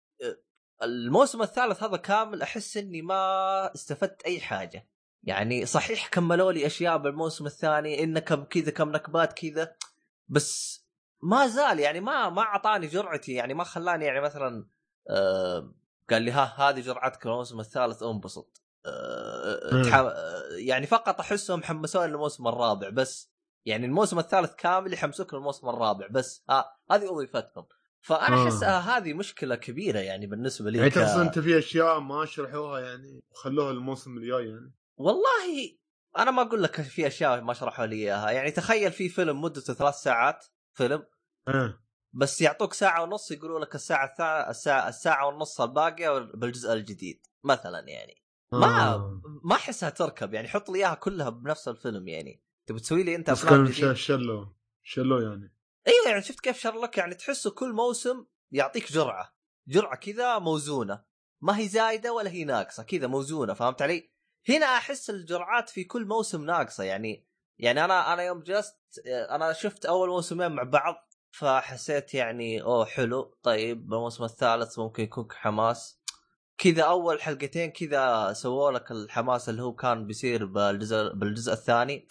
الموسم 0.84 1.42
الثالث 1.42 1.84
هذا 1.84 1.98
كامل 1.98 2.42
أحس 2.42 2.78
إني 2.78 3.02
ما 3.02 3.72
استفدت 3.76 4.22
أي 4.26 4.40
حاجة. 4.40 4.88
يعني 5.24 5.66
صحيح 5.66 6.08
كملوا 6.08 6.52
لي 6.52 6.66
أشياء 6.66 6.98
بالموسم 6.98 7.46
الثاني 7.46 8.04
ان 8.04 8.20
كم 8.20 8.44
كذا 8.44 8.72
كم 8.72 8.92
نكبات 8.92 9.34
كذا 9.34 9.76
بس 10.28 10.84
ما 11.22 11.48
زال 11.48 11.80
يعني 11.80 12.00
ما 12.00 12.30
ما 12.30 12.42
أعطاني 12.42 12.88
جرعتي. 12.88 13.34
يعني 13.34 13.54
ما 13.54 13.64
خلاني 13.64 14.06
يعني 14.06 14.22
مثلا 14.22 14.68
آه 15.10 15.74
قال 16.10 16.22
لي 16.22 16.32
ها 16.32 16.54
هذه 16.58 16.80
جرعتك 16.80 17.26
الموسم 17.26 17.60
الثالث 17.60 18.04
انبسط. 18.04 18.62
آه 18.86 19.84
آه، 19.94 20.44
يعني 20.58 20.88
فقط 20.88 21.20
أحسهم 21.20 21.64
حمسوني 21.64 22.08
للموسم 22.08 22.48
الرابع 22.48 22.90
بس 22.90 23.34
يعني 23.66 23.86
الموسم 23.86 24.20
الثالث 24.20 24.54
كامل 24.56 24.94
يحمسوك 24.94 25.34
للموسم 25.34 25.70
الرابع 25.70 26.08
بس 26.08 26.44
ها 26.50 26.78
هذه 26.92 27.06
وظيفتهم 27.06 27.66
فأنا 28.06 28.36
آه. 28.36 28.44
أحس 28.46 28.64
آه 28.64 28.80
هذه 28.80 29.14
مشكلة 29.14 29.56
كبيرة 29.56 30.00
يعني 30.00 30.28
بالنسبة 30.28 30.70
لي 30.72 30.78
يعني 30.78 30.90
ك- 30.90 30.94
تقصد 30.94 31.20
أنت 31.20 31.40
في 31.40 31.58
أشياء 31.58 32.00
ما 32.00 32.26
شرحوها 32.26 32.80
يعني 32.80 33.24
وخلوها 33.32 33.72
الموسم 33.72 34.18
الجاي 34.18 34.50
يعني 34.50 34.74
والله 34.98 35.78
أنا 36.18 36.32
ما 36.32 36.42
أقول 36.42 36.64
لك 36.64 36.82
في 36.82 37.08
أشياء 37.08 37.42
ما 37.42 37.54
شرحوا 37.54 37.86
لي 37.86 37.96
إياها 37.96 38.32
يعني 38.32 38.52
تخيل 38.52 38.92
في 38.92 39.10
فيلم 39.10 39.42
مدته 39.42 39.74
ثلاث 39.74 39.96
ساعات 39.96 40.46
فيلم 40.74 41.04
ها. 41.48 41.80
بس 42.14 42.42
يعطوك 42.42 42.74
ساعة 42.74 43.04
ونص 43.04 43.32
يقولوا 43.32 43.60
لك 43.60 43.76
الساعة 43.76 44.06
الثانية 44.06 44.50
الساعة, 44.50 44.90
الساعة 44.90 45.28
ونص 45.28 45.62
الباقية 45.62 46.20
بالجزء 46.20 46.74
الجديد 46.74 47.22
مثلا 47.44 47.80
يعني 47.88 48.24
ما 48.54 48.94
آه. 48.94 49.22
ما 49.44 49.56
أحسها 49.56 49.90
تركب 49.90 50.34
يعني 50.34 50.48
حط 50.48 50.70
لي 50.70 50.80
إياها 50.80 50.94
كلها 50.96 51.30
بنفس 51.30 51.68
الفيلم 51.68 52.08
يعني 52.08 52.42
تبي 52.66 52.80
تسوي 52.80 53.04
لي 53.04 53.16
أنت 53.16 53.30
أفلام 53.30 53.50
كانوا 53.54 53.66
جديدة 53.72 53.94
ش- 53.94 54.02
شلوا 54.06 54.46
شلوا 54.84 55.22
يعني 55.22 55.54
أيوه 55.88 56.10
يعني 56.10 56.22
شفت 56.22 56.40
كيف 56.40 56.60
شارلوك 56.60 56.98
يعني 56.98 57.16
تحسه 57.16 57.52
كل 57.52 57.74
موسم 57.74 58.26
يعطيك 58.52 58.92
جرعة. 58.92 59.36
جرعة 59.68 59.96
كذا 59.96 60.40
موزونة. 60.40 61.04
ما 61.42 61.58
هي 61.58 61.68
زايدة 61.68 62.14
ولا 62.14 62.30
هي 62.30 62.44
ناقصة 62.44 62.84
كذا 62.84 63.08
موزونة 63.08 63.54
فهمت 63.54 63.82
علي؟ 63.82 64.12
هنا 64.50 64.66
أحس 64.66 65.10
الجرعات 65.10 65.70
في 65.70 65.84
كل 65.84 66.06
موسم 66.06 66.46
ناقصة 66.46 66.84
يعني 66.84 67.28
يعني 67.58 67.86
أنا 67.86 68.14
أنا 68.14 68.24
يوم 68.24 68.40
جلست 68.44 68.78
أنا 69.08 69.54
شفت 69.54 69.86
أول 69.86 70.10
موسمين 70.10 70.52
مع 70.52 70.64
بعض 70.64 70.96
فحسيت 71.32 72.14
يعني 72.14 72.62
أوه 72.62 72.86
حلو 72.86 73.38
طيب 73.44 73.94
الموسم 73.94 74.24
الثالث 74.24 74.80
ممكن 74.80 75.04
يكون 75.04 75.28
حماس. 75.32 76.00
كذا 76.58 76.84
أول 76.84 77.22
حلقتين 77.22 77.72
كذا 77.72 78.34
سووا 78.34 78.72
لك 78.72 78.92
الحماس 78.92 79.50
اللي 79.50 79.62
هو 79.62 79.74
كان 79.76 80.08
بيصير 80.08 80.46
بالجزء 80.46 81.14
بالجزء 81.14 81.54
الثاني. 81.54 82.08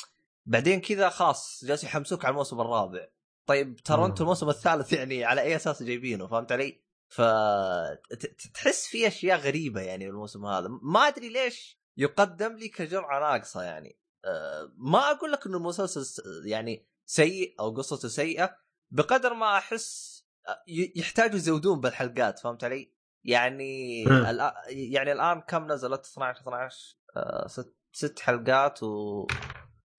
بعدين 0.46 0.80
كذا 0.80 1.08
خلاص 1.08 1.64
جالس 1.64 1.84
يحمسوك 1.84 2.24
على 2.24 2.32
الموسم 2.32 2.60
الرابع. 2.60 3.06
طيب 3.46 3.76
ترى 3.76 4.04
أنتم. 4.04 4.24
الموسم 4.24 4.48
الثالث 4.48 4.92
يعني 4.92 5.24
على 5.24 5.40
أي 5.40 5.56
أساس 5.56 5.82
جايبينه 5.82 6.26
فهمت 6.26 6.52
علي؟ 6.52 6.82
فتحس 7.08 8.86
في 8.86 9.06
أشياء 9.06 9.38
غريبة 9.38 9.80
يعني 9.80 10.06
الموسم 10.06 10.46
هذا 10.46 10.68
ما 10.82 11.00
أدري 11.08 11.28
ليش 11.28 11.78
يقدم 11.96 12.52
لي 12.56 12.68
كجرعة 12.68 13.20
ناقصة 13.20 13.62
يعني 13.62 13.98
أه 14.24 14.72
ما 14.76 15.10
أقول 15.10 15.32
لك 15.32 15.46
إنه 15.46 15.56
المسلسل 15.56 16.22
يعني 16.46 16.86
سيء 17.06 17.54
أو 17.60 17.70
قصته 17.70 18.08
سيئة 18.08 18.56
بقدر 18.90 19.34
ما 19.34 19.58
أحس 19.58 20.22
ي- 20.68 20.92
يحتاجوا 20.96 21.36
يزودون 21.36 21.80
بالحلقات 21.80 22.38
فهمت 22.38 22.64
علي؟ 22.64 22.92
يعني 23.24 24.02
يعني 24.68 25.12
الآن 25.12 25.40
كم 25.40 25.72
نزلت 25.72 26.06
12 26.06 26.40
12 26.40 26.96
آه، 27.16 27.46
ست 27.48 27.74
ست 27.92 28.18
حلقات 28.20 28.82
و 28.82 29.26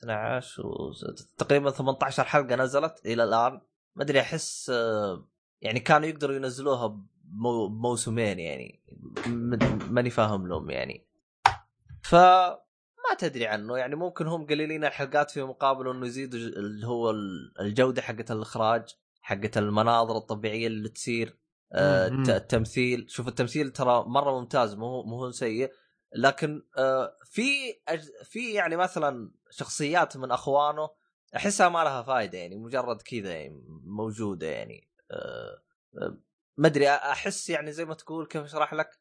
12 0.03 0.67
و 0.67 0.91
تقريبا 1.37 1.71
18 1.71 2.23
حلقة 2.23 2.55
نزلت 2.55 3.01
إلى 3.05 3.23
الآن. 3.23 3.61
ما 3.95 4.03
أدري 4.03 4.19
أحس 4.21 4.69
آه، 4.69 5.27
يعني 5.61 5.79
كانوا 5.79 6.07
يقدروا 6.07 6.35
ينزلوها 6.35 6.87
بمو- 6.87 7.67
بموسمين 7.67 8.39
يعني. 8.39 8.83
ماني 9.89 10.09
فاهم 10.09 10.47
لهم 10.47 10.69
يعني. 10.69 11.07
ف 12.03 12.15
ما 13.09 13.15
تدري 13.19 13.47
عنه. 13.47 13.77
يعني 13.77 13.95
ممكن 13.95 14.27
هم 14.27 14.45
قليلين 14.47 14.85
الحلقات 14.85 15.31
في 15.31 15.43
مقابل 15.43 15.89
إنه 15.89 16.05
يزيدوا 16.07 16.39
اللي 16.39 16.87
هو 16.87 17.09
ال- 17.09 17.53
الجودة 17.59 18.01
حقت 18.01 18.31
الإخراج 18.31 18.83
حقت 19.21 19.57
المناظر 19.57 20.17
الطبيعية 20.17 20.67
اللي 20.67 20.89
تصير 20.89 21.37
آه، 21.73 22.07
التمثيل. 22.07 23.05
شوف 23.09 23.27
التمثيل 23.27 23.69
ترى 23.69 24.03
مرة 24.07 24.39
ممتاز 24.39 24.75
مو 24.75 25.03
مو 25.03 25.31
سيء. 25.31 25.71
لكن 26.15 26.63
آه، 26.77 27.17
في 27.25 27.73
أج- 27.91 28.23
في 28.25 28.51
يعني 28.53 28.75
مثلا 28.75 29.31
شخصيات 29.57 30.17
من 30.17 30.31
أخوانه 30.31 30.89
أحسها 31.35 31.69
ما 31.69 31.83
لها 31.83 32.03
فائده 32.03 32.37
يعني 32.37 32.55
مجرد 32.55 33.01
كذا 33.01 33.33
يعني 33.33 33.63
موجودة 33.85 34.47
يعني 34.47 34.89
آه، 35.11 35.63
آه، 36.01 36.17
ما 36.57 36.67
أدري 36.67 36.89
أحس 36.89 37.49
يعني 37.49 37.71
زي 37.71 37.85
ما 37.85 37.93
تقول 37.93 38.27
كيف 38.27 38.43
أشرح 38.43 38.73
لك 38.73 38.99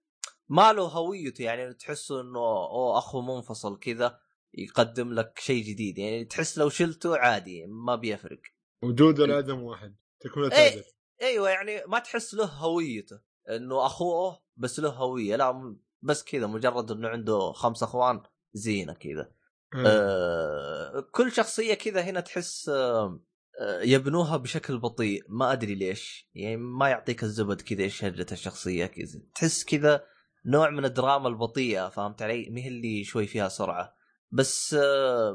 ما 0.48 0.72
له 0.72 0.82
هويته 0.82 1.42
يعني 1.42 1.74
تحسه 1.74 2.20
إنه 2.20 2.38
أوه 2.38 2.98
أخو 2.98 3.20
منفصل 3.20 3.78
كذا 3.78 4.20
يقدم 4.54 5.12
لك 5.12 5.38
شيء 5.38 5.64
جديد 5.64 5.98
يعني 5.98 6.24
تحس 6.24 6.58
لو 6.58 6.68
شلته 6.68 7.16
عادي 7.16 7.66
ما 7.66 7.96
بيفرق 7.96 8.40
وجود 8.82 9.20
الادم 9.20 9.62
واحد 9.62 9.96
تكمله 10.20 10.52
إيه. 10.52 10.72
عدد 10.72 10.84
أيوه 11.22 11.50
يعني 11.50 11.82
ما 11.86 11.98
تحس 11.98 12.34
له 12.34 12.44
هويته 12.44 13.20
إنه 13.48 13.86
أخوه 13.86 14.42
بس 14.56 14.80
له 14.80 14.88
هوية 14.88 15.36
لا 15.36 15.76
بس 16.02 16.24
كذا 16.24 16.46
مجرد 16.46 16.90
إنه 16.90 17.08
عنده 17.08 17.52
خمس 17.52 17.82
أخوان 17.82 18.22
زينة 18.52 18.92
كذا. 18.92 19.32
آه 19.76 21.06
كل 21.12 21.32
شخصية 21.32 21.74
كذا 21.74 22.00
هنا 22.00 22.20
تحس 22.20 22.68
آه 22.68 23.20
آه، 23.60 23.82
يبنوها 23.82 24.36
بشكل 24.36 24.78
بطيء. 24.78 25.24
ما 25.28 25.52
أدري 25.52 25.74
ليش. 25.74 26.28
يعني 26.34 26.56
ما 26.56 26.88
يعطيك 26.88 27.22
الزبد 27.22 27.60
كذا 27.60 27.82
إيش 27.82 28.04
هرجه 28.04 28.26
الشخصية 28.32 28.86
كذا. 28.86 29.20
تحس 29.34 29.64
كذا 29.64 30.04
نوع 30.46 30.70
من 30.70 30.84
الدراما 30.84 31.28
البطيئة 31.28 31.88
فهمت 31.88 32.22
علي؟ 32.22 32.50
مي 32.50 32.64
هي 32.64 32.68
اللي 32.68 33.04
شوي 33.04 33.26
فيها 33.26 33.48
سرعة. 33.48 33.94
بس 34.30 34.74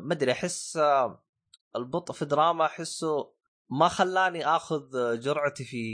ما 0.04 0.14
أدري 0.14 0.32
أحس 0.32 0.80
البطء 1.76 2.14
في 2.14 2.26
دراما 2.26 2.66
أحسه 2.66 3.32
ما 3.70 3.88
خلاني 3.88 4.46
آخذ 4.46 5.20
جرعتي 5.20 5.64
في 5.64 5.88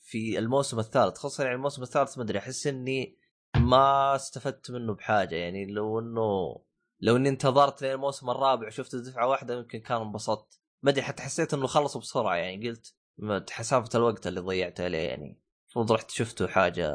في 0.00 0.38
الموسم 0.38 0.78
الثالث. 0.78 1.18
خصوصا 1.18 1.42
يعني 1.42 1.56
الموسم 1.56 1.82
الثالث 1.82 2.18
ما 2.18 2.24
أدري 2.24 2.38
أحس 2.38 2.66
إني 2.66 3.18
ما 3.56 4.16
استفدت 4.16 4.70
منه 4.70 4.94
بحاجة. 4.94 5.34
يعني 5.34 5.66
لو 5.66 5.98
إنه 5.98 6.62
لو 7.02 7.16
إني 7.16 7.28
انتظرت 7.28 7.82
لين 7.82 7.92
الموسم 7.92 8.30
الرابع 8.30 8.66
وشفت 8.66 8.96
دفعه 8.96 9.28
واحدة 9.28 9.54
يمكن 9.54 9.80
كان 9.80 10.00
انبسطت. 10.00 10.60
ما 10.82 10.90
أدري 10.90 11.02
حتى 11.02 11.22
حسيت 11.22 11.54
إنه 11.54 11.66
خلصوا 11.66 12.00
بسرعة 12.00 12.34
يعني 12.34 12.68
قلت 12.68 13.50
حسافة 13.50 13.98
الوقت 13.98 14.26
اللي 14.26 14.40
ضيعته 14.40 14.84
عليه 14.84 15.08
يعني. 15.08 15.42
المفروض 15.64 15.92
رحت 15.92 16.10
شفته 16.10 16.46
حاجة 16.46 16.92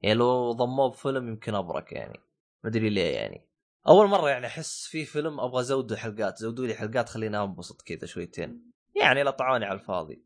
يعني 0.00 0.14
لو 0.14 0.52
ضموه 0.52 0.90
بفيلم 0.90 1.28
يمكن 1.28 1.54
أبرك 1.54 1.92
يعني. 1.92 2.20
ما 2.64 2.70
أدري 2.70 2.90
ليه 2.90 3.14
يعني. 3.14 3.48
أول 3.88 4.06
مرة 4.06 4.28
يعني 4.28 4.46
أحس 4.46 4.86
في 4.86 5.04
فيلم 5.04 5.40
أبغى 5.40 5.64
زود 5.64 5.94
حلقات 5.94 6.38
زودوا 6.38 6.66
لي 6.66 6.74
حلقات 6.74 7.08
خليني 7.08 7.42
أنبسط 7.42 7.82
كذا 7.82 8.06
شويتين. 8.06 8.72
يعني 9.00 9.22
لطعوني 9.22 9.64
على 9.64 9.80
الفاضي. 9.80 10.24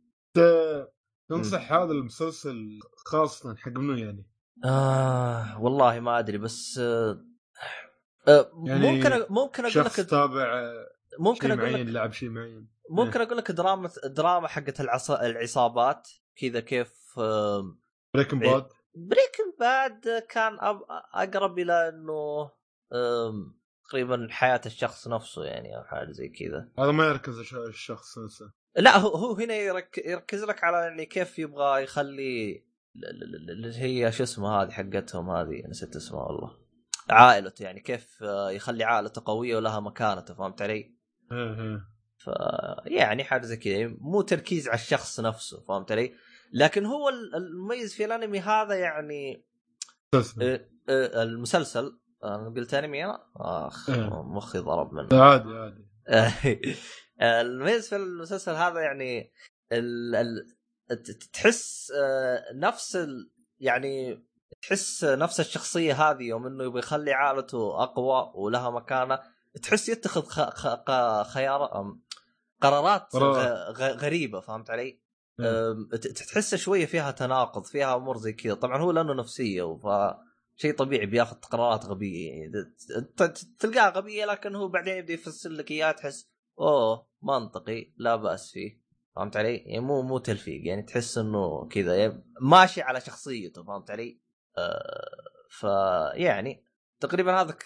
تنصح 1.28 1.72
هذا 1.72 1.92
المسلسل 1.92 2.78
خاصة 3.06 3.56
حق 3.56 3.72
منو 3.72 3.94
يعني؟ 3.94 4.26
آه 4.64 5.62
والله 5.62 6.00
ما 6.00 6.18
أدري 6.18 6.38
بس 6.38 6.78
آه 6.78 7.24
يعني 8.26 8.96
ممكن 8.96 9.26
ممكن 9.30 9.62
أقول 9.62 9.72
شخص 9.72 10.00
لك 10.00 10.06
تابع 10.10 10.58
آه، 10.60 10.88
ممكن 11.18 11.50
أقول 11.50 11.62
معين 11.72 11.86
لك 11.86 11.94
لعب 11.94 12.12
شيء 12.12 12.28
معين. 12.28 12.68
ممكن 12.90 13.20
أقول 13.20 13.36
لك 13.38 13.50
دراما 13.50 13.90
دراما 14.04 14.48
حقت 14.48 14.80
العصا 14.80 15.26
العصابات 15.26 16.08
كذا 16.40 16.60
كيف 16.60 16.92
Breaking 18.14 18.42
إيه. 18.42 18.52
Bad؟ 18.52 18.66
Breaking 18.94 19.52
Bad 19.60 20.24
كان 20.30 20.58
أب... 20.60 20.80
أقرب 21.14 21.58
إلى 21.58 21.88
إنه 21.88 22.50
تقريبا 23.88 24.28
حياة 24.30 24.60
الشخص 24.66 25.08
نفسه 25.08 25.44
يعني 25.44 25.76
أو 25.76 25.84
حاجة 25.84 26.10
زي 26.10 26.28
كذا. 26.28 26.68
هذا 26.78 26.92
ما 26.92 27.06
يركز 27.06 27.38
الش- 27.38 27.54
الشخص 27.54 28.18
نفسه. 28.18 28.52
لا 28.76 28.96
هو 28.98 29.08
هو 29.08 29.32
هنا 29.34 29.54
يرك... 29.54 29.98
يركز 29.98 30.44
لك 30.44 30.64
على 30.64 30.76
يعني 30.76 31.06
كيف 31.06 31.38
يبغى 31.38 31.82
يخلي 31.82 32.64
اللي 33.50 33.78
هي 33.78 34.12
شو 34.12 34.22
اسمها 34.22 34.62
هذه 34.62 34.70
حقتهم 34.70 35.30
هذه 35.30 35.62
نسيت 35.68 35.96
اسمها 35.96 36.22
والله. 36.22 36.65
عائلته 37.10 37.62
يعني 37.62 37.80
كيف 37.80 38.22
آه، 38.22 38.50
يخلي 38.50 38.84
عائلته 38.84 39.22
قوية 39.24 39.56
ولها 39.56 39.80
مكانته 39.80 40.34
فهمت 40.34 40.62
علي؟ 40.62 40.94
ف 42.18 42.30
يعني 42.86 43.24
حاجة 43.24 43.46
زي 43.46 43.56
كذا 43.56 43.72
يعني 43.72 43.96
مو 44.00 44.22
تركيز 44.22 44.68
على 44.68 44.74
الشخص 44.74 45.20
نفسه 45.20 45.60
فهمت 45.60 45.92
علي؟ 45.92 46.14
لكن 46.52 46.86
هو 46.86 47.08
ال- 47.08 47.34
المميز 47.34 47.94
في 47.94 48.04
الأنمي 48.04 48.40
هذا 48.40 48.74
يعني 48.74 49.44
مسلسل. 50.14 50.42
إيه، 50.42 50.70
إيه، 50.88 51.22
المسلسل 51.22 51.98
أنا 52.24 52.52
قلت 52.56 52.74
أنمي 52.74 53.04
أنا 53.04 53.26
آخ 53.36 53.90
إيه. 53.90 54.22
مخي 54.22 54.58
ضرب 54.58 54.92
منه 54.92 55.22
عادي 55.22 55.48
عادي 55.48 55.86
المميز 57.22 57.88
في 57.88 57.96
المسلسل 57.96 58.52
هذا 58.52 58.80
يعني 58.80 59.32
ال... 59.72 60.14
ال... 60.14 60.46
تحس 61.32 61.92
آه، 61.96 62.44
نفس 62.54 62.96
ال... 62.96 63.30
يعني 63.60 64.24
تحس 64.62 65.04
نفس 65.04 65.40
الشخصية 65.40 66.10
هذه 66.10 66.22
يوم 66.22 66.46
إنه 66.46 66.64
يبغى 66.64 66.78
يخلي 66.78 67.12
عائلته 67.12 67.82
أقوى 67.82 68.32
ولها 68.34 68.70
مكانة 68.70 69.18
تحس 69.62 69.88
يتخذ 69.88 70.22
خ... 70.22 70.40
خ... 70.40 70.66
ق- 70.66 71.22
خيار 71.22 71.60
قرارات. 72.62 73.16
غ... 73.16 73.72
غ... 73.72 73.82
غريبة 73.82 74.40
فهمت 74.40 74.70
علي؟ 74.70 75.00
أم، 75.40 75.88
تحس 76.32 76.54
شوية 76.54 76.86
فيها 76.86 77.10
تناقض 77.10 77.64
فيها 77.64 77.96
أمور 77.96 78.16
زي 78.18 78.32
كذا 78.32 78.54
طبعا 78.54 78.78
هو 78.82 78.90
لأنه 78.90 79.14
نفسية 79.14 79.76
ف 79.76 79.86
شيء 80.58 80.74
طبيعي 80.76 81.06
بياخذ 81.06 81.36
قرارات 81.36 81.84
غبية 81.86 82.30
يعني 82.30 82.52
تلقاها 83.58 83.90
غبية 83.90 84.24
لكن 84.24 84.54
هو 84.54 84.68
بعدين 84.68 84.96
يبدأ 84.96 85.12
يفسر 85.12 85.50
لك 85.50 85.70
إياها 85.70 85.92
تحس 85.92 86.30
أوه 86.60 87.06
منطقي 87.22 87.92
لا 87.96 88.16
بأس 88.16 88.50
فيه 88.52 88.80
فهمت 89.16 89.36
علي؟ 89.36 89.56
يعني 89.56 89.80
مو 89.80 90.02
مو 90.02 90.18
تلفيق 90.18 90.66
يعني 90.66 90.82
تحس 90.82 91.18
إنه 91.18 91.68
كذا 91.68 91.96
يعني 91.96 92.24
ماشي 92.40 92.82
على 92.82 93.00
شخصيته 93.00 93.64
فهمت 93.64 93.90
علي؟ 93.90 94.20
فيعني 95.50 96.64
تقريبا 97.00 97.40
هذا 97.40 97.56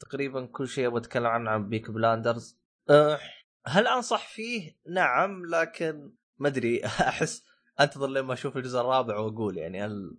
تقريبا 0.00 0.46
كل 0.46 0.68
شيء 0.68 0.86
أبغى 0.86 0.98
أتكلم 1.00 1.26
عنه 1.26 1.50
عن 1.50 1.68
بيك 1.68 1.90
بلاندرز 1.90 2.58
آه 2.90 3.18
هل 3.66 3.86
أنصح 3.86 4.28
فيه؟ 4.28 4.76
نعم 4.90 5.46
لكن 5.46 6.12
ما 6.38 6.48
أدري 6.48 6.84
أحس 6.86 7.44
أنتظر 7.80 8.06
لما 8.06 8.32
أشوف 8.32 8.56
الجزء 8.56 8.80
الرابع 8.80 9.18
وأقول 9.18 9.58
يعني 9.58 9.84
هل 9.84 10.16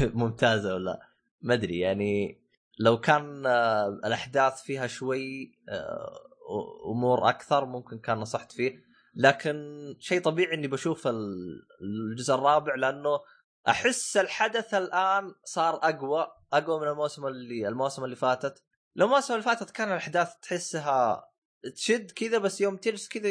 ممتازة 0.14 0.74
ولا 0.74 0.84
لا. 0.84 1.00
ما 1.42 1.54
أدري 1.54 1.78
يعني 1.78 2.40
لو 2.78 3.00
كان 3.00 3.46
آه، 3.46 3.88
الأحداث 3.88 4.62
فيها 4.62 4.86
شوي 4.86 5.52
آه، 5.68 6.10
أمور 6.92 7.28
أكثر 7.28 7.64
ممكن 7.64 7.98
كان 7.98 8.18
نصحت 8.18 8.52
فيه 8.52 8.86
لكن 9.14 9.56
شيء 9.98 10.20
طبيعي 10.20 10.54
إني 10.54 10.68
بشوف 10.68 11.06
ال- 11.06 11.66
الجزء 11.82 12.34
الرابع 12.34 12.74
لأنه 12.74 13.20
أحس 13.68 14.16
الحدث 14.16 14.74
الآن 14.74 15.34
صار 15.44 15.74
أقوى 15.74 16.26
أقوى 16.52 16.80
من 16.80 16.88
الموسم 16.88 17.26
اللي 17.26 17.68
الموسم 17.68 18.04
اللي 18.04 18.16
فاتت. 18.16 18.62
لو 18.96 19.06
الموسم 19.06 19.34
اللي 19.34 19.44
فاتت 19.44 19.70
كان 19.70 19.88
الأحداث 19.88 20.34
تحسها 20.42 21.30
تشد 21.74 22.10
كذا 22.10 22.38
بس 22.38 22.60
يوم 22.60 22.76
تجلس 22.76 23.08
كذا 23.08 23.28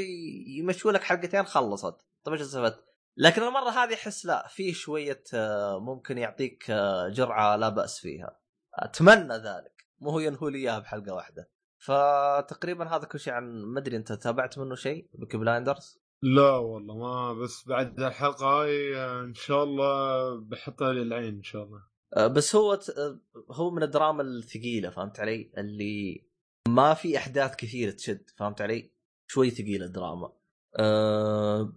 يمشوا 0.47 0.91
لك 0.91 1.03
حلقتين 1.03 1.43
خلصت. 1.43 1.95
طيب 2.23 2.33
إيش 2.33 2.41
استفدت؟ 2.41 2.83
لكن 3.17 3.43
المرة 3.43 3.69
هذه 3.69 3.93
أحس 3.93 4.25
لا 4.25 4.47
في 4.47 4.73
شوية 4.73 5.23
آه، 5.33 5.79
ممكن 5.79 6.17
يعطيك 6.17 6.71
آه، 6.71 7.09
جرعة 7.09 7.55
لا 7.55 7.69
بأس 7.69 7.99
فيها. 7.99 8.39
أتمنى 8.73 9.33
ذلك. 9.33 9.85
مو 9.99 10.09
هو 10.09 10.19
ينهوا 10.19 10.49
لي 10.49 10.57
إياها 10.57 10.79
بحلقة 10.79 11.13
واحدة. 11.13 11.49
فتقريبا 11.77 12.95
هذا 12.95 13.05
كل 13.05 13.19
شيء 13.19 13.33
عن 13.33 13.43
ما 13.63 13.79
أدري 13.79 13.97
أنت 13.97 14.13
تابعت 14.13 14.57
منه 14.57 14.75
شيء؟ 14.75 15.09
بيكي 15.13 15.37
بلايندرز 15.37 16.04
لا 16.21 16.51
والله 16.51 16.95
ما 16.97 17.33
بس 17.33 17.67
بعد 17.67 17.99
الحلقة 17.99 18.45
هاي 18.45 18.95
آه، 18.97 19.21
إن 19.23 19.33
شاء 19.33 19.63
الله 19.63 20.35
بحطها 20.39 20.93
للعين 20.93 21.35
إن 21.35 21.43
شاء 21.43 21.63
الله 21.63 21.83
آه، 22.17 22.27
بس 22.27 22.55
هو 22.55 22.75
ت- 22.75 22.89
آه، 22.89 23.19
هو 23.51 23.71
من 23.71 23.83
الدراما 23.83 24.21
الثقيلة 24.23 24.89
فهمت 24.89 25.19
علي؟ 25.19 25.51
اللي 25.57 26.25
ما 26.67 26.93
في 26.93 27.17
أحداث 27.17 27.55
كثيرة 27.55 27.91
تشد 27.91 28.29
فهمت 28.37 28.61
علي؟ 28.61 28.91
شوي 29.27 29.49
ثقيلة 29.49 29.85
الدراما. 29.85 30.31
أه 30.79 31.73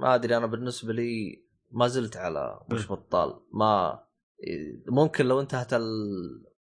ما 0.00 0.14
أدري 0.14 0.36
أنا 0.36 0.46
بالنسبة 0.46 0.92
لي 0.92 1.42
ما 1.70 1.86
زلت 1.88 2.16
على 2.16 2.60
مش 2.72 2.92
بطال 2.92 3.40
ما 3.52 4.02
ممكن 4.88 5.26
لو 5.26 5.40
انتهت 5.40 5.74
ال... 5.74 5.82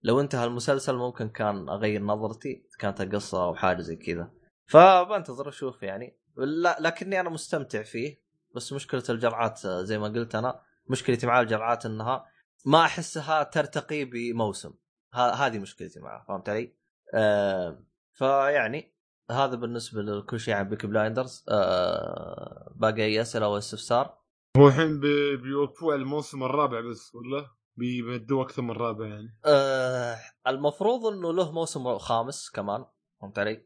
لو 0.04 0.20
انتهى 0.20 0.46
المسلسل 0.46 0.96
ممكن 0.96 1.30
كان 1.30 1.70
أغير 1.70 2.02
نظرتي 2.02 2.68
كانت 2.80 3.02
القصة 3.02 3.44
أو 3.44 3.56
حاجة 3.56 3.82
زي 3.82 3.96
كذا 3.96 4.32
فبنتظر 4.68 5.50
أشوف 5.50 5.84
يعني 5.84 6.18
لا 6.38 6.78
لكني 6.80 7.20
أنا 7.20 7.30
مستمتع 7.30 7.84
فيه 7.84 8.22
بس 8.56 8.74
مشكلة 8.74 9.04
الجرعات 9.10 9.66
آه، 9.66 9.84
زي 9.84 9.98
ما 10.00 10.08
قلت 10.08 10.36
أنا 10.36 10.62
مشكلتي 10.88 11.28
مع 11.28 11.42
الجرعات 11.42 11.86
إنها 11.86 12.26
ما 12.66 12.86
أحسها 12.86 13.44
ترتقي 13.44 14.06
بموسم 14.06 14.74
هذه 15.14 15.60
مشكلتي 15.60 16.00
معها 16.00 16.26
فهمت 16.28 16.50
علي؟ 16.50 16.74
آه 17.14 17.84
فيعني 18.14 18.94
هذا 19.32 19.56
بالنسبة 19.56 20.02
لكل 20.02 20.40
شيء 20.40 20.54
عن 20.54 20.70
Peaky 20.70 20.86
Blinders 20.86 21.46
آه 21.50 22.74
باقي 22.76 23.04
أي 23.06 23.22
أسئلة 23.22 23.46
أو 23.46 23.58
استفسار؟ 23.58 24.18
هو 24.58 24.68
الحين 24.68 25.00
بي- 25.00 25.38
بيوقفوا 25.38 25.94
على 25.94 26.02
الموسم 26.02 26.44
الرابع 26.44 26.82
بس 26.82 27.16
ولا 27.16 27.46
بيمدوا 27.76 28.44
أكثر 28.44 28.62
من 28.62 28.72
رابع 28.72 29.06
يعني 29.08 29.38
آه 29.46 30.18
المفروض 30.48 31.06
إنه 31.06 31.34
له 31.34 31.52
موسم 31.52 31.98
خامس 31.98 32.50
كمان 32.50 32.86
فهمت 33.22 33.40
علي؟ 33.40 33.66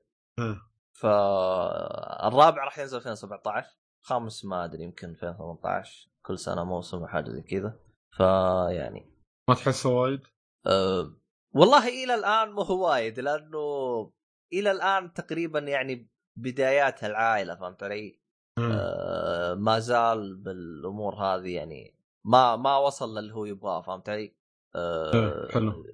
فالرابع 0.97 2.63
راح 2.63 2.79
ينزل 2.79 2.97
2017 2.97 3.77
خامس 4.01 4.45
ما 4.45 4.65
أدري 4.65 4.83
يمكن 4.83 5.09
2018 5.09 6.09
كل 6.21 6.39
سنة 6.39 6.63
موسم 6.63 6.97
أو 6.97 7.07
حاجة 7.07 7.29
زي 7.29 7.41
كذا 7.41 7.79
فيعني 8.11 9.11
ما 9.49 9.55
تحسه 9.55 9.89
وايد 9.89 10.21
أه 10.67 11.13
والله 11.53 11.87
إلى 12.03 12.15
الآن 12.15 12.51
مو 12.51 12.61
هو 12.61 12.89
وايد 12.89 13.19
لأنه 13.19 14.11
إلى 14.53 14.71
الآن 14.71 15.13
تقريبا 15.13 15.59
يعني 15.59 16.09
بدايات 16.37 17.03
العائلة 17.03 17.55
فهمت 17.55 17.83
علي؟ 17.83 18.19
أه 18.59 19.53
ما 19.53 19.79
زال 19.79 20.35
بالأمور 20.35 21.15
هذه 21.15 21.55
يعني 21.55 21.95
ما 22.25 22.55
ما 22.55 22.77
وصل 22.77 23.17
للي 23.17 23.33
هو 23.33 23.45
يبغاه 23.45 23.81
فهمت 23.81 24.09
علي؟ 24.09 24.35
أه 24.75 25.13
إيه، 25.13 25.51
حلو. 25.51 25.85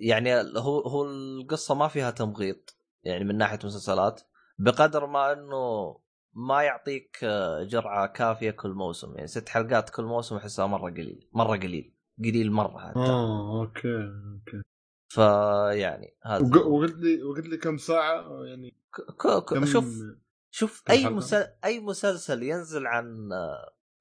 يعني 0.00 0.34
هو 0.40 0.80
هو 0.80 1.04
القصة 1.04 1.74
ما 1.74 1.88
فيها 1.88 2.10
تمغيط 2.10 2.77
يعني 3.08 3.24
من 3.24 3.38
ناحية 3.38 3.58
مسلسلات 3.64 4.20
بقدر 4.58 5.06
ما 5.06 5.32
إنه 5.32 5.98
ما 6.32 6.62
يعطيك 6.62 7.18
آه، 7.24 7.62
جرعة 7.62 8.06
كافية 8.06 8.50
كل 8.50 8.70
موسم 8.70 9.14
يعني 9.14 9.26
ست 9.26 9.48
حلقات 9.48 9.90
كل 9.90 10.04
موسم 10.04 10.36
أحسها 10.36 10.66
مرة 10.66 10.90
قليل 10.90 11.28
مرة 11.32 11.56
قليل 11.56 11.94
قليل 12.18 12.52
مرة 12.52 12.78
حتى 12.88 12.98
آه 12.98 13.60
أوكي 13.60 13.94
أوكي 13.96 14.62
فيعني 15.08 16.16
هذا 16.24 16.44
وق- 16.44 16.66
وقلت 16.66 16.94
لي 16.96 17.22
وقلت 17.22 17.46
لي 17.46 17.56
كم 17.56 17.76
ساعة 17.76 18.44
يعني 18.44 18.70
ك- 18.94 19.12
ك- 19.26 19.44
كم 19.54 19.64
شوف 19.66 20.02
شوف 20.50 20.84
أي 20.90 21.04
حلقة؟ 21.04 21.16
مسل... 21.16 21.46
أي 21.64 21.80
مسلسل 21.80 22.42
ينزل 22.42 22.86
عن 22.86 23.28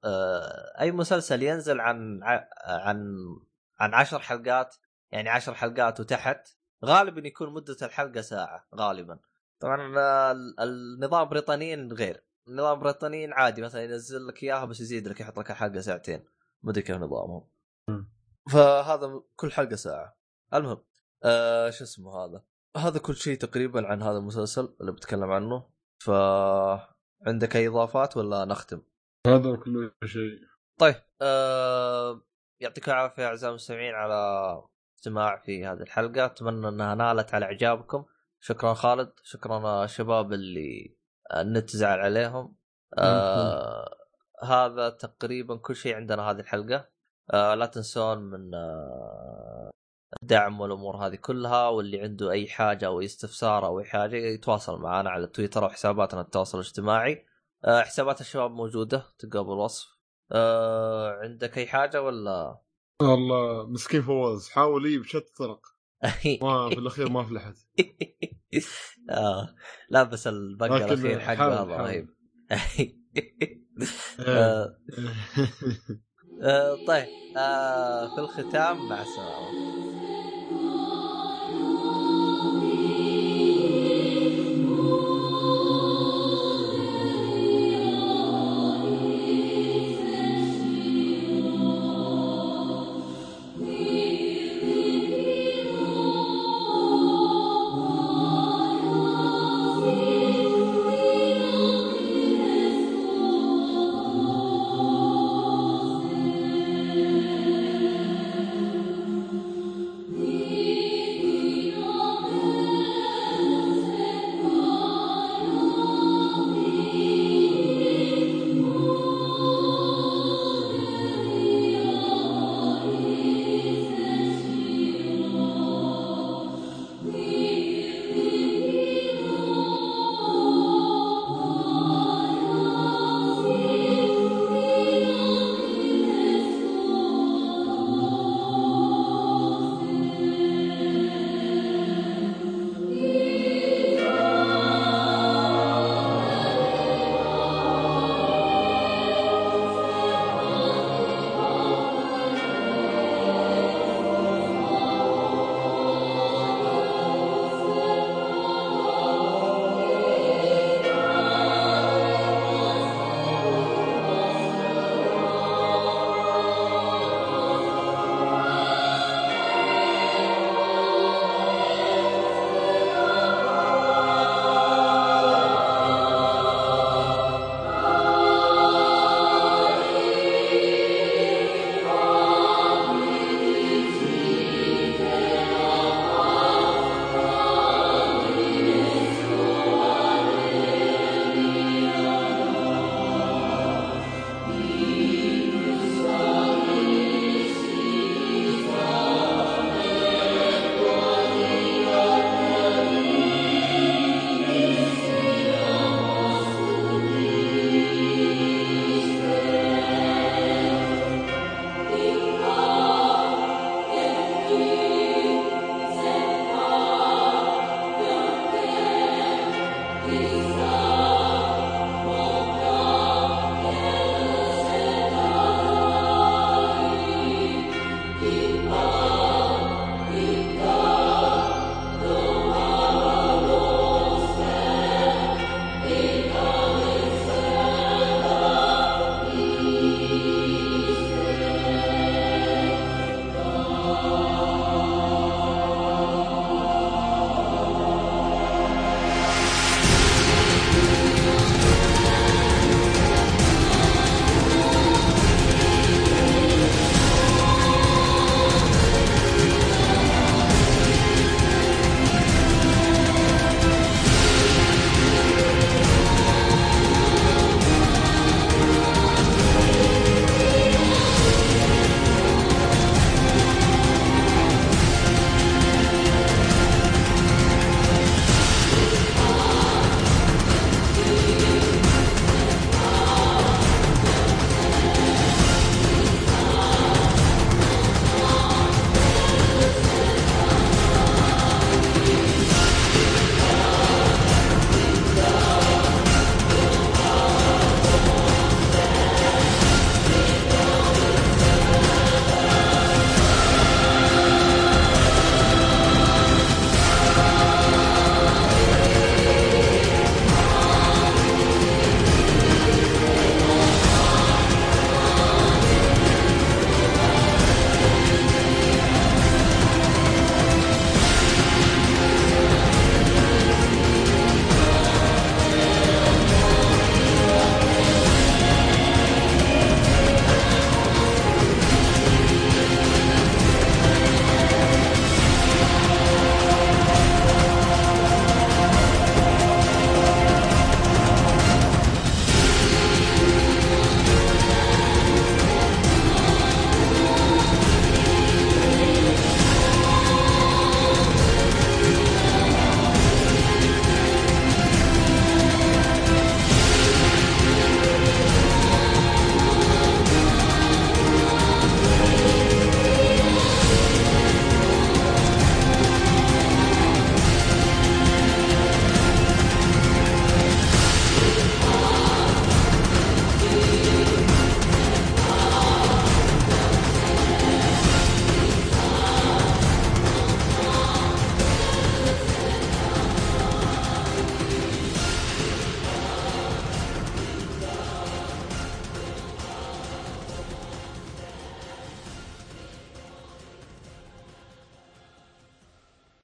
آه، 0.04 0.80
أي 0.80 0.92
مسلسل 0.92 1.44
ينزل 1.44 1.80
عن 1.80 2.20
عن 2.68 3.16
عن 3.80 3.94
عشر 3.94 4.20
حلقات 4.20 4.76
يعني 5.12 5.30
عشر 5.30 5.54
حلقات 5.54 6.00
وتحت 6.00 6.57
غالبا 6.86 7.28
يكون 7.28 7.54
مدة 7.54 7.78
الحلقة 7.82 8.22
ساعة 8.22 8.68
غالبا. 8.76 9.20
طبعا 9.60 9.76
ال- 10.32 10.60
النظام 10.60 11.24
البريطانيين 11.24 11.94
غير. 11.94 12.24
النظام 12.48 12.78
البريطانيين 12.78 13.34
عادي 13.34 13.62
مثلا 13.62 13.84
ينزل 13.84 14.28
لك 14.28 14.44
إياها 14.44 14.66
بس 14.66 14.80
يزيد 14.80 15.08
لك 15.08 15.20
يحط 15.20 15.40
لك 15.40 15.52
الحلقة 15.52 15.80
ساعتين. 15.80 16.26
مدري 16.64 16.82
كيف 16.82 16.96
نظامهم. 16.96 17.48
فهذا 18.52 19.22
كل 19.36 19.52
حلقة 19.52 19.76
ساعة. 19.76 20.18
المهم 20.54 20.84
آه 21.24 21.70
شو 21.70 21.84
اسمه 21.84 22.26
هذا؟ 22.26 22.44
هذا 22.78 23.00
كل 23.00 23.16
شيء 23.16 23.38
تقريبا 23.38 23.88
عن 23.88 24.02
هذا 24.02 24.18
المسلسل 24.18 24.76
اللي 24.82 24.92
بتكلم 24.92 25.32
عنه. 25.32 25.70
ف 26.04 26.10
عندك 27.28 27.56
أي 27.56 27.68
إضافات 27.68 28.18
ولا 28.18 28.46
نختم؟ 28.46 28.82
هذا 29.28 29.56
كله 29.56 29.92
شيء. 30.06 30.40
طيب 30.80 30.96
آه 31.22 32.22
يعطيكم 32.62 32.92
العافية 32.92 33.26
أعزائي 33.28 33.50
المستمعين 33.50 33.94
على 33.94 34.64
استماع 35.08 35.38
في 35.38 35.66
هذه 35.66 35.82
الحلقة. 35.82 36.26
أتمنى 36.26 36.68
أنها 36.68 36.96
نالت 36.96 37.34
على 37.34 37.46
إعجابكم. 37.46 38.06
شكرا 38.40 38.74
خالد. 38.74 39.12
شكرا 39.24 39.84
الشباب 39.84 40.34
اللي 40.34 40.98
النت 41.36 41.70
زعل 41.70 42.00
عليهم. 42.00 42.56
آه 42.98 43.98
هذا 44.44 44.90
تقريبا 44.90 45.58
كل 45.58 45.76
شيء 45.76 45.96
عندنا 45.96 46.32
هذه 46.32 46.40
الحلقة. 46.40 46.90
آه 47.34 47.56
لا 47.56 47.66
تنسون 47.66 48.18
من 48.18 48.54
آه 48.56 49.70
الدعم 50.24 50.62
والأمور 50.62 50.98
هذه 50.98 51.16
كلها. 51.16 51.68
واللي 51.70 52.02
عنده 52.02 52.32
أي 52.32 52.48
حاجة 52.48 52.86
أو 52.86 53.02
استفسار 53.02 53.66
أو 53.66 53.80
أي 53.80 53.86
حاجة 53.86 54.16
يتواصل 54.16 54.82
معنا 54.82 55.10
على 55.10 55.28
تويتر 55.28 55.64
أو 55.64 55.70
حساباتنا 55.70 56.22
التواصل 56.22 56.60
الاجتماعي. 56.60 57.26
آه 57.66 57.82
حسابات 57.82 58.22
الشباب 58.22 58.52
موجودة 58.52 59.04
تلقاها 59.20 59.42
بالوصف 59.44 59.88
آه 60.32 61.12
عندك 61.12 61.58
أي 61.58 61.68
حاجة 61.68 62.02
ولا؟ 62.02 62.67
والله 63.02 63.66
مسكين 63.68 64.02
فواز 64.02 64.50
حاول 64.50 64.86
يجيب 64.86 65.02
بشتى 65.02 65.18
الطرق. 65.18 65.62
ما 66.42 66.70
في 66.70 66.80
الأخير 66.80 67.10
ما 67.10 67.24
فلحت. 67.24 67.56
آه. 69.10 69.56
لا 69.90 70.04
بس 70.04 70.28
البقى 70.28 70.78
الأخير 70.78 71.20
حقه 71.20 71.48
هذا 71.48 71.78
حاول. 71.78 71.80
رهيب. 71.80 72.10
إيه. 72.80 73.68
آه، 74.20 74.78
آه، 76.42 76.86
طيب. 76.88 77.08
آه 77.38 78.16
في 78.16 78.22
الختام 78.22 78.90
مع 78.90 79.02
السلامة. 79.02 80.07